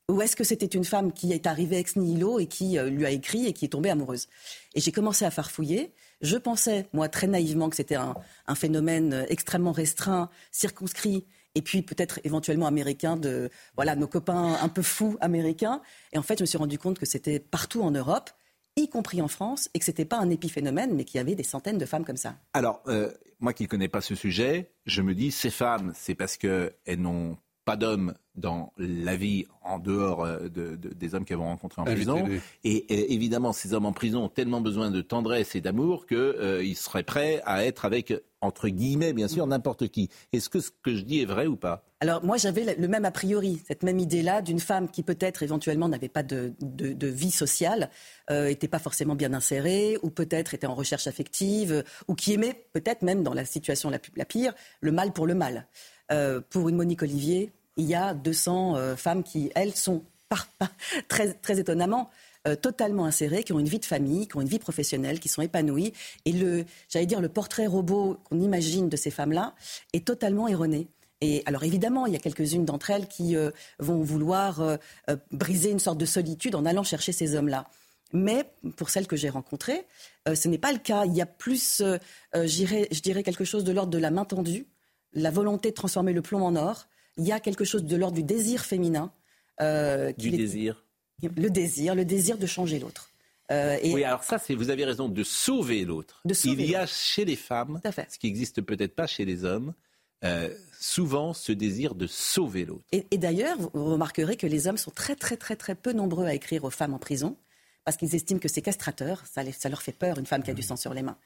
ou 0.10 0.22
est-ce 0.22 0.38
que 0.38 0.46
c'était 0.46 0.66
une 0.66 0.86
femme 0.86 1.12
qui 1.12 1.34
est 1.34 1.48
arrivée 1.48 1.78
ex 1.80 1.98
nihilo 1.98 2.40
et 2.40 2.46
qui 2.46 2.78
euh, 2.78 2.90
lui 2.90 3.06
a 3.06 3.12
écrit 3.12 3.46
et 3.46 3.52
qui 3.52 3.66
est 3.66 3.70
tombée 3.70 3.90
amoureuse? 3.90 4.28
Et 4.74 4.80
j'ai 4.80 4.94
commencé 4.94 5.26
à 5.26 5.32
farfouiller. 5.32 5.92
Je 6.22 6.38
pensais, 6.38 6.88
moi, 6.93 7.09
très 7.09 7.28
naïvement, 7.28 7.70
que 7.70 7.76
c'était 7.76 7.95
un, 7.95 8.15
phénomène 8.55 9.13
euh, 9.13 9.26
extrêmement 9.30 9.72
restreint, 9.72 10.30
circonscrit, 10.51 11.26
et 11.55 11.61
puis 11.61 11.82
peut-être 11.82 12.20
éventuellement 12.24 12.68
américain 12.68 13.18
de 13.18 13.49
voilà 13.76 13.95
nos 13.95 14.07
copains 14.07 14.57
un 14.61 14.70
peu 14.70 14.82
fous 14.82 15.18
américains. 15.22 15.82
Et 16.13 16.18
en 16.18 16.24
fait, 16.24 16.38
je 16.38 16.43
me 16.43 16.47
suis 16.47 16.57
rendu 16.57 16.78
compte 16.78 16.99
que 16.99 17.05
c'était 17.05 17.39
partout 17.39 17.82
en 17.82 17.91
Europe 17.91 18.32
y 18.78 18.88
compris 18.89 19.22
en 19.22 19.28
France, 19.28 19.70
et 19.74 19.80
que 19.80 19.86
ce 19.86 19.91
n'était 19.91 20.05
pas 20.05 20.20
un 20.20 20.30
épiphénomène, 20.30 20.95
mais 20.95 21.03
qu'il 21.03 21.18
y 21.18 21.22
avait 21.22 21.36
des 21.36 21.43
centaines 21.43 21.78
de 21.78 21.86
femmes 21.86 22.05
comme 22.05 22.18
ça. 22.18 22.36
Alors, 22.53 22.82
euh, 22.88 23.11
moi 23.39 23.53
qui 23.53 23.63
ne 23.63 23.68
connais 23.68 23.88
pas 23.88 24.01
ce 24.01 24.15
sujet, 24.15 24.72
je 24.86 25.01
me 25.01 25.15
dis, 25.15 25.32
ces 25.32 25.49
femmes, 25.49 25.93
c'est 25.95 26.15
parce 26.15 26.38
qu'elles 26.38 26.76
n'ont 26.97 27.38
pas 27.68 27.76
d'hommes 27.76 28.13
dans 28.36 28.72
la 28.78 29.18
vie 29.18 29.45
en 29.61 29.78
dehors 29.78 30.24
euh, 30.24 30.47
de, 30.47 30.78
des 30.78 31.15
hommes 31.15 31.26
qu'elles 31.26 31.38
vont 31.38 31.47
rencontrer 31.47 31.82
en 31.82 31.86
prison. 31.86 32.26
Et, 32.63 33.13
évidemment, 33.13 33.51
ces 33.51 33.74
hommes 33.74 33.86
en 33.86 33.91
prison 33.91 34.24
ont 34.24 34.30
tellement 34.30 34.61
besoin 34.61 34.89
de 34.89 35.01
tendresse 35.01 35.53
et 35.53 35.59
d'amour 35.59 36.07
qu'ils 36.07 36.18
euh, 36.18 36.74
seraient 36.76 37.03
prêts 37.03 37.41
à 37.43 37.65
être 37.65 37.84
avec, 37.84 38.13
entre 38.39 38.70
guillemets, 38.70 39.11
bien 39.11 39.28
sûr, 39.28 39.45
n'importe 39.47 39.89
qui. 39.89 40.09
Est-ce 40.32 40.49
que 40.49 40.61
ce 40.61 40.72
que 40.82 40.95
je 40.95 41.01
dis 41.01 41.20
est 41.20 41.26
vrai 41.26 41.45
ou 41.45 41.57
pas? 41.57 41.84
Alors 41.99 42.24
moi, 42.24 42.38
j'avais 42.38 42.74
le 42.74 42.88
même 42.88 43.03
a 43.03 43.11
priori, 43.11 43.61
cette 43.68 43.84
même 43.84 43.99
idée-là 43.99 44.41
d'une 44.41 44.61
femme 44.61 44.89
qui 44.89 45.03
peut-être 45.03 45.43
éventuellement 45.43 45.89
n'avait 45.89 46.07
pas 46.07 46.24
de, 46.24 46.53
de, 46.61 47.07
vie 47.07 47.32
sociale, 47.32 47.89
n'était 48.30 48.68
euh, 48.68 48.70
pas 48.70 48.80
forcément 48.80 49.15
bien 49.15 49.34
insérée, 49.34 49.97
ou 50.03 50.09
peut-être 50.09 50.53
était 50.53 50.68
en 50.68 50.76
recherche 50.76 51.07
affective, 51.07 51.84
ou 52.07 52.15
qui 52.15 52.32
aimait 52.32 52.70
peut-être 52.72 53.01
même 53.01 53.24
dans 53.24 53.34
la 53.34 53.43
situation 53.43 53.89
la, 53.89 53.99
la 54.15 54.24
pire, 54.24 54.53
le 54.80 54.93
mal 54.93 55.11
pour 55.11 55.28
le 55.28 55.36
mal. 55.36 55.68
pour 56.49 56.70
une 56.70 56.78
Monique 56.78 57.01
Olivier, 57.01 57.51
il 57.78 57.86
y 57.86 57.95
a 57.95 58.13
200 58.13 58.75
euh, 58.75 58.95
femmes 58.95 59.23
qui, 59.23 59.51
elles, 59.55 59.75
sont 59.75 60.03
très, 61.07 61.34
très 61.34 61.59
étonnamment 61.59 62.09
euh, 62.47 62.55
totalement 62.55 63.05
insérées, 63.05 63.43
qui 63.43 63.53
ont 63.53 63.59
une 63.59 63.67
vie 63.67 63.80
de 63.80 63.86
famille, 63.86 64.28
qui 64.28 64.36
ont 64.36 64.41
une 64.41 64.47
vie 64.47 64.59
professionnelle, 64.59 65.19
qui 65.19 65.30
sont 65.30 65.41
épanouies. 65.41 65.93
Et 66.25 66.32
le, 66.32 66.65
j'allais 66.89 67.05
dire, 67.05 67.21
le 67.21 67.30
portrait 67.30 67.67
robot 67.67 68.17
qu'on 68.25 68.39
imagine 68.39 68.89
de 68.89 68.97
ces 68.97 69.11
femmes-là 69.11 69.53
est 69.93 70.05
totalement 70.05 70.47
erroné. 70.47 70.88
Et 71.21 71.41
alors 71.45 71.63
évidemment, 71.63 72.05
il 72.05 72.13
y 72.13 72.15
a 72.15 72.19
quelques-unes 72.19 72.65
d'entre 72.65 72.91
elles 72.91 73.07
qui 73.07 73.36
euh, 73.36 73.49
vont 73.80 74.01
vouloir 74.01 74.78
briser 75.32 75.71
une 75.71 75.80
sorte 75.80 75.97
de 75.97 76.05
solitude 76.05 76.53
en 76.53 76.65
allant 76.65 76.84
chercher 76.84 77.11
ces 77.11 77.36
hommes-là. 77.36 77.65
Mais 78.13 78.45
pour 78.78 78.89
celles 78.89 79.07
que 79.07 79.15
j'ai 79.15 79.30
rencontrées, 79.30 79.86
ce 80.34 80.47
n'est 80.47 80.59
pas 80.59 80.71
le 80.71 80.78
cas. 80.78 81.05
Il 81.05 81.13
y 81.13 81.21
a 81.21 81.25
plus, 81.25 81.82
je 82.34 83.01
dirais 83.01 83.23
quelque 83.23 83.43
chose 83.43 83.65
de 83.65 83.71
l'ordre 83.73 83.91
de 83.91 83.97
la 83.97 84.11
main 84.11 84.23
tendue, 84.23 84.67
la 85.11 85.32
volonté 85.32 85.71
de 85.71 85.75
transformer 85.75 86.13
le 86.13 86.21
plomb 86.21 86.45
en 86.45 86.55
or, 86.55 86.88
il 87.18 87.26
y 87.26 87.32
a 87.32 87.39
quelque 87.39 87.65
chose 87.65 87.84
de 87.84 87.95
l'ordre 87.95 88.15
du 88.15 88.24
désir 88.24 88.65
féminin. 88.65 89.11
Euh, 89.61 90.11
du 90.13 90.30
désir 90.30 90.86
Le 91.22 91.49
désir, 91.49 91.95
le 91.95 92.05
désir 92.05 92.38
de 92.38 92.45
changer 92.45 92.80
l'autre. 92.80 93.11
Euh, 93.51 93.78
oui, 93.84 94.03
alors 94.03 94.24
ça, 94.24 94.38
c'est, 94.39 94.55
vous 94.55 94.70
avez 94.70 94.84
raison, 94.84 95.07
de 95.07 95.24
sauver 95.24 95.86
l'autre. 95.86 96.22
Il 96.43 96.61
y 96.61 96.76
a 96.76 96.86
chez 96.86 97.24
les 97.24 97.38
femmes, 97.38 97.80
ce 97.84 98.18
qui 98.18 98.28
n'existe 98.28 98.61
peut-être 98.61 98.93
pas 98.93 99.07
chez 99.07 99.24
les 99.24 99.45
hommes, 99.45 99.74
euh, 100.26 100.53
souvent 100.80 101.34
ce 101.34 101.53
désir 101.53 101.95
de 101.95 102.07
sauver 102.07 102.65
l'autre. 102.65 102.84
Et, 102.91 103.18
d'ailleurs, 103.18 103.57
vous 103.57 103.86
remarquerez 103.86 104.36
que 104.36 104.47
les 104.47 104.68
hommes 104.68 104.78
sont 104.78 104.91
très 104.91 105.15
très 105.15 105.38
très 105.38 105.55
très 105.55 105.76
peu 105.76 105.93
nombreux 105.93 106.26
à 106.26 106.34
écrire 106.34 106.65
aux 106.65 106.70
femmes 106.70 106.93
en 106.93 106.99
prison, 106.99 107.38
parce 107.86 107.95
qu'ils 107.95 108.13
estiment 108.15 108.39
que 108.39 108.49
c'est 108.49 108.61
castrateur, 108.61 109.24
ça, 109.26 109.43
ça 109.53 109.70
leur 109.70 109.82
fait 109.82 109.93
peur, 109.93 110.18
une 110.18 110.26
femme 110.26 110.43
qui 110.43 110.51
a 110.51 110.53
du 110.53 110.63
sang 110.63 110.76
sur 110.76 110.93
les 110.93 111.01
mains. 111.01 111.18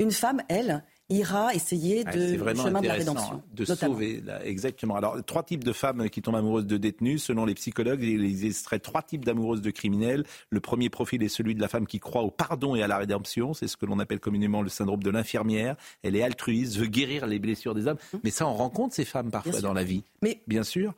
Une 0.00 0.12
femme, 0.12 0.42
elle, 0.48 0.84
ira 1.08 1.54
essayer 1.54 2.04
de 2.04 2.36
chemin 2.54 2.80
de 2.80 2.86
la 2.86 2.94
rédemption. 2.94 3.42
De 3.52 3.64
sauver, 3.64 4.22
exactement. 4.44 4.96
Alors, 4.96 5.16
trois 5.24 5.42
types 5.42 5.64
de 5.64 5.72
femmes 5.72 6.08
qui 6.10 6.22
tombent 6.22 6.36
amoureuses 6.36 6.66
de 6.66 6.76
détenus. 6.76 7.22
Selon 7.22 7.44
les 7.44 7.54
psychologues, 7.54 8.02
il 8.02 8.24
existerait 8.24 8.78
trois 8.78 9.02
types 9.02 9.24
d'amoureuses 9.24 9.62
de 9.62 9.70
criminels. 9.70 10.24
Le 10.50 10.60
premier 10.60 10.90
profil 10.90 11.22
est 11.22 11.28
celui 11.28 11.54
de 11.54 11.60
la 11.60 11.68
femme 11.68 11.86
qui 11.86 11.98
croit 11.98 12.22
au 12.22 12.30
pardon 12.30 12.76
et 12.76 12.82
à 12.82 12.86
la 12.86 12.98
rédemption. 12.98 13.54
C'est 13.54 13.68
ce 13.68 13.76
que 13.76 13.86
l'on 13.86 13.98
appelle 13.98 14.20
communément 14.20 14.62
le 14.62 14.68
syndrome 14.68 15.02
de 15.02 15.10
l'infirmière. 15.10 15.76
Elle 16.02 16.14
est 16.14 16.22
altruiste, 16.22 16.76
veut 16.76 16.86
guérir 16.86 17.26
les 17.26 17.38
blessures 17.38 17.74
des 17.74 17.86
hommes. 17.86 17.98
Mmh. 18.12 18.18
Mais 18.22 18.30
ça, 18.30 18.46
on 18.46 18.54
rencontre 18.54 18.94
ces 18.94 19.04
femmes 19.04 19.30
parfois 19.30 19.60
dans 19.60 19.74
la 19.74 19.84
vie. 19.84 20.04
Mais, 20.22 20.42
Bien 20.46 20.62
sûr. 20.62 20.94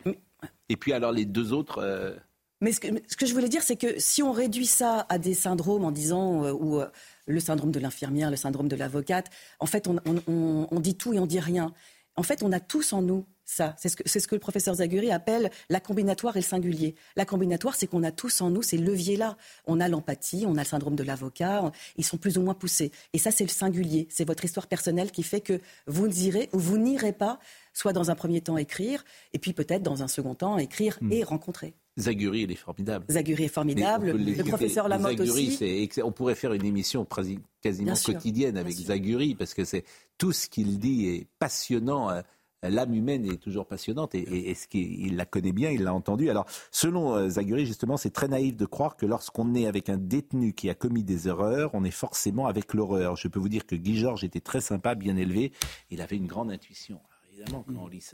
Et 0.69 0.77
puis, 0.77 0.93
alors, 0.93 1.13
les 1.13 1.25
deux 1.25 1.53
autres. 1.53 1.79
Euh, 1.79 2.15
mais 2.61 2.73
ce 2.73 2.81
que, 2.81 3.27
je 3.27 3.33
voulais 3.33 3.49
dire, 3.49 3.63
c'est 3.63 3.77
que 3.77 3.99
si 3.99 4.23
on 4.23 4.33
réduit 4.33 4.67
ça 4.67 5.07
à 5.09 5.19
des 5.19 5.35
syndromes 5.35 5.85
en 5.85 5.91
disant 5.91 6.45
euh, 6.45 6.53
ou 6.53 6.79
euh, 6.79 6.87
le 7.27 7.41
syndrome 7.41 7.71
de 7.71 7.81
l'infirmière, 7.81 8.31
le 8.31 8.37
syndrome 8.37 8.69
de 8.69 8.77
l'avocate. 8.77 9.31
En 9.61 9.67
fait, 9.67 9.89
on, 9.89 10.81
dit 10.81 10.97
tout 10.97 11.15
et 11.15 11.19
on 11.19 11.27
dit 11.27 11.41
rien. 11.41 11.73
En 12.17 12.23
fait, 12.23 12.43
on 12.43 12.53
a 12.53 12.61
tous 12.61 12.93
en 12.93 13.03
nous 13.03 13.25
ça. 13.45 13.75
C'est 13.79 13.89
ce, 13.89 13.97
que, 13.97 14.09
ce 14.09 14.27
que 14.27 14.35
le 14.35 14.41
professeur 14.41 14.75
Zaguri 14.75 15.11
appelle 15.11 15.51
la 15.71 15.81
combinatoire 15.81 16.37
et 16.37 16.41
le 16.41 16.45
singulier. 16.45 16.95
La 17.17 17.25
combinatoire, 17.25 17.75
c'est 17.75 17.87
qu'on 17.87 18.03
a 18.05 18.13
tous 18.13 18.41
en 18.43 18.51
nous 18.51 18.63
ces 18.63 18.79
leviers-là. 18.79 19.37
On 19.67 19.81
a 19.81 19.89
l'empathie, 19.89 20.45
on 20.47 20.57
a 20.57 20.61
le 20.61 20.67
syndrome 20.67 20.95
de 20.95 21.03
l'avocat, 21.03 21.73
ils 21.97 22.05
sont 22.05 22.17
plus 22.17 22.39
ou 22.39 22.43
moins 22.43 22.55
poussés. 22.55 22.93
Et 23.13 23.19
ça, 23.19 23.31
c'est 23.31 23.45
le 23.45 23.51
singulier. 23.51 24.07
C'est 24.11 24.25
votre 24.25 24.45
histoire 24.45 24.67
personnelle 24.67 25.11
qui 25.11 25.23
fait 25.23 25.41
que 25.41 25.61
vous 25.87 26.07
irez 26.25 26.49
ou 26.53 26.59
vous 26.59 26.79
n'irez 26.79 27.13
pas, 27.13 27.41
soit 27.73 27.93
dans 27.93 28.11
un 28.11 28.15
premier 28.15 28.41
temps 28.41 28.57
écrire, 28.57 29.05
et 29.33 29.39
puis 29.39 29.53
peut-être 29.53 29.83
dans 29.83 30.03
un 30.03 30.09
second 30.09 30.35
temps 30.35 30.59
écrire 30.59 30.99
hmm. 31.01 31.13
et 31.13 31.25
rencontrer. 31.25 31.75
Zaguri, 31.99 32.43
il 32.43 32.53
est 32.53 32.57
formidable. 32.57 33.05
Zaguri 33.11 33.45
est 33.45 33.49
formidable. 33.49 34.13
Le 34.13 34.45
professeur 34.45 34.89
Lamotte 34.89 35.19
Zaguri, 35.19 35.49
aussi. 35.49 36.03
On 36.03 36.13
pourrait 36.13 36.35
faire 36.35 36.53
une 36.53 36.65
émission 36.65 37.07
quasiment 37.61 37.95
quotidienne 37.95 38.57
avec 38.57 38.73
Zaguri, 38.73 39.35
parce 39.35 39.55
que 39.55 39.65
c'est 39.65 39.85
tout 40.19 40.33
ce 40.33 40.49
qu'il 40.49 40.79
dit 40.79 41.09
est 41.09 41.27
passionnant. 41.39 42.11
Euh, 42.11 42.23
l'âme 42.63 42.95
humaine 42.95 43.25
est 43.25 43.39
toujours 43.39 43.67
passionnante 43.67 44.15
et, 44.15 44.55
ce 44.55 44.67
qu'il 44.67 45.17
la 45.17 45.25
connaît 45.25 45.53
bien, 45.53 45.71
il 45.71 45.83
l'a 45.83 45.95
entendu. 45.95 46.29
Alors, 46.31 46.47
selon 46.71 47.15
euh, 47.15 47.29
Zaguri, 47.31 47.67
justement, 47.67 47.97
c'est 47.97 48.11
très 48.11 48.29
naïf 48.29 48.57
de 48.57 48.67
croire 48.67 48.97
que 48.97 49.07
lorsqu'on 49.07 49.55
est 49.55 49.67
avec 49.67 49.89
un 49.89 49.97
détenu 49.97 50.53
qui 50.53 50.69
a 50.69 50.75
commis 50.75 51.03
des 51.03 51.29
erreurs, 51.29 51.71
on 51.75 51.85
est 51.85 51.91
forcément 51.91 52.47
avec 52.47 52.75
l'horreur. 52.75 53.17
Je 53.17 53.29
peux 53.29 53.41
vous 53.41 53.49
dire 53.49 53.67
que 53.67 53.77
Guy 53.77 53.97
Georges 53.97 54.25
était 54.25 54.41
très 54.41 54.61
sympa, 54.61 54.95
bien 54.95 55.17
élevé. 55.17 55.53
Il 55.91 56.03
avait 56.03 56.17
une 56.17 56.27
grande 56.27 56.51
intuition. 56.51 57.01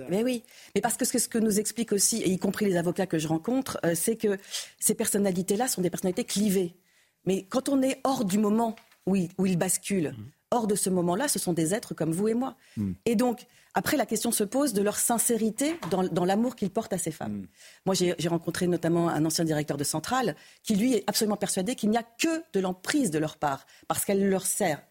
Mais 0.09 0.22
oui, 0.22 0.43
mais 0.74 0.81
parce 0.81 0.97
que 0.97 1.05
ce 1.05 1.29
que 1.29 1.39
nous 1.39 1.59
explique 1.59 1.93
aussi, 1.93 2.22
et 2.22 2.31
y 2.31 2.39
compris 2.39 2.64
les 2.66 2.77
avocats 2.77 3.07
que 3.07 3.18
je 3.18 3.29
rencontre, 3.29 3.79
euh, 3.85 3.95
c'est 3.95 4.16
que 4.16 4.39
ces 4.79 4.95
personnalités-là 4.95 5.68
sont 5.68 5.83
des 5.83 5.91
personnalités 5.91 6.24
clivées. 6.24 6.77
Mais 7.24 7.43
quand 7.43 7.68
on 7.68 7.83
est 7.83 8.01
hors 8.05 8.24
du 8.24 8.39
moment 8.39 8.77
où 9.07 9.16
ils, 9.16 9.31
où 9.39 9.47
basculent, 9.57 10.11
mm. 10.16 10.31
hors 10.51 10.66
de 10.66 10.74
ce 10.74 10.91
moment-là, 10.91 11.29
ce 11.29 11.39
sont 11.39 11.53
des 11.53 11.74
êtres 11.74 11.95
comme 11.95 12.12
vous 12.12 12.29
et 12.29 12.35
moi. 12.35 12.57
Mm. 12.77 12.93
Et 13.05 13.16
donc, 13.16 13.47
après, 13.74 13.97
la 13.97 14.07
question 14.07 14.33
se 14.33 14.45
pose 14.45 14.72
de 14.72 14.83
leur 14.83 14.97
sincérité 14.97 15.79
dans, 15.91 16.24
l'amour 16.24 16.57
qu'ils 16.57 16.70
portent 16.70 16.93
à 16.93 16.99
ces 16.99 17.11
femmes. 17.11 17.43
Mm. 17.43 17.49
Moi, 17.87 17.95
j'ai 17.95 18.29
rencontré 18.29 18.66
notamment 18.66 19.09
un 19.09 19.24
ancien 19.24 19.45
directeur 19.45 19.77
de 19.77 19.85
centrale 19.85 20.37
qui, 20.62 20.77
lui, 20.77 20.95
est 20.95 21.05
absolument 21.07 21.37
persuadé 21.37 21.74
qu'il 21.74 21.91
n'y 21.91 21.99
a 21.99 22.03
que 22.03 22.43
de 22.53 22.61
l'emprise 22.61 23.11
de 23.11 23.18
leur 23.18 23.37
part, 23.37 23.66
parce 23.89 24.05
qu'elle 24.05 24.29
leur 24.29 24.47
sert 24.47 24.83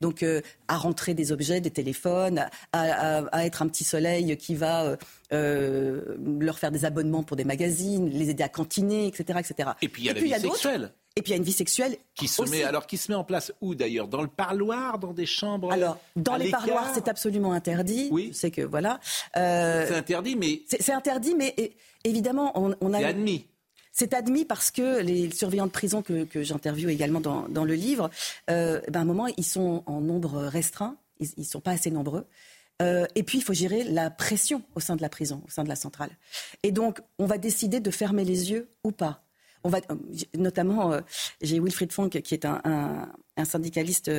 donc 0.00 0.22
euh, 0.22 0.40
à 0.68 0.76
rentrer 0.76 1.14
des 1.14 1.32
objets, 1.32 1.60
des 1.60 1.70
téléphones, 1.70 2.46
à, 2.72 3.44
être 3.44 3.62
un 3.62 3.68
petit 3.68 3.84
soleil 3.84 4.36
qui 4.36 4.54
va 4.54 4.84
euh, 4.84 4.96
euh, 5.32 6.16
leur 6.40 6.58
faire 6.58 6.70
des 6.70 6.84
abonnements 6.84 7.22
pour 7.22 7.36
des 7.36 7.44
magazines, 7.44 8.08
les 8.10 8.30
aider 8.30 8.42
à 8.42 8.48
cantiner, 8.48 9.06
etc. 9.06 9.38
etc. 9.38 9.70
Et 9.82 9.88
puis 9.88 10.02
il 10.02 10.06
y 10.06 10.10
a 10.10 10.14
la 10.14 10.20
vie 10.20 10.30
sexuelle. 10.40 10.92
Et 11.18 11.22
puis 11.22 11.30
il 11.30 11.34
y 11.34 11.36
a 11.36 11.38
une 11.38 11.44
vie 11.44 11.52
sexuelle 11.52 11.96
qui 12.14 12.28
se 12.28 12.42
met 12.42 12.62
alors 12.62 12.86
qui 12.86 12.98
se 12.98 13.10
met 13.10 13.16
en 13.16 13.24
place 13.24 13.50
où 13.62 13.74
d'ailleurs? 13.74 14.06
Dans 14.06 14.20
le 14.20 14.28
parloir, 14.28 14.98
dans 14.98 15.14
des 15.14 15.24
chambres? 15.24 15.72
Alors 15.72 15.98
dans 16.14 16.36
les 16.36 16.50
parloirs 16.50 16.90
c'est 16.94 17.08
absolument 17.08 17.52
interdit. 17.52 18.08
Oui. 18.10 18.30
C'est 18.34 18.50
que 18.50 18.62
voilà. 18.62 19.00
c'est 19.34 19.94
interdit 19.94 20.36
mais. 20.36 20.62
C'est 20.66 20.92
interdit 20.92 21.34
mais 21.34 21.54
évidemment 22.04 22.52
on, 22.54 22.74
on 22.82 22.92
a. 22.92 22.98
C'est 22.98 23.04
admis. 23.04 23.46
C'est 23.98 24.12
admis 24.12 24.44
parce 24.44 24.70
que 24.70 25.00
les 25.00 25.30
surveillants 25.30 25.64
de 25.64 25.70
prison 25.70 26.02
que, 26.02 26.24
que 26.24 26.42
j'interviewe 26.42 26.90
également 26.90 27.18
dans, 27.22 27.64
le 27.64 27.72
livre, 27.72 28.10
euh, 28.50 28.78
ben 28.90 29.00
à 29.00 29.02
un 29.02 29.06
moment, 29.06 29.26
ils 29.38 29.44
sont 29.44 29.82
en 29.86 30.02
nombre 30.02 30.42
restreint, 30.42 30.98
ils 31.18 31.30
ne 31.38 31.44
sont 31.44 31.62
pas 31.62 31.70
assez 31.70 31.90
nombreux. 31.90 32.26
Euh, 32.82 33.06
et 33.14 33.22
puis, 33.22 33.38
il 33.38 33.40
faut 33.40 33.54
gérer 33.54 33.84
la 33.84 34.10
pression 34.10 34.62
au 34.74 34.80
sein 34.80 34.96
de 34.96 35.02
la 35.02 35.08
prison, 35.08 35.42
au 35.46 35.50
sein 35.50 35.64
de 35.64 35.70
la 35.70 35.76
centrale. 35.76 36.10
Et 36.62 36.72
donc, 36.72 37.00
on 37.18 37.24
va 37.24 37.38
décider 37.38 37.80
de 37.80 37.90
fermer 37.90 38.26
les 38.26 38.50
yeux 38.50 38.68
ou 38.84 38.92
pas. 38.92 39.24
On 39.64 39.70
va, 39.70 39.80
notamment, 40.36 40.92
euh, 40.92 41.00
j'ai 41.40 41.58
Wilfried 41.58 41.90
Funk, 41.90 42.10
qui 42.10 42.34
est 42.34 42.44
un 42.44 43.08
syndicaliste 43.46 44.10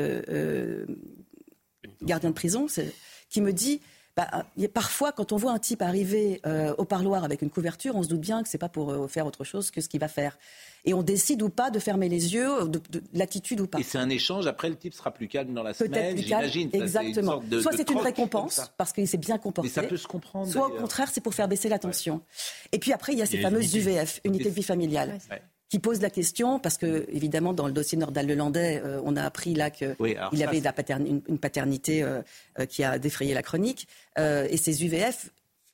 gardien 2.01 2.29
de 2.31 2.35
prison, 2.35 2.65
qui 3.29 3.41
me 3.41 3.53
dit 3.53 3.79
bah, 4.17 4.27
parfois, 4.73 5.11
quand 5.11 5.31
on 5.31 5.35
voit 5.35 5.51
un 5.51 5.59
type 5.59 5.83
arriver 5.83 6.41
euh, 6.47 6.73
au 6.79 6.85
parloir 6.85 7.23
avec 7.23 7.43
une 7.43 7.51
couverture, 7.51 7.95
on 7.95 8.01
se 8.01 8.07
doute 8.07 8.21
bien 8.21 8.41
que 8.41 8.49
c'est 8.49 8.57
pas 8.57 8.67
pour 8.67 8.89
euh, 8.89 9.07
faire 9.07 9.27
autre 9.27 9.43
chose 9.43 9.69
que 9.69 9.79
ce 9.79 9.87
qu'il 9.87 9.99
va 9.99 10.07
faire. 10.07 10.39
Et 10.85 10.95
on 10.95 11.03
décide 11.03 11.43
ou 11.43 11.49
pas 11.49 11.69
de 11.69 11.77
fermer 11.77 12.09
les 12.09 12.33
yeux, 12.33 12.67
de, 12.67 12.81
l'attitude 13.13 13.61
ou 13.61 13.67
pas. 13.67 13.77
Et 13.77 13.83
c'est 13.83 13.99
un 13.99 14.09
échange. 14.09 14.47
Après, 14.47 14.69
le 14.69 14.75
type 14.75 14.95
sera 14.95 15.11
plus 15.11 15.27
calme 15.27 15.53
dans 15.53 15.61
la 15.61 15.75
semaine, 15.75 16.17
j'imagine. 16.17 16.71
Exactement. 16.73 17.43
Soit 17.61 17.73
c'est 17.77 17.91
une 17.91 17.99
récompense 17.99 18.71
parce 18.75 18.91
qu'il 18.91 19.07
s'est 19.07 19.17
bien 19.17 19.37
comporté. 19.37 19.69
Mais 19.69 19.81
ça 19.81 19.87
peut 19.87 19.97
se 19.97 20.07
comprendre. 20.07 20.51
Soit 20.51 20.67
au 20.67 20.79
contraire, 20.79 21.09
c'est 21.11 21.21
pour 21.21 21.35
faire 21.35 21.47
baisser 21.47 21.69
la 21.69 21.77
tension. 21.77 22.21
Et 22.71 22.79
puis 22.79 22.93
après, 22.93 23.13
il 23.13 23.19
y 23.19 23.21
a 23.21 23.27
ces 23.27 23.39
fameuses 23.39 23.75
UVF, 23.75 24.19
unité 24.23 24.49
de 24.49 24.55
vie 24.55 24.63
familiale 24.63 25.19
qui 25.69 25.79
pose 25.79 26.01
la 26.01 26.09
question, 26.09 26.59
parce 26.59 26.77
que 26.77 27.05
évidemment 27.11 27.53
dans 27.53 27.67
le 27.67 27.73
dossier 27.73 27.97
Nordal-Lelandais, 27.97 28.81
euh, 28.83 29.01
on 29.03 29.15
a 29.17 29.23
appris 29.23 29.53
là 29.53 29.69
qu'il 29.69 29.95
y 29.99 30.43
avait 30.43 30.59
une, 30.59 31.39
paternité 31.39 32.03
euh, 32.03 32.21
euh, 32.59 32.65
qui 32.65 32.83
a 32.83 32.97
défrayé 32.99 33.33
la 33.33 33.43
chronique, 33.43 33.87
et 34.17 34.57
ces 34.57 34.83
UVF, 34.85 35.29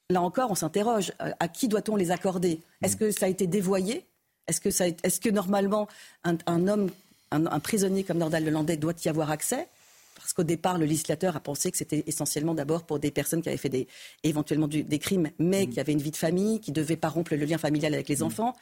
là 0.10 0.22
encore, 0.22 0.52
on 0.52 0.56
s'interroge 0.56 1.14
à 1.20 1.48
qui 1.48 1.68
doit-on 1.68 1.96
les 1.96 2.12
accorder? 2.12 2.60
Est-ce 2.82 2.98
que 2.98 3.12
ça 3.12 3.28
a 3.28 3.30
été 3.30 3.48
dévoyé? 3.48 4.04
Est-ce 4.48 4.60
que, 4.60 4.70
est 4.70 5.20
que 5.20 5.30
normalement 5.30 5.88
un, 6.26 6.68
homme, 6.68 6.90
un, 7.32 7.60
prisonnier 7.60 8.04
comme 8.04 8.18
Nordal-Lelandais 8.18 8.76
doit 8.76 8.94
y 9.06 9.10
avoir 9.10 9.32
accès? 9.32 9.68
Parce 10.16 10.34
qu'au 10.34 10.44
départ, 10.44 10.78
le 10.78 10.86
législateur 10.86 11.36
a 11.36 11.40
pensé 11.40 11.72
que 11.72 11.78
c'était 11.78 12.04
essentiellement 12.08 12.54
d'abord 12.54 12.86
pour 12.86 13.00
des 13.00 13.12
personnes 13.12 13.42
qui 13.42 13.50
avaient 13.50 13.58
fait 13.58 13.70
des, 13.70 13.88
éventuellement 14.24 14.68
des 14.68 15.00
crimes, 15.00 15.30
mais 15.40 15.66
mm. 15.66 15.70
qui 15.70 15.80
avaient 15.80 15.94
une 15.94 16.02
vie 16.02 16.12
de 16.12 16.18
famille, 16.18 16.60
qui 16.60 16.72
ne 16.72 16.76
devaient 16.76 16.98
pas 16.98 17.10
rompre 17.10 17.34
le 17.36 17.46
lien 17.46 17.58
familial 17.58 17.94
avec 17.94 18.10
les 18.10 18.18
mm. 18.18 18.24
enfants 18.24 18.54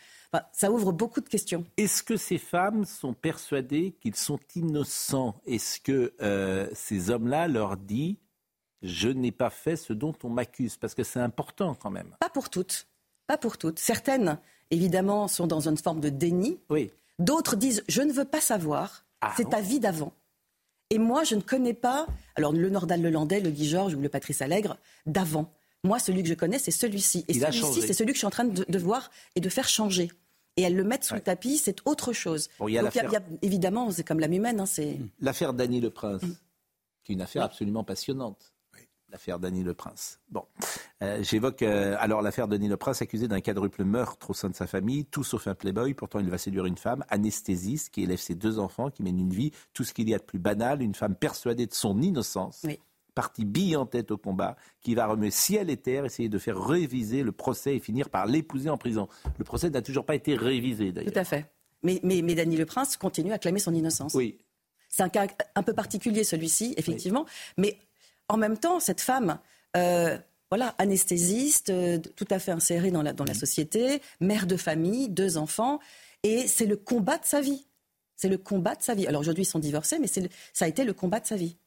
ça 0.51 0.71
ouvre 0.71 0.91
beaucoup 0.91 1.21
de 1.21 1.29
questions. 1.29 1.65
Est-ce 1.77 2.03
que 2.03 2.17
ces 2.17 2.37
femmes 2.37 2.85
sont 2.85 3.13
persuadées 3.13 3.95
qu'ils 3.99 4.15
sont 4.15 4.39
innocents? 4.55 5.35
Est-ce 5.45 5.79
que 5.79 6.13
euh, 6.21 6.69
ces 6.73 7.09
hommes-là 7.09 7.47
leur 7.47 7.77
disent 7.77 8.15
je 8.81 9.09
n'ai 9.09 9.31
pas 9.31 9.49
fait 9.49 9.75
ce 9.75 9.93
dont 9.93 10.15
on 10.23 10.29
m'accuse? 10.29 10.77
Parce 10.77 10.95
que 10.95 11.03
c'est 11.03 11.19
important 11.19 11.75
quand 11.75 11.91
même. 11.91 12.15
Pas 12.19 12.29
pour 12.29 12.49
toutes. 12.49 12.87
Pas 13.27 13.37
pour 13.37 13.57
toutes. 13.57 13.77
Certaines, 13.77 14.39
évidemment, 14.71 15.27
sont 15.27 15.47
dans 15.47 15.67
une 15.67 15.77
forme 15.77 15.99
de 15.99 16.09
déni. 16.09 16.59
Oui. 16.69 16.91
D'autres 17.19 17.55
disent 17.55 17.83
je 17.87 18.01
ne 18.01 18.11
veux 18.11 18.25
pas 18.25 18.41
savoir. 18.41 19.05
Ah 19.21 19.33
c'est 19.37 19.49
ta 19.49 19.61
vie 19.61 19.79
d'avant. 19.79 20.13
Et 20.91 20.99
moi, 20.99 21.23
je 21.23 21.35
ne 21.35 21.41
connais 21.41 21.73
pas, 21.73 22.05
alors 22.35 22.51
le 22.51 22.69
Nordal 22.69 23.01
Lelandais, 23.01 23.39
le 23.39 23.49
Guy 23.49 23.67
Georges 23.67 23.95
ou 23.95 24.01
le 24.01 24.09
Patrice 24.09 24.41
Allègre, 24.41 24.77
d'avant. 25.05 25.49
Moi, 25.83 25.97
celui 25.99 26.21
que 26.21 26.29
je 26.29 26.33
connais, 26.33 26.59
c'est 26.59 26.69
celui-ci. 26.69 27.23
Et 27.29 27.33
celui-ci, 27.33 27.81
c'est 27.81 27.93
celui 27.93 28.11
que 28.11 28.15
je 28.15 28.19
suis 28.19 28.27
en 28.27 28.31
train 28.31 28.43
de, 28.43 28.77
voir 28.77 29.09
et 29.35 29.39
de 29.39 29.49
faire 29.49 29.67
changer 29.67 30.11
et 30.57 30.63
elles 30.63 30.75
le 30.75 30.83
mettent 30.83 31.05
sous 31.05 31.15
le 31.15 31.21
tapis, 31.21 31.57
c'est 31.57 31.77
autre 31.85 32.11
chose. 32.11 32.49
Donc, 32.59 32.69
y 32.69 32.77
a, 32.77 33.23
évidemment, 33.41 33.89
c'est 33.89 34.03
comme 34.03 34.19
l'âme 34.19 34.33
humaine. 34.33 34.59
Hein, 34.59 34.65
c'est... 34.65 34.99
L'affaire 35.21 35.53
Dany 35.53 35.79
Le 35.79 35.89
Prince, 35.89 36.21
mm. 36.23 36.35
qui 37.05 37.13
est 37.13 37.15
une 37.15 37.21
affaire 37.21 37.43
absolument 37.43 37.85
passionnante. 37.85 38.50
L'affaire 39.11 39.39
Dany 39.39 39.63
Le 39.63 39.73
Prince. 39.73 40.19
Bon, 40.29 40.45
euh, 41.03 41.21
j'évoque 41.21 41.63
euh, 41.63 41.95
alors 41.99 42.21
l'affaire 42.21 42.47
Dany 42.47 42.69
Le 42.69 42.77
Prince, 42.77 43.01
accusé 43.01 43.27
d'un 43.27 43.41
quadruple 43.41 43.83
meurtre 43.83 44.29
au 44.29 44.33
sein 44.33 44.49
de 44.49 44.55
sa 44.55 44.67
famille, 44.67 45.05
tout 45.05 45.23
sauf 45.23 45.47
un 45.47 45.55
playboy. 45.55 45.93
Pourtant, 45.93 46.19
il 46.19 46.29
va 46.29 46.37
séduire 46.37 46.65
une 46.65 46.77
femme, 46.77 47.03
anesthésiste, 47.09 47.89
qui 47.89 48.03
élève 48.03 48.19
ses 48.19 48.35
deux 48.35 48.57
enfants, 48.57 48.89
qui 48.89 49.03
mène 49.03 49.19
une 49.19 49.33
vie, 49.33 49.51
tout 49.73 49.83
ce 49.83 49.93
qu'il 49.93 50.07
y 50.09 50.15
a 50.15 50.17
de 50.17 50.23
plus 50.23 50.39
banal, 50.39 50.81
une 50.81 50.95
femme 50.95 51.15
persuadée 51.15 51.67
de 51.67 51.73
son 51.73 52.01
innocence. 52.01 52.61
Oui 52.63 52.79
parti 53.13 53.45
bille 53.45 53.75
en 53.75 53.85
tête 53.85 54.11
au 54.11 54.17
combat, 54.17 54.55
qui 54.81 54.95
va 54.95 55.05
remuer 55.05 55.31
ciel 55.31 55.69
et 55.69 55.77
terre, 55.77 56.05
essayer 56.05 56.29
de 56.29 56.37
faire 56.37 56.57
réviser 56.57 57.23
le 57.23 57.31
procès 57.31 57.75
et 57.75 57.79
finir 57.79 58.09
par 58.09 58.25
l'épouser 58.25 58.69
en 58.69 58.77
prison. 58.77 59.07
Le 59.37 59.43
procès 59.43 59.69
n'a 59.69 59.81
toujours 59.81 60.05
pas 60.05 60.15
été 60.15 60.35
révisé, 60.35 60.91
d'ailleurs. 60.91 61.11
Tout 61.11 61.19
à 61.19 61.25
fait. 61.25 61.51
Mais, 61.83 61.99
mais, 62.03 62.21
mais 62.21 62.35
Dany 62.35 62.57
Le 62.57 62.65
Prince 62.65 62.95
continue 62.97 63.33
à 63.33 63.37
clamer 63.37 63.59
son 63.59 63.73
innocence. 63.73 64.13
Oui. 64.13 64.37
C'est 64.89 65.03
un 65.03 65.09
cas 65.09 65.27
un 65.55 65.63
peu 65.63 65.73
particulier, 65.73 66.23
celui-ci, 66.23 66.73
effectivement. 66.77 67.25
Mais 67.57 67.77
en 68.31 68.37
même 68.37 68.57
temps, 68.57 68.79
cette 68.79 69.01
femme, 69.01 69.39
euh, 69.75 70.17
voilà, 70.49 70.73
anesthésiste, 70.77 71.69
euh, 71.69 71.99
tout 72.15 72.27
à 72.29 72.39
fait 72.39 72.51
insérée 72.51 72.89
dans 72.89 73.01
la, 73.01 73.11
dans 73.11 73.25
la 73.25 73.33
société, 73.33 74.01
mère 74.21 74.47
de 74.47 74.55
famille, 74.55 75.09
deux 75.09 75.37
enfants, 75.37 75.79
et 76.23 76.47
c'est 76.47 76.65
le 76.65 76.77
combat 76.77 77.17
de 77.17 77.25
sa 77.25 77.41
vie. 77.41 77.67
C'est 78.15 78.29
le 78.29 78.37
combat 78.37 78.75
de 78.75 78.83
sa 78.83 78.93
vie. 78.93 79.05
Alors 79.05 79.21
aujourd'hui, 79.21 79.43
ils 79.43 79.47
sont 79.47 79.59
divorcés, 79.59 79.99
mais 79.99 80.07
ça 80.07 80.65
a 80.65 80.67
été 80.67 80.85
le 80.85 80.93
combat 80.93 81.19
de 81.19 81.27
sa 81.27 81.35
vie. 81.35 81.57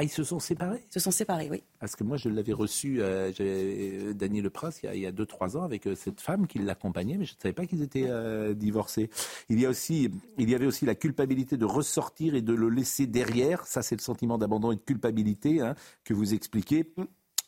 Ah, 0.00 0.04
ils 0.04 0.10
se 0.10 0.22
sont 0.22 0.38
séparés? 0.38 0.84
Ils 0.88 0.94
se 0.94 1.00
sont 1.00 1.10
séparés, 1.10 1.48
oui. 1.50 1.64
Parce 1.80 1.96
que 1.96 2.04
moi, 2.04 2.16
je 2.16 2.28
l'avais 2.28 2.52
reçu, 2.52 3.02
euh, 3.02 3.32
euh 3.40 4.12
Daniel 4.14 4.44
Le 4.44 4.50
Prince, 4.50 4.80
il 4.84 5.00
y 5.00 5.06
a 5.06 5.10
2-3 5.10 5.56
ans, 5.56 5.62
avec 5.62 5.88
euh, 5.88 5.96
cette 5.96 6.20
femme 6.20 6.46
qui 6.46 6.60
l'accompagnait, 6.60 7.16
mais 7.16 7.24
je 7.24 7.34
ne 7.34 7.40
savais 7.40 7.52
pas 7.52 7.66
qu'ils 7.66 7.82
étaient 7.82 8.06
euh, 8.06 8.54
divorcés. 8.54 9.10
Il 9.48 9.58
y, 9.58 9.66
a 9.66 9.68
aussi, 9.68 10.08
il 10.38 10.48
y 10.48 10.54
avait 10.54 10.66
aussi 10.66 10.86
la 10.86 10.94
culpabilité 10.94 11.56
de 11.56 11.64
ressortir 11.64 12.36
et 12.36 12.42
de 12.42 12.54
le 12.54 12.68
laisser 12.68 13.08
derrière. 13.08 13.66
Ça, 13.66 13.82
c'est 13.82 13.96
le 13.96 14.00
sentiment 14.00 14.38
d'abandon 14.38 14.70
et 14.70 14.76
de 14.76 14.80
culpabilité 14.80 15.60
hein, 15.60 15.74
que 16.04 16.14
vous 16.14 16.32
expliquez. 16.32 16.94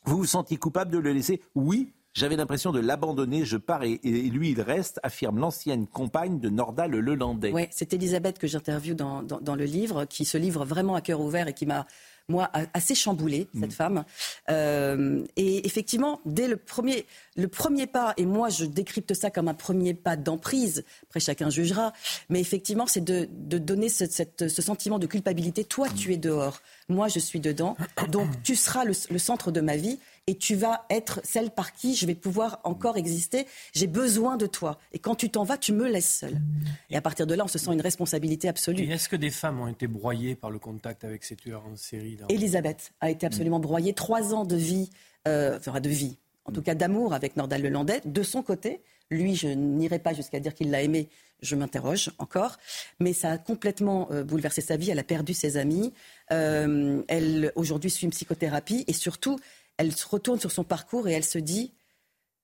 Vous 0.05 0.17
vous 0.17 0.27
sentiez 0.27 0.57
coupable 0.57 0.91
de 0.91 0.99
le 0.99 1.13
laisser? 1.13 1.41
Oui, 1.55 1.93
j'avais 2.13 2.35
l'impression 2.35 2.73
de 2.73 2.81
l'abandonner, 2.81 3.45
je 3.45 3.57
pars 3.57 3.85
et, 3.85 4.01
lui 4.03 4.51
il 4.51 4.61
reste, 4.61 4.99
affirme 5.05 5.39
l'ancienne 5.39 5.87
compagne 5.87 6.41
de 6.41 6.49
Nordal 6.49 6.91
le 6.91 7.01
Lelandais. 7.01 7.53
Oui, 7.53 7.69
c'est 7.71 7.93
Elisabeth 7.93 8.39
que 8.39 8.49
j'interviewe 8.49 8.95
dans, 8.95 9.23
dans, 9.23 9.55
le 9.55 9.65
livre, 9.65 10.07
qui 10.07 10.25
se 10.25 10.37
livre 10.37 10.65
vraiment 10.65 10.97
à 10.97 11.03
cœur 11.03 11.21
ouvert 11.21 11.47
et 11.47 11.55
qui 11.55 11.67
m'a 11.67 11.87
moi, 12.31 12.51
assez 12.73 12.95
chamboulée, 12.95 13.49
cette 13.55 13.71
mm. 13.71 13.73
femme. 13.73 14.05
Euh, 14.49 15.25
et 15.37 15.67
effectivement, 15.67 16.21
dès 16.25 16.49
le 16.49 16.57
premier, 16.57 17.05
le 17.37 17.49
premier 17.49 17.87
pas, 17.87 18.15
et 18.17 18.25
moi 18.25 18.49
je 18.49 18.65
décrypte 18.65 19.15
ça 19.15 19.31
comme 19.31 19.49
un 19.49 19.55
premier 19.55 19.95
pas 19.95 20.17
d'emprise, 20.17 20.85
après 21.09 21.21
chacun 21.21 21.51
jugera, 21.51 21.93
mais 22.29 22.41
effectivement 22.41 22.87
c'est 22.87 23.05
de, 23.05 23.29
donner 23.59 23.89
ce, 23.89 24.05
ce, 24.07 24.63
sentiment 24.63 24.99
de 24.99 25.07
culpabilité. 25.07 25.65
Toi, 25.65 25.89
tu 25.89 26.13
es 26.13 26.17
dehors, 26.17 26.63
moi 26.89 27.09
je 27.09 27.19
suis 27.19 27.41
dedans, 27.41 27.77
donc 28.09 28.29
tu 28.43 28.55
seras 28.57 28.85
le, 28.85 28.93
le 29.11 29.19
centre 29.19 29.51
de 29.51 29.61
ma 29.61 29.77
vie 29.77 29.99
et 30.31 30.37
tu 30.37 30.55
vas 30.55 30.87
être 30.91 31.21
celle 31.25 31.51
par 31.51 31.73
qui 31.73 31.97
je 31.97 32.07
vais 32.07 32.15
pouvoir 32.15 32.61
encore 32.63 32.97
exister. 32.97 33.47
J'ai 33.73 33.89
besoin 33.89 34.37
de 34.37 34.47
toi. 34.47 34.79
Et 34.93 35.01
quand 35.01 35.17
tu 35.17 35.29
t'en 35.29 35.43
vas, 35.43 35.59
tu 35.59 35.73
me 35.73 35.89
laisses 35.89 36.21
seule. 36.21 36.41
Et 36.89 36.97
à 36.97 37.01
partir 37.01 37.27
de 37.27 37.35
là, 37.35 37.43
on 37.45 37.49
se 37.49 37.59
sent 37.59 37.73
une 37.73 37.81
responsabilité 37.81 38.49
absolue. 38.49 38.85
Est-ce 38.85 39.09
que 39.09 39.17
des 39.17 39.31
femmes 39.31 39.61
ont 39.61 39.67
été 39.67 39.89
broyées 39.89 40.37
par 40.37 40.53
le 40.53 40.61
contact 40.61 41.03
avec 41.03 41.25
ces 41.25 41.35
tueurs 41.35 41.65
en 41.67 41.75
série 41.75 42.17
Elisabeth 42.29 42.93
a 43.01 43.11
été 43.11 43.27
absolument 43.27 43.59
broyée. 43.59 43.93
Trois 43.93 44.33
ans 44.33 44.45
de 44.45 44.55
vie, 44.55 44.91
euh, 45.27 45.59
de 45.59 45.89
vie, 45.89 46.17
en 46.45 46.53
tout 46.53 46.63
cas 46.63 46.77
d'amour 46.77 47.13
avec 47.13 47.37
Nordal 47.37 47.63
Lelandais, 47.63 48.01
de 48.05 48.23
son 48.23 48.45
côté. 48.45 48.83
Lui, 49.11 49.35
je 49.35 49.49
n'irai 49.49 49.99
pas 49.99 50.13
jusqu'à 50.15 50.39
dire 50.39 50.55
qu'il 50.55 50.71
l'a 50.71 50.83
aimé, 50.83 51.09
je 51.43 51.57
m'interroge 51.57 52.11
encore, 52.19 52.59
mais 52.99 53.13
ça 53.13 53.33
a 53.33 53.39
complètement 53.39 54.09
euh, 54.11 54.23
bouleversé 54.25 54.61
sa 54.61 54.77
vie. 54.77 54.91
Elle 54.91 54.99
a 54.99 55.05
perdu 55.05 55.35
ses 55.35 55.57
amis. 55.57 55.93
Euh, 56.33 57.03
elle 57.09 57.53
aujourd'hui 57.57 57.91
suit 57.91 58.05
une 58.05 58.13
psychothérapie 58.13 58.85
et 58.87 58.93
surtout, 58.93 59.39
elle 59.81 59.97
se 59.97 60.07
retourne 60.07 60.39
sur 60.39 60.53
son 60.53 60.63
parcours 60.63 61.09
et 61.09 61.13
elle 61.13 61.25
se 61.25 61.39
dit 61.39 61.73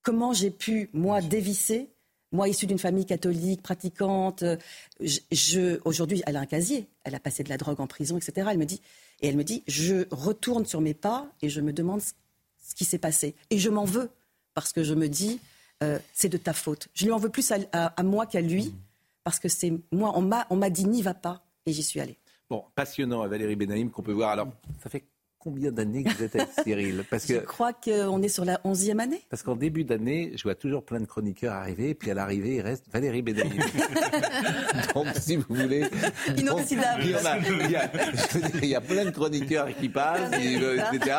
comment 0.03 0.33
j'ai 0.33 0.51
pu, 0.51 0.89
moi, 0.95 1.21
dévisser, 1.21 1.91
moi, 2.33 2.49
issue 2.49 2.67
d'une 2.67 2.79
famille 2.79 3.05
catholique, 3.05 3.63
pratiquante, 3.63 4.43
je, 5.01 5.79
aujourd'hui, 5.85 6.23
elle 6.27 6.37
a 6.37 6.41
un 6.41 6.47
casier, 6.47 6.89
elle 7.05 7.15
a 7.15 7.21
passé 7.21 7.45
de 7.45 7.51
la 7.51 7.59
drogue 7.59 7.79
en 7.81 7.87
prison, 7.87 8.17
etc. 8.17 8.49
Elle 8.51 8.59
me 8.59 8.65
dit, 8.65 8.81
et 9.21 9.29
elle 9.29 9.37
me 9.37 9.45
dit, 9.45 9.63
je 9.67 10.07
retourne 10.11 10.65
sur 10.65 10.81
mes 10.81 10.95
pas 10.95 11.31
et 11.43 11.51
je 11.51 11.61
me 11.61 11.75
demande 11.75 12.01
ce 12.01 12.75
qui 12.75 12.87
s'est 12.87 12.99
passé. 12.99 13.35
Et 13.51 13.59
je 13.59 13.69
m'en 13.69 13.85
veux, 13.85 14.09
parce 14.55 14.73
que 14.73 14.83
je 14.83 14.95
me 14.95 15.07
dis, 15.07 15.39
euh, 15.83 15.99
c'est 16.15 16.31
de 16.31 16.39
ta 16.39 16.55
faute. 16.55 16.89
Je 16.95 17.05
lui 17.05 17.13
en 17.13 17.19
veux 17.19 17.31
plus 17.31 17.53
à, 17.53 18.03
moi 18.03 18.25
qu'à 18.25 18.41
lui, 18.41 18.75
parce 19.25 19.39
que 19.39 19.49
c'est 19.49 19.75
moi, 19.93 20.15
on 20.17 20.57
m'a 20.57 20.71
dit, 20.71 20.87
n'y 20.87 21.03
va 21.03 21.13
pas, 21.13 21.45
et 21.67 21.73
j'y 21.75 21.83
suis 21.83 22.01
allée. 22.01 22.17
Bon, 22.49 22.65
passionnant, 22.75 23.27
Valérie 23.29 23.57
Benaïm, 23.57 23.91
qu'on 23.91 24.03
peut 24.03 24.13
voir. 24.13 24.31
Alors, 24.31 24.49
ça 24.83 24.89
fait 24.89 25.05
combien 25.47 25.71
d'années 25.71 26.03
que 26.03 26.11
vous 26.11 26.25
êtes 26.25 26.35
avec 26.35 26.49
Cyril 26.65 27.05
Parce 27.09 27.25
que, 27.25 27.35
Je 27.35 27.39
crois 27.39 27.73
qu'on 27.73 28.21
est 28.21 28.29
sur 28.29 28.45
la 28.45 28.61
onzième 28.65 28.99
année. 28.99 29.23
Parce 29.31 29.45
qu'en 29.45 29.55
début 29.55 29.85
d'année, 29.85 30.33
je 30.35 30.43
vois 30.43 30.57
toujours 30.57 30.85
plein 30.85 30.99
de 30.99 31.07
chroniqueurs 31.07 31.53
arriver, 31.53 31.95
puis 31.95 32.11
à 32.11 32.15
l'arrivée, 32.15 32.57
il 32.57 32.63
reste 32.63 32.87
Valérie 32.93 33.23
Bédani. 33.23 33.51
donc, 34.95 35.07
si 35.15 35.37
vous 35.37 35.45
voulez... 35.49 35.85
Inoxydable. 36.37 37.05
Il 38.61 38.69
y, 38.69 38.75
a, 38.75 38.81
plein 38.81 39.05
de 39.05 39.11
chroniqueurs 39.11 39.69
qui 39.77 39.89
passent, 39.89 40.33
etc. 40.33 41.17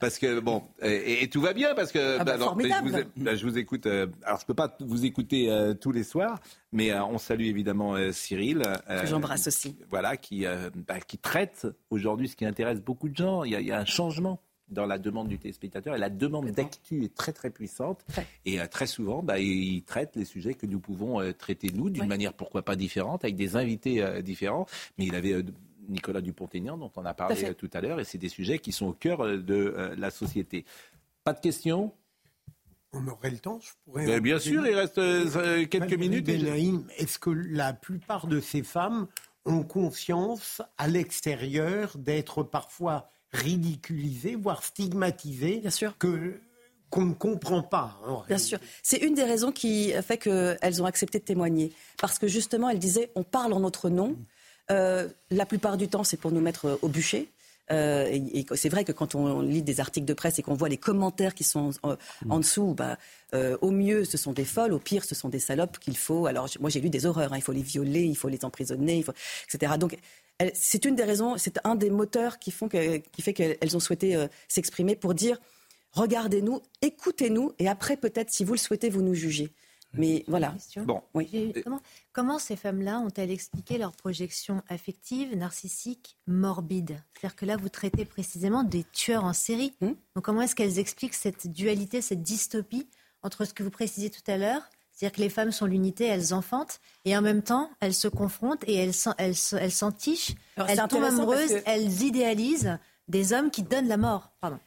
Parce 0.00 0.18
que, 0.18 0.40
bon, 0.40 0.64
et, 0.82 1.28
tout 1.28 1.40
va 1.40 1.52
bien, 1.52 1.76
parce 1.76 1.92
que... 1.92 2.18
Ah 2.18 2.24
bah, 2.24 2.36
bah, 2.36 3.36
je, 3.36 3.46
vous, 3.46 3.56
écoute... 3.56 3.86
Euh, 3.86 4.08
alors, 4.24 4.38
je 4.38 4.44
ne 4.44 4.46
peux 4.48 4.54
pas 4.54 4.76
vous 4.80 5.04
écouter 5.04 5.48
euh, 5.48 5.74
tous 5.74 5.92
les 5.92 6.02
soirs, 6.02 6.40
mais 6.72 6.92
euh, 6.92 7.04
on 7.04 7.18
salue 7.18 7.46
évidemment 7.46 7.96
Cyril. 8.12 8.62
J'embrasse 9.04 9.48
aussi. 9.48 9.76
Voilà, 9.88 10.16
qui, 10.16 10.44
bah, 10.86 11.00
qui 11.00 11.18
traite 11.18 11.66
aujourd'hui 11.90 12.28
ce 12.28 12.36
qui 12.36 12.44
intéresse 12.44 12.80
beaucoup 12.80 13.08
de 13.08 13.16
gens. 13.16 13.44
Il 13.44 13.52
y 13.52 13.56
a, 13.56 13.60
il 13.60 13.66
y 13.66 13.72
a 13.72 13.78
un 13.78 13.84
changement 13.84 14.40
dans 14.70 14.86
la 14.86 14.98
demande 14.98 15.28
du 15.28 15.38
téléspectateur. 15.38 15.94
Et 15.94 15.98
la 15.98 16.10
demande 16.10 16.50
d'actu 16.50 17.04
est 17.04 17.14
très 17.14 17.32
très 17.32 17.50
puissante. 17.50 18.04
Et 18.44 18.60
euh, 18.60 18.66
très 18.66 18.86
souvent, 18.86 19.22
bah, 19.22 19.38
il 19.38 19.82
traite 19.82 20.16
les 20.16 20.24
sujets 20.24 20.54
que 20.54 20.66
nous 20.66 20.80
pouvons 20.80 21.20
euh, 21.20 21.32
traiter 21.32 21.70
nous 21.74 21.90
d'une 21.90 22.06
manière 22.06 22.32
pourquoi 22.32 22.62
pas 22.62 22.76
différente, 22.76 23.24
avec 23.24 23.36
des 23.36 23.56
invités 23.56 24.02
euh, 24.02 24.22
différents. 24.22 24.66
Mais 24.98 25.06
il 25.06 25.14
avait 25.14 25.44
Nicolas 25.88 26.20
Dupont-Aignan 26.20 26.78
dont 26.78 26.92
on 26.96 27.04
a 27.04 27.14
parlé 27.14 27.54
tout 27.54 27.70
à 27.72 27.80
l'heure, 27.80 28.00
et 28.00 28.04
c'est 28.04 28.18
des 28.18 28.28
sujets 28.28 28.58
qui 28.58 28.72
sont 28.72 28.86
au 28.86 28.92
cœur 28.92 29.24
de 29.24 29.94
la 29.96 30.10
société. 30.10 30.64
Pas 31.24 31.32
de 31.32 31.40
questions? 31.40 31.92
On 32.92 33.06
aurait 33.06 33.30
le 33.30 33.38
temps, 33.38 33.60
je 33.60 33.70
pourrais. 33.84 34.20
bien 34.20 34.38
sûr, 34.38 34.66
il 34.66 34.74
reste 34.74 35.00
quelques 35.68 35.94
minutes. 35.94 36.28
Est-ce 36.28 37.18
que 37.18 37.30
la 37.30 37.72
plupart 37.72 38.26
de 38.26 38.40
ces 38.40 38.62
femmes 38.62 39.06
ont 39.44 39.62
conscience 39.62 40.60
à 40.76 40.88
l'extérieur 40.88 41.96
d'être 41.96 42.42
parfois 42.42 43.10
ridiculisée, 43.32 44.34
voire 44.34 44.64
stigmatisée, 44.64 45.62
que 45.98 46.40
qu'on 46.90 47.04
ne 47.06 47.14
comprend 47.14 47.62
pas. 47.62 48.00
Bien 48.26 48.36
sûr. 48.36 48.58
C'est 48.82 48.98
une 48.98 49.14
des 49.14 49.22
raisons 49.22 49.52
qui 49.52 49.92
fait 50.02 50.18
qu'elles 50.18 50.82
ont 50.82 50.86
accepté 50.86 51.20
de 51.20 51.24
témoigner. 51.24 51.72
Parce 52.00 52.18
que 52.18 52.26
justement, 52.26 52.68
elles 52.68 52.80
disaient, 52.80 53.12
on 53.14 53.22
parle 53.22 53.52
en 53.52 53.60
notre 53.60 53.88
nom. 53.90 54.16
Euh, 54.72 55.08
la 55.30 55.46
plupart 55.46 55.76
du 55.76 55.86
temps, 55.86 56.02
c'est 56.02 56.16
pour 56.16 56.32
nous 56.32 56.40
mettre 56.40 56.80
au 56.82 56.88
bûcher. 56.88 57.28
Euh, 57.70 58.08
et, 58.10 58.44
c'est 58.54 58.68
vrai 58.68 58.84
que 58.84 58.92
quand 58.92 59.14
on 59.14 59.40
lit 59.40 59.62
des 59.62 59.80
articles 59.80 60.06
de 60.06 60.14
presse 60.14 60.38
et 60.38 60.42
qu'on 60.42 60.54
voit 60.54 60.68
les 60.68 60.76
commentaires 60.76 61.34
qui 61.34 61.44
sont 61.44 61.70
en, 61.82 62.38
dessous, 62.38 62.74
bah, 62.74 62.98
euh, 63.34 63.56
au 63.60 63.70
mieux, 63.70 64.04
ce 64.04 64.16
sont 64.16 64.32
des 64.32 64.44
folles, 64.44 64.72
au 64.72 64.78
pire, 64.78 65.04
ce 65.04 65.14
sont 65.14 65.28
des 65.28 65.38
salopes 65.38 65.78
qu'il 65.78 65.96
faut. 65.96 66.26
Alors, 66.26 66.48
moi, 66.60 66.70
j'ai 66.70 66.80
lu 66.80 66.90
des 66.90 67.06
horreurs. 67.06 67.32
Hein. 67.32 67.38
il 67.38 67.42
faut 67.42 67.52
les 67.52 67.62
violer, 67.62 68.02
il 68.02 68.16
faut 68.16 68.28
les 68.28 68.44
emprisonner, 68.44 68.98
il 68.98 69.04
faut, 69.04 69.12
etc. 69.46 69.74
Donc, 69.78 69.96
c'est 70.54 70.84
une 70.84 70.94
des 70.94 71.04
raisons, 71.04 71.36
c'est 71.36 71.58
un 71.64 71.74
des 71.74 71.90
moteurs 71.90 72.38
qui, 72.38 72.50
font 72.50 72.68
qui 72.68 73.22
fait 73.22 73.32
qu'elles 73.32 73.76
ont 73.76 73.80
souhaité 73.80 74.16
euh, 74.16 74.26
s'exprimer 74.48 74.96
pour 74.96 75.14
dire 75.14 75.38
regardez-nous, 75.92 76.60
écoutez-nous, 76.82 77.52
et 77.58 77.68
après, 77.68 77.96
peut-être, 77.96 78.30
si 78.30 78.44
vous 78.44 78.52
le 78.52 78.58
souhaitez, 78.58 78.90
vous 78.90 79.02
nous 79.02 79.14
jugez. 79.14 79.50
Mais 79.94 80.24
voilà. 80.28 80.54
Bon. 80.84 81.02
Oui. 81.14 81.52
Comment, 82.12 82.38
ces 82.38 82.56
femmes-là 82.56 83.00
ont-elles 83.00 83.30
expliqué 83.30 83.78
leur 83.78 83.92
projection 83.92 84.62
affective, 84.68 85.36
narcissique, 85.36 86.16
morbide 86.26 87.02
C'est-à-dire 87.14 87.36
que 87.36 87.46
là, 87.46 87.56
vous 87.56 87.68
traitez 87.68 88.04
précisément 88.04 88.62
des 88.62 88.84
tueurs 88.92 89.24
en 89.24 89.32
série. 89.32 89.74
Hmm? 89.80 89.94
Donc 90.14 90.24
comment 90.24 90.42
est-ce 90.42 90.54
qu'elles 90.54 90.78
expliquent 90.78 91.14
cette 91.14 91.48
dualité, 91.48 92.00
cette 92.00 92.22
dystopie 92.22 92.88
entre 93.22 93.44
ce 93.44 93.52
que 93.52 93.62
vous 93.62 93.70
précisiez 93.70 94.10
tout 94.10 94.28
à 94.28 94.36
l'heure 94.36 94.62
c'est-à-dire 94.92 95.16
que 95.16 95.22
les 95.22 95.30
femmes 95.30 95.50
sont 95.50 95.64
l'unité, 95.64 96.04
elles 96.04 96.34
enfantent, 96.34 96.78
et 97.06 97.16
en 97.16 97.22
même 97.22 97.42
temps, 97.42 97.70
elles 97.80 97.94
se 97.94 98.06
confrontent 98.06 98.62
et 98.66 98.74
elles 98.74 98.92
s'entichent, 98.92 100.34
elles, 100.56 100.64
elles, 100.68 100.78
elles 100.78 100.88
tombent 100.88 101.04
amoureuses, 101.04 101.54
elles 101.64 102.02
idéalisent 102.02 102.78
des 103.10 103.32
hommes 103.32 103.50
qui 103.50 103.62
donnent 103.62 103.88
la 103.88 103.96
mort. 103.96 104.30
Pardon. 104.40 104.58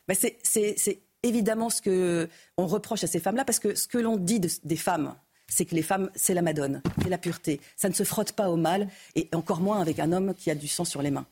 c'est 0.44 1.03
évidemment 1.24 1.70
ce 1.70 1.82
que 1.82 2.30
on 2.58 2.68
reproche 2.68 3.04
à 3.04 3.08
ces 3.08 3.20
femmes-là, 3.20 3.46
parce 3.46 3.60
que 3.60 3.76
ce 3.76 3.88
que 3.88 3.98
l'on 3.98 4.18
dit 4.18 4.40
des 4.40 4.76
femmes, 4.76 5.16
c'est 5.48 5.66
que 5.66 5.76
les 5.76 5.82
femmes, 5.82 6.10
c'est 6.16 6.34
la 6.34 6.42
madone, 6.42 6.82
c'est 7.02 7.10
la 7.10 7.18
pureté. 7.18 7.60
Ça 7.76 7.90
ne 7.90 7.94
se 7.94 8.04
frotte 8.04 8.34
pas 8.34 8.50
au 8.50 8.56
mal, 8.56 8.88
et 9.16 9.30
encore 9.34 9.62
moins 9.62 9.80
avec 9.80 10.00
un 10.00 10.12
homme 10.12 10.34
qui 10.34 10.52
a 10.52 10.56
du 10.56 10.68
sang 10.68 10.86
sur 10.86 11.02
les 11.02 11.12
mains. 11.12 11.26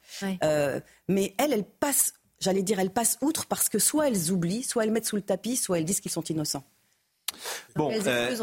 Euh, 0.44 0.80
mais 1.08 1.34
elles, 1.38 1.54
elles 1.54 1.64
passent, 1.64 2.14
j'allais 2.40 2.64
dire, 2.64 2.80
elles 2.80 2.92
passent 2.92 3.18
outre 3.22 3.46
parce 3.46 3.70
que 3.70 3.80
soit 3.80 4.08
elles 4.08 4.32
oublient, 4.32 4.64
soit 4.64 4.84
elles 4.84 4.92
mettent 4.92 5.08
sous 5.08 5.16
le 5.16 5.22
tapis, 5.22 5.56
soit 5.56 5.80
elles 5.80 5.86
disent 5.86 6.02
qu'ils 6.02 6.12
sont 6.12 6.24
innocents. 6.24 6.64
Bon, 7.76 7.92
euh, 7.92 8.36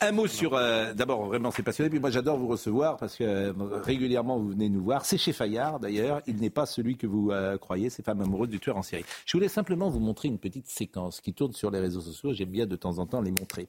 un 0.00 0.12
mot 0.12 0.26
sur. 0.26 0.54
Euh, 0.54 0.92
d'abord, 0.92 1.26
vraiment, 1.26 1.50
c'est 1.50 1.62
passionné. 1.62 1.90
Puis 1.90 1.98
moi, 1.98 2.10
j'adore 2.10 2.36
vous 2.36 2.48
recevoir 2.48 2.96
parce 2.96 3.16
que 3.16 3.24
euh, 3.24 3.52
régulièrement, 3.82 4.38
vous 4.38 4.50
venez 4.50 4.68
nous 4.68 4.82
voir. 4.82 5.04
C'est 5.04 5.18
chez 5.18 5.32
Fayard, 5.32 5.80
d'ailleurs. 5.80 6.20
Il 6.26 6.36
n'est 6.36 6.50
pas 6.50 6.66
celui 6.66 6.96
que 6.96 7.06
vous 7.06 7.32
croyez, 7.60 7.90
ces 7.90 8.02
femmes 8.02 8.20
amoureuses 8.20 8.48
du 8.48 8.60
tueur 8.60 8.76
en 8.76 8.82
série. 8.82 9.04
Je 9.24 9.36
voulais 9.36 9.48
simplement 9.48 9.88
vous 9.88 10.00
montrer 10.00 10.28
une 10.28 10.38
petite 10.38 10.68
séquence 10.68 11.20
qui 11.20 11.32
tourne 11.32 11.52
sur 11.52 11.70
les 11.70 11.80
réseaux 11.80 12.00
sociaux. 12.00 12.32
J'aime 12.32 12.50
bien 12.50 12.66
de 12.66 12.76
temps 12.76 12.98
en 12.98 13.06
temps 13.06 13.20
les 13.20 13.30
montrer. 13.32 13.68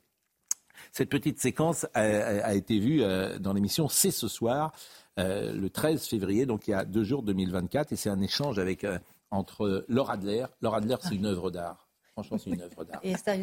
Cette 0.91 1.09
petite 1.09 1.39
séquence 1.39 1.87
a, 1.93 2.55
été 2.55 2.79
vue 2.79 3.01
dans 3.39 3.53
l'émission 3.53 3.89
C'est 3.89 4.11
ce 4.11 4.27
soir, 4.27 4.73
le 5.17 5.67
13 5.67 6.05
février, 6.05 6.45
donc 6.45 6.67
il 6.67 6.71
y 6.71 6.73
a 6.73 6.85
deux 6.85 7.03
jours 7.03 7.23
2024, 7.23 7.93
et 7.93 7.95
c'est 7.95 8.09
un 8.09 8.21
échange 8.21 8.59
avec 8.59 8.85
entre 9.31 9.85
Laura 9.87 10.13
Adler. 10.13 10.45
Laura 10.61 10.77
Adler, 10.77 10.95
c'est 11.01 11.15
une 11.15 11.25
œuvre 11.25 11.51
d'art. 11.51 11.87
Franchement, 12.13 12.37
c'est 12.37 12.49
une 12.49 12.61
œuvre 12.61 12.83
d'art. 12.83 12.99
Et 13.03 13.11
Esther 13.11 13.37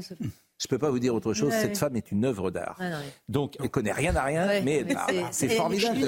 je 0.64 0.74
ne 0.74 0.78
peux 0.78 0.86
pas 0.86 0.90
vous 0.90 0.98
dire 0.98 1.14
autre 1.14 1.34
chose. 1.34 1.52
Cette 1.52 1.76
femme 1.76 1.94
est 1.96 2.10
une 2.10 2.24
œuvre 2.24 2.50
d'art. 2.50 2.80
Donc, 3.28 3.56
elle 3.60 3.68
connaît 3.68 3.92
rien 3.92 4.16
à 4.16 4.22
rien, 4.22 4.62
mais 4.62 4.84
c'est 5.30 5.50
formidable. 5.50 5.98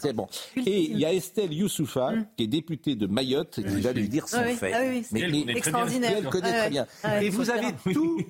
C'est 0.00 0.12
bon. 0.12 0.26
Et 0.56 0.82
il 0.82 0.98
y 0.98 1.04
a 1.04 1.12
Estelle 1.12 1.52
Youssoufa, 1.52 2.10
mm. 2.10 2.26
qui 2.36 2.44
est 2.44 2.48
députée 2.48 2.96
de 2.96 3.06
Mayotte, 3.06 3.60
qui 3.62 3.80
va 3.80 3.92
lui 3.92 4.08
dire 4.08 4.28
son 4.28 4.42
fait. 4.42 4.72
Ah 4.72 4.80
mais, 5.12 5.44
extraordinaire. 5.56 6.12
Elle 6.16 6.28
connaît 6.28 6.58
très 6.58 6.70
bien. 6.70 6.86
et 7.20 7.30
vous 7.30 7.50
avez 7.50 7.72
tout, 7.92 8.20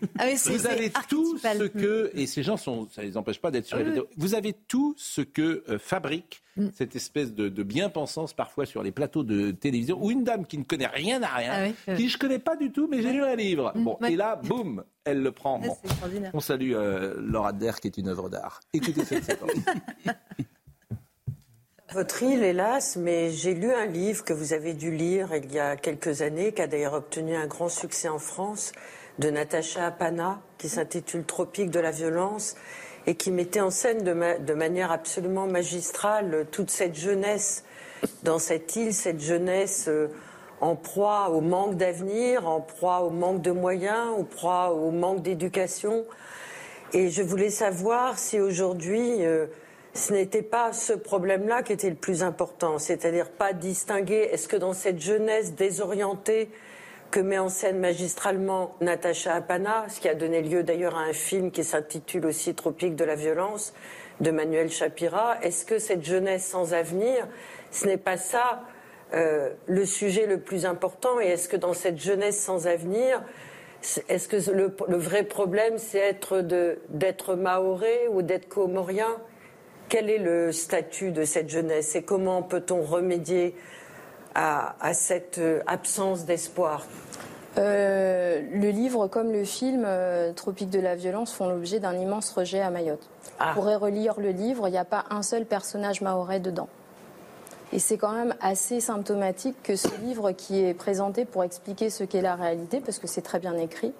vous 0.46 0.66
avez 0.66 0.90
tout 1.08 1.38
ce 1.38 1.66
que, 1.68 2.10
et 2.14 2.26
ces 2.26 2.42
gens 2.42 2.56
sont, 2.56 2.88
ça 2.90 3.02
les 3.02 3.16
empêche 3.16 3.40
pas 3.40 3.50
d'être 3.50 3.66
sur 3.66 3.78
les 3.78 3.84
vidéos. 3.84 4.06
Vous 4.16 4.34
avez 4.34 4.52
tout 4.52 4.94
ce 4.98 5.22
que 5.22 5.64
euh, 5.68 5.78
fabrique 5.78 6.42
mm. 6.56 6.68
cette 6.74 6.94
espèce 6.94 7.32
de, 7.32 7.48
bien-pensance 7.62 8.34
parfois 8.34 8.66
sur 8.66 8.82
les 8.82 8.92
plateaux 8.92 9.24
de 9.24 9.50
télévision, 9.50 9.98
ou 10.02 10.10
une 10.10 10.24
dame 10.24 10.46
qui 10.46 10.58
ne 10.58 10.64
connaît 10.64 10.86
rien 10.86 11.22
à 11.22 11.28
rien, 11.28 11.72
ah 11.86 11.94
qui 11.94 12.08
je 12.08 12.18
connais 12.18 12.38
pas 12.38 12.56
du 12.56 12.70
tout, 12.70 12.86
mais 12.90 13.02
j'ai 13.02 13.12
lu 13.12 13.22
un 13.22 13.36
livre. 13.36 13.72
Bon, 13.76 13.98
et 14.08 14.16
là, 14.16 14.36
boum, 14.36 14.84
elle 15.08 15.22
le 15.22 15.32
prend. 15.32 15.60
On 16.32 16.40
salue 16.40 16.72
euh, 16.74 17.14
Laura 17.18 17.52
Der, 17.52 17.80
qui 17.80 17.88
est 17.88 17.96
une 17.96 18.08
œuvre 18.08 18.28
d'art. 18.28 18.60
Écoutez 18.72 19.04
cette 19.04 19.24
séquence. 19.30 19.50
Votre 21.92 22.22
île, 22.22 22.44
hélas, 22.44 22.96
mais 22.96 23.30
j'ai 23.30 23.54
lu 23.54 23.72
un 23.72 23.86
livre 23.86 24.22
que 24.22 24.34
vous 24.34 24.52
avez 24.52 24.74
dû 24.74 24.90
lire 24.90 25.30
il 25.34 25.50
y 25.50 25.58
a 25.58 25.76
quelques 25.76 26.20
années, 26.20 26.52
qui 26.52 26.60
a 26.60 26.66
d'ailleurs 26.66 26.92
obtenu 26.92 27.34
un 27.34 27.46
grand 27.46 27.70
succès 27.70 28.08
en 28.08 28.18
France, 28.18 28.72
de 29.18 29.30
Natacha 29.30 29.86
Apana, 29.86 30.40
qui 30.58 30.68
s'intitule 30.68 31.24
Tropique 31.24 31.70
de 31.70 31.80
la 31.80 31.90
violence, 31.90 32.56
et 33.06 33.14
qui 33.14 33.30
mettait 33.30 33.62
en 33.62 33.70
scène 33.70 34.04
de, 34.04 34.52
manière 34.52 34.92
absolument 34.92 35.46
magistrale 35.46 36.46
toute 36.52 36.70
cette 36.70 36.94
jeunesse 36.94 37.64
dans 38.22 38.38
cette 38.38 38.76
île, 38.76 38.92
cette 38.92 39.20
jeunesse. 39.20 39.86
Euh, 39.88 40.08
en 40.60 40.74
proie 40.74 41.30
au 41.30 41.40
manque 41.40 41.76
d'avenir, 41.76 42.48
en 42.48 42.60
proie 42.60 43.00
au 43.00 43.10
manque 43.10 43.42
de 43.42 43.50
moyens, 43.50 44.08
en 44.18 44.24
proie 44.24 44.72
au 44.72 44.90
manque 44.90 45.22
d'éducation. 45.22 46.04
Et 46.92 47.10
je 47.10 47.22
voulais 47.22 47.50
savoir 47.50 48.18
si 48.18 48.40
aujourd'hui, 48.40 49.24
euh, 49.24 49.46
ce 49.94 50.12
n'était 50.12 50.42
pas 50.42 50.72
ce 50.72 50.92
problème-là 50.92 51.62
qui 51.62 51.72
était 51.72 51.90
le 51.90 51.96
plus 51.96 52.22
important, 52.22 52.78
c'est-à-dire 52.78 53.30
pas 53.30 53.52
distinguer, 53.52 54.28
est-ce 54.32 54.48
que 54.48 54.56
dans 54.56 54.72
cette 54.72 55.00
jeunesse 55.00 55.54
désorientée 55.54 56.50
que 57.10 57.20
met 57.20 57.38
en 57.38 57.48
scène 57.48 57.78
magistralement 57.78 58.74
Natacha 58.80 59.34
Apana, 59.34 59.86
ce 59.88 60.00
qui 60.00 60.08
a 60.08 60.14
donné 60.14 60.42
lieu 60.42 60.62
d'ailleurs 60.62 60.96
à 60.96 61.00
un 61.00 61.12
film 61.12 61.50
qui 61.50 61.64
s'intitule 61.64 62.26
aussi 62.26 62.54
Tropique 62.54 62.96
de 62.96 63.04
la 63.04 63.14
violence 63.14 63.72
de 64.20 64.30
Manuel 64.30 64.70
Chapira, 64.70 65.38
est-ce 65.42 65.64
que 65.64 65.78
cette 65.78 66.04
jeunesse 66.04 66.46
sans 66.46 66.74
avenir, 66.74 67.26
ce 67.70 67.86
n'est 67.86 67.96
pas 67.96 68.16
ça 68.16 68.62
euh, 69.14 69.50
le 69.66 69.86
sujet 69.86 70.26
le 70.26 70.38
plus 70.38 70.66
important 70.66 71.20
et 71.20 71.28
est-ce 71.28 71.48
que 71.48 71.56
dans 71.56 71.72
cette 71.72 71.98
jeunesse 71.98 72.38
sans 72.38 72.66
avenir, 72.66 73.22
est-ce 74.08 74.28
que 74.28 74.50
le, 74.50 74.96
vrai 74.96 75.22
problème 75.22 75.78
c'est 75.78 76.18
d'être 76.90 77.34
maoré 77.34 78.08
ou 78.10 78.22
d'être 78.22 78.48
comorien? 78.48 79.16
Quel 79.88 80.10
est 80.10 80.18
le 80.18 80.52
statut 80.52 81.10
de 81.10 81.24
cette 81.24 81.48
jeunesse 81.48 81.96
et 81.96 82.02
comment 82.02 82.42
peut-on 82.42 82.82
remédier 82.82 83.54
à, 84.34 84.74
cette 84.92 85.38
euh, 85.38 85.62
absence 85.66 86.26
d'espoir? 86.26 86.86
Euh, 87.56 88.42
le 88.52 88.68
livre 88.68 89.08
comme 89.08 89.32
le 89.32 89.44
film 89.44 89.88
Tropique 90.36 90.70
de 90.70 90.80
la 90.80 90.94
violence 90.94 91.32
font 91.32 91.48
l'objet 91.48 91.80
d'un 91.80 91.94
immense 91.94 92.30
rejet 92.30 92.60
à 92.60 92.70
Mayotte. 92.70 93.08
Ah. 93.38 93.48
Vous 93.48 93.60
pourrez 93.62 93.76
relire 93.76 94.20
le 94.20 94.30
livre, 94.30 94.68
il 94.68 94.72
n'y 94.72 94.78
a 94.78 94.84
pas 94.84 95.06
un 95.10 95.22
seul 95.22 95.46
personnage 95.46 96.02
maoré 96.02 96.40
dedans. 96.40 96.68
Et 97.72 97.78
c'est 97.78 97.98
quand 97.98 98.12
même 98.12 98.34
assez 98.40 98.80
symptomatique 98.80 99.56
que 99.62 99.76
ce 99.76 99.88
livre 100.02 100.32
qui 100.32 100.64
est 100.64 100.72
présenté 100.72 101.26
pour 101.26 101.44
expliquer 101.44 101.90
ce 101.90 102.02
qu'est 102.02 102.22
la 102.22 102.34
réalité, 102.34 102.80
parce 102.80 102.98
que 102.98 103.06
c'est 103.06 103.20
très 103.20 103.38
bien 103.38 103.56
écrit, 103.58 103.92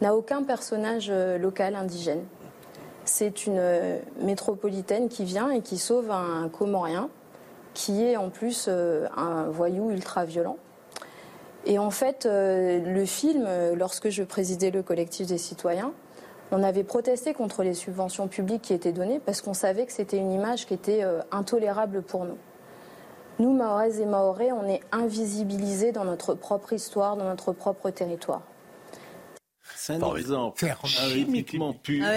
n'a 0.00 0.14
aucun 0.14 0.44
personnage 0.44 1.08
euh, 1.10 1.36
local 1.38 1.74
indigène. 1.74 2.24
C'est 3.04 3.46
une 3.46 3.58
euh, 3.58 3.98
métropolitaine 4.20 5.08
qui 5.08 5.24
vient 5.24 5.50
et 5.50 5.60
qui 5.60 5.76
sauve 5.76 6.10
un 6.10 6.48
Comorien, 6.48 7.10
qui 7.74 8.04
est 8.04 8.16
en 8.16 8.30
plus 8.30 8.66
euh, 8.68 9.08
un 9.16 9.44
voyou 9.44 9.90
ultra-violent. 9.90 10.56
Et 11.66 11.78
en 11.78 11.90
fait, 11.90 12.28
le 12.30 13.04
film, 13.06 13.48
lorsque 13.74 14.10
je 14.10 14.22
présidais 14.22 14.70
le 14.70 14.82
collectif 14.82 15.28
des 15.28 15.38
citoyens, 15.38 15.94
on 16.52 16.62
avait 16.62 16.84
protesté 16.84 17.32
contre 17.32 17.62
les 17.62 17.72
subventions 17.72 18.28
publiques 18.28 18.60
qui 18.60 18.74
étaient 18.74 18.92
données 18.92 19.18
parce 19.18 19.40
qu'on 19.40 19.54
savait 19.54 19.86
que 19.86 19.92
c'était 19.92 20.18
une 20.18 20.30
image 20.30 20.66
qui 20.66 20.74
était 20.74 21.02
intolérable 21.30 22.02
pour 22.02 22.26
nous. 22.26 22.36
Nous, 23.40 23.52
Maoraises 23.52 24.00
et 24.00 24.06
Maorais, 24.06 24.52
on 24.52 24.68
est 24.68 24.80
invisibilisés 24.92 25.90
dans 25.90 26.04
notre 26.04 26.34
propre 26.34 26.72
histoire, 26.72 27.16
dans 27.16 27.24
notre 27.24 27.52
propre 27.52 27.90
territoire. 27.90 28.42
C'est 29.76 29.94
un 29.94 30.14
exemple 30.14 30.64
chimiquement 30.84 31.72
pur 31.72 32.04
ah 32.06 32.12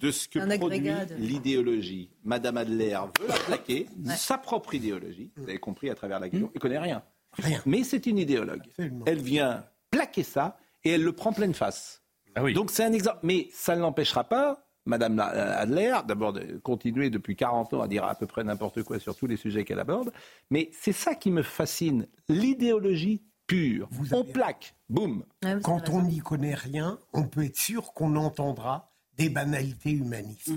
de 0.00 0.10
ce 0.10 0.28
que 0.28 0.56
produit 0.58 0.90
l'idéologie. 1.18 2.10
Madame 2.24 2.56
Adler 2.56 2.98
veut 3.20 3.28
la 3.28 3.34
plaquer, 3.34 3.86
sa 4.16 4.38
propre 4.38 4.74
idéologie, 4.74 5.30
vous 5.36 5.44
avez 5.44 5.58
compris 5.58 5.88
à 5.88 5.94
travers 5.94 6.18
la 6.18 6.28
question, 6.28 6.48
elle 6.48 6.58
ne 6.58 6.60
connaît 6.60 6.78
rien. 6.78 7.02
rien. 7.34 7.62
Mais 7.64 7.84
c'est 7.84 8.06
une 8.06 8.18
idéologue. 8.18 8.62
Elle 9.06 9.20
vient 9.20 9.64
plaquer 9.90 10.24
ça 10.24 10.58
et 10.84 10.92
elle 10.92 11.04
le 11.04 11.12
prend 11.12 11.32
pleine 11.32 11.54
face. 11.54 12.02
Ah 12.34 12.42
Donc 12.50 12.70
c'est 12.70 12.84
un 12.84 12.92
exemple. 12.92 13.20
Mais 13.22 13.48
ça 13.52 13.76
ne 13.76 13.80
l'empêchera 13.80 14.24
pas 14.24 14.66
Madame 14.86 15.18
Adler, 15.20 15.96
d'abord 16.06 16.32
de 16.32 16.58
continuer 16.62 17.10
depuis 17.10 17.36
40 17.36 17.74
ans 17.74 17.82
à 17.82 17.88
dire 17.88 18.04
à 18.04 18.14
peu 18.14 18.26
près 18.26 18.44
n'importe 18.44 18.82
quoi 18.82 18.98
sur 18.98 19.14
tous 19.14 19.26
les 19.26 19.36
sujets 19.36 19.64
qu'elle 19.64 19.78
aborde, 19.78 20.12
mais 20.50 20.70
c'est 20.72 20.92
ça 20.92 21.14
qui 21.14 21.30
me 21.30 21.42
fascine, 21.42 22.06
l'idéologie 22.28 23.22
pure. 23.46 23.88
on 24.12 24.24
plaque, 24.24 24.74
boum. 24.88 25.24
Ah 25.44 25.56
Quand 25.62 25.88
on 25.90 26.02
n'y 26.02 26.18
connaît 26.18 26.54
rien, 26.54 26.98
on 27.12 27.24
peut 27.24 27.44
être 27.44 27.58
sûr 27.58 27.92
qu'on 27.92 28.16
entendra 28.16 28.90
des 29.16 29.28
banalités 29.28 29.90
humanistes. 29.90 30.52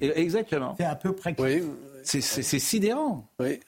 Exactement. 0.00 0.74
C'est 0.76 0.84
à 0.84 0.96
peu 0.96 1.14
près. 1.14 1.34
Oui. 1.38 1.62
C'est 2.02 2.20
sidérant. 2.20 3.30
Oui. 3.38 3.60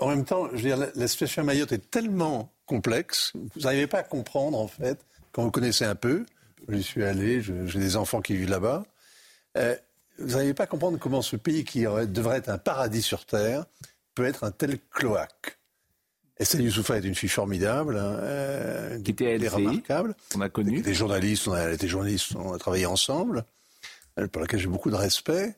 En 0.00 0.08
même 0.08 0.24
temps, 0.24 0.48
je 0.50 0.56
veux 0.56 0.62
dire, 0.62 0.90
la, 0.94 1.08
situation 1.08 1.42
à 1.42 1.44
Mayotte 1.44 1.72
est 1.72 1.90
tellement 1.90 2.52
complexe. 2.66 3.32
Vous 3.34 3.62
n'arrivez 3.62 3.86
pas 3.86 3.98
à 3.98 4.02
comprendre, 4.02 4.58
en 4.58 4.68
fait, 4.68 5.06
quand 5.32 5.44
vous 5.44 5.50
connaissez 5.50 5.84
un 5.84 5.94
peu. 5.94 6.26
J'y 6.68 6.82
suis 6.82 7.04
allé, 7.04 7.40
j'ai 7.40 7.78
des 7.78 7.96
enfants 7.96 8.20
qui 8.20 8.36
vivent 8.36 8.50
là-bas. 8.50 8.84
Euh, 9.58 9.76
vous 10.18 10.32
n'arrivez 10.32 10.54
pas 10.54 10.64
à 10.64 10.66
comprendre 10.66 10.98
comment 10.98 11.22
ce 11.22 11.36
pays 11.36 11.64
qui 11.64 11.82
devrait 11.82 12.38
être 12.38 12.48
un 12.48 12.58
paradis 12.58 13.02
sur 13.02 13.24
Terre 13.24 13.66
peut 14.14 14.24
être 14.24 14.44
un 14.44 14.50
tel 14.50 14.78
cloaque. 14.90 15.58
Estelle 16.38 16.62
Youssoufa 16.62 16.98
est 16.98 17.04
une 17.04 17.14
fille 17.14 17.28
formidable, 17.28 17.96
hein, 17.96 18.16
euh, 18.20 19.02
qui 19.02 19.10
était 19.10 19.36
remarquable. 19.48 20.14
On 20.36 20.40
a 20.40 20.48
connu. 20.48 20.82
Des 20.82 20.94
journalistes, 20.94 21.48
on 21.48 21.52
a 21.52 21.72
été 21.72 21.88
journalistes, 21.88 22.34
on 22.36 22.52
a 22.52 22.58
travaillé 22.58 22.86
ensemble, 22.86 23.44
pour 24.32 24.40
laquelle 24.40 24.60
j'ai 24.60 24.68
beaucoup 24.68 24.90
de 24.90 24.96
respect. 24.96 25.56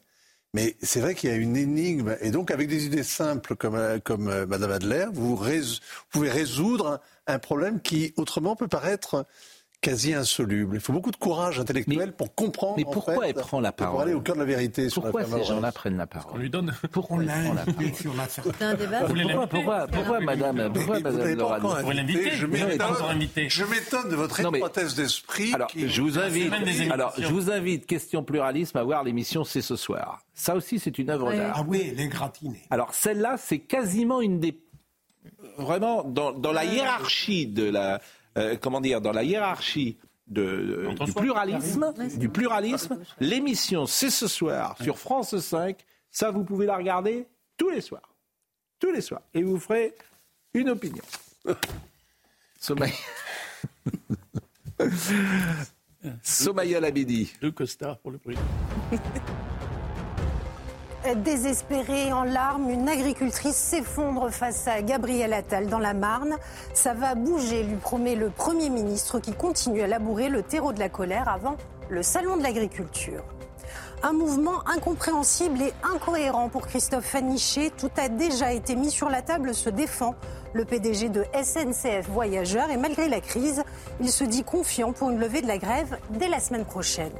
Mais 0.52 0.76
c'est 0.82 1.00
vrai 1.00 1.14
qu'il 1.14 1.30
y 1.30 1.32
a 1.32 1.36
une 1.36 1.56
énigme. 1.56 2.16
Et 2.20 2.30
donc, 2.30 2.50
avec 2.50 2.68
des 2.68 2.84
idées 2.86 3.04
simples 3.04 3.54
comme, 3.54 3.76
euh, 3.76 3.98
comme 4.02 4.28
euh, 4.28 4.46
Madame 4.46 4.72
Adler, 4.72 5.06
vous, 5.12 5.36
vous 5.36 5.46
pouvez 6.10 6.30
résoudre 6.30 7.00
un 7.26 7.38
problème 7.38 7.80
qui, 7.80 8.12
autrement, 8.16 8.56
peut 8.56 8.68
paraître 8.68 9.26
quasi 9.80 10.12
insoluble. 10.14 10.76
Il 10.76 10.80
faut 10.80 10.92
beaucoup 10.92 11.10
de 11.10 11.16
courage 11.16 11.58
intellectuel 11.58 12.12
pour 12.12 12.34
comprendre. 12.34 12.74
Mais 12.76 12.84
pourquoi 12.84 13.28
elle 13.28 13.34
prend 13.34 13.60
la 13.60 13.72
parole 13.72 13.92
Pour 13.92 14.00
aller 14.02 14.14
au 14.14 14.20
cœur 14.20 14.34
de 14.34 14.40
la 14.40 14.46
vérité. 14.46 14.88
Pourquoi 14.92 15.24
ces 15.24 15.44
gens-là 15.44 15.72
prennent 15.72 15.96
la 15.96 16.06
parole 16.06 16.32
On 16.34 16.38
lui 16.38 16.50
donne. 16.50 16.74
Pourquoi 16.92 17.16
prend 17.16 17.24
la 17.24 17.64
parole 17.64 17.92
C'est 18.28 18.62
un 18.62 18.74
débat. 18.74 19.00
Pourquoi, 19.00 19.46
pourquoi, 19.46 19.86
pourquoi, 19.86 20.20
Madame, 20.20 20.72
pourquoi, 20.72 21.00
Madame 21.00 21.34
Laurent 21.34 21.82
Vous 21.82 21.90
l'invitez 21.90 22.30
Je 23.48 23.64
m'étonne 23.64 24.08
de 24.10 24.16
votre 24.16 24.40
étroitesse 24.40 24.94
d'esprit. 24.94 25.54
Alors, 25.54 25.68
qui... 25.68 25.88
je 25.88 26.02
vous 26.02 26.18
invite. 26.18 26.52
Alors, 26.90 27.14
je 27.18 27.26
vous 27.26 27.50
invite, 27.50 27.86
question 27.86 28.22
pluralisme, 28.22 28.76
à 28.76 28.82
voir 28.82 29.04
l'émission 29.04 29.44
C'est 29.44 29.62
ce 29.62 29.76
soir. 29.76 30.20
Ça 30.34 30.54
aussi, 30.54 30.78
c'est 30.78 30.98
une 30.98 31.10
œuvre 31.10 31.32
d'art. 31.32 31.54
Ah 31.56 31.64
oui, 31.66 31.92
les 31.96 32.08
gratinés. 32.08 32.62
Alors, 32.70 32.94
celle-là, 32.94 33.36
c'est 33.38 33.58
quasiment 33.58 34.20
une 34.20 34.40
des 34.40 34.58
vraiment 35.58 36.02
dans, 36.04 36.32
dans 36.32 36.52
la 36.52 36.64
hiérarchie 36.64 37.46
de 37.46 37.64
la 37.64 38.00
euh, 38.38 38.56
comment 38.60 38.80
dire, 38.80 39.00
dans 39.00 39.12
la 39.12 39.24
hiérarchie 39.24 39.98
de, 40.26 40.88
du 41.04 41.12
pluralisme, 41.12 41.92
du 42.16 42.28
pluralisme, 42.28 42.98
l'émission 43.18 43.86
c'est 43.86 44.10
ce 44.10 44.28
soir 44.28 44.76
sur 44.80 44.98
France 44.98 45.36
5. 45.36 45.76
Ça, 46.10 46.30
vous 46.30 46.44
pouvez 46.44 46.66
la 46.66 46.76
regarder 46.76 47.26
tous 47.56 47.70
les 47.70 47.80
soirs, 47.80 48.14
tous 48.78 48.92
les 48.92 49.00
soirs, 49.00 49.22
et 49.34 49.42
vous 49.42 49.58
ferez 49.58 49.94
une 50.54 50.70
opinion. 50.70 51.02
Sommeil. 52.60 52.92
Somaya 56.22 56.80
Labidi. 56.80 57.32
Deux 57.40 57.52
costards 57.52 57.98
pour 57.98 58.10
le 58.10 58.18
prix. 58.18 58.36
Désespérée, 61.24 62.12
en 62.12 62.24
larmes, 62.24 62.68
une 62.68 62.88
agricultrice 62.88 63.56
s'effondre 63.56 64.30
face 64.30 64.68
à 64.68 64.82
Gabriel 64.82 65.32
Attal 65.32 65.66
dans 65.66 65.78
la 65.78 65.94
Marne. 65.94 66.36
Ça 66.74 66.92
va 66.92 67.14
bouger, 67.14 67.62
lui 67.62 67.76
promet 67.76 68.14
le 68.14 68.28
Premier 68.28 68.68
ministre 68.68 69.18
qui 69.18 69.32
continue 69.32 69.80
à 69.80 69.86
labourer 69.86 70.28
le 70.28 70.42
terreau 70.42 70.74
de 70.74 70.78
la 70.78 70.90
colère 70.90 71.28
avant 71.28 71.56
le 71.88 72.02
Salon 72.02 72.36
de 72.36 72.42
l'agriculture. 72.42 73.24
Un 74.02 74.12
mouvement 74.12 74.60
incompréhensible 74.68 75.62
et 75.62 75.72
incohérent 75.82 76.50
pour 76.50 76.66
Christophe 76.66 77.06
Faniché. 77.06 77.70
Tout 77.70 77.90
a 77.96 78.10
déjà 78.10 78.52
été 78.52 78.76
mis 78.76 78.90
sur 78.90 79.08
la 79.08 79.22
table, 79.22 79.54
se 79.54 79.70
défend 79.70 80.14
le 80.52 80.66
PDG 80.66 81.08
de 81.08 81.24
SNCF 81.32 82.08
Voyageurs 82.10 82.70
et 82.70 82.76
malgré 82.76 83.08
la 83.08 83.22
crise, 83.22 83.62
il 84.00 84.10
se 84.10 84.24
dit 84.24 84.44
confiant 84.44 84.92
pour 84.92 85.10
une 85.10 85.18
levée 85.18 85.40
de 85.40 85.48
la 85.48 85.58
grève 85.58 85.98
dès 86.10 86.28
la 86.28 86.40
semaine 86.40 86.66
prochaine. 86.66 87.12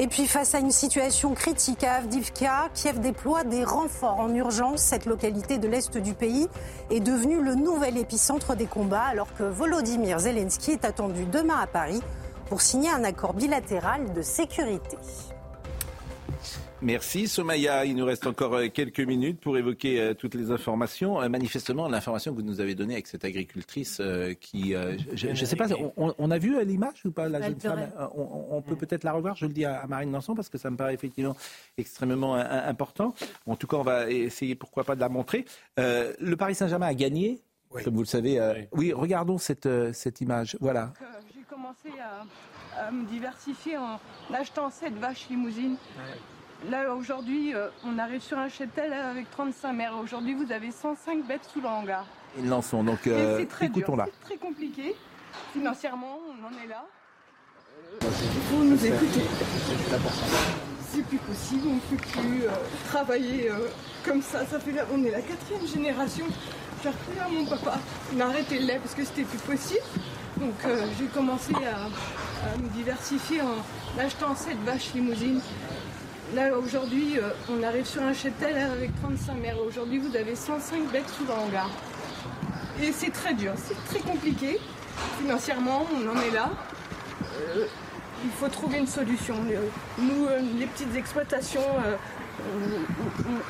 Et 0.00 0.06
puis 0.06 0.28
face 0.28 0.54
à 0.54 0.60
une 0.60 0.70
situation 0.70 1.34
critique 1.34 1.82
à 1.82 1.94
Avdivka, 1.94 2.68
Kiev 2.72 3.00
déploie 3.00 3.42
des 3.42 3.64
renforts 3.64 4.20
en 4.20 4.32
urgence. 4.32 4.80
Cette 4.80 5.06
localité 5.06 5.58
de 5.58 5.66
l'Est 5.66 5.98
du 5.98 6.14
pays 6.14 6.46
est 6.92 7.00
devenue 7.00 7.42
le 7.42 7.56
nouvel 7.56 7.98
épicentre 7.98 8.54
des 8.54 8.66
combats 8.66 9.02
alors 9.02 9.34
que 9.34 9.42
Volodymyr 9.42 10.20
Zelensky 10.20 10.70
est 10.70 10.84
attendu 10.84 11.24
demain 11.24 11.58
à 11.60 11.66
Paris 11.66 12.00
pour 12.46 12.60
signer 12.60 12.90
un 12.90 13.02
accord 13.02 13.34
bilatéral 13.34 14.12
de 14.12 14.22
sécurité. 14.22 14.96
Merci 16.80 17.26
Somaya. 17.26 17.84
Il 17.84 17.96
nous 17.96 18.04
reste 18.04 18.26
encore 18.26 18.54
euh, 18.54 18.68
quelques 18.68 19.00
minutes 19.00 19.40
pour 19.40 19.58
évoquer 19.58 20.00
euh, 20.00 20.14
toutes 20.14 20.34
les 20.34 20.52
informations. 20.52 21.20
Euh, 21.20 21.28
manifestement, 21.28 21.88
l'information 21.88 22.30
que 22.30 22.36
vous 22.36 22.46
nous 22.46 22.60
avez 22.60 22.76
donnée 22.76 22.94
avec 22.94 23.08
cette 23.08 23.24
agricultrice 23.24 24.00
qui, 24.40 24.74
je 25.12 25.28
ne 25.28 25.34
sais 25.34 25.56
pas, 25.56 25.66
on, 25.96 26.30
a 26.30 26.38
vu 26.38 26.64
l'image 26.64 27.04
ou 27.04 27.10
pas 27.10 27.28
la 27.28 27.42
jeune 27.42 27.58
femme? 27.58 27.90
on, 28.14 28.62
peut 28.62 28.76
peut-être 28.76 29.02
la 29.02 29.12
revoir. 29.12 29.34
Je 29.34 29.46
le 29.46 29.52
dis 29.52 29.64
à, 29.64 29.86
Marine 29.88 30.12
Lançon 30.12 30.34
parce 30.34 30.48
que 30.48 30.58
ça 30.58 30.70
me 30.70 30.76
paraît 30.76 30.94
effectivement 30.94 31.36
extrêmement 31.76 32.36
important. 32.36 33.14
En 33.46 33.56
tout 33.56 33.66
cas, 33.66 33.78
on 33.78 33.82
va 33.82 34.10
essayer, 34.10 34.54
pourquoi 34.54 34.84
pas, 34.84 34.94
de 34.94 35.00
la 35.00 35.08
montrer. 35.08 35.44
le 35.76 36.34
Paris 36.34 36.54
Saint-Germain 36.54 36.86
a 36.86 36.94
gagné, 36.94 37.40
comme 37.84 37.94
vous 37.94 38.02
le 38.02 38.06
savez. 38.06 38.66
oui. 38.72 38.92
regardons 38.92 39.38
cette, 39.38 39.68
cette 39.92 40.20
image. 40.20 40.56
Voilà. 40.60 40.92
J'ai 41.34 41.42
commencé 41.42 41.88
à, 42.00 42.90
me 42.92 43.04
diversifier 43.06 43.76
en 43.76 43.98
achetant 44.32 44.70
cette 44.70 44.94
vache 44.94 45.28
limousine. 45.28 45.76
Là, 46.66 46.92
aujourd'hui, 46.92 47.54
euh, 47.54 47.68
on 47.86 47.98
arrive 47.98 48.20
sur 48.20 48.36
un 48.36 48.48
cheptel 48.48 48.92
avec 48.92 49.30
35 49.30 49.72
mères. 49.72 49.94
Aujourd'hui, 50.02 50.34
vous 50.34 50.50
avez 50.50 50.72
105 50.72 51.24
bêtes 51.24 51.48
sous 51.52 51.60
le 51.60 51.68
hangar. 51.68 52.04
Ils 52.36 52.48
l'en 52.48 52.60
sont, 52.60 52.82
donc 52.82 53.06
euh, 53.06 53.44
écoutons-la. 53.60 54.06
C'est 54.06 54.26
très 54.26 54.36
compliqué. 54.36 54.96
Financièrement, 55.52 56.18
on 56.28 56.46
en 56.46 56.64
est 56.64 56.66
là. 56.66 56.84
Il 58.02 58.40
faut 58.50 58.64
nous 58.64 58.86
écouter. 58.86 59.22
C'est 60.90 61.04
plus 61.04 61.18
possible, 61.18 61.68
on 61.68 61.74
ne 61.74 61.80
peut 61.80 61.96
plus 61.96 62.44
euh, 62.44 62.50
travailler 62.86 63.50
comme 64.04 64.20
ça. 64.20 64.44
ça 64.44 64.58
fait 64.58 64.72
On 64.92 65.04
est 65.04 65.12
la 65.12 65.22
quatrième 65.22 65.66
génération. 65.66 66.26
J'ai 66.82 66.88
repris 66.88 67.20
à 67.24 67.28
mon 67.28 67.46
papa. 67.46 67.78
On 68.14 68.20
a 68.20 68.24
arrêté 68.24 68.58
le 68.58 68.66
lait 68.66 68.80
parce 68.82 68.94
que 68.94 69.04
c'était 69.04 69.22
plus 69.22 69.38
possible. 69.38 69.84
Donc 70.38 70.54
j'ai 70.98 71.06
commencé 71.06 71.52
à, 71.54 71.86
à, 72.46 72.56
me 72.58 72.68
diversifier 72.68 73.40
en 73.42 74.00
achetant 74.00 74.34
cette 74.36 74.58
vache 74.64 74.92
limousine 74.94 75.40
Là, 76.34 76.50
aujourd'hui, 76.58 77.18
euh, 77.18 77.30
on 77.50 77.62
arrive 77.62 77.86
sur 77.86 78.02
un 78.02 78.12
cheptel 78.12 78.54
avec 78.58 78.90
35 79.00 79.34
mères. 79.34 79.56
Aujourd'hui, 79.66 79.98
vous 79.98 80.14
avez 80.14 80.34
105 80.34 80.90
bêtes 80.92 81.08
sous 81.08 81.24
le 81.24 81.32
hangar. 81.32 81.70
Et 82.82 82.92
c'est 82.92 83.10
très 83.10 83.32
dur, 83.32 83.54
c'est 83.56 83.82
très 83.86 84.00
compliqué. 84.00 84.60
Financièrement, 85.20 85.86
on 85.90 86.06
en 86.06 86.20
est 86.20 86.30
là. 86.30 86.50
Euh, 87.22 87.66
il 88.24 88.30
faut 88.30 88.48
trouver 88.48 88.78
une 88.78 88.86
solution. 88.86 89.36
Nous, 89.98 90.26
euh, 90.26 90.40
les 90.58 90.66
petites 90.66 90.94
exploitations, 90.96 91.62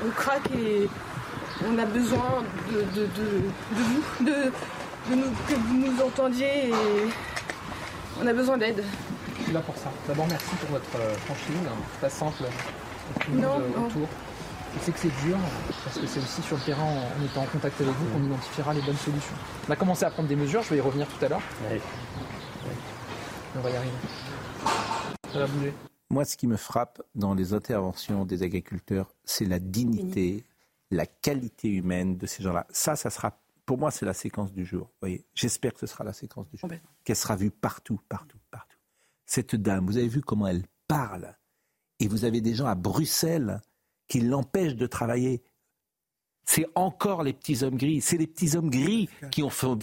on, 0.05 0.11
craque 0.11 0.49
et 0.53 0.89
on 1.69 1.79
a 1.79 1.85
besoin 1.85 2.45
de, 2.73 3.09
vous, 3.73 4.25
de, 4.25 4.53
nous, 5.17 5.31
que 5.49 5.55
vous 5.55 5.75
nous 5.75 6.01
entendiez 6.01 6.69
et 6.69 6.73
on 8.23 8.27
a 8.27 8.33
besoin 8.33 8.57
d'aide 8.57 8.85
là 9.53 9.61
pour 9.61 9.77
ça. 9.77 9.91
D'abord, 10.07 10.27
merci 10.29 10.55
pour 10.61 10.71
votre 10.71 10.97
euh, 10.97 11.15
franchise. 11.27 11.57
C'est 11.93 12.01
pas 12.01 12.11
simple 12.11 12.45
tout 13.21 13.33
le 13.33 13.39
monde 13.39 13.63
autour. 13.87 14.09
Je 14.75 14.85
sais 14.85 14.93
que 14.93 14.99
c'est 14.99 15.27
dur, 15.27 15.39
parce 15.85 15.99
que 15.99 16.07
c'est 16.07 16.21
aussi 16.21 16.43
sur 16.43 16.57
le 16.57 16.63
terrain, 16.63 16.85
en 16.85 17.25
étant 17.25 17.43
en 17.43 17.47
contact 17.47 17.81
avec 17.81 17.95
vous, 17.95 18.07
qu'on 18.13 18.25
identifiera 18.25 18.75
les 18.75 18.83
bonnes 18.83 18.97
solutions. 18.97 19.35
On 19.67 19.73
a 19.73 19.77
commencé 19.77 20.05
à 20.05 20.11
prendre 20.11 20.29
des 20.29 20.37
mesures, 20.37 20.63
je 20.63 20.71
vais 20.71 20.77
y 20.77 20.81
revenir 20.81 21.07
tout 21.09 21.25
à 21.25 21.29
l'heure. 21.29 21.41
On 23.57 23.61
va 23.61 23.71
y 23.71 23.77
arriver. 23.77 23.93
Ça 25.33 25.39
va 25.39 25.47
bouger. 25.47 25.73
Moi, 26.11 26.25
ce 26.25 26.37
qui 26.37 26.47
me 26.47 26.57
frappe 26.57 27.03
dans 27.15 27.35
les 27.35 27.55
interventions 27.55 28.25
des 28.25 28.43
agriculteurs, 28.43 29.15
c'est 29.25 29.47
la 29.47 29.59
dignité, 29.59 30.45
la 30.91 31.07
qualité 31.07 31.69
humaine 31.69 32.17
de 32.17 32.27
ces 32.27 32.43
gens-là. 32.43 32.67
Ça, 32.71 32.95
ça 32.95 33.11
sera, 33.11 33.39
pour 33.65 33.79
moi, 33.79 33.91
c'est 33.91 34.07
la 34.07 34.15
séquence 34.15 34.53
du 34.53 34.65
jour. 34.67 34.91
voyez, 35.01 35.25
j'espère 35.35 35.73
que 35.73 35.81
ce 35.81 35.87
sera 35.87 36.05
la 36.05 36.13
séquence 36.13 36.49
du 36.49 36.59
jour, 36.59 36.69
qu'elle 37.05 37.17
sera 37.17 37.37
vue 37.37 37.51
partout, 37.51 38.01
partout 38.09 38.38
cette 39.29 39.55
dame, 39.55 39.87
vous 39.87 39.99
avez 39.99 40.09
vu 40.09 40.23
comment 40.23 40.49
elle 40.49 40.65
parle. 40.89 41.37
Et 42.01 42.09
vous 42.09 42.25
avez 42.25 42.41
des 42.41 42.55
gens 42.55 42.67
à 42.67 42.75
Bruxelles 42.75 43.61
qui 44.09 44.21
l'empêchent 44.21 44.77
de 44.77 44.87
travailler. 44.87 45.43
C'est 46.45 46.67
encore 46.75 47.23
les 47.23 47.35
petits 47.35 47.63
hommes 47.63 47.77
gris. 47.77 48.01
C'est 48.01 48.17
les 48.17 48.27
petits 48.27 48.57
hommes 48.57 48.71
gris 48.71 49.11
qui 49.31 49.43
ont 49.43 49.51
font 49.51 49.77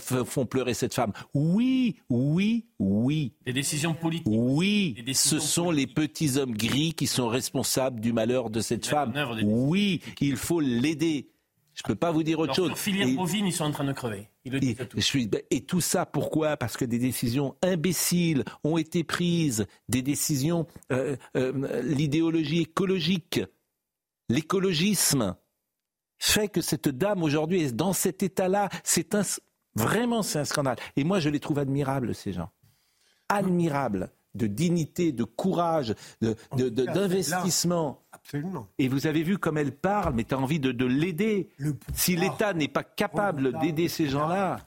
pleurer 0.47 0.73
cette 0.73 0.95
femme. 0.95 1.13
Oui, 1.35 1.97
oui, 2.09 2.65
oui. 2.80 3.34
Des 3.45 3.53
décisions 3.53 3.93
politiques. 3.93 4.26
Oui, 4.27 4.95
ce 5.13 5.38
sont 5.38 5.69
les 5.69 5.85
petits 5.85 6.38
hommes 6.38 6.57
gris 6.57 6.95
qui 6.95 7.05
sont 7.05 7.27
responsables 7.27 7.99
du 7.99 8.13
malheur 8.13 8.49
de 8.49 8.61
cette 8.61 8.88
femme. 8.88 9.13
Oui, 9.43 10.01
il 10.19 10.38
faut 10.38 10.59
l'aider. 10.59 11.30
Je 11.76 11.81
ne 11.84 11.88
peux 11.88 11.95
pas 11.95 12.11
vous 12.11 12.23
dire 12.23 12.39
autre 12.39 12.56
chose. 12.56 12.73
filière 12.76 13.07
bovine, 13.15 13.45
ils 13.47 13.53
sont 13.53 13.65
en 13.65 13.72
train 13.72 13.84
de 13.84 13.91
crever. 13.91 14.30
Ben, 14.45 14.61
et, 15.52 15.61
tout. 15.61 15.81
ça, 15.81 16.06
pourquoi? 16.06 16.56
Parce 16.56 16.77
que 16.77 16.85
des 16.85 16.99
décisions 16.99 17.56
imbéciles 17.61 18.45
ont 18.64 18.77
été 18.77 19.03
prises, 19.03 19.68
des 19.89 20.02
décisions, 20.02 20.68
euh, 20.91 21.18
euh, 21.35 21.81
l'idéologie 21.84 22.61
écologique, 22.61 23.41
l'écologisme 24.30 25.35
fait 26.18 26.47
que 26.47 26.61
cette 26.61 26.88
dame 26.88 27.23
aujourd'hui 27.23 27.61
est 27.61 27.76
dans 27.76 27.91
cet 27.91 28.23
état-là. 28.23 28.69
C'est 28.84 29.14
un, 29.14 29.23
vraiment, 29.76 30.23
c'est 30.23 30.39
un 30.39 30.45
scandale. 30.45 30.77
Et 30.95 31.03
moi, 31.03 31.19
je 31.19 31.30
les 31.30 31.41
trouve 31.41 31.60
admirables, 31.60 32.15
ces 32.15 32.31
gens. 32.31 32.52
Admirables 33.27 34.11
de 34.36 34.48
dignité, 34.48 35.12
de 35.12 35.24
courage, 35.24 35.95
d'investissement. 36.22 38.02
Absolument. 38.12 38.68
Et 38.78 38.88
vous 38.88 39.07
avez 39.07 39.24
vu 39.24 39.38
comme 39.38 39.57
elle 39.57 39.72
parle, 39.72 40.14
mais 40.16 40.24
tu 40.24 40.34
as 40.36 40.40
envie 40.40 40.60
de, 40.60 40.86
l'aider. 40.86 41.49
Si 41.94 42.16
l'État 42.16 42.53
n'est 42.53 42.68
pas 42.68 42.84
capable 42.84 43.60
d'aider 43.60 43.88
ces 43.88 44.07
gens-là. 44.07 44.60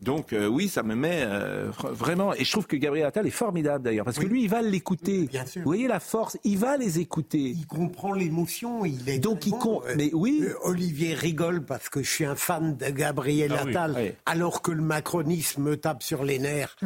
Donc 0.00 0.32
euh, 0.32 0.48
oui, 0.48 0.68
ça 0.68 0.82
me 0.82 0.96
met 0.96 1.22
euh, 1.24 1.70
vraiment. 1.78 2.34
Et 2.34 2.44
je 2.44 2.50
trouve 2.50 2.66
que 2.66 2.74
Gabriel 2.74 3.06
Attal 3.06 3.24
est 3.24 3.30
formidable 3.30 3.84
d'ailleurs, 3.84 4.04
parce 4.04 4.18
que 4.18 4.26
lui, 4.26 4.42
il 4.42 4.48
va 4.48 4.60
l'écouter. 4.60 5.28
Vous 5.54 5.62
voyez 5.62 5.86
la 5.86 6.00
force, 6.00 6.36
il 6.42 6.58
va 6.58 6.76
les 6.76 6.98
écouter. 6.98 7.38
Il 7.38 7.66
comprend 7.68 8.12
l'émotion, 8.12 8.84
il 8.84 9.08
est. 9.08 9.20
Donc 9.20 9.46
il 9.46 9.52
compte. 9.52 9.84
Mais 9.96 10.10
oui. 10.12 10.44
Olivier 10.64 11.14
rigole 11.14 11.64
parce 11.64 11.88
que 11.88 12.02
je 12.02 12.10
suis 12.10 12.24
un 12.24 12.34
fan 12.34 12.76
de 12.76 12.86
Gabriel 12.86 13.54
Ah 13.56 13.62
oui, 13.64 13.70
Attal, 13.70 13.94
oui. 13.96 14.10
alors 14.26 14.60
que 14.60 14.72
le 14.72 14.82
macronisme 14.82 15.62
me 15.62 15.76
tape 15.76 16.02
sur 16.02 16.24
les 16.24 16.40
nerfs 16.40 16.76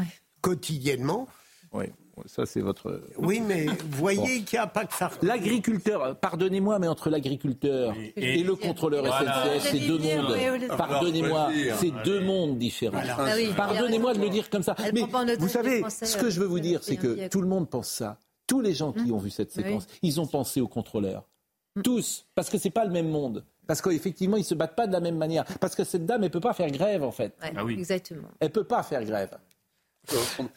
quotidiennement. 0.43 1.27
Oui, 1.73 1.87
ça 2.27 2.47
c'est 2.47 2.61
votre. 2.61 3.03
Oui, 3.19 3.41
mais 3.41 3.67
vous 3.67 3.75
voyez 3.99 4.19
Bon. 4.19 4.45
qu'il 4.45 4.57
n'y 4.57 4.59
a 4.59 4.67
pas 4.67 4.85
que 4.87 4.95
ça. 4.95 5.11
L'agriculteur, 5.23 6.17
pardonnez-moi, 6.19 6.79
mais 6.79 6.89
entre 6.89 7.11
l'agriculteur 7.11 7.95
et, 8.17 8.39
et- 8.41 8.43
le 8.43 8.55
contrôleur 8.55 9.05
Voilà. 9.05 9.45
SNCF, 9.59 9.71
c'est 9.71 9.81
deux 9.87 9.99
mondes. 9.99 10.35
oui, 10.35 10.59
oui. 10.61 10.67
Pardonnez-moi, 10.69 11.51
c'est 11.79 11.93
deux 12.05 12.21
mondes 12.21 12.59
différents. 12.59 12.93
Voilà. 12.99 13.17
Ah 13.19 13.33
oui, 13.37 13.51
Pardonnez-moi 13.57 14.15
de 14.15 14.21
le 14.21 14.29
dire 14.31 14.49
comme 14.51 14.63
ça. 14.63 14.75
Elle 14.83 14.95
Mais 14.95 15.03
vous 15.39 15.49
savez, 15.49 15.83
ce 15.91 16.17
que 16.17 16.31
je 16.31 16.41
veux 16.41 16.47
vous 16.47 16.59
euh, 16.59 16.61
dire, 16.61 16.83
c'est 16.83 16.97
que 16.97 17.29
tout 17.29 17.41
le 17.43 17.49
monde 17.49 17.69
pense 17.69 17.89
ça. 17.89 18.19
Tous 18.47 18.61
les 18.61 18.73
gens 18.75 18.93
qui 18.93 19.11
ont 19.13 19.19
vu 19.19 19.31
cette 19.31 19.55
Oui. 19.57 19.63
séquence, 19.65 19.87
ils 20.03 20.21
ont 20.21 20.27
pensé 20.27 20.61
au 20.61 20.69
contrôleur. 20.69 21.29
Mm. 21.75 21.83
Tous, 21.83 22.27
parce 22.35 22.49
que 22.49 22.59
c'est 22.59 22.71
pas 22.71 22.85
le 22.85 22.93
même 22.93 23.09
monde. 23.11 23.45
Parce 23.67 23.83
qu'effectivement, 23.83 24.37
ils 24.37 24.45
se 24.45 24.55
battent 24.55 24.77
pas 24.77 24.87
de 24.87 24.93
la 24.93 25.01
même 25.01 25.17
manière. 25.19 25.45
Parce 25.61 25.75
que 25.75 25.83
cette 25.83 26.07
dame, 26.07 26.23
elle 26.23 26.31
peut 26.31 26.39
pas 26.41 26.55
faire 26.55 26.71
grève, 26.71 27.03
en 27.03 27.11
fait. 27.11 27.35
Ouais, 27.43 27.73
Exactement. 27.75 28.29
Elle 28.39 28.53
peut 28.53 28.63
pas 28.65 28.83
faire 28.85 29.05
grève. 29.05 29.37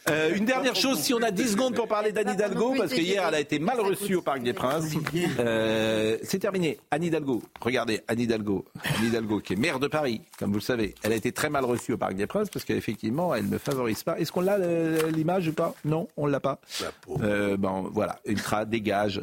Euh, 0.10 0.36
une 0.36 0.46
dernière 0.46 0.76
chose, 0.76 1.00
si 1.00 1.14
on 1.14 1.22
a 1.22 1.32
10 1.32 1.52
secondes 1.52 1.76
pour 1.76 1.88
parler 1.88 2.12
d'Anne 2.12 2.30
Hidalgo, 2.30 2.76
parce 2.78 2.92
que 2.92 3.00
hier 3.00 3.26
elle 3.28 3.36
a 3.36 3.40
été 3.40 3.60
mal 3.60 3.80
reçue 3.80 4.16
au 4.16 4.22
Parc 4.22 4.44
des 4.44 4.54
Princes. 4.54 4.94
Euh, 5.40 6.18
c'est 6.24 6.40
terminé. 6.40 6.78
Anne 6.92 7.04
Hidalgo, 7.04 7.42
regardez, 7.62 8.02
Anne 8.08 8.20
Hidalgo, 8.20 8.66
Anne 8.84 9.08
Hidalgo 9.08 9.40
qui 9.40 9.54
est 9.54 9.56
maire 9.56 9.80
de 9.80 9.88
Paris, 9.88 10.22
comme 10.38 10.50
vous 10.50 10.58
le 10.58 10.62
savez, 10.62 10.96
elle 11.04 11.14
a 11.14 11.16
été 11.16 11.32
très 11.32 11.50
mal 11.50 11.66
reçue 11.66 11.94
au 11.94 11.98
Parc 11.98 12.16
des 12.16 12.28
Princes 12.28 12.50
parce 12.50 12.66
qu'effectivement 12.66 13.34
elle 13.34 13.50
ne 13.50 13.58
favorise 13.58 14.04
pas. 14.04 14.20
Est-ce 14.20 14.32
qu'on 14.32 14.42
l'a 14.42 14.56
euh, 14.56 15.12
l'image 15.12 15.48
ou 15.48 15.54
pas? 15.54 15.74
Non, 15.86 16.08
on 16.18 16.26
l'a 16.26 16.40
pas. 16.40 16.60
Euh, 17.22 17.58
bon, 17.58 17.90
voilà, 17.92 18.20
Ultra 18.26 18.66
dégage, 18.66 19.22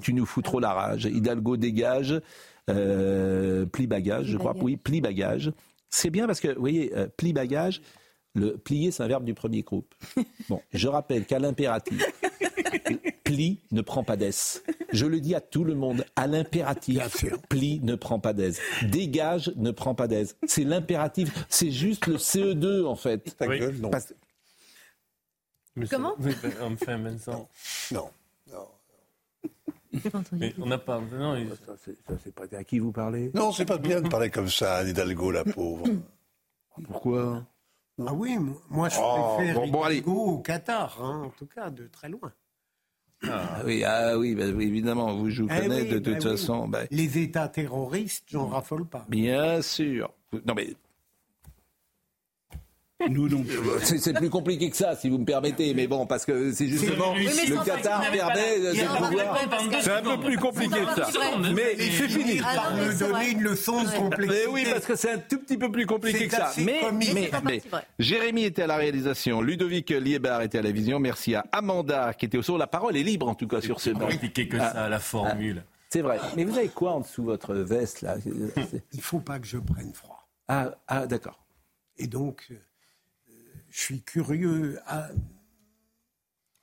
tu 0.00 0.12
nous 0.14 0.26
fous 0.26 0.42
trop 0.42 0.60
la 0.60 0.72
rage. 0.72 1.04
Hidalgo 1.04 1.56
dégage, 1.56 2.20
euh, 2.70 3.66
plie 3.66 3.86
bagage, 3.86 4.26
je 4.26 4.38
crois. 4.38 4.54
Oui, 4.60 4.76
plie 4.76 5.00
bagage. 5.00 5.52
C'est 5.90 6.10
bien 6.10 6.26
parce 6.26 6.40
que, 6.40 6.48
vous 6.48 6.60
voyez, 6.60 6.92
euh, 6.96 7.06
plie 7.16 7.32
bagage, 7.32 7.80
le 8.36 8.56
plier, 8.56 8.90
c'est 8.92 9.02
un 9.02 9.08
verbe 9.08 9.24
du 9.24 9.34
premier 9.34 9.62
groupe. 9.62 9.92
Bon, 10.48 10.60
je 10.72 10.86
rappelle 10.86 11.26
qu'à 11.26 11.40
l'impératif, 11.40 12.00
plie 13.24 13.58
ne 13.72 13.80
prend 13.82 14.04
pas 14.04 14.16
d'ess. 14.16 14.62
Je 14.92 15.06
le 15.06 15.20
dis 15.20 15.34
à 15.34 15.40
tout 15.40 15.64
le 15.64 15.74
monde, 15.74 16.04
à 16.14 16.28
l'impératif, 16.28 17.24
plie 17.48 17.80
ne 17.82 17.96
prend 17.96 18.20
pas 18.20 18.32
d'aise. 18.32 18.60
Dégage 18.82 19.52
ne 19.56 19.72
prend 19.72 19.94
pas 19.96 20.06
d'aise. 20.06 20.36
C'est 20.46 20.62
l'impératif, 20.62 21.32
c'est 21.48 21.72
juste 21.72 22.06
le 22.06 22.16
CE2 22.16 22.84
en 22.84 22.94
fait. 22.94 23.36
Ta 23.36 23.46
gueule, 23.48 23.76
non. 23.78 23.90
Parce- 23.90 24.14
Comment 25.90 26.14
Oui, 26.20 26.32
ben, 26.42 26.52
Enfin, 26.62 26.96
Vincent. 26.98 27.48
Non. 27.92 28.08
Mais 30.32 30.54
on 30.58 30.66
n'a 30.66 30.78
pas. 30.78 31.00
Non, 31.00 31.36
il- 31.36 31.48
Ça, 31.66 31.74
c'est 32.22 32.34
pas 32.34 32.44
à 32.56 32.64
qui 32.64 32.78
vous 32.78 32.92
parlez? 32.92 33.30
Non, 33.34 33.50
c'est 33.52 33.64
pas 33.64 33.78
bien 33.78 34.00
de 34.02 34.08
parler 34.08 34.30
comme 34.30 34.48
ça, 34.50 34.76
Anne 34.76 34.88
Hidalgo, 34.88 35.30
la 35.30 35.44
pauvre. 35.44 35.84
Pourquoi? 36.84 37.44
Ah 37.98 38.12
oui, 38.12 38.36
moi- 38.68 38.88
je 38.88 38.98
Oh, 39.00 39.34
préfère 39.36 39.54
bon, 39.54 39.68
bon, 39.68 39.82
allez. 39.82 40.02
Au 40.04 40.38
Qatar, 40.38 41.02
hein, 41.02 41.22
en 41.26 41.30
tout 41.30 41.46
cas, 41.46 41.70
de 41.70 41.86
très 41.86 42.08
loin. 42.08 42.32
Ah 43.26 43.62
oui, 43.64 43.82
ah 43.84 44.18
oui, 44.18 44.34
bah 44.34 44.44
évidemment, 44.44 45.14
vous, 45.16 45.30
je 45.30 45.42
vous 45.42 45.48
Eh 45.50 45.62
connais 45.62 45.82
oui, 45.82 45.88
de 45.88 45.98
bah 45.98 46.12
toute 46.16 46.24
oui. 46.24 46.30
façon. 46.36 46.68
bah, 46.68 46.80
Les 46.90 47.18
États 47.18 47.48
terroristes, 47.48 48.24
j'en 48.28 48.46
raffole 48.48 48.84
pas. 48.86 49.06
Bien 49.08 49.62
sûr. 49.62 50.12
Non 50.44 50.52
mais. 50.54 50.74
Nous 53.10 53.28
non. 53.28 53.44
C'est 53.82 53.98
c'est 53.98 54.14
plus 54.14 54.30
compliqué 54.30 54.70
que 54.70 54.76
ça, 54.76 54.96
si 54.96 55.10
vous 55.10 55.18
me 55.18 55.24
permettez, 55.26 55.74
mais 55.74 55.86
bon, 55.86 56.06
parce 56.06 56.24
que 56.24 56.50
c'est 56.52 56.66
justement 56.66 57.12
Oui, 57.14 57.26
le 57.26 57.62
Qatar 57.62 58.00
n'avez 58.00 58.18
de 58.18 58.86
pouvoir. 58.96 59.82
C'est 59.82 59.90
un 59.90 60.02
peu 60.02 60.18
plus 60.18 60.38
compliqué 60.38 60.76
que 60.80 61.02
ça. 61.02 61.08
Mais 61.54 61.76
c'est 61.76 62.08
fini. 62.08 62.38
par 62.38 62.74
me 62.74 62.98
donner 62.98 63.30
une 63.32 63.42
leçon 63.42 63.82
de 63.82 63.90
complexité. 63.90 64.46
Mais 64.46 64.52
oui, 64.52 64.66
parce 64.70 64.86
que 64.86 64.96
c'est 64.96 65.10
un 65.12 65.18
tout 65.18 65.38
petit 65.38 65.58
peu 65.58 65.70
plus 65.70 65.84
compliqué 65.84 66.20
C'est 66.20 66.28
que 66.28 66.34
ça. 66.36 66.52
Mais, 66.58 66.80
c'est. 67.02 67.62
Jérémy 67.98 68.44
était 68.44 68.62
à 68.62 68.66
la 68.66 68.76
réalisation, 68.76 69.42
Ludovic 69.42 69.90
Liébar 69.90 70.42
était 70.42 70.58
à 70.58 70.62
la 70.62 70.70
vision. 70.72 70.98
Merci 70.98 71.34
à 71.34 71.44
Amanda 71.52 72.14
qui 72.14 72.24
était 72.26 72.38
au 72.38 72.42
son. 72.42 72.56
La 72.56 72.66
parole 72.66 72.96
est 72.96 73.02
libre 73.02 73.28
en 73.28 73.34
tout 73.34 73.46
cas 73.46 73.60
sur 73.60 73.80
ce 73.80 73.90
banc. 73.90 74.08
compliqué 74.08 74.48
que 74.48 74.56
Ah, 74.58 74.72
ça, 74.72 74.88
la 74.88 74.98
formule. 75.00 75.62
ah, 75.66 75.70
C'est 75.90 76.00
vrai. 76.00 76.18
Mais 76.34 76.44
vous 76.44 76.56
avez 76.56 76.68
quoi 76.68 76.92
en 76.92 77.00
dessous 77.00 77.22
de 77.22 77.26
votre 77.26 77.54
veste 77.54 78.00
là? 78.00 78.16
Il 78.92 79.00
faut 79.02 79.20
pas 79.20 79.38
que 79.38 79.46
je 79.46 79.58
prenne 79.58 79.92
froid. 79.92 80.26
Ah, 80.48 80.70
ah 80.88 81.06
d'accord. 81.06 81.44
Et 81.98 82.06
donc, 82.06 82.46
euh, 82.50 82.54
je 83.76 83.82
suis 83.82 84.00
curieux 84.02 84.78
à. 84.86 85.08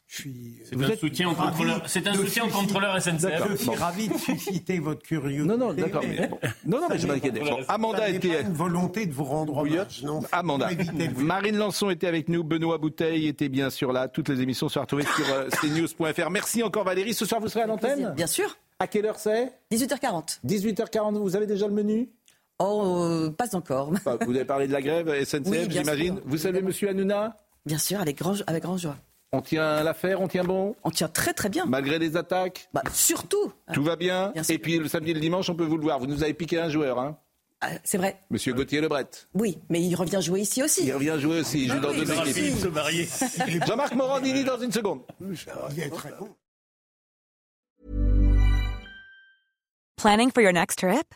Suis. 0.08 0.60
C'est 0.66 0.84
un 0.84 0.96
soutien 0.96 1.30
au 1.30 1.34
contrôleur- 1.34 1.82
c'est 1.88 2.06
un 2.08 2.14
soutien 2.14 2.46
au 2.46 2.48
contrôleur 2.50 2.96
SNCF. 3.02 3.50
Je 3.52 3.56
suis 3.56 3.66
Bon. 3.68 3.74
ravi 3.74 4.08
de 4.10 4.18
susciter 4.18 4.78
votre 4.80 5.02
curiosité. 5.02 5.44
Non, 5.48 5.58
non, 5.58 5.74
d'accord, 5.74 6.04
mais 6.08 6.28
bon. 6.28 6.38
Non, 6.68 6.82
non, 6.82 6.88
mais 6.90 7.00
je 7.00 7.08
m'inquiète. 7.08 7.34
Bon, 7.40 7.58
Amanda 7.68 8.10
était- 8.10 8.30
pas 8.30 8.42
une 8.42 8.54
volonté 8.54 9.06
de 9.08 9.14
vous 9.14 9.24
rendre 9.24 9.58
hommage. 9.58 10.04
Non, 10.04 10.22
Amanda. 10.32 10.70
Marine 11.18 11.58
Lançon 11.58 11.90
était 11.90 12.06
avec 12.08 12.30
nous, 12.30 12.44
Benoît 12.44 12.78
Bouteille 12.78 13.28
était 13.28 13.50
bien 13.50 13.70
sûr 13.72 13.92
là. 13.92 14.08
Toutes 14.08 14.30
les 14.30 14.42
émissions 14.42 14.70
sont 14.70 14.82
retrouvées 14.82 15.06
sur 15.16 15.28
euh, 15.34 15.50
cnews.fr. 15.62 16.30
Merci 16.30 16.62
encore 16.62 16.84
Valérie. 16.84 17.14
Ce 17.16 17.26
soir, 17.26 17.42
vous 17.42 17.48
serez 17.48 17.62
à 17.64 17.68
l'antenne? 17.68 18.14
Bien 18.16 18.28
sûr. 18.28 18.56
À 18.80 18.86
quelle 18.88 19.06
heure 19.08 19.18
c'est? 19.20 19.52
18h40. 19.72 20.42
18h40, 20.46 21.18
vous 21.18 21.36
avez 21.36 21.48
déjà 21.48 21.68
le 21.68 21.74
menu? 21.74 22.10
Oh, 22.60 23.04
euh, 23.10 23.32
pas 23.32 23.56
encore. 23.56 23.92
Vous 24.22 24.36
avez 24.36 24.46
parlé 24.46 24.68
de 24.68 24.74
la 24.74 24.82
grève 24.82 25.08
SNCF, 25.26 25.48
Oui, 25.48 25.68
j'imagine. 25.70 26.22
Vous 26.26 26.38
savez, 26.38 26.62
monsieur 26.62 26.90
Hanouna 26.90 27.36
Bien 27.66 27.78
sûr, 27.78 28.00
avec 28.00 28.18
grand, 28.18 28.36
avec 28.48 28.64
grand 28.64 28.78
joie. 28.78 28.96
On 29.32 29.42
tient 29.42 29.82
l'affaire, 29.84 30.22
on 30.22 30.28
tient 30.28 30.44
bon 30.44 30.76
On 30.84 30.92
tient 30.92 31.08
très 31.08 31.34
très 31.34 31.50
bien. 31.50 31.66
Malgré 31.66 31.98
les 31.98 32.16
attaques 32.18 32.70
Bah, 32.74 32.84
surtout. 32.94 33.52
Tout 33.74 33.84
va 33.84 33.96
bien. 33.96 34.32
Et 34.50 34.60
puis 34.60 34.78
le 34.78 34.88
samedi 34.88 35.12
et 35.12 35.14
le 35.16 35.20
dimanche, 35.20 35.50
on 35.50 35.56
peut 35.56 35.64
vous 35.66 35.78
le 35.78 35.84
voir. 35.84 35.98
Vous 36.00 36.06
nous 36.06 36.24
avez 36.24 36.34
piqué 36.36 36.60
un 36.60 36.70
joueur, 36.70 37.00
hein 37.00 37.18
Ah, 37.62 37.70
C'est 37.84 37.98
vrai. 37.98 38.20
Monsieur 38.30 38.54
Gauthier 38.54 38.80
Lebret. 38.80 39.08
Oui, 39.34 39.58
mais 39.70 39.82
il 39.82 39.96
revient 39.96 40.20
jouer 40.22 40.42
ici 40.42 40.62
aussi. 40.62 40.86
Il 40.86 40.94
revient 40.94 41.16
jouer 41.18 41.40
aussi, 41.40 41.64
il 41.64 41.70
joue 41.72 41.78
Ah 41.80 41.82
dans 41.82 41.90
oui, 41.90 42.06
deux 42.06 42.14
il 42.26 42.30
équipes. 42.30 42.60
se 42.60 42.68
marier. 42.68 43.08
Jean-Marc 43.66 43.96
Morandini 43.96 44.44
dans 44.44 44.60
une 44.60 44.72
seconde. 44.72 45.02
Il 45.20 45.80
est 45.82 45.90
très 45.90 46.12
bon. 46.20 46.30
Planning 49.98 50.32
for 50.32 50.42
your 50.44 50.54
next 50.54 50.78
trip? 50.80 51.16